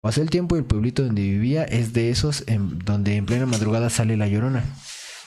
Pasó 0.01 0.23
el 0.23 0.31
tiempo 0.31 0.55
y 0.55 0.59
el 0.59 0.65
pueblito 0.65 1.03
donde 1.03 1.21
vivía 1.21 1.63
es 1.63 1.93
de 1.93 2.09
esos 2.09 2.43
en 2.47 2.79
donde 2.79 3.17
en 3.17 3.27
plena 3.27 3.45
madrugada 3.45 3.91
sale 3.91 4.17
la 4.17 4.27
llorona. 4.27 4.63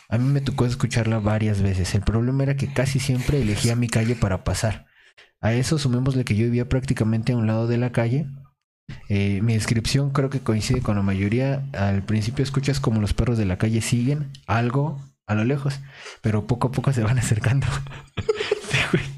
A 0.08 0.18
mí 0.18 0.28
me 0.28 0.40
tocó 0.40 0.66
escucharla 0.66 1.20
varias 1.20 1.62
veces. 1.62 1.94
El 1.94 2.02
problema 2.02 2.42
era 2.42 2.56
que 2.56 2.72
casi 2.72 2.98
siempre 2.98 3.40
elegía 3.40 3.76
mi 3.76 3.88
calle 3.88 4.16
para 4.16 4.42
pasar. 4.42 4.86
A 5.40 5.52
eso 5.52 5.78
sumémosle 5.78 6.24
que 6.24 6.34
yo 6.34 6.44
vivía 6.46 6.68
prácticamente 6.68 7.32
a 7.32 7.36
un 7.36 7.46
lado 7.46 7.68
de 7.68 7.78
la 7.78 7.92
calle. 7.92 8.26
Eh, 9.08 9.40
mi 9.42 9.54
descripción 9.54 10.10
creo 10.10 10.28
que 10.28 10.40
coincide 10.40 10.82
con 10.82 10.96
la 10.96 11.02
mayoría. 11.02 11.66
Al 11.72 12.02
principio 12.02 12.42
escuchas 12.42 12.80
como 12.80 13.00
los 13.00 13.14
perros 13.14 13.38
de 13.38 13.44
la 13.44 13.58
calle 13.58 13.80
siguen 13.80 14.32
algo 14.46 15.00
a 15.26 15.34
lo 15.34 15.44
lejos, 15.44 15.80
pero 16.20 16.46
poco 16.46 16.68
a 16.68 16.72
poco 16.72 16.92
se 16.92 17.02
van 17.02 17.18
acercando. 17.20 17.66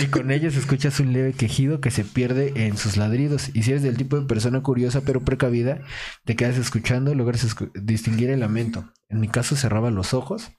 Y 0.00 0.06
con 0.06 0.30
ellos 0.30 0.56
escuchas 0.56 1.00
un 1.00 1.12
leve 1.12 1.32
quejido 1.32 1.80
que 1.80 1.90
se 1.90 2.04
pierde 2.04 2.66
en 2.66 2.76
sus 2.76 2.96
ladridos. 2.96 3.50
Y 3.54 3.62
si 3.62 3.70
eres 3.70 3.82
del 3.82 3.96
tipo 3.96 4.18
de 4.18 4.26
persona 4.26 4.62
curiosa 4.62 5.02
pero 5.02 5.20
precavida, 5.20 5.80
te 6.24 6.36
quedas 6.36 6.58
escuchando 6.58 7.14
logras 7.14 7.46
distinguir 7.74 8.30
el 8.30 8.40
lamento. 8.40 8.92
En 9.08 9.20
mi 9.20 9.28
caso 9.28 9.56
cerraba 9.56 9.90
los 9.90 10.14
ojos 10.14 10.52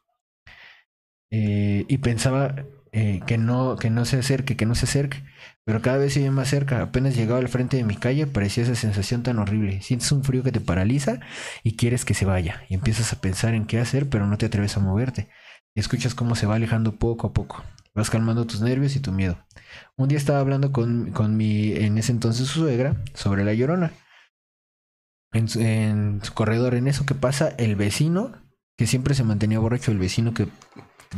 eh, 1.29 1.85
y 1.87 1.97
pensaba 1.99 2.65
eh, 2.93 3.21
que, 3.25 3.37
no, 3.37 3.77
que 3.77 3.89
no 3.89 4.03
se 4.05 4.17
acerque, 4.17 4.57
que 4.57 4.65
no 4.65 4.75
se 4.75 4.85
acerque. 4.85 5.23
Pero 5.63 5.81
cada 5.81 5.97
vez 5.97 6.13
se 6.13 6.21
iba 6.21 6.31
más 6.31 6.49
cerca. 6.49 6.81
Apenas 6.81 7.15
llegaba 7.15 7.39
al 7.39 7.47
frente 7.47 7.77
de 7.77 7.83
mi 7.83 7.95
calle, 7.95 8.27
parecía 8.27 8.63
esa 8.63 8.75
sensación 8.75 9.23
tan 9.23 9.39
horrible. 9.39 9.81
Sientes 9.81 10.11
un 10.11 10.23
frío 10.23 10.43
que 10.43 10.51
te 10.51 10.59
paraliza 10.59 11.19
y 11.63 11.75
quieres 11.75 12.05
que 12.05 12.13
se 12.13 12.25
vaya. 12.25 12.63
Y 12.69 12.73
empiezas 12.75 13.13
a 13.13 13.21
pensar 13.21 13.53
en 13.53 13.65
qué 13.65 13.79
hacer, 13.79 14.09
pero 14.09 14.27
no 14.27 14.37
te 14.37 14.47
atreves 14.47 14.75
a 14.77 14.81
moverte. 14.81 15.29
Y 15.73 15.79
escuchas 15.79 16.15
cómo 16.15 16.35
se 16.35 16.47
va 16.47 16.55
alejando 16.55 16.97
poco 16.97 17.27
a 17.27 17.33
poco. 17.33 17.63
Vas 17.93 18.09
calmando 18.09 18.47
tus 18.47 18.61
nervios 18.61 18.95
y 18.95 18.99
tu 19.01 19.11
miedo. 19.11 19.37
Un 19.97 20.07
día 20.07 20.17
estaba 20.17 20.39
hablando 20.39 20.71
con, 20.71 21.11
con 21.11 21.35
mi, 21.35 21.73
en 21.73 21.97
ese 21.97 22.11
entonces 22.11 22.47
su 22.47 22.61
suegra, 22.61 23.03
sobre 23.13 23.43
la 23.43 23.53
llorona. 23.53 23.91
En 25.33 25.47
su, 25.47 25.59
en 25.59 26.21
su 26.23 26.33
corredor, 26.33 26.75
en 26.75 26.87
eso 26.87 27.05
que 27.05 27.15
pasa, 27.15 27.49
el 27.57 27.75
vecino, 27.75 28.33
que 28.77 28.87
siempre 28.87 29.13
se 29.13 29.23
mantenía 29.23 29.59
borracho, 29.59 29.91
el 29.91 29.99
vecino 29.99 30.33
que 30.33 30.47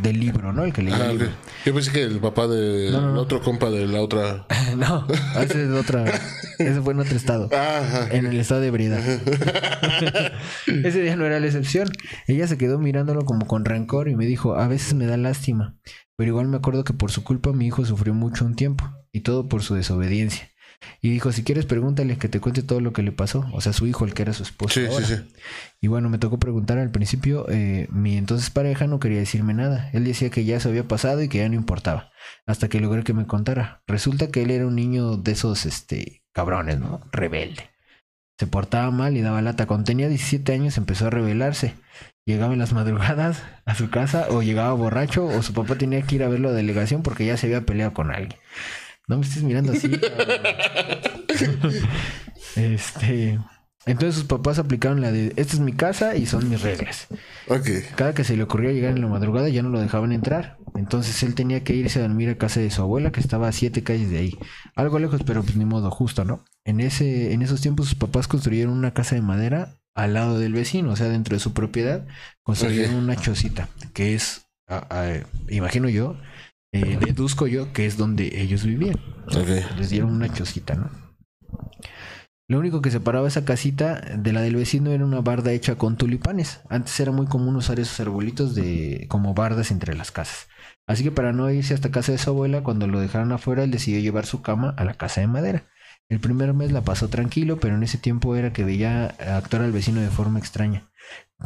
del 0.02 0.20
libro, 0.20 0.52
¿no? 0.54 0.64
El 0.64 0.74
que 0.74 0.82
leía 0.82 0.98
Ah, 1.00 1.12
el. 1.12 1.30
Yo 1.66 1.74
pensé 1.74 1.92
que 1.92 2.02
el 2.04 2.20
papá 2.20 2.48
de 2.48 2.90
No, 2.92 3.02
no, 3.02 3.14
no. 3.14 3.22
otro 3.22 3.42
compa 3.42 3.70
de 3.70 3.86
la 3.88 4.02
otra. 4.02 4.46
no, 4.78 5.06
ese 5.40 5.66
es 5.66 5.70
otra. 5.72 6.06
Ese 6.58 6.82
fue 6.82 6.94
en 6.94 7.00
otro 7.00 7.16
estado. 7.16 7.50
Ajá. 7.54 8.08
En 8.12 8.26
el 8.26 8.40
estado 8.40 8.62
de 8.62 8.68
ebriedad. 8.68 9.02
Ese 10.68 11.02
día 11.02 11.16
no 11.16 11.26
era 11.26 11.40
la 11.40 11.46
excepción. 11.46 11.90
Ella 12.28 12.48
se 12.48 12.58
quedó 12.58 12.80
mirándolo 12.80 13.22
como 13.26 13.46
con 13.48 13.66
rencor 13.66 14.10
y 14.10 14.16
me 14.16 14.26
dijo, 14.26 14.56
a 14.56 14.68
veces 14.68 14.94
me 14.94 15.06
da 15.06 15.18
lástima, 15.18 15.76
pero 16.16 16.30
igual 16.30 16.48
me 16.48 16.58
acuerdo 16.58 16.84
que 16.84 16.94
por 16.94 17.12
su 17.12 17.24
culpa 17.24 17.52
mi 17.54 17.68
hijo 17.68 17.86
sufrió 17.86 18.14
mucho 18.14 18.46
un 18.46 18.56
tiempo, 18.56 18.90
y 19.12 19.22
todo 19.22 19.48
por 19.48 19.62
su 19.64 19.76
desobediencia. 19.76 20.50
Y 21.02 21.10
dijo, 21.10 21.32
si 21.32 21.44
quieres 21.44 21.66
pregúntale 21.66 22.18
que 22.18 22.30
te 22.30 22.40
cuente 22.40 22.64
todo 22.64 22.80
lo 22.80 22.94
que 22.94 23.04
le 23.04 23.12
pasó, 23.12 23.46
o 23.54 23.62
sea, 23.62 23.74
su 23.74 23.88
hijo, 23.88 24.06
el 24.06 24.14
que 24.14 24.22
era 24.24 24.34
su 24.34 24.44
esposo. 24.44 24.80
Sí, 24.80 24.86
sí, 24.88 24.94
ahora". 24.94 25.06
sí. 25.06 25.16
Y 25.82 25.88
bueno, 25.88 26.10
me 26.10 26.18
tocó 26.18 26.40
preguntar 26.40 26.78
al 26.78 26.92
principio, 26.92 27.46
eh, 27.50 27.88
mi 27.92 28.18
entonces 28.18 28.50
pareja 28.50 28.88
no 28.88 29.00
quería 29.00 29.20
decirme 29.20 29.54
nada. 29.54 29.90
Él 29.94 30.06
decía 30.06 30.30
que 30.30 30.46
ya 30.46 30.60
se 30.60 30.70
había 30.70 30.88
pasado 30.88 31.22
y 31.22 31.28
que 31.28 31.40
ya 31.40 31.50
no 31.50 31.56
importaba. 31.56 32.12
Hasta 32.46 32.70
que 32.70 32.80
logré 32.80 33.04
que 33.04 33.14
me 33.14 33.28
contara. 33.28 33.84
Resulta 33.88 34.28
que 34.28 34.44
él 34.44 34.52
era 34.52 34.66
un 34.66 34.76
niño 34.76 35.18
de 35.18 35.34
esos, 35.34 35.66
este, 35.66 36.24
cabrones, 36.32 36.80
¿no? 36.80 37.02
Rebelde. 37.12 37.70
Se 38.40 38.48
portaba 38.48 38.92
mal 38.92 39.16
y 39.18 39.22
daba 39.22 39.42
lata. 39.42 39.68
Cuando 39.68 39.86
tenía 39.86 40.08
17 40.08 40.54
años 40.54 40.78
empezó 40.78 41.08
a 41.08 41.10
rebelarse. 41.10 41.76
Llegaba 42.26 42.54
en 42.54 42.60
las 42.60 42.74
madrugadas 42.74 43.44
a 43.66 43.76
su 43.76 43.90
casa 43.90 44.28
o 44.30 44.42
llegaba 44.42 44.74
borracho 44.74 45.26
o 45.26 45.42
su 45.44 45.54
papá 45.54 45.76
tenía 45.76 46.02
que 46.02 46.16
ir 46.16 46.24
a 46.24 46.30
verlo 46.30 46.50
a 46.50 46.52
la 46.52 46.58
delegación 46.58 47.04
porque 47.04 47.26
ya 47.26 47.38
se 47.38 47.48
había 47.48 47.62
peleado 47.62 47.94
con 47.94 48.12
alguien. 48.12 48.40
No 49.08 49.18
me 49.18 49.26
estés 49.26 49.44
mirando 49.44 49.74
así. 49.74 49.92
este... 52.56 53.40
Entonces 53.86 54.16
sus 54.16 54.24
papás 54.24 54.60
aplicaron 54.60 55.02
la 55.02 55.12
de, 55.12 55.34
esta 55.36 55.56
es 55.56 55.60
mi 55.60 55.74
casa 55.74 56.16
y 56.16 56.26
son 56.26 56.50
mis 56.50 56.62
reglas. 56.62 57.08
Ok. 57.50 57.68
Cada 57.96 58.14
que 58.14 58.24
se 58.24 58.38
le 58.38 58.44
ocurría 58.44 58.72
llegar 58.72 58.94
en 58.94 59.02
la 59.02 59.08
madrugada 59.08 59.50
ya 59.50 59.62
no 59.62 59.68
lo 59.68 59.82
dejaban 59.82 60.14
entrar. 60.14 60.56
Entonces 60.76 61.22
él 61.22 61.36
tenía 61.36 61.66
que 61.66 61.76
irse 61.76 62.00
a 62.00 62.04
dormir 62.04 62.30
a 62.30 62.38
casa 62.38 62.62
de 62.62 62.72
su 62.72 62.82
abuela 62.82 63.12
que 63.12 63.20
estaba 63.20 63.50
a 63.50 63.52
siete 63.52 63.84
calles 63.84 64.10
de 64.10 64.20
ahí. 64.20 64.38
Algo 64.78 65.00
lejos, 65.00 65.22
pero 65.26 65.44
pues 65.44 65.58
ni 65.58 65.66
modo, 65.66 65.92
justo, 65.92 66.24
¿no? 66.24 66.46
En, 66.64 66.80
ese, 66.80 67.34
en 67.34 67.42
esos 67.42 67.60
tiempos 67.60 67.88
sus 67.90 67.96
papás 67.96 68.30
construyeron 68.30 68.72
una 68.74 68.94
casa 68.94 69.16
de 69.16 69.22
madera 69.22 69.76
al 69.96 70.14
lado 70.14 70.40
del 70.40 70.54
vecino, 70.54 70.92
o 70.92 70.96
sea, 70.96 71.10
dentro 71.10 71.36
de 71.36 71.42
su 71.42 71.52
propiedad, 71.52 72.08
construyeron 72.44 72.96
una 72.96 73.18
chocita, 73.18 73.68
que 73.94 74.16
es, 74.16 74.46
a- 74.66 74.88
a- 74.90 75.24
imagino 75.50 75.90
yo, 75.90 76.18
eh, 76.74 76.98
deduzco 77.00 77.48
yo, 77.48 77.72
que 77.72 77.86
es 77.86 77.98
donde 77.98 78.42
ellos 78.42 78.66
vivían. 78.66 79.00
Les 79.78 79.90
dieron 79.90 80.12
una 80.12 80.32
chocita, 80.34 80.76
¿no? 80.76 80.90
Lo 82.50 82.60
único 82.60 82.82
que 82.82 82.92
separaba 82.92 83.28
esa 83.28 83.46
casita 83.46 84.02
de 84.02 84.34
la 84.34 84.42
del 84.42 84.58
vecino 84.58 84.92
era 84.92 85.06
una 85.06 85.22
barda 85.22 85.54
hecha 85.54 85.76
con 85.76 85.96
tulipanes. 85.96 86.60
Antes 86.70 87.00
era 87.00 87.12
muy 87.12 87.26
común 87.26 87.56
usar 87.56 87.80
esos 87.80 88.00
arbolitos 88.00 88.54
de 88.54 89.06
como 89.08 89.34
bardas 89.34 89.72
entre 89.72 89.96
las 89.96 90.12
casas. 90.12 90.48
Así 90.86 91.04
que 91.04 91.12
para 91.12 91.32
no 91.32 91.50
irse 91.50 91.74
hasta 91.74 91.92
casa 91.92 92.12
de 92.12 92.18
su 92.18 92.30
abuela, 92.30 92.64
cuando 92.64 92.88
lo 92.88 93.00
dejaron 93.00 93.32
afuera, 93.32 93.64
él 93.64 93.72
decidió 93.72 94.02
llevar 94.02 94.26
su 94.26 94.42
cama 94.42 94.74
a 94.78 94.84
la 94.84 94.96
casa 94.96 95.22
de 95.22 95.28
madera. 95.28 95.70
El 96.10 96.20
primer 96.20 96.54
mes 96.54 96.72
la 96.72 96.82
pasó 96.82 97.08
tranquilo, 97.08 97.60
pero 97.60 97.76
en 97.76 97.84
ese 97.84 97.98
tiempo 97.98 98.36
era 98.36 98.52
que 98.52 98.66
veía 98.66 99.08
actuar 99.08 99.62
al 99.62 99.72
vecino 99.72 100.02
de 100.02 100.10
forma 100.10 100.40
extraña. 100.40 100.92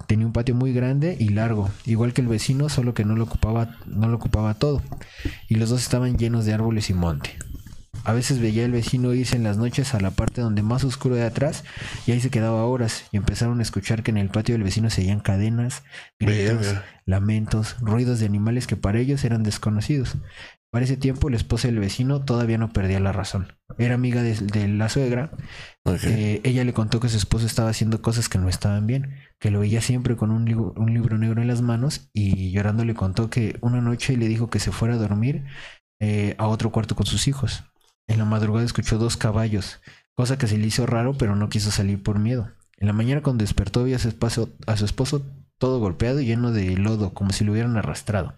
Tenía 0.06 0.26
un 0.26 0.34
patio 0.34 0.56
muy 0.56 0.74
grande 0.74 1.18
y 1.20 1.30
largo, 1.30 1.70
igual 1.86 2.14
que 2.14 2.22
el 2.22 2.28
vecino, 2.28 2.70
solo 2.70 2.94
que 2.94 3.06
no 3.06 3.16
lo 3.16 3.24
ocupaba, 3.24 3.78
no 3.86 4.08
lo 4.08 4.18
ocupaba 4.18 4.54
todo. 4.54 4.82
Y 5.50 5.56
los 5.56 5.70
dos 5.70 5.82
estaban 5.82 6.18
llenos 6.18 6.46
de 6.46 6.54
árboles 6.54 6.90
y 6.90 6.94
monte. 6.94 7.38
A 8.04 8.14
veces 8.14 8.40
veía 8.40 8.64
al 8.64 8.72
vecino 8.72 9.14
irse 9.14 9.36
en 9.36 9.44
las 9.44 9.58
noches 9.58 9.94
a 9.94 10.00
la 10.00 10.12
parte 10.12 10.40
donde 10.40 10.62
más 10.62 10.86
oscuro 10.86 11.16
de 11.16 11.26
atrás 11.26 11.66
y 12.06 12.14
ahí 12.14 12.22
se 12.22 12.30
quedaba 12.30 12.64
horas 12.64 13.04
y 13.12 13.18
empezaron 13.18 13.60
a 13.60 13.64
escuchar 13.64 14.02
que 14.02 14.12
en 14.12 14.18
el 14.18 14.30
patio 14.30 14.56
del 14.56 14.64
vecino 14.64 14.90
se 14.90 15.02
oían 15.02 15.20
cadenas, 15.20 15.84
gritos, 16.18 16.68
Verga. 16.68 16.86
lamentos, 17.06 17.76
ruidos 17.82 18.22
de 18.22 18.26
animales 18.26 18.66
que 18.66 18.78
para 18.78 19.00
ellos 19.00 19.26
eran 19.26 19.44
desconocidos. 19.44 20.16
Para 20.72 20.86
ese 20.86 20.98
tiempo 20.98 21.30
la 21.30 21.38
esposa 21.38 21.68
del 21.68 21.80
vecino 21.80 22.24
todavía 22.26 22.58
no 22.58 22.70
perdía 22.74 23.00
la 23.00 23.14
razón. 23.14 23.54
Era 23.78 23.96
amiga 23.96 24.22
de, 24.22 24.36
de 24.36 24.68
la 24.68 24.90
suegra. 24.90 25.32
Eh, 26.04 26.42
ella 26.44 26.64
le 26.66 26.74
contó 26.74 27.00
que 27.00 27.10
su 27.10 27.18
esposo 27.18 27.46
estaba 27.46 27.70
haciendo 27.70 28.02
cosas 28.02 28.28
que 28.30 28.38
no 28.38 28.50
estaban 28.50 28.86
bien, 28.86 29.16
que 29.40 29.50
lo 29.52 29.62
veía 29.62 29.82
siempre 29.82 30.18
con 30.18 30.32
un, 30.32 30.46
libro- 30.46 30.74
un 30.76 30.94
libro 30.94 31.18
negro 31.18 31.42
en 31.42 31.48
las 31.48 31.62
manos 31.62 32.10
y 32.14 32.52
llorando 32.52 32.84
le 32.86 32.96
contó 32.96 33.30
que 33.30 33.58
una 33.62 33.82
noche 33.82 34.18
le 34.18 34.28
dijo 34.28 34.50
que 34.50 34.60
se 34.60 34.72
fuera 34.72 34.96
a 34.96 34.98
dormir 34.98 35.46
eh, 36.00 36.36
a 36.38 36.48
otro 36.48 36.72
cuarto 36.72 36.96
con 36.96 37.06
sus 37.06 37.28
hijos. 37.28 37.64
En 38.08 38.18
la 38.20 38.26
madrugada 38.26 38.66
escuchó 38.66 38.98
dos 38.98 39.18
caballos, 39.18 39.80
cosa 40.16 40.38
que 40.38 40.48
se 40.48 40.58
le 40.58 40.68
hizo 40.68 40.86
raro, 40.86 41.14
pero 41.18 41.36
no 41.36 41.50
quiso 41.50 41.72
salir 41.72 42.04
por 42.04 42.20
miedo. 42.20 42.52
En 42.78 42.88
la 42.88 42.94
mañana 42.94 43.22
cuando 43.22 43.44
despertó 43.44 43.84
vio 43.86 43.96
a 43.96 44.00
su, 44.00 44.08
esposo, 44.10 44.56
a 44.68 44.78
su 44.78 44.86
esposo 44.86 45.26
todo 45.58 45.80
golpeado 45.80 46.20
y 46.20 46.26
lleno 46.26 46.52
de 46.52 46.76
lodo, 46.78 47.14
como 47.14 47.32
si 47.32 47.44
lo 47.44 47.52
hubieran 47.52 47.78
arrastrado. 47.78 48.34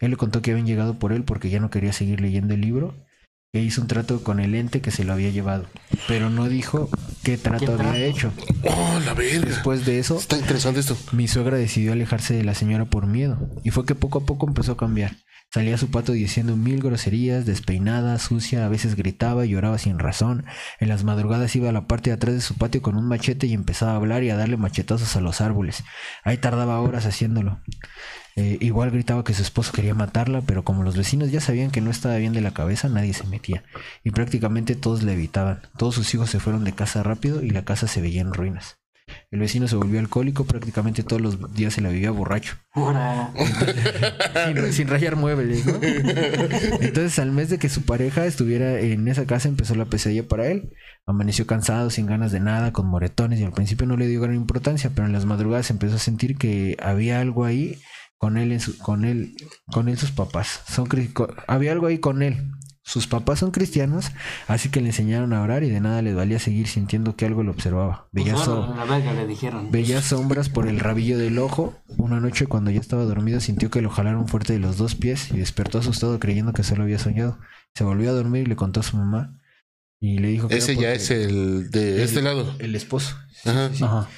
Él 0.00 0.10
le 0.10 0.16
contó 0.16 0.42
que 0.42 0.52
habían 0.52 0.66
llegado 0.66 0.98
por 0.98 1.12
él 1.12 1.24
porque 1.24 1.50
ya 1.50 1.60
no 1.60 1.70
quería 1.70 1.92
seguir 1.92 2.20
leyendo 2.20 2.54
el 2.54 2.60
libro, 2.60 2.94
que 3.52 3.60
hizo 3.62 3.82
un 3.82 3.86
trato 3.86 4.22
con 4.22 4.40
el 4.40 4.54
ente 4.54 4.80
que 4.80 4.90
se 4.90 5.04
lo 5.04 5.12
había 5.12 5.28
llevado, 5.30 5.66
pero 6.08 6.30
no 6.30 6.48
dijo 6.48 6.88
qué 7.22 7.36
trato 7.36 7.76
¿Qué 7.76 7.82
había 7.82 8.06
hecho. 8.06 8.32
Oh, 8.64 8.98
la 9.04 9.12
verga. 9.12 9.46
Después 9.46 9.84
de 9.84 9.98
eso, 9.98 10.16
Está 10.16 10.38
interesante 10.38 10.80
esto. 10.80 10.96
mi 11.12 11.28
suegra 11.28 11.58
decidió 11.58 11.92
alejarse 11.92 12.32
de 12.34 12.44
la 12.44 12.54
señora 12.54 12.86
por 12.86 13.06
miedo, 13.06 13.38
y 13.62 13.70
fue 13.70 13.84
que 13.84 13.94
poco 13.94 14.18
a 14.20 14.24
poco 14.24 14.46
empezó 14.46 14.72
a 14.72 14.76
cambiar. 14.76 15.16
Salía 15.52 15.76
su 15.76 15.90
patio 15.90 16.14
diciendo 16.14 16.56
mil 16.56 16.80
groserías, 16.80 17.44
despeinada, 17.44 18.18
sucia, 18.18 18.64
a 18.64 18.70
veces 18.70 18.96
gritaba 18.96 19.44
y 19.44 19.50
lloraba 19.50 19.76
sin 19.76 19.98
razón. 19.98 20.46
En 20.80 20.88
las 20.88 21.04
madrugadas 21.04 21.54
iba 21.56 21.68
a 21.68 21.72
la 21.72 21.86
parte 21.86 22.08
de 22.08 22.14
atrás 22.14 22.34
de 22.34 22.40
su 22.40 22.54
patio 22.54 22.80
con 22.80 22.96
un 22.96 23.06
machete 23.06 23.46
y 23.46 23.52
empezaba 23.52 23.92
a 23.92 23.96
hablar 23.96 24.24
y 24.24 24.30
a 24.30 24.36
darle 24.36 24.56
machetazos 24.56 25.14
a 25.14 25.20
los 25.20 25.42
árboles. 25.42 25.84
Ahí 26.24 26.38
tardaba 26.38 26.80
horas 26.80 27.04
haciéndolo. 27.04 27.60
Eh, 28.34 28.56
igual 28.62 28.92
gritaba 28.92 29.24
que 29.24 29.34
su 29.34 29.42
esposo 29.42 29.72
quería 29.72 29.94
matarla, 29.94 30.40
pero 30.40 30.64
como 30.64 30.84
los 30.84 30.96
vecinos 30.96 31.30
ya 31.30 31.42
sabían 31.42 31.70
que 31.70 31.82
no 31.82 31.90
estaba 31.90 32.16
bien 32.16 32.32
de 32.32 32.40
la 32.40 32.54
cabeza, 32.54 32.88
nadie 32.88 33.12
se 33.12 33.26
metía. 33.26 33.62
Y 34.04 34.10
prácticamente 34.12 34.74
todos 34.74 35.02
le 35.02 35.12
evitaban. 35.12 35.60
Todos 35.76 35.96
sus 35.96 36.14
hijos 36.14 36.30
se 36.30 36.40
fueron 36.40 36.64
de 36.64 36.72
casa 36.72 37.02
rápido 37.02 37.42
y 37.42 37.50
la 37.50 37.66
casa 37.66 37.88
se 37.88 38.00
veía 38.00 38.22
en 38.22 38.32
ruinas. 38.32 38.81
El 39.30 39.40
vecino 39.40 39.66
se 39.68 39.76
volvió 39.76 39.98
alcohólico, 40.00 40.44
prácticamente 40.44 41.02
todos 41.02 41.20
los 41.20 41.54
días 41.54 41.74
se 41.74 41.80
la 41.80 41.88
vivía 41.88 42.10
borracho 42.10 42.56
sin, 44.46 44.72
sin 44.72 44.88
rayar 44.88 45.16
muebles, 45.16 45.64
¿no? 45.66 45.74
Entonces, 45.82 47.18
al 47.18 47.32
mes 47.32 47.48
de 47.50 47.58
que 47.58 47.68
su 47.68 47.82
pareja 47.82 48.26
estuviera 48.26 48.78
en 48.80 49.08
esa 49.08 49.26
casa, 49.26 49.48
empezó 49.48 49.74
la 49.74 49.86
pesadilla 49.86 50.26
para 50.28 50.46
él. 50.48 50.70
Amaneció 51.06 51.46
cansado, 51.46 51.90
sin 51.90 52.06
ganas 52.06 52.30
de 52.32 52.40
nada, 52.40 52.72
con 52.72 52.86
moretones, 52.86 53.40
y 53.40 53.44
al 53.44 53.52
principio 53.52 53.86
no 53.86 53.96
le 53.96 54.06
dio 54.06 54.20
gran 54.20 54.36
importancia, 54.36 54.90
pero 54.94 55.06
en 55.06 55.12
las 55.12 55.24
madrugadas 55.24 55.70
empezó 55.70 55.96
a 55.96 55.98
sentir 55.98 56.36
que 56.36 56.76
había 56.80 57.20
algo 57.20 57.44
ahí 57.44 57.78
con 58.18 58.36
él, 58.36 58.52
en 58.52 58.60
su- 58.60 58.78
con 58.78 59.04
él, 59.04 59.34
con 59.66 59.88
él 59.88 59.98
sus 59.98 60.12
papás. 60.12 60.60
Son 60.68 60.86
había 61.48 61.72
algo 61.72 61.86
ahí 61.88 61.98
con 61.98 62.22
él. 62.22 62.50
Sus 62.84 63.06
papás 63.06 63.38
son 63.38 63.52
cristianos, 63.52 64.10
así 64.48 64.68
que 64.68 64.80
le 64.80 64.88
enseñaron 64.88 65.32
a 65.32 65.40
orar 65.42 65.62
y 65.62 65.70
de 65.70 65.80
nada 65.80 66.02
le 66.02 66.14
valía 66.14 66.40
seguir 66.40 66.66
sintiendo 66.66 67.14
que 67.14 67.24
algo 67.26 67.44
lo 67.44 67.52
observaba. 67.52 68.08
Veía 68.10 68.32
Pues, 68.34 68.44
so- 68.44 68.60
órale, 68.62 68.76
la 68.76 68.84
verga 68.84 69.12
le 69.12 69.26
dijeron. 69.28 69.70
Veía 69.70 70.02
sombras 70.02 70.48
por 70.48 70.66
el 70.66 70.80
rabillo 70.80 71.16
del 71.16 71.38
ojo. 71.38 71.74
Una 71.96 72.18
noche 72.18 72.46
cuando 72.46 72.72
ya 72.72 72.80
estaba 72.80 73.04
dormido 73.04 73.38
sintió 73.40 73.70
que 73.70 73.82
lo 73.82 73.90
jalaron 73.90 74.26
fuerte 74.26 74.52
de 74.54 74.58
los 74.58 74.78
dos 74.78 74.96
pies 74.96 75.30
y 75.30 75.38
despertó 75.38 75.78
asustado 75.78 76.18
creyendo 76.18 76.52
que 76.52 76.64
solo 76.64 76.82
había 76.82 76.98
soñado. 76.98 77.38
Se 77.74 77.84
volvió 77.84 78.10
a 78.10 78.14
dormir 78.14 78.42
y 78.42 78.46
le 78.46 78.56
contó 78.56 78.80
a 78.80 78.82
su 78.82 78.96
mamá 78.96 79.38
y 80.00 80.18
le 80.18 80.28
dijo 80.28 80.48
que 80.48 80.56
era 80.56 80.64
Ese 80.64 80.76
ya 80.76 80.92
es 80.92 81.10
el 81.12 81.70
de 81.70 82.02
este 82.02 82.20
lado. 82.20 82.52
el 82.58 82.74
esposo. 82.74 83.16
Ajá. 83.44 83.70
Sí. 83.72 83.84
Ajá. 83.84 84.08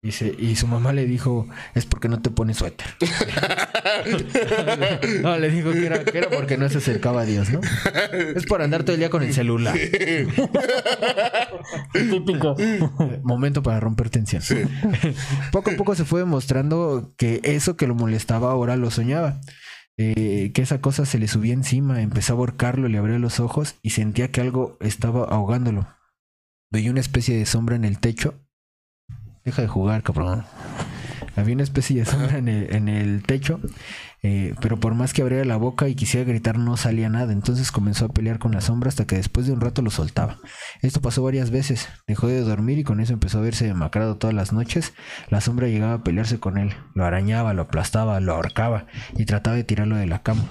Y, 0.00 0.12
se- 0.12 0.32
y 0.38 0.54
su 0.54 0.68
mamá 0.68 0.92
le 0.92 1.06
dijo, 1.06 1.48
es 1.74 1.84
porque 1.84 2.08
no 2.08 2.22
te 2.22 2.30
pones 2.30 2.58
suéter. 2.58 2.86
no, 5.22 5.36
le 5.38 5.50
dijo 5.50 5.72
que 5.72 5.86
era, 5.86 6.04
que 6.04 6.18
era 6.18 6.30
porque 6.30 6.56
no 6.56 6.68
se 6.68 6.78
acercaba 6.78 7.22
a 7.22 7.24
Dios, 7.24 7.50
¿no? 7.50 7.60
Es 8.36 8.46
por 8.46 8.62
andar 8.62 8.84
todo 8.84 8.92
el 8.94 9.00
día 9.00 9.10
con 9.10 9.24
el 9.24 9.34
celular. 9.34 9.76
Típico. 11.92 12.56
Momento 13.22 13.62
para 13.62 13.80
romper 13.80 14.10
tensión. 14.10 14.42
poco 15.52 15.70
a 15.70 15.74
poco 15.76 15.94
se 15.94 16.04
fue 16.04 16.20
demostrando 16.20 17.14
que 17.16 17.40
eso 17.42 17.76
que 17.76 17.86
lo 17.86 17.94
molestaba 17.94 18.50
ahora 18.52 18.76
lo 18.76 18.90
soñaba. 18.90 19.40
Eh, 20.00 20.52
que 20.54 20.62
esa 20.62 20.80
cosa 20.80 21.04
se 21.06 21.18
le 21.18 21.26
subía 21.26 21.52
encima, 21.54 22.00
empezó 22.02 22.34
a 22.34 22.36
borcarlo, 22.36 22.86
le 22.86 22.98
abría 22.98 23.18
los 23.18 23.40
ojos 23.40 23.74
y 23.82 23.90
sentía 23.90 24.30
que 24.30 24.40
algo 24.40 24.78
estaba 24.80 25.24
ahogándolo. 25.24 25.88
Veía 26.70 26.92
una 26.92 27.00
especie 27.00 27.36
de 27.36 27.46
sombra 27.46 27.74
en 27.74 27.84
el 27.84 27.98
techo. 27.98 28.40
Deja 29.48 29.62
de 29.62 29.68
jugar, 29.68 30.02
cabrón. 30.02 30.44
Había 31.34 31.54
una 31.54 31.62
especie 31.62 31.96
de 31.96 32.04
sombra 32.04 32.36
en 32.36 32.48
el, 32.48 32.74
en 32.76 32.86
el 32.86 33.22
techo, 33.22 33.60
eh, 34.22 34.54
pero 34.60 34.78
por 34.78 34.92
más 34.94 35.14
que 35.14 35.22
abriera 35.22 35.42
la 35.46 35.56
boca 35.56 35.88
y 35.88 35.94
quisiera 35.94 36.28
gritar 36.28 36.58
no 36.58 36.76
salía 36.76 37.08
nada. 37.08 37.32
Entonces 37.32 37.72
comenzó 37.72 38.04
a 38.04 38.08
pelear 38.10 38.38
con 38.38 38.52
la 38.52 38.60
sombra 38.60 38.90
hasta 38.90 39.06
que 39.06 39.16
después 39.16 39.46
de 39.46 39.54
un 39.54 39.62
rato 39.62 39.80
lo 39.80 39.90
soltaba. 39.90 40.36
Esto 40.82 41.00
pasó 41.00 41.22
varias 41.22 41.50
veces. 41.50 41.88
Dejó 42.06 42.26
de 42.26 42.42
dormir 42.42 42.76
y 42.76 42.84
con 42.84 43.00
eso 43.00 43.14
empezó 43.14 43.38
a 43.38 43.40
verse 43.40 43.66
demacrado 43.66 44.18
todas 44.18 44.36
las 44.36 44.52
noches. 44.52 44.92
La 45.30 45.40
sombra 45.40 45.68
llegaba 45.68 45.94
a 45.94 46.04
pelearse 46.04 46.38
con 46.38 46.58
él. 46.58 46.74
Lo 46.92 47.06
arañaba, 47.06 47.54
lo 47.54 47.62
aplastaba, 47.62 48.20
lo 48.20 48.34
ahorcaba 48.34 48.84
y 49.16 49.24
trataba 49.24 49.56
de 49.56 49.64
tirarlo 49.64 49.96
de 49.96 50.08
la 50.08 50.22
cama. 50.22 50.44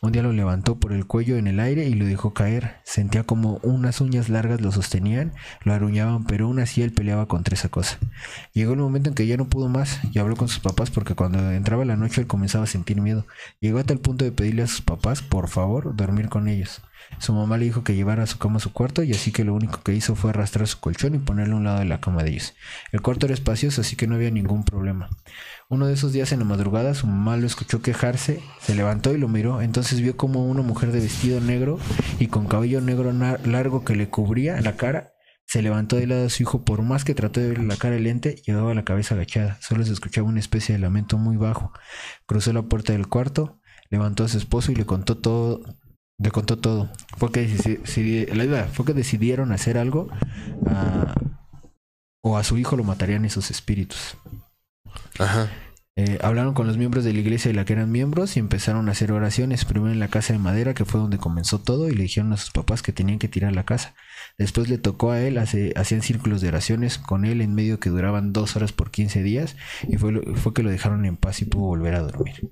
Un 0.00 0.12
día 0.12 0.22
lo 0.22 0.32
levantó 0.32 0.78
por 0.78 0.92
el 0.92 1.06
cuello 1.06 1.36
en 1.36 1.46
el 1.46 1.60
aire 1.60 1.86
y 1.86 1.94
lo 1.94 2.06
dejó 2.06 2.32
caer. 2.34 2.76
Sentía 2.84 3.24
como 3.24 3.58
unas 3.62 4.00
uñas 4.00 4.28
largas 4.28 4.60
lo 4.60 4.72
sostenían, 4.72 5.32
lo 5.64 5.74
aruñaban, 5.74 6.24
pero 6.24 6.46
aún 6.46 6.60
así 6.60 6.82
él 6.82 6.92
peleaba 6.92 7.26
contra 7.26 7.54
esa 7.54 7.68
cosa. 7.68 7.98
Llegó 8.52 8.72
el 8.72 8.78
momento 8.78 9.08
en 9.08 9.14
que 9.14 9.26
ya 9.26 9.36
no 9.36 9.48
pudo 9.48 9.68
más 9.68 10.00
y 10.12 10.18
habló 10.18 10.36
con 10.36 10.48
sus 10.48 10.60
papás 10.60 10.90
porque 10.90 11.14
cuando 11.14 11.52
entraba 11.52 11.84
la 11.84 11.96
noche 11.96 12.20
él 12.20 12.26
comenzaba 12.26 12.64
a 12.64 12.68
sentir 12.68 13.00
miedo. 13.00 13.26
Llegó 13.60 13.78
hasta 13.78 13.92
el 13.92 14.00
punto 14.00 14.24
de 14.24 14.32
pedirle 14.32 14.62
a 14.62 14.66
sus 14.66 14.82
papás, 14.82 15.22
por 15.22 15.48
favor, 15.48 15.94
dormir 15.96 16.28
con 16.28 16.48
ellos. 16.48 16.82
Su 17.18 17.32
mamá 17.32 17.58
le 17.58 17.64
dijo 17.64 17.84
que 17.84 17.94
llevara 17.94 18.26
su 18.26 18.38
cama 18.38 18.56
a 18.56 18.60
su 18.60 18.72
cuarto 18.72 19.02
y 19.02 19.12
así 19.12 19.32
que 19.32 19.44
lo 19.44 19.54
único 19.54 19.82
que 19.82 19.92
hizo 19.92 20.14
fue 20.14 20.30
arrastrar 20.30 20.66
su 20.68 20.80
colchón 20.80 21.14
y 21.14 21.18
ponerlo 21.18 21.54
a 21.54 21.58
un 21.58 21.64
lado 21.64 21.78
de 21.80 21.84
la 21.84 22.00
cama 22.00 22.22
de 22.22 22.30
ellos. 22.30 22.54
El 22.92 23.02
cuarto 23.02 23.26
era 23.26 23.34
espacioso, 23.34 23.80
así 23.80 23.96
que 23.96 24.06
no 24.06 24.14
había 24.14 24.30
ningún 24.30 24.64
problema. 24.64 25.10
Uno 25.70 25.86
de 25.86 25.94
esos 25.94 26.12
días 26.12 26.32
en 26.32 26.40
la 26.40 26.44
madrugada 26.44 26.94
su 26.94 27.06
mamá 27.06 27.36
lo 27.36 27.46
escuchó 27.46 27.80
quejarse, 27.80 28.42
se 28.60 28.74
levantó 28.74 29.14
y 29.14 29.18
lo 29.18 29.28
miró, 29.28 29.62
entonces 29.62 30.00
vio 30.00 30.16
como 30.16 30.44
una 30.46 30.62
mujer 30.62 30.90
de 30.90 30.98
vestido 30.98 31.40
negro 31.40 31.78
y 32.18 32.26
con 32.26 32.48
cabello 32.48 32.80
negro 32.80 33.12
largo 33.12 33.84
que 33.84 33.94
le 33.94 34.08
cubría 34.08 34.60
la 34.62 34.76
cara, 34.76 35.12
se 35.46 35.62
levantó 35.62 35.94
del 35.94 36.08
lado 36.08 36.22
de 36.22 36.30
su 36.30 36.42
hijo, 36.42 36.64
por 36.64 36.82
más 36.82 37.04
que 37.04 37.14
trató 37.14 37.38
de 37.38 37.50
verle 37.50 37.66
la 37.68 37.76
cara 37.76 37.94
el 37.94 38.08
ente, 38.08 38.42
llevaba 38.44 38.74
la 38.74 38.84
cabeza 38.84 39.14
agachada, 39.14 39.58
solo 39.60 39.84
se 39.84 39.92
escuchaba 39.92 40.26
una 40.26 40.40
especie 40.40 40.74
de 40.74 40.80
lamento 40.80 41.18
muy 41.18 41.36
bajo. 41.36 41.72
Cruzó 42.26 42.52
la 42.52 42.62
puerta 42.62 42.92
del 42.92 43.06
cuarto, 43.06 43.60
levantó 43.90 44.24
a 44.24 44.28
su 44.28 44.38
esposo 44.38 44.72
y 44.72 44.74
le 44.74 44.86
contó 44.86 45.18
todo, 45.18 45.60
le 46.18 46.32
contó 46.32 46.58
todo. 46.58 46.90
Fue 47.16 47.30
que, 47.30 47.46
la 48.34 48.44
idea 48.44 48.64
fue 48.72 48.84
que 48.84 48.92
decidieron 48.92 49.52
hacer 49.52 49.78
algo 49.78 50.08
ah, 50.66 51.14
o 52.22 52.36
a 52.36 52.42
su 52.42 52.58
hijo 52.58 52.76
lo 52.76 52.82
matarían 52.82 53.24
esos 53.24 53.52
espíritus. 53.52 54.16
Ajá. 55.18 55.50
Eh, 55.96 56.18
hablaron 56.22 56.54
con 56.54 56.66
los 56.66 56.78
miembros 56.78 57.04
de 57.04 57.12
la 57.12 57.18
iglesia 57.18 57.50
de 57.50 57.56
la 57.56 57.64
que 57.66 57.74
eran 57.74 57.90
miembros 57.90 58.36
y 58.36 58.40
empezaron 58.40 58.88
a 58.88 58.92
hacer 58.92 59.12
oraciones. 59.12 59.64
Primero 59.66 59.92
en 59.92 59.98
la 59.98 60.08
casa 60.08 60.32
de 60.32 60.38
madera, 60.38 60.72
que 60.72 60.84
fue 60.86 61.00
donde 61.00 61.18
comenzó 61.18 61.58
todo, 61.60 61.88
y 61.88 61.94
le 61.94 62.04
dijeron 62.04 62.32
a 62.32 62.36
sus 62.38 62.52
papás 62.52 62.80
que 62.80 62.92
tenían 62.92 63.18
que 63.18 63.28
tirar 63.28 63.52
la 63.54 63.64
casa. 63.64 63.94
Después 64.38 64.70
le 64.70 64.78
tocó 64.78 65.10
a 65.10 65.20
él, 65.20 65.36
hace- 65.36 65.74
hacían 65.76 66.00
círculos 66.00 66.40
de 66.40 66.48
oraciones 66.48 66.96
con 66.96 67.24
él 67.26 67.42
en 67.42 67.54
medio 67.54 67.80
que 67.80 67.90
duraban 67.90 68.32
dos 68.32 68.56
horas 68.56 68.72
por 68.72 68.90
15 68.90 69.22
días, 69.22 69.56
y 69.88 69.96
fue, 69.98 70.12
lo- 70.12 70.22
fue 70.36 70.54
que 70.54 70.62
lo 70.62 70.70
dejaron 70.70 71.04
en 71.04 71.16
paz 71.16 71.42
y 71.42 71.44
pudo 71.44 71.64
volver 71.64 71.94
a 71.96 72.00
dormir. 72.02 72.50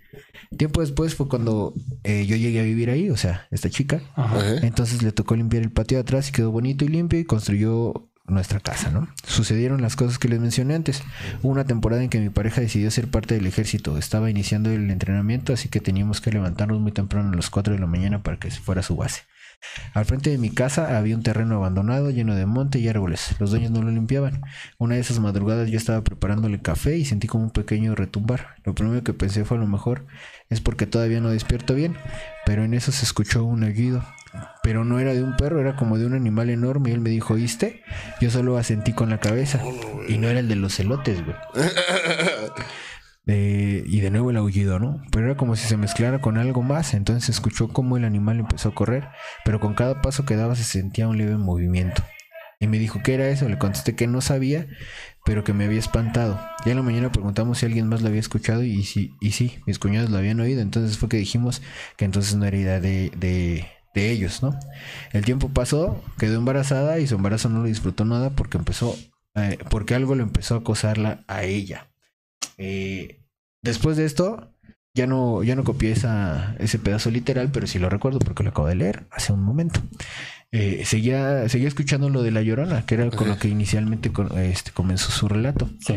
Tiempo 0.59 0.81
después 0.83 1.15
fue 1.15 1.29
cuando 1.29 1.73
eh, 2.05 2.27
yo 2.27 2.37
llegué 2.37 2.61
a 2.61 2.65
vivir 2.65 2.91
ahí, 2.91 3.09
o 3.09 3.17
sea, 3.17 3.47
esta 3.51 3.71
chica. 3.71 4.03
Ajá. 4.15 4.57
Entonces 4.63 5.03
le 5.03 5.13
tocó 5.13 5.37
limpiar 5.37 5.63
el 5.63 5.71
patio 5.71 5.97
de 5.97 6.03
atrás 6.03 6.29
y 6.29 6.33
quedó 6.33 6.51
bonito 6.51 6.85
y 6.85 6.89
limpio 6.89 7.19
y 7.19 7.25
construyó 7.25 8.08
nuestra 8.29 8.61
casa, 8.61 8.91
¿no? 8.91 9.09
Sucedieron 9.27 9.83
las 9.83 9.97
cosas 9.97 10.19
que 10.19 10.29
les 10.29 10.41
mencioné 10.41 10.75
antes. 10.75 11.03
Hubo 11.43 11.53
una 11.53 11.65
temporada 11.65 12.03
en 12.03 12.11
que 12.11 12.21
mi 12.21 12.31
pareja 12.31 12.61
decidió 12.61 12.91
ser 12.91 13.09
parte 13.09 13.35
del 13.35 13.47
ejército. 13.47 13.99
Estaba 13.99 14.31
iniciando 14.31 14.71
el 14.71 14.91
entrenamiento, 14.91 15.53
así 15.53 15.69
que 15.69 15.81
teníamos 15.81 16.21
que 16.21 16.33
levantarnos 16.33 16.81
muy 16.81 16.93
temprano 16.93 17.33
a 17.33 17.37
las 17.37 17.51
4 17.51 17.75
de 17.75 17.81
la 17.81 17.87
mañana 17.87 18.23
para 18.23 18.39
que 18.39 18.51
fuera 18.51 18.83
su 18.83 18.97
base. 18.97 19.23
Al 19.93 20.05
frente 20.05 20.31
de 20.31 20.39
mi 20.39 20.51
casa 20.51 20.97
había 20.97 21.17
un 21.17 21.23
terreno 21.23 21.57
abandonado 21.57 22.11
lleno 22.11 22.35
de 22.35 22.47
monte 22.47 22.79
y 22.79 22.89
árboles. 22.89 23.35
Los 23.41 23.51
dueños 23.51 23.71
no 23.71 23.83
lo 23.83 23.91
limpiaban. 23.91 24.43
Una 24.79 24.95
de 24.95 25.01
esas 25.01 25.19
madrugadas 25.19 25.69
yo 25.69 25.77
estaba 25.77 26.03
preparándole 26.05 26.61
café 26.61 26.97
y 26.97 27.05
sentí 27.05 27.27
como 27.27 27.45
un 27.45 27.51
pequeño 27.51 27.95
retumbar. 27.95 28.57
Lo 28.65 28.75
primero 28.75 29.03
que 29.03 29.15
pensé 29.15 29.45
fue 29.45 29.57
a 29.57 29.61
lo 29.61 29.67
mejor 29.67 30.07
es 30.49 30.61
porque 30.61 30.87
todavía 30.87 31.21
no 31.21 31.31
despierto 31.31 31.75
bien, 31.75 31.97
pero 32.47 32.65
en 32.65 32.75
eso 32.75 32.93
se 32.93 33.05
escuchó 33.05 33.45
un 33.45 33.65
aullido. 33.65 34.05
Pero 34.63 34.85
no 34.85 34.99
era 35.01 35.15
de 35.15 35.23
un 35.23 35.37
perro, 35.37 35.61
era 35.61 35.77
como 35.77 35.99
de 35.99 36.07
un 36.07 36.15
animal 36.15 36.51
enorme. 36.51 36.91
Y 36.91 36.93
él 36.93 37.01
me 37.01 37.11
dijo, 37.11 37.35
¿oíste? 37.35 37.83
Yo 38.21 38.31
solo 38.31 38.59
asentí 38.59 38.93
con 38.93 39.11
la 39.11 39.19
cabeza. 39.19 39.61
Y 40.09 40.19
no 40.19 40.29
era 40.29 40.41
el 40.41 40.49
de 40.49 40.57
los 40.57 40.77
celotes, 40.77 41.25
güey. 41.25 41.37
Eh, 43.31 43.85
y 43.87 44.01
de 44.01 44.11
nuevo 44.11 44.31
el 44.31 44.39
aullido, 44.39 44.79
¿no? 44.79 45.03
Pero 45.13 45.27
era 45.27 45.37
como 45.37 45.55
si 45.55 45.69
se 45.69 45.77
mezclara 45.77 46.23
con 46.23 46.39
algo 46.39 46.63
más. 46.63 46.95
Entonces 46.95 47.29
escuchó 47.29 47.69
cómo 47.69 47.99
el 47.99 48.07
animal 48.07 48.41
empezó 48.41 48.71
a 48.71 48.75
correr, 48.75 49.09
pero 49.45 49.61
con 49.61 49.75
cada 49.75 50.01
paso 50.01 50.25
que 50.25 50.35
daba 50.35 50.57
se 50.57 50.65
sentía 50.65 51.09
un 51.09 51.19
leve 51.19 51.37
movimiento. 51.37 52.03
Y 52.61 52.67
me 52.67 52.79
dijo, 52.79 53.01
¿qué 53.05 53.15
era 53.15 53.29
eso? 53.29 53.49
Le 53.49 53.59
contesté 53.59 53.95
que 53.95 54.09
no 54.09 54.21
sabía, 54.21 54.67
pero 55.25 55.45
que 55.45 55.53
me 55.53 55.67
había 55.67 55.79
espantado. 55.79 56.41
Ya 56.65 56.73
en 56.73 56.79
la 56.79 56.83
mañana 56.83 57.13
preguntamos 57.13 57.59
si 57.59 57.67
alguien 57.67 57.87
más 57.87 58.03
lo 58.03 58.09
había 58.09 58.19
escuchado 58.19 58.65
y 58.65 58.83
sí, 58.83 59.15
y 59.21 59.31
sí, 59.31 59.59
mis 59.65 59.79
cuñados 59.79 60.11
lo 60.11 60.19
habían 60.19 60.41
oído. 60.41 60.61
Entonces 60.61 60.99
fue 60.99 61.09
que 61.09 61.19
dijimos 61.19 61.63
que 61.97 62.05
entonces 62.05 62.35
no 62.35 62.47
era 62.47 62.57
idea 62.57 62.81
de, 62.81 63.13
de, 63.17 63.69
de 63.99 64.11
ellos, 64.11 64.43
¿no? 64.43 64.59
El 65.13 65.25
tiempo 65.25 65.49
pasó, 65.49 66.03
quedó 66.19 66.37
embarazada 66.37 66.99
y 66.99 67.07
su 67.07 67.15
embarazo 67.17 67.49
no 67.49 67.61
lo 67.61 67.65
disfrutó 67.67 68.05
nada 68.05 68.31
porque 68.31 68.59
empezó, 68.59 68.97
eh, 69.35 69.59
porque 69.71 69.95
algo 69.95 70.15
lo 70.15 70.23
empezó 70.23 70.55
a 70.55 70.59
acosarla 70.59 71.25
a 71.29 71.45
ella. 71.45 71.89
Eh, 72.57 73.21
después 73.63 73.97
de 73.97 74.05
esto, 74.05 74.55
ya 74.95 75.07
no, 75.07 75.43
ya 75.43 75.55
no 75.55 75.65
copié 75.65 75.93
esa, 75.93 76.57
ese 76.59 76.79
pedazo 76.79 77.11
literal, 77.11 77.51
pero 77.53 77.67
sí 77.67 77.79
lo 77.79 77.89
recuerdo 77.89 78.19
porque 78.19 78.43
lo 78.43 78.51
acabo 78.51 78.67
de 78.69 78.75
leer 78.75 79.07
hace 79.11 79.33
un 79.33 79.43
momento. 79.43 79.81
eh, 80.51 80.83
seguía, 80.87 81.47
seguía 81.51 81.69
escuchando 81.69 82.09
lo 82.09 82.23
de 82.23 82.31
la 82.31 82.41
llorona, 82.41 82.87
que 82.87 82.95
era 82.95 83.11
con 83.11 83.29
lo 83.29 83.39
que 83.39 83.49
inicialmente 83.49 84.11
con- 84.13 84.37
este, 84.39 84.71
comenzó 84.73 85.11
su 85.11 85.29
relato. 85.29 85.69
Sí. 85.87 85.97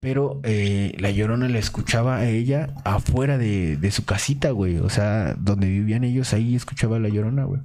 Pero 0.00 0.40
eh, 0.44 0.94
la 0.98 1.10
llorona 1.10 1.48
la 1.48 1.58
escuchaba 1.58 2.18
a 2.18 2.28
ella 2.28 2.68
afuera 2.84 3.36
de, 3.36 3.76
de 3.76 3.90
su 3.90 4.04
casita, 4.04 4.50
güey. 4.52 4.76
O 4.78 4.88
sea, 4.90 5.34
donde 5.34 5.66
vivían 5.68 6.04
ellos, 6.04 6.32
ahí 6.32 6.54
escuchaba 6.54 6.96
a 6.96 7.00
la 7.00 7.08
llorona, 7.08 7.44
güey. 7.44 7.60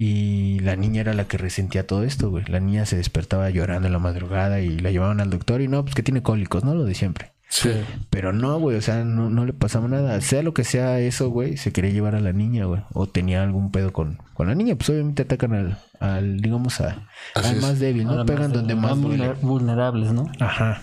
Y 0.00 0.60
la 0.60 0.76
niña 0.76 1.00
era 1.00 1.14
la 1.14 1.26
que 1.26 1.38
resentía 1.38 1.84
todo 1.86 2.04
esto, 2.04 2.30
güey. 2.30 2.44
La 2.46 2.60
niña 2.60 2.86
se 2.86 2.96
despertaba 2.96 3.50
llorando 3.50 3.88
en 3.88 3.92
la 3.92 3.98
madrugada 3.98 4.60
y 4.60 4.78
la 4.78 4.92
llevaban 4.92 5.20
al 5.20 5.30
doctor 5.30 5.60
y 5.60 5.66
no, 5.66 5.82
pues 5.84 5.96
que 5.96 6.04
tiene 6.04 6.22
cólicos, 6.22 6.62
¿no? 6.62 6.74
Lo 6.76 6.84
de 6.84 6.94
siempre. 6.94 7.32
Sí. 7.48 7.70
Pero 8.10 8.32
no, 8.32 8.60
güey, 8.60 8.76
o 8.76 8.82
sea, 8.82 9.02
no, 9.04 9.28
no 9.30 9.44
le 9.44 9.52
pasaba 9.54 9.88
nada. 9.88 10.20
Sea 10.20 10.42
lo 10.44 10.54
que 10.54 10.62
sea 10.62 11.00
eso, 11.00 11.30
güey, 11.30 11.56
se 11.56 11.72
quería 11.72 11.90
llevar 11.90 12.14
a 12.14 12.20
la 12.20 12.32
niña, 12.32 12.66
güey. 12.66 12.82
O 12.92 13.08
tenía 13.08 13.42
algún 13.42 13.72
pedo 13.72 13.92
con, 13.92 14.18
con 14.34 14.46
la 14.46 14.54
niña. 14.54 14.76
Pues 14.76 14.90
obviamente 14.90 15.22
atacan 15.22 15.54
al, 15.54 15.78
al 15.98 16.40
digamos, 16.40 16.80
a, 16.80 17.08
al 17.34 17.56
más 17.60 17.80
débil, 17.80 18.04
¿no? 18.04 18.24
Pegan 18.24 18.52
donde 18.52 18.76
más 18.76 18.96
vulner- 18.96 19.40
vulnerables, 19.40 20.12
¿no? 20.12 20.30
Ajá. 20.38 20.82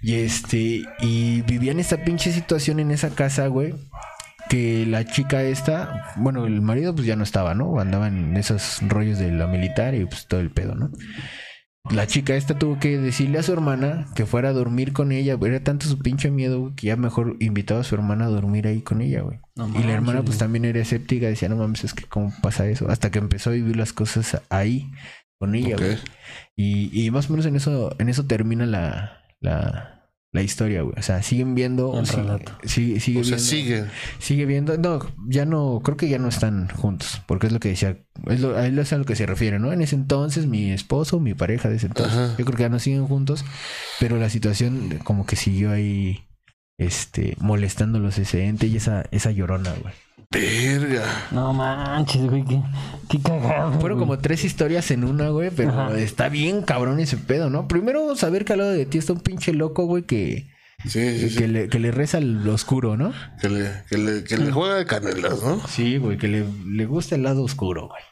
Y 0.00 0.14
este, 0.14 0.82
y 1.00 1.42
vivían 1.42 1.80
esta 1.80 2.04
pinche 2.04 2.32
situación 2.32 2.80
en 2.80 2.90
esa 2.90 3.10
casa, 3.10 3.46
güey. 3.48 3.74
Que 4.48 4.86
la 4.86 5.04
chica 5.04 5.42
esta, 5.42 6.14
bueno, 6.16 6.46
el 6.46 6.62
marido 6.62 6.94
pues 6.94 7.06
ya 7.06 7.16
no 7.16 7.24
estaba, 7.24 7.54
¿no? 7.54 7.80
Andaban 7.80 8.16
en 8.16 8.36
esos 8.36 8.78
rollos 8.86 9.18
de 9.18 9.30
la 9.30 9.46
militar 9.46 9.94
y 9.94 10.06
pues 10.06 10.26
todo 10.26 10.40
el 10.40 10.50
pedo, 10.50 10.74
¿no? 10.74 10.90
La 11.90 12.06
chica 12.06 12.34
esta 12.34 12.58
tuvo 12.58 12.78
que 12.78 12.98
decirle 12.98 13.38
a 13.38 13.42
su 13.42 13.52
hermana 13.52 14.08
que 14.14 14.26
fuera 14.26 14.50
a 14.50 14.52
dormir 14.52 14.92
con 14.92 15.12
ella. 15.12 15.34
güey. 15.34 15.52
Era 15.52 15.64
tanto 15.64 15.86
su 15.86 15.98
pinche 15.98 16.30
miedo 16.30 16.60
güey, 16.60 16.74
que 16.74 16.86
ya 16.86 16.96
mejor 16.96 17.36
invitaba 17.40 17.80
a 17.80 17.84
su 17.84 17.94
hermana 17.94 18.26
a 18.26 18.28
dormir 18.28 18.66
ahí 18.66 18.80
con 18.80 19.00
ella, 19.00 19.22
güey. 19.22 19.38
No 19.56 19.68
y 19.68 19.82
la 19.82 19.92
hermana 19.92 20.22
pues 20.22 20.38
también 20.38 20.64
era 20.64 20.80
escéptica, 20.80 21.26
decía, 21.26 21.48
no 21.48 21.56
mames, 21.56 21.84
es 21.84 21.94
que 21.94 22.04
cómo 22.04 22.32
pasa 22.42 22.66
eso. 22.66 22.90
Hasta 22.90 23.10
que 23.10 23.18
empezó 23.18 23.50
a 23.50 23.54
vivir 23.54 23.76
las 23.76 23.92
cosas 23.92 24.40
ahí 24.50 24.90
con 25.38 25.54
ella, 25.54 25.76
güey. 25.76 25.98
Y, 26.56 26.90
y 26.92 27.10
más 27.10 27.28
o 27.28 27.32
menos 27.32 27.46
en 27.46 27.56
eso, 27.56 27.94
en 27.98 28.08
eso 28.08 28.26
termina 28.26 28.66
la, 28.66 29.17
la, 29.40 30.10
la 30.32 30.42
historia, 30.42 30.82
güey. 30.82 30.94
O 30.98 31.02
sea, 31.02 31.22
siguen 31.22 31.54
viendo. 31.54 31.98
El 31.98 32.06
sigue- 32.06 32.22
relato. 32.22 32.52
sigue, 32.64 33.00
sigue 33.00 33.20
O 33.20 33.24
sea, 33.24 33.36
viendo- 33.36 33.50
sigue. 33.50 33.84
Sigue 34.18 34.46
viendo. 34.46 34.76
No, 34.78 35.00
ya 35.28 35.44
no, 35.44 35.80
creo 35.82 35.96
que 35.96 36.08
ya 36.08 36.18
no 36.18 36.28
están 36.28 36.68
juntos. 36.68 37.22
Porque 37.26 37.46
es 37.46 37.52
lo 37.52 37.60
que 37.60 37.70
decía. 37.70 37.96
Es 38.26 38.40
lo, 38.40 38.56
a 38.56 38.66
él 38.66 38.78
es 38.78 38.92
a 38.92 38.98
lo 38.98 39.04
que 39.04 39.16
se 39.16 39.26
refiere, 39.26 39.58
¿no? 39.58 39.72
En 39.72 39.80
ese 39.82 39.94
entonces, 39.96 40.46
mi 40.46 40.70
esposo, 40.70 41.20
mi 41.20 41.34
pareja 41.34 41.68
de 41.68 41.76
ese 41.76 41.86
entonces. 41.86 42.14
Ajá. 42.18 42.34
Yo 42.38 42.44
creo 42.44 42.56
que 42.56 42.62
ya 42.64 42.68
no 42.68 42.78
siguen 42.78 43.06
juntos. 43.06 43.44
Pero 44.00 44.18
la 44.18 44.28
situación 44.30 44.98
como 45.04 45.24
que 45.26 45.36
siguió 45.36 45.70
ahí. 45.72 46.24
Este, 46.80 47.34
molestándolos 47.40 48.18
ese 48.18 48.44
ente 48.46 48.68
y 48.68 48.76
esa, 48.76 49.04
esa 49.10 49.32
llorona, 49.32 49.72
güey. 49.82 49.92
Verga. 50.30 51.04
No 51.30 51.52
manches, 51.54 52.28
güey, 52.28 52.44
qué, 52.44 52.60
qué 53.08 53.18
cagado. 53.20 53.72
Fueron 53.80 53.98
güey. 53.98 54.08
como 54.08 54.18
tres 54.18 54.44
historias 54.44 54.90
en 54.90 55.04
una, 55.04 55.30
güey, 55.30 55.50
pero 55.50 55.70
Ajá. 55.70 55.98
está 55.98 56.28
bien 56.28 56.62
cabrón 56.62 57.00
ese 57.00 57.16
pedo, 57.16 57.48
¿no? 57.48 57.66
Primero 57.66 58.14
saber 58.14 58.44
que 58.44 58.52
al 58.52 58.58
lado 58.58 58.72
de 58.72 58.84
ti 58.84 58.98
está 58.98 59.14
un 59.14 59.20
pinche 59.20 59.54
loco, 59.54 59.86
güey, 59.86 60.02
que, 60.02 60.50
Sí, 60.84 61.18
sí, 61.18 61.30
sí. 61.30 61.36
que, 61.38 61.48
le, 61.48 61.68
que 61.68 61.78
le 61.78 61.90
reza 61.92 62.18
al 62.18 62.46
oscuro, 62.48 62.96
¿no? 62.96 63.12
Que 63.40 63.48
le, 63.48 63.70
que 63.88 63.96
le, 63.98 64.22
que 64.24 64.36
le 64.36 64.52
juega 64.52 64.76
de 64.76 64.84
canelas, 64.86 65.42
¿no? 65.42 65.66
Sí, 65.66 65.96
güey, 65.96 66.18
que 66.18 66.28
le, 66.28 66.44
le 66.66 66.86
gusta 66.86 67.14
el 67.14 67.22
lado 67.22 67.42
oscuro, 67.42 67.88
güey. 67.88 68.02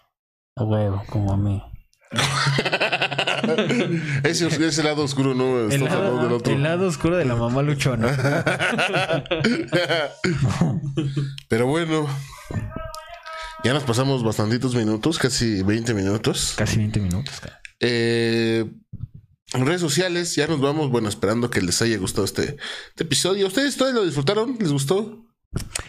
A 0.56 0.64
huevo, 0.64 1.02
como 1.10 1.32
a 1.34 1.36
mí. 1.36 1.62
ese, 4.24 4.47
ese 4.47 4.83
lado 4.83 5.03
oscuro 5.03 5.35
no 5.35 5.61
El 5.61 5.70
del 5.70 5.85
lado, 5.85 6.37
otro. 6.37 6.53
el 6.53 6.62
lado 6.62 6.87
oscuro 6.87 7.16
de 7.16 7.24
la 7.24 7.37
mamá 7.37 7.62
luchona. 7.62 8.16
Pero 11.49 11.66
bueno, 11.66 12.07
ya 13.65 13.74
nos 13.74 13.85
pasamos 13.85 14.23
bastantitos 14.23 14.74
minutos, 14.74 15.19
casi 15.19 15.62
20 15.62 15.95
minutos. 15.95 16.55
Casi 16.57 16.78
20 16.78 17.01
minutos, 17.01 17.41
cara. 17.41 17.61
Eh, 17.81 18.65
en 19.53 19.66
redes 19.66 19.81
sociales, 19.81 20.35
ya 20.35 20.47
nos 20.47 20.61
vamos. 20.61 20.91
Bueno, 20.91 21.09
esperando 21.09 21.51
que 21.51 21.61
les 21.61 21.81
haya 21.83 21.97
gustado 21.99 22.24
este, 22.24 22.57
este 22.89 23.05
episodio. 23.05 23.47
¿Ustedes 23.47 23.77
todos 23.77 23.95
lo 23.95 24.05
disfrutaron? 24.05 24.57
¿Les 24.59 24.73
gustó? 24.73 25.26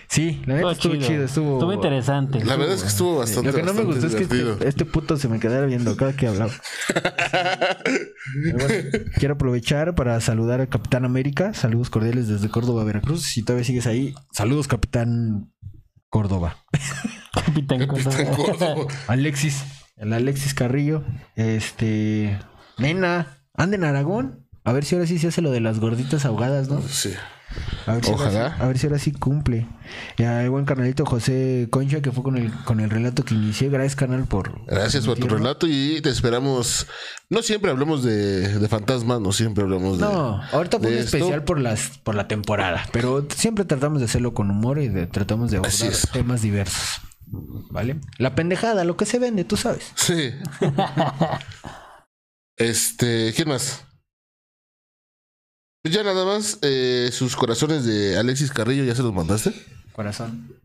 Sí, 0.08 0.42
la 0.46 0.56
neta 0.56 0.72
estuvo 0.72 0.96
chido, 0.96 1.24
estuvo... 1.24 1.54
Estuvo 1.56 1.74
interesante. 1.74 2.44
La 2.44 2.56
verdad 2.56 2.76
es 2.76 2.82
que 2.82 2.88
estuvo 2.88 3.18
bastante, 3.18 3.52
Lo 3.52 3.56
que 3.56 3.64
no 3.64 3.74
me 3.74 3.84
gustó 3.84 4.08
es 4.08 4.16
que 4.16 4.24
este, 4.24 4.68
este 4.68 4.86
puto 4.86 5.18
se 5.18 5.28
me 5.28 5.40
quedara 5.40 5.66
viendo 5.66 5.96
cada 5.96 6.14
que 6.14 6.28
hablaba. 6.28 6.52
Bueno, 8.54 8.90
quiero 9.18 9.36
aprovechar 9.36 9.96
para 9.96 10.20
saludar 10.22 10.62
al 10.62 10.70
Capitán 10.70 11.06
América. 11.06 11.54
Saludos 11.54 11.90
cordiales 11.90 12.28
desde 12.28 12.50
Córdoba, 12.50 12.84
Veracruz. 12.84 13.24
Si 13.24 13.44
todavía 13.44 13.66
sigues 13.66 13.88
ahí, 13.88 14.16
saludos, 14.32 14.68
Capitán 14.68 15.52
Córdoba. 16.10 16.66
Capitán 17.34 17.86
Capitán 17.86 18.14
Córdoba. 18.36 18.36
Córdoba. 18.36 18.94
Alexis, 19.08 19.64
el 19.98 20.14
Alexis 20.14 20.54
Carrillo. 20.54 21.04
Este. 21.36 22.40
Nena, 22.78 23.40
anda 23.54 23.76
en 23.76 23.84
Aragón. 23.84 24.48
A 24.64 24.74
ver 24.74 24.84
si 24.84 24.96
ahora 24.96 25.08
sí 25.08 25.18
se 25.18 25.28
hace 25.28 25.42
lo 25.42 25.52
de 25.52 25.62
las 25.62 25.80
gorditas 25.80 26.26
ahogadas, 26.26 26.70
¿no? 26.70 26.82
Sí. 26.82 27.14
A 27.86 27.94
ver 27.96 28.06
si 28.06 28.12
Ojalá. 28.12 28.56
sí- 28.56 28.62
a 28.62 28.68
ver 28.68 28.78
si 28.78 28.88
ahora 28.88 29.00
sí 29.00 29.12
cumple. 29.12 29.68
Ya, 30.18 30.44
el 30.44 30.50
buen 30.50 30.66
carnalito 30.66 31.06
José 31.06 31.68
Concha, 31.72 32.02
que 32.02 32.12
fue 32.12 32.24
con 32.24 32.38
el, 32.38 32.52
con 32.66 32.80
el 32.80 32.90
relato 32.90 33.24
que 33.24 33.34
inicié. 33.34 33.70
Gracias, 33.70 33.96
canal, 33.96 34.26
por. 34.26 34.66
Gracias 34.66 35.06
por 35.06 35.18
tu 35.18 35.28
relato 35.28 35.66
y 35.68 36.02
te 36.02 36.10
esperamos. 36.10 36.88
No 37.30 37.42
siempre 37.42 37.72
hablamos 37.72 38.04
de, 38.04 38.60
de 38.60 38.68
fantasmas, 38.68 39.20
no 39.22 39.32
siempre 39.32 39.64
hablamos 39.64 39.98
de. 40.00 40.06
No, 40.06 40.42
ahorita 40.52 40.80
fue 40.80 40.90
un 40.90 40.98
especial 40.98 41.44
por 41.44 41.60
las 41.60 41.98
por 42.04 42.16
la 42.16 42.28
temporada, 42.28 42.86
pero 42.92 43.26
siempre 43.36 43.66
tratamos 43.66 44.00
de 44.00 44.06
hacerlo 44.06 44.34
con 44.34 44.50
humor 44.52 44.80
y 44.80 44.88
de- 44.90 45.08
tratamos 45.08 45.52
de 45.52 45.58
abordar 45.58 45.94
temas 46.14 46.42
diversos. 46.42 47.02
¿Vale? 47.72 48.00
La 48.18 48.36
pendejada, 48.36 48.86
lo 48.86 48.96
que 48.96 49.06
se 49.06 49.20
vende, 49.20 49.44
tú 49.44 49.58
sabes. 49.58 49.92
Sí. 49.96 50.32
este, 52.58 53.34
¿quién 53.36 53.50
más? 53.50 53.84
Pues 55.84 55.94
ya 55.94 56.04
nada 56.04 56.26
más, 56.26 56.60
eh, 56.62 57.10
sus 57.12 57.36
corazones 57.36 57.86
de 57.86 58.18
Alexis 58.18 58.52
Carrillo, 58.52 58.84
¿ya 58.84 58.96
se 58.96 59.04
los 59.04 59.14
mandaste? 59.14 59.54
Corazón. 59.94 60.60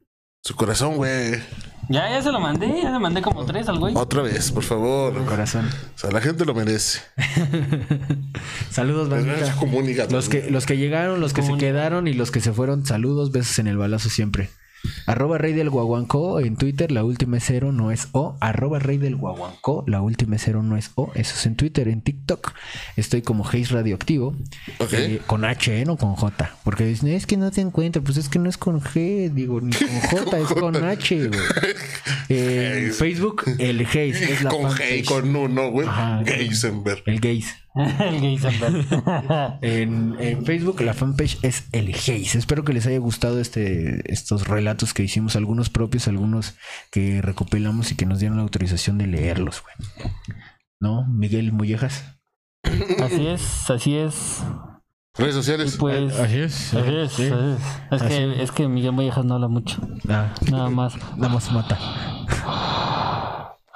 Su 0.44 0.56
corazón, 0.56 0.96
güey. 0.96 1.40
Ya, 1.88 2.10
ya 2.10 2.22
se 2.22 2.32
lo 2.32 2.40
mandé, 2.40 2.82
ya 2.82 2.90
le 2.90 2.98
mandé 2.98 3.22
como 3.22 3.44
tres 3.44 3.68
al 3.68 3.78
güey. 3.78 3.94
Otra 3.96 4.22
vez, 4.22 4.50
por 4.50 4.64
favor. 4.64 5.24
Corazón. 5.24 5.68
O 5.94 5.98
sea, 5.98 6.10
la 6.10 6.20
gente 6.20 6.44
lo 6.44 6.54
merece. 6.54 7.00
Saludos, 8.70 9.06
Es 9.06 9.26
bandita. 9.60 10.06
Los 10.10 10.28
que, 10.28 10.50
los 10.50 10.66
que 10.66 10.76
llegaron, 10.76 11.20
los 11.20 11.32
que 11.32 11.42
se 11.42 11.56
quedaron 11.56 12.08
y 12.08 12.14
los 12.14 12.30
que 12.30 12.40
se 12.40 12.52
fueron, 12.52 12.84
saludos, 12.86 13.30
besos 13.30 13.58
en 13.60 13.68
el 13.68 13.76
balazo 13.76 14.08
siempre. 14.08 14.50
Arroba 15.06 15.38
Rey 15.38 15.52
del 15.52 15.70
Guaguancó 15.70 16.40
en 16.40 16.56
Twitter, 16.56 16.90
la 16.92 17.04
última 17.04 17.36
es 17.36 17.44
cero 17.46 17.72
no 17.72 17.90
es 17.90 18.08
O. 18.12 18.36
Arroba 18.40 18.78
Rey 18.78 18.98
del 18.98 19.16
Guaguancó, 19.16 19.84
la 19.86 20.00
última 20.00 20.36
es 20.36 20.42
cero 20.44 20.62
no 20.62 20.76
es 20.76 20.90
O. 20.94 21.10
Eso 21.14 21.34
es 21.36 21.46
en 21.46 21.56
Twitter, 21.56 21.88
en 21.88 22.02
TikTok. 22.02 22.52
Estoy 22.96 23.22
como 23.22 23.46
Haze 23.46 23.66
Radioactivo. 23.66 24.34
Eh, 24.92 25.20
con 25.26 25.44
H, 25.44 25.80
¿eh? 25.80 25.84
no 25.84 25.96
con 25.96 26.14
J. 26.14 26.56
Porque 26.64 26.84
dicen, 26.84 27.08
es 27.08 27.26
que 27.26 27.36
no 27.36 27.50
te 27.50 27.60
encuentro. 27.60 28.02
Pues 28.02 28.16
es 28.16 28.28
que 28.28 28.38
no 28.38 28.48
es 28.48 28.56
con 28.56 28.80
G, 28.80 29.30
digo, 29.32 29.60
ni 29.60 29.72
con 29.72 29.88
J, 30.24 30.38
es 30.38 30.46
con 30.48 30.76
H, 30.76 31.28
güey. 31.28 31.40
En 32.28 32.94
Facebook, 32.94 33.44
el 33.58 33.84
Haze, 33.84 34.32
es 34.32 34.42
la 34.42 34.50
con 34.50 34.62
G 34.62 35.00
y 35.00 35.02
fanpage. 35.02 35.04
con 35.04 35.36
uno, 35.36 35.70
güey. 35.70 35.86
Ajá. 35.86 36.22
Geisenberg. 36.24 37.02
El 37.04 37.20
Gaze. 37.20 37.56
el 37.74 38.20
Geisenberg. 38.20 39.58
En, 39.62 40.16
en 40.18 40.46
Facebook 40.46 40.80
la 40.80 40.94
fanpage 40.94 41.38
es 41.42 41.64
El 41.72 41.92
Haze. 41.94 42.38
Espero 42.38 42.64
que 42.64 42.72
les 42.72 42.86
haya 42.86 42.98
gustado 42.98 43.38
este, 43.40 44.10
estos 44.10 44.46
relatos 44.48 44.94
que 44.94 45.02
hicimos, 45.02 45.36
algunos 45.36 45.68
propios, 45.68 46.08
algunos 46.08 46.54
que 46.90 47.20
recopilamos 47.20 47.90
y 47.92 47.96
que 47.96 48.06
nos 48.06 48.20
dieron 48.20 48.38
la 48.38 48.44
autorización 48.44 48.96
de 48.98 49.08
leerlos, 49.08 49.62
güey. 49.62 50.10
¿No? 50.80 51.06
Miguel 51.06 51.52
Mollejas. 51.52 52.02
así 53.02 53.26
es, 53.26 53.68
así 53.70 53.96
es. 53.96 54.42
Redes 55.14 55.34
sociales. 55.34 55.76
Pues. 55.78 56.18
Así 56.18 56.38
es. 56.38 56.72
Así 56.74 56.94
es, 56.94 57.12
así 57.12 57.22
es. 57.24 57.32
Es 57.90 58.02
que, 58.02 58.42
es 58.42 58.50
que 58.52 58.66
Miguel 58.68 58.92
Mollejas 58.92 59.24
no 59.26 59.34
habla 59.34 59.48
mucho. 59.48 59.76
Ah, 60.08 60.32
Nada 60.50 60.70
más. 60.70 60.94
nada 61.16 61.34
más 61.34 61.52
mata. 61.52 61.78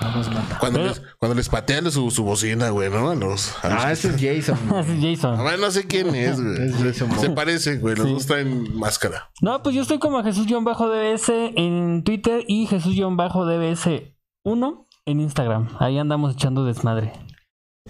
Nada 0.01 0.17
más 0.17 0.29
mata. 0.31 0.59
Cuando, 0.61 0.79
Pero- 0.79 0.89
les, 0.91 1.03
cuando 1.19 1.35
les 1.35 1.49
patean 1.49 1.91
su, 1.91 2.11
su 2.11 2.23
bocina, 2.25 2.69
güey, 2.71 2.89
¿no? 2.91 3.11
A 3.11 3.15
los, 3.15 3.55
a 3.65 3.69
los 3.69 3.85
Ah, 3.85 3.93
ese 3.93 4.09
es 4.09 4.15
Jason. 4.47 4.59
Así 4.77 4.93
es 5.13 5.25
A 5.25 5.29
Jason. 5.31 5.45
ver, 5.45 5.59
no 5.59 5.71
sé 5.71 5.87
quién 5.87 6.15
es, 6.15 6.41
güey. 6.43 6.69
Es 6.69 6.77
Jason 6.77 7.11
Se 7.19 7.31
parece, 7.31 7.79
güey. 7.79 7.97
Los 7.97 8.09
dos 8.09 8.27
traen 8.27 8.75
máscara. 8.77 9.31
No, 9.43 9.63
pues 9.63 9.75
yo 9.75 9.83
estoy 9.83 9.99
como 9.99 10.23
Jesús-DBS 10.23 11.29
en 11.57 12.03
Twitter 12.05 12.45
y 12.49 12.67
Jesús-DBS1 12.67 14.87
en 15.07 15.21
Instagram. 15.21 15.69
Ahí 15.81 15.99
andamos 15.99 16.35
echando 16.35 16.65
desmadre. 16.65 17.13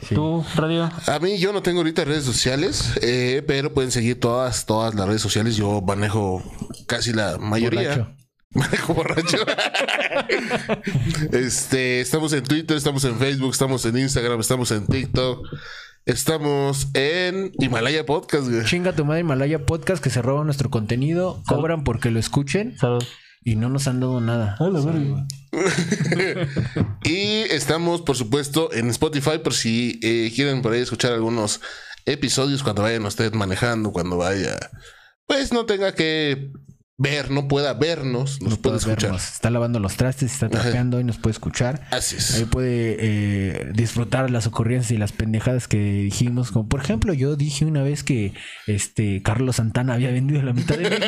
Sí. 0.02 0.14
¿Tú, 0.14 0.44
Radio? 0.54 0.90
A 1.06 1.18
mí 1.20 1.38
yo 1.38 1.52
no 1.52 1.62
tengo 1.62 1.80
ahorita 1.80 2.04
redes 2.04 2.24
sociales, 2.24 2.92
eh, 3.02 3.42
pero 3.46 3.72
pueden 3.72 3.90
seguir 3.90 4.20
todas, 4.20 4.66
todas 4.66 4.94
las 4.94 5.06
redes 5.06 5.22
sociales. 5.22 5.56
Yo 5.56 5.80
manejo 5.80 6.42
casi 6.86 7.12
la 7.12 7.38
mayoría. 7.38 7.90
Borracho. 7.90 8.12
Manejo 8.56 8.94
borracho. 8.94 9.38
este, 11.32 12.00
estamos 12.00 12.32
en 12.32 12.42
Twitter, 12.44 12.76
estamos 12.76 13.04
en 13.04 13.18
Facebook, 13.18 13.50
estamos 13.50 13.84
en 13.84 13.98
Instagram, 13.98 14.40
estamos 14.40 14.70
en 14.70 14.86
TikTok, 14.86 15.46
estamos 16.06 16.88
en 16.94 17.52
Himalaya 17.58 18.06
Podcast, 18.06 18.48
güey. 18.48 18.64
Chinga 18.64 18.94
tu 18.94 19.04
madre 19.04 19.20
Himalaya 19.20 19.66
Podcast 19.66 20.02
que 20.02 20.08
se 20.08 20.22
roban 20.22 20.46
nuestro 20.46 20.70
contenido, 20.70 21.42
cobran 21.46 21.84
porque 21.84 22.10
lo 22.10 22.18
escuchen. 22.18 22.78
Salud. 22.78 23.04
Y 23.46 23.54
no 23.54 23.68
nos 23.68 23.86
han 23.86 24.00
dado 24.00 24.20
nada. 24.20 24.56
Y 27.04 27.42
estamos, 27.52 28.02
por 28.02 28.16
supuesto, 28.16 28.72
en 28.72 28.90
Spotify 28.90 29.38
por 29.38 29.54
si 29.54 30.00
eh, 30.02 30.32
quieren 30.34 30.62
por 30.62 30.72
ahí 30.72 30.80
escuchar 30.80 31.12
algunos 31.12 31.60
episodios 32.04 32.64
cuando 32.64 32.82
vayan 32.82 33.06
ustedes 33.06 33.32
manejando, 33.34 33.92
cuando 33.92 34.16
vaya, 34.16 34.58
pues 35.26 35.52
no 35.52 35.64
tenga 35.64 35.94
que 35.94 36.50
ver, 36.98 37.30
no 37.30 37.46
pueda 37.46 37.74
vernos, 37.74 38.40
nos 38.40 38.52
No 38.52 38.56
puede 38.56 38.76
escuchar. 38.78 39.02
vernos. 39.02 39.32
Está 39.32 39.50
lavando 39.50 39.78
los 39.80 39.96
trastes, 39.96 40.32
está 40.32 40.48
trapeando 40.48 40.98
y 40.98 41.04
nos 41.04 41.18
puede 41.18 41.32
escuchar. 41.32 41.86
Así 41.90 42.16
es. 42.16 42.34
Ahí 42.36 42.44
puede 42.46 42.96
eh, 42.98 43.70
disfrutar 43.74 44.30
las 44.30 44.46
ocurrencias 44.46 44.90
y 44.92 44.96
las 44.96 45.12
pendejadas 45.12 45.68
que 45.68 45.76
dijimos. 45.76 46.50
Como 46.52 46.68
por 46.68 46.80
ejemplo, 46.80 47.12
yo 47.12 47.36
dije 47.36 47.66
una 47.66 47.82
vez 47.82 48.02
que 48.02 48.32
este 48.66 49.22
Carlos 49.22 49.56
Santana 49.56 49.94
había 49.94 50.10
vendido 50.10 50.42
la 50.42 50.52
mitad 50.54 50.76
de 50.78 50.88
México. 50.88 51.06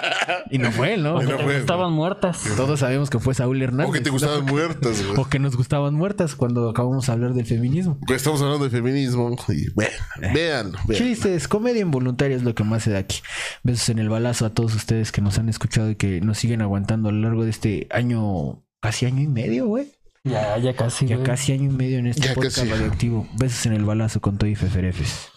y 0.50 0.58
no 0.58 0.70
fue 0.72 0.96
¿no? 0.98 1.20
No 1.22 1.38
gustaban 1.42 1.92
muertas. 1.92 2.42
Todos 2.56 2.80
sabemos 2.80 3.08
que 3.08 3.18
fue 3.18 3.34
Saúl 3.34 3.62
Hernández. 3.62 3.88
O 3.88 3.92
que 3.92 4.00
te 4.00 4.10
¿no? 4.10 4.12
gustaban 4.12 4.44
muertas, 4.44 5.02
güey. 5.04 5.18
O 5.18 5.28
que 5.28 5.38
nos 5.38 5.56
gustaban 5.56 5.94
muertas 5.94 6.34
cuando 6.34 6.68
acabamos 6.68 7.06
de 7.06 7.12
hablar 7.12 7.32
del 7.32 7.46
feminismo. 7.46 7.98
Pues 8.06 8.18
Estamos 8.18 8.42
hablando 8.42 8.64
de 8.64 8.70
feminismo. 8.70 9.34
Y 9.48 9.70
bueno, 9.70 9.90
vean, 10.34 10.72
vean. 10.86 11.02
Chistes, 11.02 11.48
comedia 11.48 11.80
involuntaria 11.80 12.36
es 12.36 12.42
lo 12.42 12.54
que 12.54 12.62
más 12.64 12.82
se 12.82 12.90
da 12.90 12.98
aquí. 12.98 13.20
Besos 13.62 13.88
en 13.88 13.98
el 13.98 14.08
balazo 14.10 14.44
a 14.44 14.50
todos 14.50 14.74
ustedes 14.74 15.12
que 15.12 15.20
nos 15.22 15.29
han 15.38 15.48
escuchado 15.48 15.90
y 15.90 15.96
que 15.96 16.20
nos 16.20 16.38
siguen 16.38 16.62
aguantando 16.62 17.08
a 17.08 17.12
lo 17.12 17.20
largo 17.20 17.44
de 17.44 17.50
este 17.50 17.86
año, 17.90 18.62
casi 18.80 19.06
año 19.06 19.22
y 19.22 19.28
medio, 19.28 19.66
güey. 19.66 19.88
Ya, 20.24 20.58
ya 20.58 20.74
casi. 20.74 21.06
Ya 21.06 21.16
güey. 21.16 21.26
casi 21.26 21.52
año 21.52 21.70
y 21.70 21.74
medio 21.74 21.98
en 21.98 22.06
este 22.08 22.22
Ya 22.28 22.34
podcast 22.34 22.56
casi. 22.58 22.68
radioactivo. 22.70 23.28
Besos 23.38 23.66
en 23.66 23.72
el 23.72 23.84
balazo 23.84 24.20
con 24.20 24.36
todo 24.36 24.50
y 24.50 24.54
feferefes. 24.54 25.28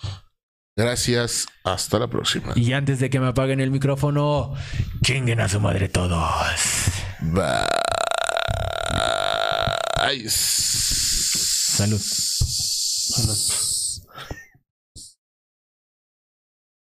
Gracias. 0.75 1.45
Hasta 1.63 1.99
la 1.99 2.07
próxima. 2.07 2.51
Y 2.55 2.73
antes 2.73 2.99
de 2.99 3.09
que 3.09 3.19
me 3.19 3.27
apaguen 3.27 3.59
el 3.61 3.69
micrófono, 3.71 4.53
chinguen 5.03 5.39
a 5.39 5.47
su 5.47 5.59
madre 5.59 5.87
todos. 5.87 6.19
Bye. 7.21 7.67
Salud. 10.29 11.99
Salud. 12.01 13.72